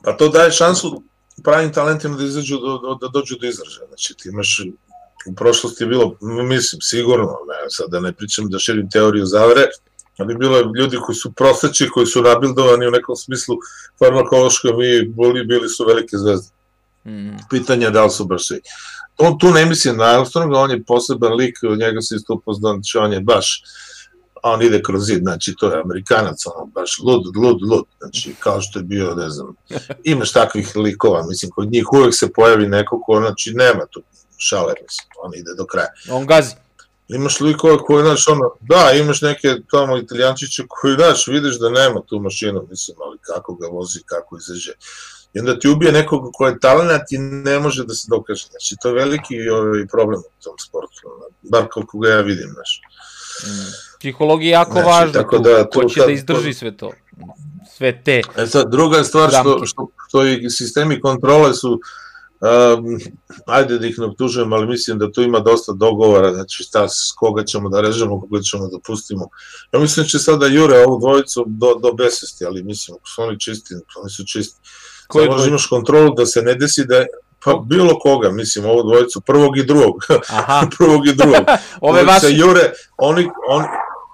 pa 0.03 0.17
to 0.17 0.29
daje 0.29 0.51
šansu 0.51 1.03
pravim 1.43 1.73
talentima 1.73 2.17
da 2.17 2.23
izađu, 2.23 2.57
do, 2.57 2.97
da 3.01 3.07
dođu 3.07 3.35
do 3.41 3.47
izražaja. 3.47 3.87
Znači, 3.87 4.13
ti 4.13 4.29
imaš 4.29 4.61
u 5.27 5.35
prošlosti 5.35 5.83
je 5.83 5.87
bilo, 5.87 6.17
mislim, 6.21 6.81
sigurno, 6.81 7.25
ne, 7.25 7.69
sad 7.69 7.89
da 7.89 7.99
ne 7.99 8.13
pričam 8.13 8.49
da 8.49 8.59
širim 8.59 8.89
teoriju 8.89 9.25
zavere, 9.25 9.65
ali 10.17 10.37
bilo 10.37 10.57
je 10.57 10.65
ljudi 10.79 10.97
koji 10.97 11.15
su 11.15 11.31
prosteći, 11.31 11.89
koji 11.89 12.05
su 12.05 12.21
nabildovani 12.21 12.87
u 12.87 12.91
nekom 12.91 13.15
smislu 13.15 13.55
farmakološkom 13.99 14.81
i 14.81 15.07
boli, 15.07 15.45
bili 15.45 15.69
su 15.69 15.85
velike 15.85 16.17
zvezde. 16.17 16.47
Mm. 17.05 17.37
Pitanje 17.49 17.89
da 17.89 18.03
li 18.03 18.09
su 18.09 18.25
baš 18.25 18.47
svi 18.47 18.61
on 19.17 19.37
tu 19.39 19.51
ne 19.51 19.65
mislim 19.65 19.97
na 19.97 20.03
Armstronga, 20.03 20.59
on 20.59 20.71
je 20.71 20.83
poseban 20.83 21.33
lik, 21.33 21.57
njega 21.79 22.01
se 22.01 22.15
isto 22.15 22.33
upoznao, 22.33 22.73
znači 22.73 22.97
on 22.97 23.13
je 23.13 23.21
baš, 23.21 23.63
on 24.43 24.61
ide 24.61 24.81
kroz 24.81 25.05
zid, 25.05 25.21
znači 25.21 25.55
to 25.59 25.71
je 25.71 25.81
Amerikanac, 25.81 26.45
on 26.55 26.71
baš 26.71 26.99
lud, 26.99 27.37
lud, 27.37 27.61
lud, 27.61 27.85
znači 27.99 28.35
kao 28.39 28.61
što 28.61 28.79
je 28.79 28.83
bio, 28.83 29.15
ne 29.15 29.29
znam, 29.29 29.55
imaš 30.03 30.31
takvih 30.31 30.75
likova, 30.75 31.25
mislim, 31.27 31.51
kod 31.51 31.71
njih 31.71 31.93
uvek 31.93 32.15
se 32.15 32.31
pojavi 32.33 32.67
neko 32.67 33.01
ko, 33.05 33.19
znači 33.19 33.53
nema 33.53 33.85
tu 33.91 34.01
šale, 34.37 34.73
mislim, 34.81 35.07
on 35.23 35.31
ide 35.35 35.53
do 35.57 35.65
kraja. 35.65 35.89
On 36.11 36.25
gazi. 36.25 36.55
Imaš 37.07 37.39
likova 37.39 37.77
koji, 37.77 38.03
znači, 38.03 38.23
ono, 38.31 38.51
da, 38.61 38.91
imaš 38.91 39.21
neke 39.21 39.55
tamo 39.71 39.97
italijančiće 39.97 40.63
koji, 40.67 40.95
znači, 40.95 41.31
vidiš 41.31 41.59
da 41.59 41.69
nema 41.69 42.01
tu 42.07 42.19
mašinu, 42.19 42.67
mislim, 42.69 42.97
ali 43.05 43.17
kako 43.21 43.55
ga 43.55 43.67
vozi, 43.67 43.99
kako 44.05 44.37
izađe 44.37 44.71
i 45.33 45.39
onda 45.39 45.59
ti 45.59 45.67
ubije 45.67 45.91
nekog 45.91 46.29
ko 46.33 46.47
je 46.47 46.59
talent 46.59 47.11
i 47.11 47.17
ne 47.17 47.59
može 47.59 47.85
da 47.85 47.93
se 47.93 48.07
dokaže. 48.09 48.47
Znači, 48.49 48.75
to 48.81 48.87
je 48.87 48.93
veliki 48.93 49.49
ovaj, 49.49 49.87
problem 49.87 50.19
u 50.19 50.43
tom 50.43 50.55
sportu, 50.67 51.01
bar 51.41 51.67
koliko 51.71 51.99
ga 51.99 52.09
ja 52.09 52.21
vidim, 52.21 52.49
znaš. 52.53 52.81
Mm. 53.43 53.87
Psihologija 53.99 54.47
je 54.47 54.51
jako 54.51 54.71
znači, 54.71 54.87
važna, 54.87 55.13
tako 55.13 55.37
da, 55.37 55.69
ko 55.69 55.89
će 55.89 55.99
da 55.99 56.11
izdrži 56.11 56.53
sve 56.53 56.77
to, 56.77 56.91
sve 57.77 58.03
te 58.03 58.21
E 58.37 58.47
sad, 58.47 58.71
druga 58.71 59.03
stvar 59.03 59.29
što, 59.29 59.65
što, 59.65 59.87
što 60.07 60.25
i 60.25 60.49
sistemi 60.49 61.01
kontrole 61.01 61.53
su, 61.53 61.79
um, 62.41 62.99
ajde 63.45 63.79
da 63.79 63.87
ih 63.87 63.99
ne 63.99 64.05
obtužujem, 64.05 64.53
ali 64.53 64.67
mislim 64.67 64.99
da 64.99 65.11
tu 65.11 65.21
ima 65.21 65.39
dosta 65.39 65.73
dogovora, 65.73 66.33
znači 66.33 66.63
šta, 66.63 66.89
s 66.89 67.11
koga 67.17 67.43
ćemo 67.43 67.69
da 67.69 67.81
režemo, 67.81 68.21
koga 68.21 68.41
ćemo 68.41 68.67
da 68.67 68.77
pustimo. 68.85 69.29
Ja 69.71 69.79
mislim 69.79 70.03
da 70.03 70.09
će 70.09 70.19
sada 70.19 70.47
jure 70.47 70.83
ovu 70.87 70.99
dvojicu 70.99 71.45
do, 71.47 71.75
do 71.75 71.91
besesti, 71.91 72.45
ali 72.45 72.63
mislim, 72.63 72.97
ako 72.97 73.07
su 73.07 73.21
oni 73.21 73.39
čisti, 73.39 73.73
oni 74.01 74.09
su 74.09 74.23
čisti. 74.25 74.59
Koji 75.07 75.25
Samo 75.25 75.45
imaš 75.45 75.67
kontrolu 75.67 76.13
da 76.15 76.25
se 76.25 76.41
ne 76.41 76.55
desi 76.55 76.85
da 76.85 77.05
Pa 77.45 77.63
bilo 77.65 77.99
koga, 77.99 78.31
mislim, 78.31 78.65
ovo 78.65 78.83
dvojicu, 78.83 79.21
prvog 79.21 79.57
i 79.57 79.63
drugog. 79.63 79.95
Aha. 80.29 80.67
prvog 80.77 81.07
i 81.07 81.13
drugog. 81.13 81.45
Ove 81.81 82.03
vaši... 82.03 82.25
se 82.25 82.31
jure, 82.33 82.71
oni, 82.97 83.29
oni, 83.47 83.67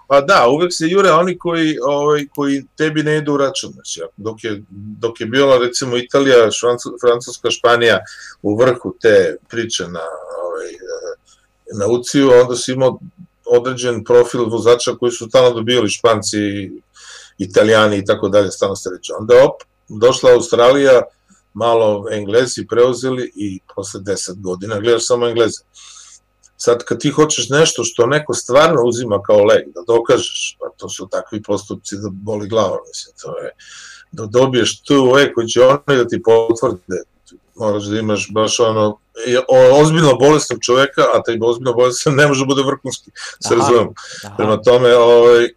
pa 0.07 0.22
da, 0.22 0.48
uvek 0.48 0.74
se 0.74 0.88
jure 0.88 1.11
oni 1.11 1.38
koji, 1.38 1.78
ovaj, 1.84 2.26
koji 2.36 2.65
tebi 2.78 3.03
ne 3.03 3.18
idu 3.18 3.34
u 3.34 3.38
račun. 3.38 3.72
Znači, 3.72 4.02
dok, 4.18 4.44
je, 4.44 4.64
dok 4.99 5.22
je 5.22 5.26
bila, 5.26 5.57
recimo, 5.57 5.98
Italija, 5.98 6.36
Francuska, 7.02 7.52
Španija 7.52 7.99
u 8.41 8.57
vrhu 8.57 8.95
te 9.02 9.38
priče 9.49 9.84
na, 9.84 10.06
ovaj, 10.44 10.72
na 11.80 11.88
UCI-u, 11.88 12.30
onda 12.41 12.56
si 12.56 12.72
imao 12.72 12.99
određen 13.45 14.03
profil 14.03 14.45
vozača 14.45 14.95
koji 14.99 15.11
su 15.11 15.30
tamo 15.30 15.49
dobili 15.49 15.90
Španci, 15.90 16.72
Italijani 17.38 17.98
i 17.98 18.06
tako 18.06 18.30
dalje, 18.30 18.52
stano 18.52 18.76
ste 18.76 18.90
reći. 18.90 19.11
Onda 19.20 19.34
op, 19.45 19.73
došla 19.99 20.32
Australija, 20.32 21.02
malo 21.53 22.06
Englezi 22.11 22.68
preuzeli 22.68 23.32
i 23.36 23.60
posle 23.76 23.99
10 23.99 24.41
godina 24.41 24.80
gledaš 24.80 25.07
samo 25.07 25.28
Engleze. 25.28 25.61
Sad 26.57 26.84
kad 26.84 26.99
ti 26.99 27.10
hoćeš 27.10 27.49
nešto 27.49 27.84
što 27.84 28.06
neko 28.06 28.34
stvarno 28.34 28.84
uzima 28.86 29.22
kao 29.22 29.44
leg, 29.44 29.64
da 29.76 29.82
dokažeš, 29.88 30.57
pa 30.60 30.65
to 30.78 30.90
su 30.90 31.07
takvi 31.11 31.44
postupci 31.44 31.95
da 31.95 32.10
boli 32.11 32.48
glava, 32.48 32.78
mislim, 32.88 33.15
to 33.22 33.38
je, 33.40 33.52
da 34.11 34.26
dobiješ 34.26 34.82
tu 34.82 35.11
leg 35.11 35.34
koji 35.36 35.48
će 35.48 35.61
oni 35.61 35.98
da 35.98 36.07
ti 36.07 36.22
potvrde, 36.22 37.03
moraš 37.56 37.84
da 37.84 37.99
imaš 37.99 38.30
baš 38.32 38.60
ono, 38.60 38.98
ozbiljno 39.82 40.15
bolesnog 40.15 40.60
čoveka, 40.61 41.02
a 41.14 41.24
taj 41.24 41.38
ozbiljno 41.41 41.74
bolestan 41.74 42.15
ne 42.15 42.28
može 42.28 42.40
da 42.40 42.45
bude 42.45 42.64
vrhunski, 42.64 43.11
se 43.48 43.56
razumem. 43.56 43.94
Prema 44.38 44.61
tome, 44.61 44.95
ovaj, 44.95 45.49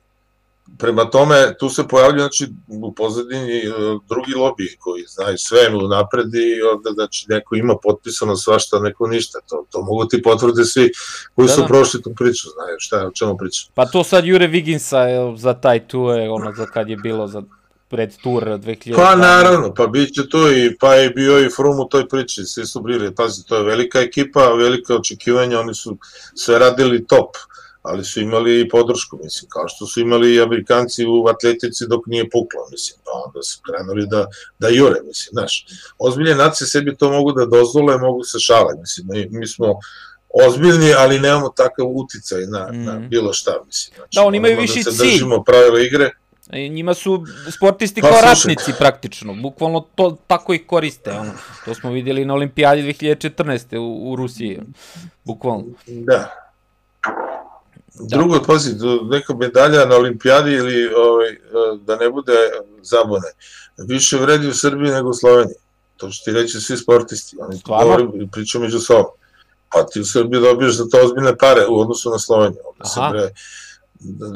prema 0.79 1.11
tome, 1.11 1.55
tu 1.59 1.69
se 1.69 1.89
pojavljaju 1.89 2.21
znači, 2.21 2.47
u 2.69 2.93
pozadini 2.93 3.59
e, 3.59 3.71
drugi 4.09 4.33
lobby 4.33 4.77
koji 4.79 5.05
znaju 5.09 5.39
sve 5.39 5.59
napred 5.91 6.35
i 6.35 6.63
onda 6.63 6.91
znači, 6.95 7.27
neko 7.29 7.57
ima 7.57 7.75
potpisano 7.83 8.37
svašta, 8.37 8.79
neko 8.79 9.07
ništa. 9.07 9.39
To, 9.49 9.67
to 9.71 9.83
mogu 9.83 10.05
ti 10.05 10.23
potvrde 10.23 10.65
svi 10.65 10.91
koji 11.35 11.49
da, 11.49 11.55
su 11.55 11.61
da. 11.61 11.67
prošli 11.67 12.03
tu 12.03 12.13
priču, 12.17 12.49
znaju 12.49 12.77
šta, 12.79 13.07
o 13.07 13.11
čemu 13.11 13.37
pričam. 13.37 13.71
Pa 13.75 13.87
to 13.87 14.05
sad 14.05 14.25
Jure 14.25 14.47
Viginsa 14.47 15.07
za 15.37 15.55
taj 15.55 15.81
je 15.93 16.31
ono 16.31 16.53
za 16.57 16.67
kad 16.67 16.89
je 16.89 16.97
bilo 16.97 17.27
za 17.27 17.43
pred 17.89 18.17
tur 18.23 18.45
2000. 18.45 18.97
Pa 18.97 19.17
naravno, 19.17 19.75
pa 19.75 19.87
bit 19.87 20.15
će 20.15 20.29
to 20.29 20.53
i 20.53 20.77
pa 20.81 20.95
je 20.95 21.11
bio 21.11 21.47
i 21.47 21.51
Frum 21.51 21.81
u 21.81 21.89
toj 21.89 22.09
priči, 22.09 22.45
svi 22.45 22.67
su 22.67 22.81
bili, 22.81 23.15
pazi, 23.15 23.47
to 23.47 23.57
je 23.57 23.63
velika 23.63 24.01
ekipa, 24.01 24.49
velika 24.49 24.95
očekivanja, 24.95 25.61
oni 25.61 25.75
su 25.75 25.99
sve 26.35 26.59
radili 26.59 27.07
top 27.07 27.37
ali 27.87 28.05
su 28.05 28.21
imali 28.21 28.61
i 28.61 28.69
podršku, 28.69 29.19
mislim, 29.23 29.49
kao 29.51 29.69
što 29.69 29.87
su 29.87 30.01
imali 30.01 30.35
i 30.35 30.41
Amerikanci 30.41 31.07
u 31.07 31.27
atletici 31.29 31.85
dok 31.89 32.07
nije 32.07 32.31
puklo, 32.31 32.61
mislim, 32.71 32.99
pa 33.05 33.11
onda 33.27 33.43
su 33.43 33.61
krenuli 33.67 34.07
da, 34.07 34.27
da 34.59 34.69
jure, 34.69 35.01
mislim, 35.05 35.31
znaš. 35.33 35.67
Ozbiljne 35.99 36.35
nacije 36.35 36.67
sebi 36.67 36.97
to 36.97 37.13
mogu 37.13 37.33
da 37.33 37.47
dozvole, 37.47 37.99
mogu 37.99 38.25
se 38.25 38.39
šale, 38.39 38.75
mislim, 38.81 39.07
mi, 39.11 39.39
mi 39.39 39.47
smo 39.47 39.75
ozbiljni, 40.47 40.93
ali 40.99 41.21
nemamo 41.21 41.49
takav 41.49 41.87
uticaj 41.87 42.47
na, 42.47 42.69
mm. 42.73 42.85
na 42.85 42.99
mhm. 42.99 43.09
bilo 43.09 43.33
šta, 43.33 43.53
mislim. 43.67 43.97
Znači, 43.97 44.15
da, 44.15 44.23
oni 44.23 44.37
imaju 44.37 44.61
viši 44.61 44.83
da 44.85 44.91
se 44.91 44.99
cilj. 44.99 45.11
držimo 45.11 45.45
pravila 45.45 45.81
igre. 45.81 46.11
I 46.53 46.69
njima 46.69 46.95
su 46.95 47.25
sportisti 47.57 48.01
pa, 48.01 48.09
kao 48.09 48.21
ratnici 48.21 48.73
praktično, 48.79 49.35
bukvalno 49.35 49.81
to 49.95 50.17
tako 50.27 50.55
ih 50.55 50.67
koriste, 50.67 51.11
ono. 51.11 51.33
To 51.65 51.75
smo 51.75 51.91
videli 51.91 52.25
na 52.25 52.35
olimpijadi 52.35 52.83
2014. 52.83 53.77
u, 53.77 54.13
u 54.13 54.17
Rusiji, 54.17 54.61
bukvalno. 55.25 55.65
Da, 55.87 56.46
Da. 58.01 58.17
Drugo, 58.17 58.41
pazi, 58.47 58.71
neka 59.11 59.35
medalja 59.35 59.85
na 59.85 59.97
olimpijadi 59.97 60.53
ili 60.53 60.95
ovaj, 60.95 61.29
e, 61.29 61.39
da 61.81 61.97
ne 61.97 62.11
bude 62.11 62.33
zabune. 62.83 63.29
Više 63.89 64.17
vredi 64.17 64.49
u 64.49 64.55
Srbiji 64.55 64.91
nego 64.91 65.11
u 65.11 65.15
Sloveniji. 65.15 65.57
To 65.97 66.11
će 66.11 66.23
ti 66.25 66.33
reći 66.33 66.61
svi 66.61 66.77
sportisti. 66.77 67.37
Oni 67.41 67.61
govori 67.67 68.09
i 68.15 68.31
pričaju 68.31 68.63
među 68.63 68.79
sobom. 68.79 69.13
Pa 69.73 69.87
ti 69.87 70.01
u 70.01 70.05
Srbiji 70.05 70.41
dobiješ 70.41 70.77
za 70.77 70.85
to 70.89 71.01
ozbiljne 71.05 71.37
pare 71.37 71.67
u 71.67 71.81
odnosu 71.81 72.11
na 72.11 72.19
Sloveniju. 72.19 72.61
Onda 72.73 72.85
se 72.85 73.01
bre, 73.11 73.31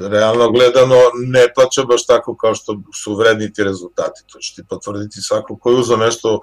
realno 0.08 0.50
gledano 0.50 0.96
ne 1.26 1.52
plaća 1.54 1.84
baš 1.84 2.06
tako 2.06 2.36
kao 2.36 2.54
što 2.54 2.80
su 3.02 3.14
vredni 3.14 3.52
ti 3.52 3.64
rezultati. 3.64 4.22
To 4.32 4.38
će 4.38 4.54
ti 4.54 4.62
potvrditi 4.68 5.20
svako 5.20 5.56
ko 5.56 5.70
je 5.70 5.76
uzao 5.76 5.96
nešto 5.96 6.40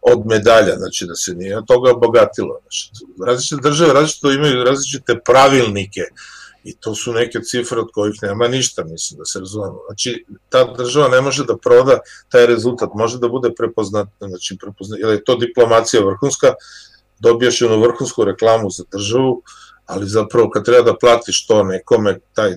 od 0.00 0.26
medalja, 0.26 0.76
znači 0.76 1.06
da 1.06 1.14
se 1.14 1.34
nije 1.34 1.62
toga 1.66 1.90
obogatilo. 1.90 2.58
Znači, 2.62 2.90
različite 3.26 3.60
države 3.62 3.92
različite 3.92 4.28
imaju 4.28 4.64
različite 4.64 5.20
pravilnike 5.24 6.02
I 6.68 6.76
to 6.80 6.94
su 6.94 7.12
neke 7.12 7.40
cifre 7.40 7.80
od 7.80 7.88
kojih 7.92 8.14
nema 8.22 8.48
ništa, 8.48 8.84
mislim 8.84 9.18
da 9.18 9.24
se 9.24 9.38
razumemo. 9.40 9.78
Znači, 9.86 10.24
ta 10.48 10.64
država 10.74 11.08
ne 11.08 11.20
može 11.20 11.44
da 11.44 11.56
proda 11.56 11.98
taj 12.28 12.46
rezultat, 12.46 12.90
može 12.94 13.18
da 13.18 13.28
bude 13.28 13.50
prepoznat, 13.56 14.08
znači, 14.20 14.56
prepoznat, 14.60 15.00
jer 15.00 15.10
je 15.10 15.24
to 15.24 15.36
diplomacija 15.36 16.04
vrhunska, 16.04 16.52
dobijaš 17.18 17.60
jednu 17.60 17.80
vrhunsku 17.80 18.24
reklamu 18.24 18.70
za 18.70 18.84
državu, 18.92 19.42
ali 19.86 20.08
zapravo 20.08 20.50
kad 20.50 20.64
treba 20.64 20.82
da 20.90 20.98
platiš 20.98 21.46
to 21.46 21.62
nekome, 21.64 22.18
taj 22.34 22.56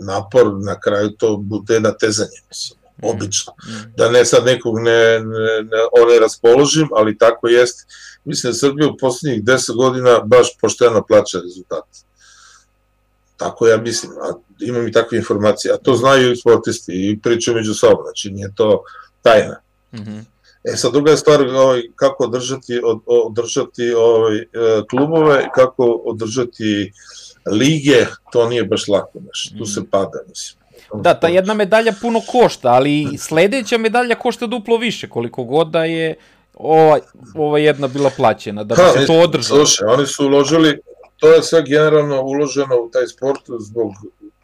napor, 0.00 0.52
na 0.64 0.80
kraju 0.80 1.10
to 1.10 1.36
bude 1.36 1.80
natezanje, 1.80 2.40
mislim, 2.48 2.78
mm, 2.96 3.08
obično. 3.08 3.52
Mm. 3.52 3.92
Da 3.96 4.10
ne 4.10 4.24
sad 4.24 4.44
nekog 4.44 4.78
ne, 4.78 5.20
ne, 5.20 5.62
ne, 5.62 5.84
one 6.02 6.18
raspoložim, 6.20 6.88
ali 6.96 7.18
tako 7.18 7.48
jest. 7.48 7.86
Mislim 8.24 8.52
da 8.52 8.58
Srbija 8.58 8.88
u 8.88 8.96
poslednjih 8.96 9.44
10 9.44 9.76
godina 9.76 10.20
baš 10.20 10.56
pošteno 10.60 11.04
plaća 11.08 11.40
rezultate 11.40 12.06
Tako 13.36 13.66
ja 13.66 13.76
mislim, 13.76 14.12
a 14.12 14.32
imam 14.60 14.88
i 14.88 14.92
takve 14.92 15.18
informacije, 15.18 15.74
a 15.74 15.76
to 15.76 15.94
znaju 15.94 16.32
i 16.32 16.36
sportisti 16.36 16.92
i 16.92 17.18
pričaju 17.22 17.56
među 17.56 17.74
sobom, 17.74 18.04
znači 18.04 18.30
nije 18.30 18.52
to 18.54 18.82
tajna. 19.22 19.60
Mm 19.92 19.98
-hmm. 19.98 20.22
E 20.64 20.76
sad 20.76 20.92
druga 20.92 21.10
je 21.10 21.16
stvar 21.16 21.46
ovaj, 21.46 21.82
kako 21.96 22.24
održati, 22.24 22.80
od, 22.84 23.00
održati 23.06 23.92
ovaj, 23.92 24.38
e, 24.38 24.46
klubove, 24.90 25.48
kako 25.54 25.84
održati 26.04 26.92
lige, 27.52 28.06
to 28.32 28.48
nije 28.48 28.64
baš 28.64 28.88
lako, 28.88 29.18
znači, 29.22 29.58
tu 29.58 29.66
se 29.66 29.80
mhm. 29.80 29.90
pada, 29.90 30.18
mislim. 30.28 30.66
Da, 30.94 31.14
ta 31.14 31.28
jedna 31.28 31.54
medalja 31.54 31.92
puno 32.00 32.20
košta, 32.32 32.68
ali 32.68 33.18
sledeća 33.18 33.78
medalja 33.78 34.14
košta 34.14 34.46
duplo 34.46 34.76
više, 34.76 35.08
koliko 35.08 35.44
god 35.44 35.68
da 35.70 35.84
je 35.84 36.14
ova, 36.54 36.98
ova 37.34 37.58
jedna 37.58 37.88
bila 37.88 38.10
plaćena, 38.16 38.64
da 38.64 38.74
bi 38.74 38.82
ha, 38.82 38.92
se 38.92 39.06
to 39.06 39.12
održalo. 39.12 39.66
Slušaj, 39.66 39.88
oni 39.88 40.06
su 40.06 40.26
uložili, 40.26 40.78
to 41.16 41.32
je 41.32 41.42
sve 41.42 41.62
generalno 41.62 42.22
uloženo 42.22 42.76
u 42.76 42.90
taj 42.90 43.06
sport 43.06 43.40
zbog 43.58 43.92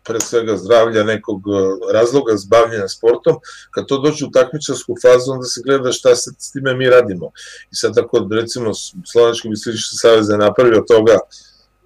pre 0.05 0.20
svega 0.20 0.57
zdravlja 0.57 1.05
nekog 1.05 1.40
e, 1.40 1.93
razloga 1.93 2.36
zbavljanja 2.36 2.89
sportom, 2.89 3.36
kad 3.70 3.86
to 3.86 3.99
dođe 3.99 4.24
u 4.24 4.31
takmičarsku 4.31 4.94
fazu, 5.03 5.32
onda 5.32 5.47
se 5.47 5.61
gleda 5.65 5.93
šta 5.93 6.16
se 6.16 6.31
s 6.39 6.53
time 6.53 6.74
mi 6.74 6.90
radimo. 6.90 7.31
I 7.70 7.74
sad 7.74 7.99
ako, 7.99 8.28
recimo, 8.31 8.70
Slovački 9.12 9.49
mislički 9.49 9.97
savez 9.97 10.28
je 10.28 10.39
napravio 10.39 10.85
toga 10.89 11.19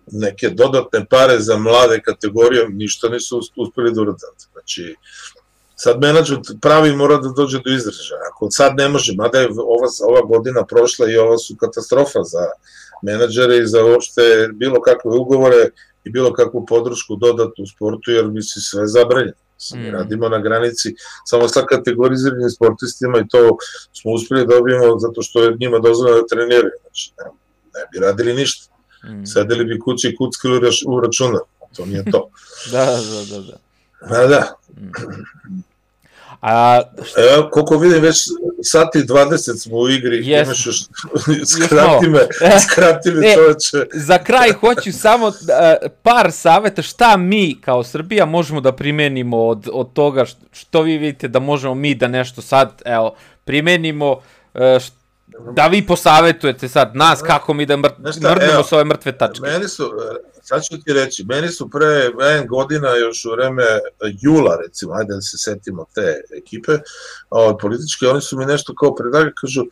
neke 0.06 0.48
dodatne 0.48 1.06
pare 1.10 1.40
za 1.40 1.56
mlade 1.56 2.00
kategorije, 2.00 2.68
ništa 2.68 3.08
nisu 3.08 3.40
uspeli 3.56 3.92
da 3.92 4.00
uradati. 4.00 4.46
Znači, 4.52 4.94
sad 5.76 6.00
menadžment 6.00 6.46
pravi 6.60 6.96
mora 6.96 7.16
da 7.16 7.28
dođe 7.28 7.58
do 7.58 7.70
izražaja. 7.70 8.20
Ako 8.32 8.50
sad 8.50 8.72
ne 8.76 8.88
može, 8.88 9.12
mada 9.16 9.38
je 9.38 9.48
ova, 9.48 9.88
ova 10.08 10.22
godina 10.22 10.64
prošla 10.66 11.10
i 11.10 11.16
ova 11.16 11.38
su 11.38 11.56
katastrofa 11.60 12.22
za 12.22 12.46
menadžere 13.02 13.58
i 13.58 13.66
za 13.66 13.84
uopšte 13.84 14.48
bilo 14.52 14.80
kakve 14.80 15.10
ugovore 15.10 15.70
i 16.04 16.10
bilo 16.10 16.32
kakvu 16.32 16.66
podršku 16.66 17.16
dodatu 17.16 17.62
u 17.62 17.66
sportu, 17.66 18.10
jer 18.10 18.26
mi 18.26 18.42
se 18.42 18.60
sve 18.60 18.86
zabranjeno. 18.86 19.32
Mi 19.74 19.90
mm. 19.90 19.92
radimo 19.92 20.28
na 20.28 20.38
granici 20.38 20.94
samo 21.24 21.48
sa 21.48 21.66
kategoriziranim 21.66 22.50
sportistima 22.50 23.18
i 23.18 23.28
to 23.28 23.56
smo 23.92 24.12
uspeli 24.12 24.46
da 24.46 24.54
dobijemo 24.54 24.98
zato 24.98 25.22
što 25.22 25.42
je 25.42 25.56
njima 25.60 25.78
dozvoljeno 25.78 26.20
da 26.20 26.26
treniraju. 26.26 26.72
Znači, 26.82 27.12
ne, 27.18 27.24
ne 27.74 27.86
bi 27.92 28.06
radili 28.06 28.34
ništa. 28.34 28.74
Mm. 29.04 29.24
Sedeli 29.26 29.64
bi 29.64 29.78
kući 29.78 30.08
i 30.08 30.16
kuckali 30.16 30.60
u 30.86 31.00
računar. 31.00 31.40
To 31.76 31.86
nije 31.86 32.04
to. 32.10 32.30
da, 32.72 32.84
da, 32.84 33.40
da. 33.40 33.58
Da, 34.08 34.18
da. 34.18 34.26
da. 34.26 34.56
Mm. 34.80 34.90
A, 36.40 36.82
šta... 37.04 37.20
Evo, 37.34 37.48
koliko 37.52 37.78
vidim, 37.78 38.02
već 38.02 38.16
sati 38.62 38.98
20 38.98 39.62
smo 39.62 39.76
u 39.76 39.88
igri, 39.88 40.22
yes. 40.24 40.44
imaš 40.44 40.66
još, 40.66 40.80
skrati 41.64 42.08
me, 42.08 42.18
skrati 42.70 43.10
me 43.10 43.34
čoveče. 43.34 43.90
Za 43.94 44.18
kraj 44.18 44.52
hoću 44.52 44.92
samo 44.92 45.26
uh, 45.26 45.34
par 46.02 46.32
saveta 46.32 46.82
šta 46.82 47.16
mi 47.16 47.60
kao 47.60 47.84
Srbija 47.84 48.24
možemo 48.24 48.60
da 48.60 48.72
primenimo 48.72 49.46
od, 49.46 49.68
od 49.72 49.92
toga 49.92 50.24
što, 50.24 50.40
što 50.52 50.82
vi 50.82 50.98
vidite 50.98 51.28
da 51.28 51.38
možemo 51.38 51.74
mi 51.74 51.94
da 51.94 52.08
nešto 52.08 52.42
sad, 52.42 52.82
evo, 52.84 53.16
primenimo, 53.44 54.12
uh, 54.12 54.60
da 55.52 55.66
vi 55.66 55.86
posavetujete 55.86 56.68
sad 56.68 56.96
nas 56.96 57.22
kako 57.22 57.54
mi 57.54 57.66
da 57.66 57.76
mrt, 57.76 57.94
mrdnemo 57.98 58.62
s 58.68 58.72
ove 58.72 58.84
mrtve 58.84 59.18
tačke. 59.18 59.40
Meni 59.42 59.68
su, 59.68 59.92
sad 60.48 60.62
ću 60.64 60.82
ti 60.84 60.92
reći, 60.92 61.24
meni 61.24 61.48
su 61.48 61.70
pre 61.70 62.10
en 62.36 62.46
godina, 62.46 62.90
još 62.90 63.24
u 63.24 63.30
vreme 63.30 63.62
jula, 64.20 64.58
recimo, 64.66 64.92
ajde 64.92 65.14
da 65.14 65.20
se 65.20 65.38
setimo 65.38 65.86
te 65.94 66.20
ekipe 66.38 66.72
o, 67.30 67.58
političke, 67.60 68.06
oni 68.06 68.20
su 68.20 68.38
mi 68.38 68.46
nešto 68.46 68.74
kao 68.74 68.94
predlagali, 68.94 69.32
kažu, 69.40 69.64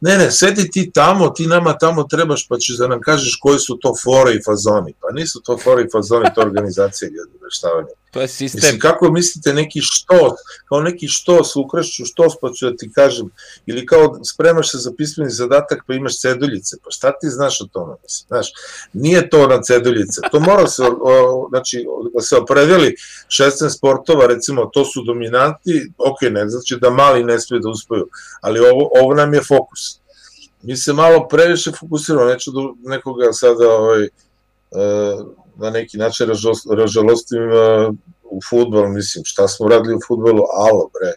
ne, 0.00 0.18
ne, 0.18 0.30
sedi 0.30 0.70
ti 0.70 0.90
tamo, 0.94 1.28
ti 1.28 1.46
nama 1.46 1.78
tamo 1.78 2.04
trebaš, 2.04 2.48
pa 2.48 2.58
ćeš 2.58 2.76
da 2.76 2.88
nam 2.88 3.00
kažeš 3.00 3.38
koji 3.40 3.58
su 3.58 3.78
to 3.80 3.94
fore 4.02 4.34
i 4.34 4.42
fazoni. 4.44 4.94
Pa 5.00 5.08
nisu 5.12 5.40
to 5.44 5.58
fore 5.58 5.82
i 5.82 5.90
fazoni, 5.92 6.34
to 6.34 6.40
organizacije, 6.40 7.10
ljudi, 7.10 7.38
veštavanje. 7.42 7.88
To 8.10 8.20
je 8.20 8.28
sistem. 8.28 8.58
Mislim, 8.62 8.80
kako 8.80 9.10
mislite 9.12 9.54
neki 9.54 9.80
što, 9.82 10.36
kao 10.68 10.80
neki 10.80 11.08
što 11.08 11.44
s 11.44 11.56
ukrašću, 11.56 12.04
što 12.04 12.28
pa 12.40 12.52
ću 12.52 12.70
da 12.70 12.76
ti 12.76 12.90
kažem, 12.94 13.30
ili 13.66 13.86
kao 13.86 14.20
spremaš 14.24 14.70
se 14.70 14.78
za 14.78 14.92
pismeni 14.98 15.30
zadatak 15.30 15.82
pa 15.86 15.94
imaš 15.94 16.20
ceduljice, 16.20 16.76
pa 16.84 16.90
šta 16.90 17.12
ti 17.18 17.28
znaš 17.28 17.60
o 17.60 17.66
tome, 17.72 17.94
mislim, 18.02 18.26
znaš, 18.28 18.46
nije 18.92 19.30
to 19.30 19.46
na 19.46 19.62
ceduljice, 19.62 20.17
to 20.30 20.40
mora 20.40 20.66
se, 20.66 20.82
o, 21.00 21.46
znači, 21.48 21.84
da 22.14 22.20
se 22.20 22.36
opredeli 22.36 22.94
16 23.28 23.76
sportova, 23.76 24.26
recimo, 24.26 24.70
to 24.72 24.84
su 24.84 25.02
dominanti, 25.04 25.92
ok, 25.98 26.30
ne 26.30 26.48
znači 26.48 26.78
da 26.80 26.90
mali 26.90 27.24
ne 27.24 27.40
smije 27.40 27.60
da 27.60 27.68
uspeju, 27.68 28.08
ali 28.40 28.60
ovo, 28.60 28.90
ovo 29.02 29.14
nam 29.14 29.34
je 29.34 29.42
fokus. 29.48 30.00
Mi 30.62 30.76
se 30.76 30.92
malo 30.92 31.28
previše 31.28 31.72
fokusiramo, 31.72 32.24
neću 32.24 32.50
da 32.50 32.90
nekoga 32.90 33.32
sada 33.32 33.68
ovaj, 33.68 34.02
uh, 34.02 35.26
na 35.56 35.70
neki 35.70 35.98
način 35.98 36.26
ražalostim 36.76 37.42
uh, 37.42 37.94
u 38.30 38.40
futbolu, 38.50 38.88
mislim, 38.88 39.24
šta 39.24 39.48
smo 39.48 39.68
radili 39.68 39.94
u 39.94 40.00
futbolu, 40.08 40.42
alo 40.56 40.90
bre, 40.94 41.12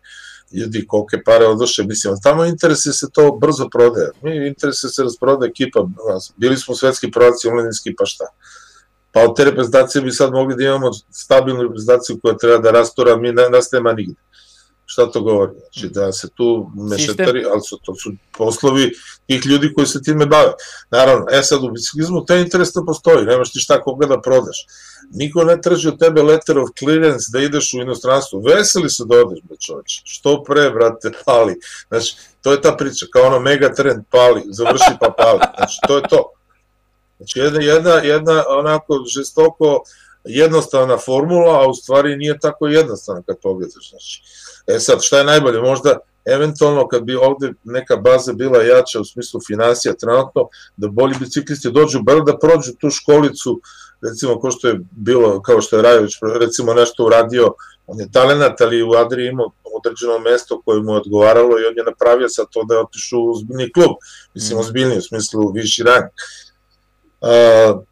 ljudi 0.62 0.88
kolike 0.88 1.24
pare 1.26 1.48
odoše, 1.48 1.84
mislim, 1.84 2.16
tamo 2.24 2.46
interese 2.46 2.94
se 2.94 3.08
to 3.14 3.32
brzo 3.42 3.70
prodaje, 3.70 4.10
mi 4.22 4.48
interese 4.48 4.90
se 4.90 5.04
rasprodaje 5.04 5.50
ekipa, 5.50 5.88
bili 6.38 6.58
smo 6.58 6.76
svetski 6.76 7.12
prvaci 7.12 7.48
omladinski, 7.48 7.96
pa 7.96 8.06
šta? 8.06 8.26
Pa 9.12 9.24
od 9.24 9.36
te 9.36 9.46
reprezentacije 9.46 10.02
bi 10.02 10.12
sad 10.12 10.32
mogli 10.32 10.56
da 10.56 10.64
imamo 10.64 10.92
stabilnu 11.12 11.62
reprezentaciju 11.62 12.20
koja 12.22 12.38
treba 12.38 12.58
da 12.58 12.72
rastora, 12.72 13.16
mi 13.16 13.32
ne, 13.32 13.50
nas 13.50 13.72
nema 13.72 13.94
nigde. 13.94 14.16
Šta 14.86 15.12
to 15.12 15.22
govori? 15.22 15.52
Znači 15.74 15.94
da 15.94 16.12
se 16.12 16.28
tu 16.36 16.72
mešetari, 16.90 17.46
ali 17.52 17.62
su, 17.62 17.80
to 17.84 17.96
su 17.96 18.12
poslovi 18.38 18.92
tih 19.28 19.46
ljudi 19.46 19.74
koji 19.74 19.88
se 19.88 20.02
time 20.02 20.26
bave. 20.26 20.52
Naravno, 20.92 21.26
e 21.32 21.44
sad 21.44 21.64
u 21.64 21.72
biciklizmu 21.72 22.26
te 22.26 22.40
interes 22.40 22.76
ne 22.76 22.82
postoji, 22.86 23.26
nemaš 23.26 23.52
ti 23.52 23.60
šta 23.60 23.82
koga 23.82 24.08
da 24.08 24.22
prodaš. 24.22 24.66
Niko 25.12 25.44
ne 25.44 25.62
traži 25.62 25.88
od 25.88 26.00
tebe 26.00 26.24
letter 26.24 26.60
of 26.60 26.70
clearance 26.80 27.26
da 27.34 27.40
ideš 27.40 27.74
u 27.74 27.82
inostranstvo. 27.82 28.42
Veseli 28.42 28.90
se 28.90 29.04
da 29.06 29.16
odeš, 29.26 29.40
bre 29.44 29.58
čoveče. 29.58 30.02
Što 30.06 30.44
pre, 30.44 30.70
brate, 30.70 31.12
pali. 31.26 31.56
Znači, 31.88 32.16
to 32.42 32.52
je 32.52 32.62
ta 32.62 32.76
priča, 32.76 33.06
kao 33.14 33.28
ono 33.28 33.40
mega 33.40 33.74
trend 33.74 34.04
pali, 34.10 34.44
završi 34.50 34.92
pa 35.00 35.10
pali. 35.18 35.40
Znači, 35.58 35.78
to 35.88 35.96
je 35.96 36.04
to. 36.10 36.32
Znači, 37.22 37.40
jedna, 37.40 37.62
jedna, 37.62 37.92
jedna 37.92 38.44
onako 38.50 39.04
žestoko 39.16 39.84
jednostavna 40.24 40.98
formula, 40.98 41.62
a 41.62 41.68
u 41.68 41.74
stvari 41.74 42.18
nije 42.18 42.40
tako 42.40 42.68
jednostavna 42.68 43.22
kad 43.22 43.38
pogledaš. 43.44 43.90
Znači, 43.90 44.22
e 44.68 44.80
sad, 44.80 45.02
šta 45.02 45.18
je 45.18 45.24
najbolje? 45.24 45.62
Možda 45.62 45.98
eventualno 46.26 46.88
kad 46.88 47.04
bi 47.04 47.16
ovde 47.16 47.54
neka 47.64 47.96
baza 47.96 48.34
bila 48.34 48.64
jača 48.64 49.00
u 49.00 49.06
smislu 49.06 49.40
financija 49.48 49.94
trenutno, 49.94 50.48
da 50.78 50.88
bolji 50.88 51.16
biciklisti 51.20 51.72
dođu, 51.72 52.02
bar 52.02 52.24
da 52.26 52.38
prođu 52.38 52.72
tu 52.80 52.90
školicu, 52.90 53.62
recimo 54.02 54.42
kao 54.42 54.52
što 54.52 54.68
je 54.68 54.80
bilo, 54.92 55.42
kao 55.42 55.62
što 55.62 55.76
je 55.76 55.82
Rajović 55.82 56.14
recimo 56.40 56.74
nešto 56.74 57.06
uradio, 57.06 57.54
on 57.88 58.00
je 58.00 58.12
talenat, 58.12 58.62
ali 58.62 58.84
u 58.84 58.92
Adri 58.92 59.28
imao 59.28 59.52
određeno 59.78 60.20
mesto 60.20 60.62
koje 60.66 60.82
mu 60.82 60.92
je 60.92 60.98
odgovaralo 60.98 61.60
i 61.60 61.66
on 61.66 61.78
je 61.78 61.84
napravio 61.84 62.30
sad 62.30 62.46
to 62.52 62.64
da 62.64 62.76
je 62.76 62.82
otišao 62.82 63.20
u 63.20 63.32
ozbiljni 63.32 63.72
klub, 63.72 63.92
mislim 64.34 64.58
mm. 64.58 64.62
ozbiljni 64.62 64.98
u 64.98 65.02
smislu 65.02 65.52
viši 65.52 65.84
rang. 65.84 66.06
Uh, 67.22 67.84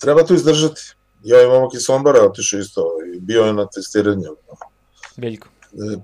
treba 0.00 0.24
to 0.24 0.34
izdržati. 0.34 0.80
Ja 1.22 1.42
i 1.42 1.46
momak 1.46 1.74
iz 1.74 1.82
Sombara 1.82 2.22
otišao 2.22 2.60
isto 2.60 2.90
i 3.14 3.20
bio 3.20 3.42
je 3.42 3.52
na 3.52 3.66
testiranju. 3.66 4.36
Veliko. 5.16 5.48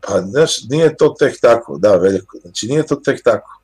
Pa, 0.02 0.20
znaš, 0.20 0.62
nije 0.68 0.96
to 0.96 1.14
tek 1.18 1.40
tako, 1.40 1.78
da, 1.78 1.96
veliko. 1.96 2.38
Znači, 2.42 2.66
nije 2.66 2.86
to 2.86 2.96
tek 2.96 3.24
tako. 3.24 3.60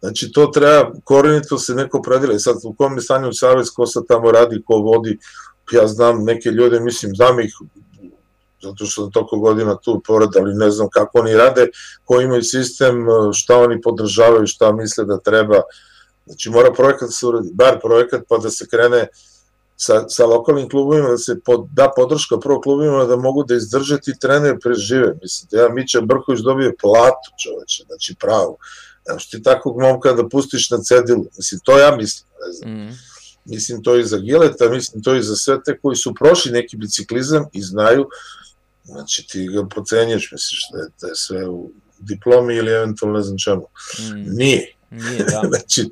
Znači, 0.00 0.32
to 0.32 0.46
treba, 0.46 0.90
korenito 1.04 1.58
se 1.58 1.74
neko 1.74 2.02
predile. 2.02 2.38
Sad, 2.38 2.56
u 2.64 2.74
kom 2.74 2.94
je 2.94 3.02
stanju 3.02 3.32
savez, 3.32 3.70
ko 3.70 3.86
sad 3.86 4.02
tamo 4.08 4.30
radi, 4.30 4.62
ko 4.66 4.76
vodi, 4.76 5.18
ja 5.72 5.86
znam 5.88 6.24
neke 6.24 6.50
ljude, 6.50 6.80
mislim, 6.80 7.14
znam 7.14 7.40
ih, 7.40 7.54
zato 8.62 8.86
što 8.86 9.02
sam 9.02 9.12
toliko 9.12 9.38
godina 9.38 9.76
tu 9.76 10.02
pored, 10.06 10.28
ali 10.36 10.54
ne 10.54 10.70
znam 10.70 10.88
kako 10.92 11.18
oni 11.18 11.34
rade, 11.34 11.68
koji 12.04 12.24
imaju 12.24 12.42
sistem, 12.42 13.06
šta 13.34 13.58
oni 13.58 13.80
podržavaju, 13.80 14.46
šta 14.46 14.72
misle 14.72 15.04
da 15.04 15.18
treba. 15.18 15.62
Znači, 16.26 16.50
mora 16.50 16.72
projekat 16.72 17.08
da 17.08 17.12
se 17.12 17.26
uradi, 17.26 17.50
bar 17.52 17.80
projekat, 17.80 18.22
pa 18.28 18.38
da 18.38 18.50
se 18.50 18.66
krene 18.66 19.08
sa, 19.76 20.08
sa 20.08 20.26
lokalnim 20.26 20.68
klubovima, 20.68 21.08
da 21.08 21.18
se 21.18 21.40
pod, 21.44 21.66
da 21.72 21.92
podrška 21.96 22.38
prvo 22.38 22.60
klubovima 22.60 23.04
da 23.04 23.16
mogu 23.16 23.44
da 23.44 23.54
izdrže 23.54 24.00
ti 24.00 24.12
trener 24.20 24.58
prežive. 24.62 25.14
Mislim, 25.22 25.48
da 25.50 25.60
ja 25.60 25.68
Mića 25.68 26.00
Brković 26.00 26.40
dobije 26.40 26.76
platu 26.80 27.30
čoveče, 27.42 27.84
znači 27.86 28.14
pravo. 28.20 28.56
Evo 29.10 29.18
što 29.18 29.36
ti 29.36 29.42
takvog 29.42 29.80
momka 29.80 30.12
da 30.12 30.28
pustiš 30.28 30.70
na 30.70 30.78
cedilu. 30.78 31.26
Mislim, 31.36 31.60
to 31.64 31.78
ja 31.78 31.96
mislim, 31.96 32.28
ne 32.46 32.52
znam. 32.52 32.70
Mm. 32.72 32.98
Mislim 33.44 33.82
to 33.82 33.96
i 33.96 34.04
za 34.04 34.18
Gileta, 34.18 34.70
mislim 34.70 35.02
to 35.02 35.14
i 35.14 35.22
za 35.22 35.36
sve 35.36 35.62
te 35.62 35.78
koji 35.78 35.96
su 35.96 36.14
prošli 36.14 36.52
neki 36.52 36.76
biciklizam 36.76 37.44
i 37.52 37.62
znaju, 37.62 38.06
znači 38.84 39.26
ti 39.28 39.48
ga 39.48 39.66
pocenješ, 39.74 40.32
misliš 40.32 40.68
da 40.72 40.78
je, 40.78 40.86
da 41.00 41.08
je 41.08 41.14
sve 41.14 41.48
u 41.48 41.70
diplomi 41.98 42.54
ili 42.54 42.72
eventualno 42.72 43.16
ne 43.16 43.22
znam 43.22 43.38
čemu. 43.38 43.66
Mm. 43.98 44.36
Nije. 44.36 44.74
Nije, 44.94 45.24
da. 45.24 45.42
znači, 45.50 45.88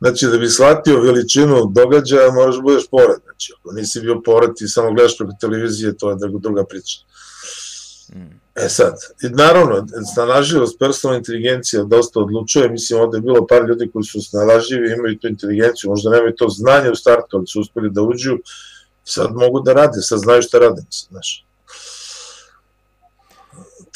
Znači, 0.00 0.26
da 0.26 0.38
bi 0.38 0.48
shvatio 0.48 1.00
veličinu 1.00 1.72
događaja, 1.74 2.32
moraš 2.32 2.56
da 2.56 2.62
budeš 2.62 2.88
pored. 2.90 3.20
Znači, 3.24 3.52
ako 3.58 3.72
nisi 3.72 4.00
bio 4.00 4.20
pored 4.24 4.50
i 4.60 4.68
samo 4.68 4.92
gledaš 4.92 5.18
preko 5.18 5.32
televizije, 5.40 5.96
to 5.96 6.10
je 6.10 6.16
druga 6.40 6.64
priča. 6.64 6.98
Mm. 8.14 8.40
E 8.54 8.68
sad, 8.68 8.94
i 9.22 9.28
naravno, 9.28 9.86
snalažljivost, 10.14 10.78
personalna 10.78 11.18
inteligencija 11.18 11.82
dosta 11.82 12.20
odlučuje, 12.20 12.68
mislim, 12.68 13.00
ovde 13.00 13.18
je 13.18 13.22
bilo 13.22 13.46
par 13.46 13.62
ljudi 13.68 13.90
koji 13.92 14.04
su 14.04 14.20
snalažljivi, 14.20 14.92
imaju 14.92 15.18
tu 15.18 15.28
inteligenciju, 15.28 15.90
možda 15.90 16.10
nemaju 16.10 16.34
to 16.36 16.48
znanje 16.48 16.90
u 16.90 16.94
startu, 16.94 17.36
ali 17.36 17.46
su 17.46 17.60
uspeli 17.60 17.90
da 17.90 18.02
uđu, 18.02 18.38
sad 19.04 19.34
mogu 19.34 19.60
da 19.60 19.72
rade, 19.72 20.00
sad 20.00 20.18
znaju 20.18 20.42
šta 20.42 20.58
rade, 20.58 20.82
mislim, 20.86 21.08
znaš. 21.10 21.46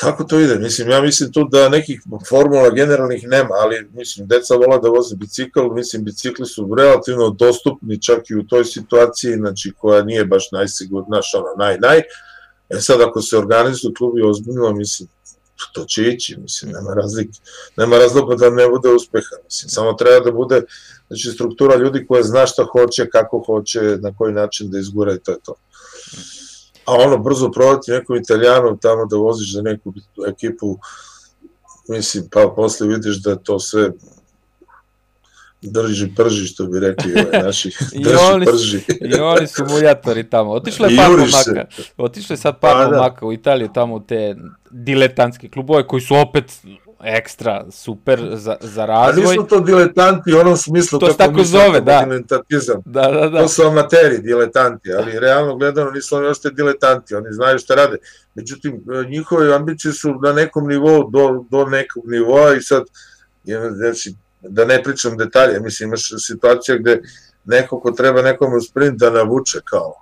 Tako 0.00 0.24
to 0.24 0.40
ide, 0.40 0.58
mislim, 0.58 0.90
ja 0.90 1.00
mislim 1.00 1.32
tu 1.32 1.48
da 1.50 1.68
nekih 1.68 2.02
formula 2.28 2.70
generalnih 2.70 3.24
nema, 3.28 3.54
ali 3.54 3.88
mislim, 3.92 4.26
deca 4.26 4.54
vola 4.54 4.78
da 4.78 4.88
voze 4.88 5.16
bicikl, 5.16 5.60
mislim, 5.60 6.04
bicikli 6.04 6.46
su 6.46 6.74
relativno 6.78 7.30
dostupni 7.30 8.02
čak 8.02 8.30
i 8.30 8.36
u 8.36 8.46
toj 8.46 8.64
situaciji, 8.64 9.36
znači 9.36 9.72
koja 9.78 10.02
nije 10.02 10.24
baš 10.24 10.50
najsigurna, 10.52 11.16
naš 11.16 11.34
ono, 11.34 11.54
naj, 11.58 11.78
naj, 11.78 11.98
e 12.68 12.80
sad 12.80 13.00
ako 13.00 13.22
se 13.22 13.38
organizuju 13.38 13.94
klubi 13.98 14.22
ozbiljno, 14.22 14.72
mislim, 14.72 15.08
to 15.72 15.84
će 15.84 16.02
ići, 16.02 16.36
mislim, 16.40 16.72
nema 16.72 16.94
razlike, 16.94 17.38
nema 17.76 17.98
razloga 17.98 18.36
da 18.36 18.50
ne 18.50 18.68
bude 18.68 18.88
uspeha, 18.88 19.36
mislim, 19.44 19.70
samo 19.70 19.92
treba 19.92 20.24
da 20.24 20.32
bude, 20.32 20.62
znači, 21.08 21.30
struktura 21.30 21.76
ljudi 21.76 22.06
koja 22.06 22.22
zna 22.22 22.46
šta 22.46 22.64
hoće, 22.72 23.08
kako 23.08 23.42
hoće, 23.46 23.80
na 23.80 24.14
koji 24.18 24.32
način 24.34 24.70
da 24.70 24.78
izgura 24.78 25.14
i 25.14 25.18
to 25.18 25.32
je 25.32 25.38
to 25.44 25.54
a 26.84 26.92
ono 26.94 27.18
brzo 27.18 27.50
prodati 27.50 27.90
nekom 27.90 28.16
italijanom 28.16 28.78
tamo 28.78 29.06
da 29.06 29.16
voziš 29.16 29.52
za 29.52 29.62
neku 29.62 29.92
ekipu, 30.28 30.78
mislim, 31.88 32.28
pa 32.32 32.52
posle 32.56 32.88
vidiš 32.88 33.22
da 33.22 33.36
to 33.36 33.58
sve 33.58 33.90
drži 35.62 36.12
prži, 36.16 36.46
što 36.46 36.66
bi 36.66 36.80
rekli 36.80 37.12
ovaj, 37.12 37.42
naši, 37.46 37.70
drži 38.04 38.16
oni, 38.32 38.46
prži. 38.46 38.80
I 39.00 39.14
oni 39.14 39.46
su 39.46 39.64
muljatori 39.68 40.30
tamo. 40.30 40.50
Otišlo 40.50 40.86
je 40.86 40.96
par 40.96 41.10
momaka, 41.10 41.66
otišlo 41.96 42.34
je 42.34 42.36
sad 42.36 42.60
par 42.60 42.90
pa, 42.90 43.10
da. 43.20 43.26
u 43.26 43.32
Italiju 43.32 43.68
tamo 43.74 43.94
u 43.94 44.00
te 44.00 44.36
diletantske 44.70 45.48
klubove 45.48 45.86
koji 45.86 46.00
su 46.00 46.14
opet 46.16 46.44
ekstra 47.04 47.66
super 47.70 48.20
za, 48.34 48.56
za 48.60 48.86
razvoj. 48.86 49.24
Ali 49.24 49.36
nisu 49.36 49.46
to 49.48 49.60
diletanti 49.60 50.34
u 50.34 50.38
onom 50.38 50.56
smislu 50.56 50.98
to 50.98 51.06
kako 51.06 51.18
tako 51.18 51.44
zove, 51.44 51.80
da. 51.80 52.06
Da, 52.84 53.10
da, 53.10 53.28
da. 53.28 53.38
To 53.38 53.48
su 53.48 53.62
amateri, 53.62 54.18
diletanti, 54.18 54.92
ali 54.92 55.20
realno 55.20 55.56
gledano 55.56 55.90
nisu 55.90 56.16
oni 56.16 56.26
ošte 56.26 56.50
diletanti, 56.50 57.14
oni 57.14 57.32
znaju 57.32 57.58
šta 57.58 57.74
rade. 57.74 57.96
Međutim, 58.34 58.84
njihove 59.08 59.54
ambicije 59.54 59.92
su 59.92 60.14
na 60.22 60.32
nekom 60.32 60.68
nivou, 60.68 61.10
do, 61.10 61.44
do 61.50 61.64
nekog 61.64 62.02
nivoa 62.06 62.54
i 62.54 62.62
sad, 62.62 62.82
znači, 63.72 64.14
da 64.42 64.64
ne 64.64 64.82
pričam 64.82 65.16
detalje, 65.16 65.60
mislim, 65.60 65.88
imaš 65.88 66.08
situacija 66.26 66.78
gde 66.78 67.00
neko 67.44 67.80
ko 67.80 67.90
treba 67.90 68.22
nekome 68.22 68.56
u 68.56 68.60
sprint 68.60 68.98
da 68.98 69.10
navuče 69.10 69.58
kao, 69.64 69.94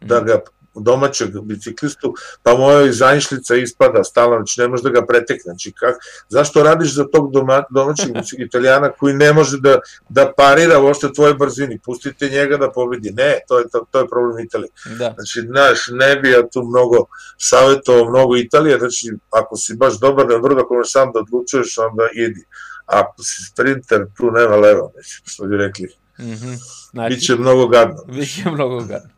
da 0.00 0.20
ga 0.20 0.40
domaćeg 0.80 1.40
biciklistu, 1.42 2.14
pa 2.42 2.54
moja 2.54 2.92
zanišlica 2.92 3.56
ispada 3.56 4.04
stalno, 4.04 4.36
znači 4.36 4.60
ne 4.60 4.68
može 4.68 4.82
da 4.82 4.90
ga 4.90 5.06
pretekne. 5.06 5.42
Znači, 5.42 5.72
kak, 5.72 5.96
zašto 6.28 6.62
radiš 6.62 6.94
za 6.94 7.04
tog 7.12 7.32
doma, 7.32 7.62
domaćeg 7.70 8.10
italijana 8.46 8.92
koji 8.92 9.14
ne 9.14 9.32
može 9.32 9.60
da, 9.60 9.78
da 10.08 10.32
parira 10.36 10.78
uopšte 10.80 11.12
tvoje 11.12 11.34
brzini? 11.34 11.78
Pustite 11.78 12.28
njega 12.28 12.56
da 12.56 12.70
pobedi. 12.70 13.10
Ne, 13.10 13.38
to 13.48 13.58
je, 13.58 13.68
to, 13.72 13.86
to 13.90 13.98
je 13.98 14.08
problem 14.08 14.44
Italije. 14.44 14.68
Da. 14.98 15.14
Znači, 15.16 15.42
naš, 15.42 15.78
ne 15.92 16.16
bi 16.16 16.30
ja 16.30 16.48
tu 16.48 16.62
mnogo 16.62 16.96
savjetovao 17.38 18.10
mnogo 18.10 18.36
Italije, 18.36 18.78
znači, 18.78 19.12
ako 19.30 19.56
si 19.56 19.76
baš 19.76 19.98
dobar 20.00 20.28
na 20.28 20.36
vrlo, 20.36 20.62
ako 20.62 20.74
možeš 20.74 20.92
sam 20.92 21.12
da 21.12 21.20
odlučuješ, 21.20 21.78
onda 21.78 22.08
idi. 22.14 22.44
Ako 22.86 23.22
si 23.22 23.44
sprinter, 23.44 24.06
tu 24.16 24.30
nema 24.30 24.56
leva, 24.56 24.90
znači, 24.92 25.22
što 25.24 25.44
bi 25.44 25.56
rekli. 25.56 25.88
Mm 26.18 26.24
-hmm. 26.24 26.56
Znači, 26.90 27.14
Biće 27.14 27.36
mnogo 27.36 27.66
gadno. 27.68 28.04
Biće 28.08 28.50
mnogo 28.50 28.78
gadno. 28.78 29.15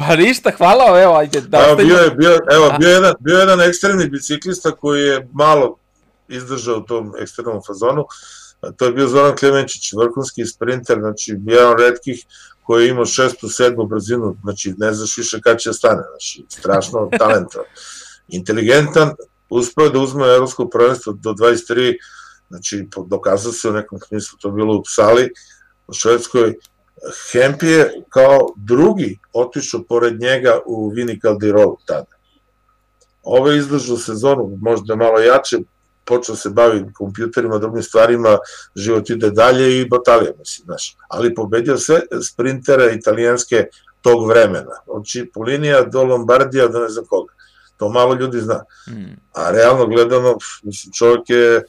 Pa 0.00 0.16
ništa, 0.16 0.50
hvala, 0.58 1.02
evo, 1.02 1.16
ajde. 1.16 1.40
Da 1.40 1.64
evo, 1.66 1.76
bio 1.76 1.96
je, 1.96 2.10
bio, 2.10 2.38
evo, 2.52 2.70
bio, 2.78 2.88
jedan, 2.88 3.14
bio 3.20 3.38
jedan 3.38 3.60
ekstremni 3.60 4.08
biciklista 4.08 4.70
koji 4.70 5.02
je 5.02 5.28
malo 5.32 5.76
izdržao 6.28 6.78
u 6.78 6.82
tom 6.82 7.12
ekstremnom 7.18 7.60
fazonu, 7.66 8.04
to 8.76 8.84
je 8.84 8.92
bio 8.92 9.08
Zoran 9.08 9.36
Klemenčić, 9.36 9.92
vrhunski 9.92 10.46
sprinter, 10.46 10.98
znači 10.98 11.36
jedan 11.46 11.78
redkih 11.78 12.24
koji 12.62 12.84
je 12.84 12.90
imao 12.90 13.06
šestu, 13.06 13.48
sedmu 13.48 13.86
brzinu, 13.86 14.36
znači 14.42 14.74
ne 14.78 14.92
znaš 14.92 15.16
više 15.16 15.40
kad 15.40 15.58
će 15.58 15.68
da 15.68 15.74
stane, 15.74 16.02
znači 16.10 16.44
strašno 16.48 17.08
talentovan, 17.18 17.66
inteligentan, 18.38 19.12
uspeo 19.50 19.88
da 19.88 19.98
uzme 19.98 20.28
evropsko 20.28 20.68
prvenstvo 20.68 21.12
do 21.12 21.30
23, 21.30 21.94
znači 22.48 22.88
dokazao 23.06 23.52
se 23.52 23.68
u 23.68 23.72
nekom 23.72 23.98
smislu, 24.08 24.38
to 24.38 24.50
bilo 24.50 24.76
u 24.76 24.82
Psali, 24.82 25.30
u 25.86 25.92
Švedskoj, 25.92 26.54
Hemp 27.32 27.62
je 27.62 28.02
kao 28.08 28.38
drugi 28.56 29.18
otišao 29.32 29.82
pored 29.88 30.20
njega 30.20 30.58
u 30.66 30.88
Vini 30.88 31.20
Caldirolu 31.20 31.76
tada. 31.86 32.16
Ove 33.22 33.56
izlažu 33.56 33.96
sezonu, 33.96 34.58
možda 34.60 34.96
malo 34.96 35.18
jače, 35.18 35.58
počeo 36.04 36.36
se 36.36 36.50
bavi 36.50 36.84
kompjuterima, 36.94 37.58
drugim 37.58 37.82
stvarima, 37.82 38.38
život 38.76 39.10
ide 39.10 39.30
dalje 39.30 39.80
i 39.80 39.88
batalija, 39.88 40.32
mislim, 40.38 40.64
znaš. 40.64 40.96
Ali 41.08 41.34
pobedio 41.34 41.78
sve 41.78 42.00
sprintere 42.30 42.94
italijanske 42.94 43.66
tog 44.02 44.28
vremena, 44.28 44.80
od 44.86 45.06
Cipolinija 45.06 45.82
do 45.82 46.04
Lombardija 46.04 46.68
do 46.68 46.78
ne 46.78 46.88
znam 46.88 47.04
koga. 47.06 47.34
To 47.76 47.88
malo 47.88 48.14
ljudi 48.14 48.40
zna. 48.40 48.64
Mm. 48.88 49.16
A 49.32 49.50
realno 49.50 49.86
gledano, 49.86 50.36
mislim, 50.62 50.92
čovjek 50.92 51.30
je 51.30 51.64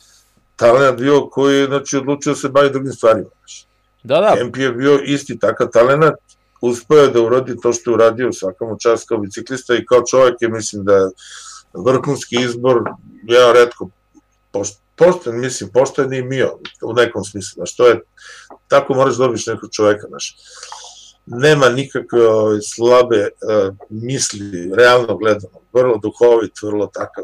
talent 0.56 1.00
bio 1.00 1.22
koji, 1.32 1.66
znači, 1.66 1.98
odlučio 1.98 2.34
da 2.34 2.40
se 2.40 2.50
bavi 2.50 2.70
drugim 2.70 2.94
stvarima. 2.94 3.30
Znači. 3.40 3.66
Da, 4.04 4.20
da. 4.22 4.46
MP 4.46 4.58
je 4.58 4.72
bio 4.72 5.00
isti 5.04 5.40
takav 5.40 5.68
talent, 5.74 6.16
uspeo 6.62 7.08
da 7.08 7.22
uradi 7.22 7.56
to 7.62 7.74
što 7.74 7.92
je 7.92 7.96
uradio 7.96 8.34
svakom 8.34 8.78
čast 8.80 9.08
kao 9.08 9.18
biciklista 9.18 9.76
i 9.76 9.86
kao 9.86 10.04
čovjek 10.12 10.42
je 10.42 10.50
mislim 10.50 10.84
da 10.86 10.96
je 10.96 11.10
vrhunski 11.74 12.36
izbor, 12.42 12.84
ja 13.28 13.52
redko 13.52 13.90
pošten, 14.96 15.40
mislim, 15.40 15.70
pošten 15.74 16.14
i 16.14 16.22
mio 16.22 16.58
u 16.84 16.94
nekom 16.94 17.24
smislu, 17.24 17.54
znaš, 17.56 17.76
to 17.76 17.88
je, 17.88 18.00
tako 18.68 18.94
moraš 18.94 19.18
da 19.18 19.26
dobiš 19.26 19.48
nekog 19.48 19.70
čoveka, 19.72 20.08
znaš, 20.08 20.36
nema 21.26 21.70
nikakve 21.70 22.28
ove, 22.28 22.62
slabe 22.62 23.18
uh, 23.18 23.76
misli, 23.90 24.72
realno 24.76 25.18
gledano, 25.18 25.60
vrlo 25.74 25.98
duhovit, 25.98 26.52
vrlo 26.64 26.88
takav, 26.88 27.24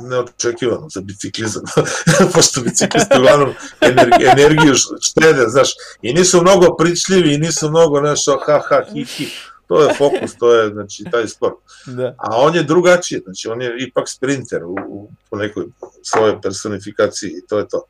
neočekivano 0.00 0.88
za 0.94 1.00
biciklizam, 1.00 1.62
pošto 2.34 2.60
biciklisti 2.60 3.18
uglavnom 3.18 3.54
energiju, 3.80 4.28
energiju 4.28 4.74
štede, 5.00 5.44
znaš, 5.48 5.68
i 6.02 6.14
nisu 6.14 6.42
mnogo 6.42 6.76
pričljivi, 6.76 7.34
i 7.34 7.38
nisu 7.38 7.68
mnogo 7.68 8.00
nešto 8.00 8.40
ha, 8.46 8.60
ha, 8.68 8.82
hi, 8.92 9.04
hi, 9.04 9.28
to 9.68 9.82
je 9.82 9.94
fokus, 9.94 10.36
to 10.38 10.54
je 10.54 10.68
znači, 10.68 11.04
taj 11.10 11.28
sport. 11.28 11.54
Da. 11.86 12.14
A 12.18 12.36
on 12.36 12.54
je 12.54 12.62
drugačiji, 12.62 13.20
znači 13.24 13.48
on 13.48 13.62
je 13.62 13.76
ipak 13.78 14.08
sprinter 14.08 14.64
u, 14.64 14.76
u, 14.88 15.10
u 15.30 15.36
nekoj 15.36 15.66
svojoj 16.02 16.40
personifikaciji 16.40 17.28
i 17.28 17.46
to 17.48 17.58
je 17.58 17.68
to. 17.68 17.82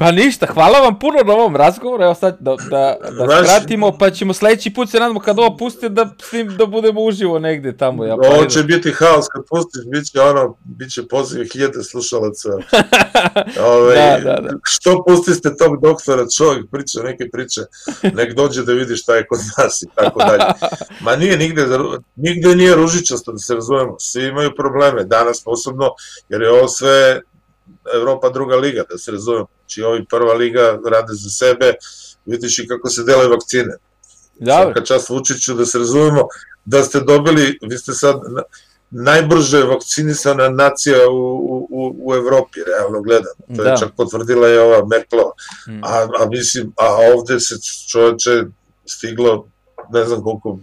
Pa 0.00 0.12
ništa, 0.12 0.46
hvala 0.46 0.78
vam 0.78 0.98
puno 0.98 1.18
na 1.26 1.32
ovom 1.32 1.56
razgovoru, 1.56 2.04
evo 2.04 2.14
sad 2.14 2.36
da, 2.40 2.56
da, 2.70 2.96
da 3.18 3.24
Znaš, 3.24 3.46
skratimo, 3.46 3.98
pa 3.98 4.10
ćemo 4.10 4.34
sledeći 4.34 4.74
put 4.74 4.90
se 4.90 5.00
nadamo 5.00 5.20
kad 5.20 5.38
ovo 5.38 5.56
pustite 5.56 5.88
da, 5.88 6.14
snim, 6.22 6.56
da 6.56 6.66
budemo 6.66 7.00
uživo 7.00 7.38
negde 7.38 7.76
tamo. 7.76 8.04
Ja, 8.04 8.14
ovo 8.14 8.44
će 8.44 8.62
biti 8.62 8.92
haos 8.92 9.26
kad 9.28 9.42
pustiš, 9.48 9.82
bit 9.92 10.12
će 10.12 10.20
ono, 10.20 10.56
bit 10.64 10.92
će 10.92 11.08
poziv 11.08 11.46
hiljade 11.52 11.82
slušalaca. 11.82 12.48
Ove, 13.74 13.94
da, 13.94 14.18
da, 14.24 14.40
da. 14.40 14.48
Što 14.62 15.04
pustiste 15.04 15.56
tog 15.56 15.80
doktora, 15.82 16.26
čovjek 16.36 16.70
priča 16.70 17.02
neke 17.02 17.30
priče, 17.32 17.60
nek 18.14 18.34
dođe 18.34 18.64
da 18.64 18.72
vidi 18.72 18.96
šta 18.96 19.14
je 19.16 19.26
kod 19.26 19.38
nas 19.58 19.82
i 19.82 19.86
tako 19.94 20.18
dalje. 20.18 20.44
Ma 21.00 21.16
nije 21.16 21.36
nigde, 21.36 21.66
nigde 22.16 22.56
nije 22.56 22.74
ružičasto 22.74 23.32
da 23.32 23.38
se 23.38 23.54
razumemo, 23.54 23.96
svi 23.98 24.26
imaju 24.26 24.50
probleme, 24.56 25.04
danas 25.04 25.44
posebno, 25.44 25.90
jer 26.28 26.42
je 26.42 26.50
ovo 26.50 26.68
sve 26.68 27.20
Evropa 27.94 28.28
druga 28.28 28.56
liga, 28.56 28.82
da 28.90 28.98
se 28.98 29.10
razumemo. 29.10 29.59
Znači, 29.70 29.82
ovi 29.82 30.04
prva 30.10 30.34
liga 30.34 30.78
rade 30.90 31.12
za 31.12 31.30
sebe, 31.30 31.74
vidiš 32.26 32.58
i 32.58 32.68
kako 32.68 32.90
se 32.90 33.04
delaju 33.04 33.30
vakcine. 33.30 33.76
Da. 34.38 34.62
Svaka 34.62 34.84
čast 34.84 35.10
Vučiću, 35.10 35.54
da 35.54 35.66
se 35.66 35.78
razumemo, 35.78 36.22
da 36.64 36.82
ste 36.82 37.00
dobili, 37.00 37.58
vi 37.62 37.78
ste 37.78 37.92
sad 37.92 38.16
najbrže 38.90 39.62
vakcinisana 39.62 40.48
nacija 40.48 40.98
u, 41.10 41.68
u, 41.70 41.94
u 41.98 42.14
Evropi, 42.14 42.60
realno 42.66 43.02
gledano. 43.02 43.34
To 43.56 43.62
da. 43.62 43.70
je 43.70 43.76
čak 43.78 43.88
potvrdila 43.96 44.48
je 44.48 44.60
ova 44.60 44.86
Merklova. 44.86 45.32
Mm. 45.68 45.84
A, 45.84 46.08
a 46.20 46.26
mislim, 46.28 46.72
a 46.76 46.98
ovde 47.14 47.40
se 47.40 47.54
čoveče 47.90 48.44
stiglo, 48.86 49.46
ne 49.92 50.04
znam 50.04 50.22
koliko, 50.22 50.58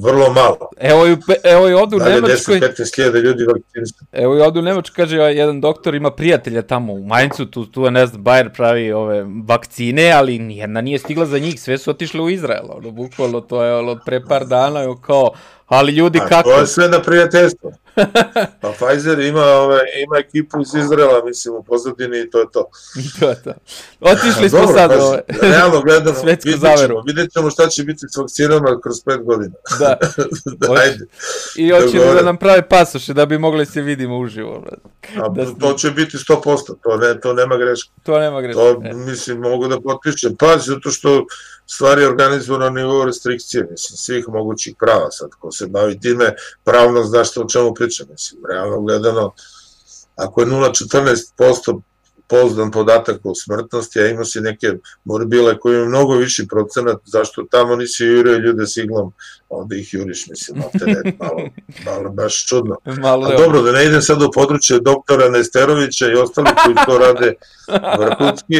vrlo 0.00 0.32
malo. 0.32 0.70
Evo 0.80 1.06
i, 1.06 1.16
evo 1.44 1.68
i 1.68 1.72
ovde 1.72 1.96
u 1.96 1.98
Nemačkoj... 1.98 2.60
10-15 2.60 3.22
ljudi 3.22 3.44
vakcinisani. 3.44 4.08
Evo 4.12 4.36
i 4.36 4.40
ovde 4.40 4.58
u 4.58 4.62
Nemačkoj 4.62 5.04
kaže 5.04 5.16
jedan 5.16 5.60
doktor 5.60 5.94
ima 5.94 6.10
prijatelja 6.10 6.62
tamo 6.62 6.92
u 6.92 7.06
Maincu, 7.06 7.46
tu, 7.46 7.66
tu 7.66 7.90
ne 7.90 8.06
znam, 8.06 8.24
Bayer 8.24 8.48
pravi 8.56 8.92
ove 8.92 9.26
vakcine, 9.46 10.12
ali 10.12 10.38
nijedna 10.38 10.80
nije 10.80 10.98
stigla 10.98 11.26
za 11.26 11.38
njih, 11.38 11.60
sve 11.60 11.78
su 11.78 11.90
otišle 11.90 12.20
u 12.20 12.30
Izrael, 12.30 12.64
ono, 12.70 12.90
bukvalno, 12.90 13.40
to 13.40 13.64
je 13.64 13.76
ono, 13.76 13.98
pre 14.04 14.24
par 14.24 14.46
dana, 14.46 14.96
kao, 15.06 15.30
Ali 15.68 15.92
ljudi 15.92 16.18
A, 16.22 16.28
kako... 16.28 16.50
To 16.50 16.60
je 16.60 16.66
sve 16.66 16.88
na 16.88 17.02
prijateljstvo. 17.02 17.72
Pa 18.60 18.72
Pfizer 18.72 19.18
ima, 19.18 19.44
ove, 19.44 19.78
ima 20.04 20.18
ekipu 20.18 20.60
iz 20.60 20.74
Izraela, 20.74 21.24
mislim, 21.24 21.54
u 21.54 21.62
pozadini 21.62 22.20
i 22.20 22.30
to 22.30 22.38
je 22.38 22.46
to. 22.52 22.70
to 23.20 23.28
je 23.28 23.42
to. 23.42 23.54
Otišli 24.00 24.48
smo 24.48 24.66
sad 24.66 24.90
pa, 24.90 25.04
ove... 25.04 25.22
Realno 25.42 25.80
gledano, 25.80 26.22
vidjet 26.44 26.78
ćemo, 26.78 27.02
vidjet 27.06 27.32
ćemo 27.32 27.50
šta 27.50 27.68
će 27.68 27.84
biti 27.84 28.06
s 28.08 28.16
vakcinama 28.16 28.80
kroz 28.82 28.96
pet 29.04 29.24
godina. 29.24 29.54
Da. 29.78 29.96
da 30.58 30.72
ajde. 30.72 31.06
I 31.56 31.70
hoće 31.70 31.98
da, 31.98 32.14
da 32.14 32.22
nam 32.22 32.36
prave 32.36 32.68
pasoše 32.68 33.14
da 33.14 33.26
bi 33.26 33.38
mogli 33.38 33.66
se 33.66 33.82
vidimo 33.82 34.18
uživo. 34.18 34.64
A, 35.16 35.28
da, 35.28 35.46
to 35.60 35.72
će 35.72 35.90
biti 35.90 36.16
100%, 36.16 36.74
to, 36.82 36.96
ne, 36.96 37.20
to 37.20 37.32
nema 37.32 37.56
greška. 37.56 37.90
To 38.02 38.18
nema 38.18 38.40
greška. 38.40 38.60
To, 38.60 38.78
ne. 38.80 38.94
mislim, 38.94 39.38
mogu 39.38 39.68
da 39.68 39.80
potpišem. 39.80 40.36
Pa, 40.36 40.58
zato 40.58 40.90
što 40.90 41.24
stvari 41.66 42.04
organizuju 42.04 42.58
na 42.58 42.70
nivou 42.70 43.04
restrikcije, 43.04 43.66
mislim, 43.70 43.96
svih 43.96 44.28
mogućih 44.28 44.74
prava 44.80 45.10
sad, 45.10 45.30
ko 45.38 45.52
se 45.52 45.66
bavi 45.66 46.00
time, 46.00 46.34
pravno 46.64 47.04
zna 47.04 47.24
što 47.24 47.42
o 47.42 47.48
čemu 47.48 47.74
priča, 47.74 48.04
mislim, 48.10 48.42
realno 48.48 48.80
gledano, 48.80 49.32
ako 50.16 50.40
je 50.40 50.46
0,14% 50.46 51.80
pozdan 52.28 52.70
podatak 52.70 53.20
o 53.24 53.34
smrtnosti, 53.34 54.00
a 54.00 54.06
ima 54.06 54.24
si 54.24 54.40
neke 54.40 54.72
morbile 55.04 55.58
koji 55.58 55.74
imaju 55.74 55.88
mnogo 55.88 56.14
viši 56.14 56.46
procenat, 56.48 56.96
zašto 57.04 57.44
tamo 57.50 57.76
nisi 57.76 58.04
jurio 58.04 58.38
ljude 58.38 58.66
s 58.66 58.76
iglom, 58.76 59.12
onda 59.48 59.76
ih 59.76 59.94
juriš, 59.94 60.26
mislim, 60.26 60.62
ne, 60.86 61.12
malo, 61.18 61.48
malo 61.84 62.10
baš 62.10 62.46
čudno. 62.46 62.76
Malo 62.84 63.26
a 63.26 63.36
dobro, 63.36 63.62
da 63.62 63.72
ne 63.72 63.86
idem 63.86 64.02
sad 64.02 64.22
u 64.22 64.30
područje 64.34 64.80
doktora 64.80 65.28
Nesterovića 65.28 66.06
i 66.08 66.14
ostali 66.14 66.48
koji 66.64 66.76
to 66.86 66.98
rade 66.98 67.32
vrhunski, 67.98 68.56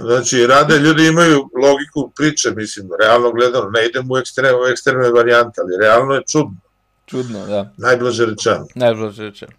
znači, 0.00 0.46
rade, 0.46 0.78
ljudi 0.78 1.06
imaju 1.06 1.48
logiku 1.62 2.12
priče, 2.16 2.50
mislim, 2.50 2.88
realno 3.00 3.32
gledano, 3.32 3.70
ne 3.70 3.86
idem 3.86 4.10
u 4.10 4.16
ekstremne, 4.16 4.60
u 4.62 4.66
ekstremne 4.66 5.10
varijante, 5.10 5.60
ali 5.60 5.84
realno 5.84 6.14
je 6.14 6.22
čudno. 6.32 6.56
Čudno, 7.06 7.46
da. 7.46 7.72
Najblaže 7.76 8.26
rečeno. 8.26 8.66
Najblaže 8.74 9.22
rečeno. 9.22 9.52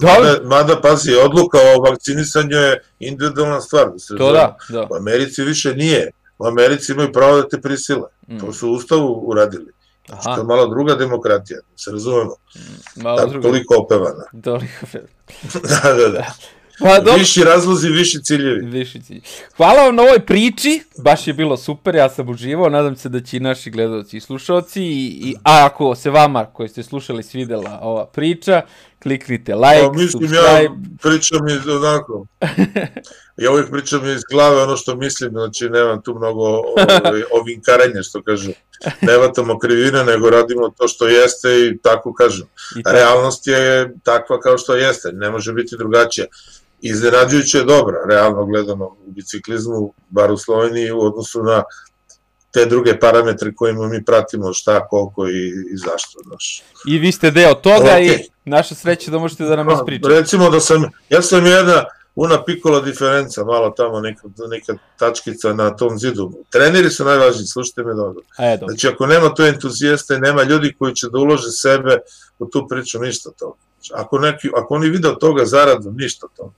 Mada, 0.00 0.40
mada, 0.44 0.80
pazi, 0.80 1.14
odluka 1.14 1.58
o 1.58 1.80
vakcinisanju 1.80 2.56
je 2.56 2.82
individualna 3.00 3.60
stvar. 3.60 3.90
Da 3.92 3.98
se 3.98 4.16
to 4.16 4.32
da, 4.32 4.56
da. 4.68 4.86
U 4.90 4.96
Americi 4.96 5.42
više 5.42 5.74
nije. 5.74 6.10
U 6.38 6.46
Americi 6.46 6.92
imaju 6.92 7.12
pravo 7.12 7.36
da 7.36 7.48
te 7.48 7.60
prisile. 7.60 8.08
Mm. 8.28 8.38
To 8.38 8.52
su 8.52 8.68
u 8.68 8.72
Ustavu 8.72 9.22
uradili. 9.26 9.72
Aha. 10.08 10.20
Što 10.20 10.40
je 10.40 10.44
malo 10.44 10.66
druga 10.66 10.94
demokratija, 10.94 11.58
da 11.70 11.78
se 11.78 11.90
razumemo. 11.90 12.34
Mm, 12.56 13.02
malo 13.02 13.26
druga. 13.26 13.48
Toliko 13.48 13.74
opevana. 13.76 14.24
Toliko 14.44 14.76
opevana. 14.82 15.08
da, 15.82 15.94
da, 15.94 16.08
da. 16.08 16.32
Pa, 16.78 16.96
dobro. 16.96 17.14
Viši 17.14 17.44
razlozi, 17.44 17.88
viši 17.88 18.22
ciljevi. 18.22 18.66
Viši 18.66 19.02
ciljevi. 19.02 19.24
Hvala 19.56 19.82
vam 19.82 19.94
na 19.94 20.02
ovoj 20.02 20.26
priči, 20.26 20.82
baš 21.04 21.26
je 21.26 21.34
bilo 21.34 21.56
super, 21.56 21.94
ja 21.94 22.08
sam 22.08 22.28
uživao, 22.28 22.68
nadam 22.68 22.96
se 22.96 23.08
da 23.08 23.20
će 23.20 23.36
i 23.36 23.40
naši 23.40 23.70
gledalci 23.70 24.16
i 24.16 24.20
slušalci, 24.20 24.82
i, 24.82 25.30
i, 25.30 25.34
a 25.44 25.64
ako 25.66 25.94
se 25.94 26.10
vama 26.10 26.44
koji 26.44 26.68
ste 26.68 26.82
slušali 26.82 27.22
svidela 27.22 27.78
ova 27.82 28.06
priča, 28.06 28.62
kliknite 29.02 29.54
like, 29.54 29.86
pa, 29.86 29.92
mislim, 29.92 30.10
subscribe. 30.10 30.62
Ja 30.62 30.76
pričam 31.02 31.48
iz 31.48 31.68
onako, 31.68 32.26
ja 33.42 33.50
uvijek 33.52 33.70
pričam 33.70 34.06
iz 34.06 34.22
glave 34.30 34.62
ono 34.62 34.76
što 34.76 34.96
mislim, 34.96 35.30
znači 35.30 35.68
nemam 35.70 36.02
tu 36.02 36.14
mnogo 36.14 36.44
ovaj, 36.44 37.22
ovinkarenja 37.40 38.02
što 38.02 38.22
kažu. 38.22 38.50
Ne 39.00 39.16
vatamo 39.16 39.58
krivine, 39.58 40.04
nego 40.04 40.30
radimo 40.30 40.68
to 40.68 40.88
što 40.88 41.06
jeste 41.06 41.48
i 41.48 41.78
tako 41.78 42.14
kažem. 42.14 42.46
I 42.76 42.82
tako. 42.82 42.96
Realnost 42.96 43.46
je 43.46 43.94
takva 44.02 44.40
kao 44.40 44.58
što 44.58 44.74
jeste, 44.74 45.10
ne 45.12 45.30
može 45.30 45.52
biti 45.52 45.76
drugačija 45.78 46.26
iznenađujuće 46.82 47.58
je 47.58 47.64
dobra, 47.64 47.98
realno 48.08 48.46
gledano 48.46 48.84
u 48.86 49.10
biciklizmu, 49.10 49.94
bar 50.08 50.32
u 50.32 50.36
Sloveniji, 50.36 50.92
u 50.92 51.00
odnosu 51.00 51.42
na 51.42 51.62
te 52.52 52.66
druge 52.66 53.00
parametre 53.00 53.54
kojima 53.54 53.88
mi 53.88 54.04
pratimo 54.04 54.52
šta, 54.52 54.88
koliko 54.88 55.28
i, 55.28 55.48
i 55.48 55.76
zašto. 55.76 56.20
Znaš. 56.26 56.62
I 56.86 56.98
vi 56.98 57.12
ste 57.12 57.30
deo 57.30 57.54
toga 57.54 57.96
okay. 57.96 58.18
i 58.18 58.30
naša 58.44 58.74
sreća 58.74 59.10
da 59.10 59.18
možete 59.18 59.44
da 59.44 59.56
nam 59.56 59.66
pa, 59.66 59.72
ispričate. 59.72 60.14
Recimo 60.14 60.50
da 60.50 60.60
sam, 60.60 60.90
ja 61.08 61.22
sam 61.22 61.46
jedna 61.46 61.84
una 62.14 62.44
piccola 62.44 62.80
diferenca, 62.80 63.44
malo 63.44 63.70
tamo 63.70 64.00
neka, 64.00 64.28
neka 64.50 64.74
tačkica 64.98 65.52
na 65.52 65.76
tom 65.76 65.98
zidu. 65.98 66.32
Treneri 66.50 66.90
su 66.90 67.04
najvažniji, 67.04 67.46
slušajte 67.46 67.82
me 67.82 67.94
dobro. 67.94 68.22
E, 68.38 68.56
dobro. 68.56 68.68
Znači 68.68 68.88
ako 68.88 69.06
nema 69.06 69.34
tu 69.34 69.42
entuzijasta 69.42 70.14
i 70.14 70.20
nema 70.20 70.42
ljudi 70.42 70.74
koji 70.78 70.94
će 70.94 71.06
da 71.12 71.18
ulože 71.18 71.50
sebe 71.50 71.98
u 72.38 72.46
tu 72.46 72.66
priču, 72.68 72.98
ništa 72.98 73.30
toga. 73.30 73.56
Ako, 73.94 74.18
neki, 74.18 74.48
ako 74.56 74.74
oni 74.74 74.88
vide 74.88 75.08
od 75.08 75.20
toga 75.20 75.44
zaradu, 75.44 75.90
ništa 75.90 76.26
to. 76.36 76.52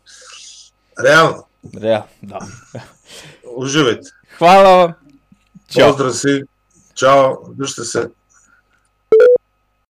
Realno. 1.05 1.47
Realno, 1.73 2.07
da. 2.23 2.47
Uživajte. 3.57 4.11
Hvala 4.39 4.77
vam. 4.77 5.04
Чао. 5.75 5.89
Поздрави 5.89 6.15
си. 6.15 6.43
Чао. 6.95 7.37
Вижте 7.59 7.85
се. 7.85 8.09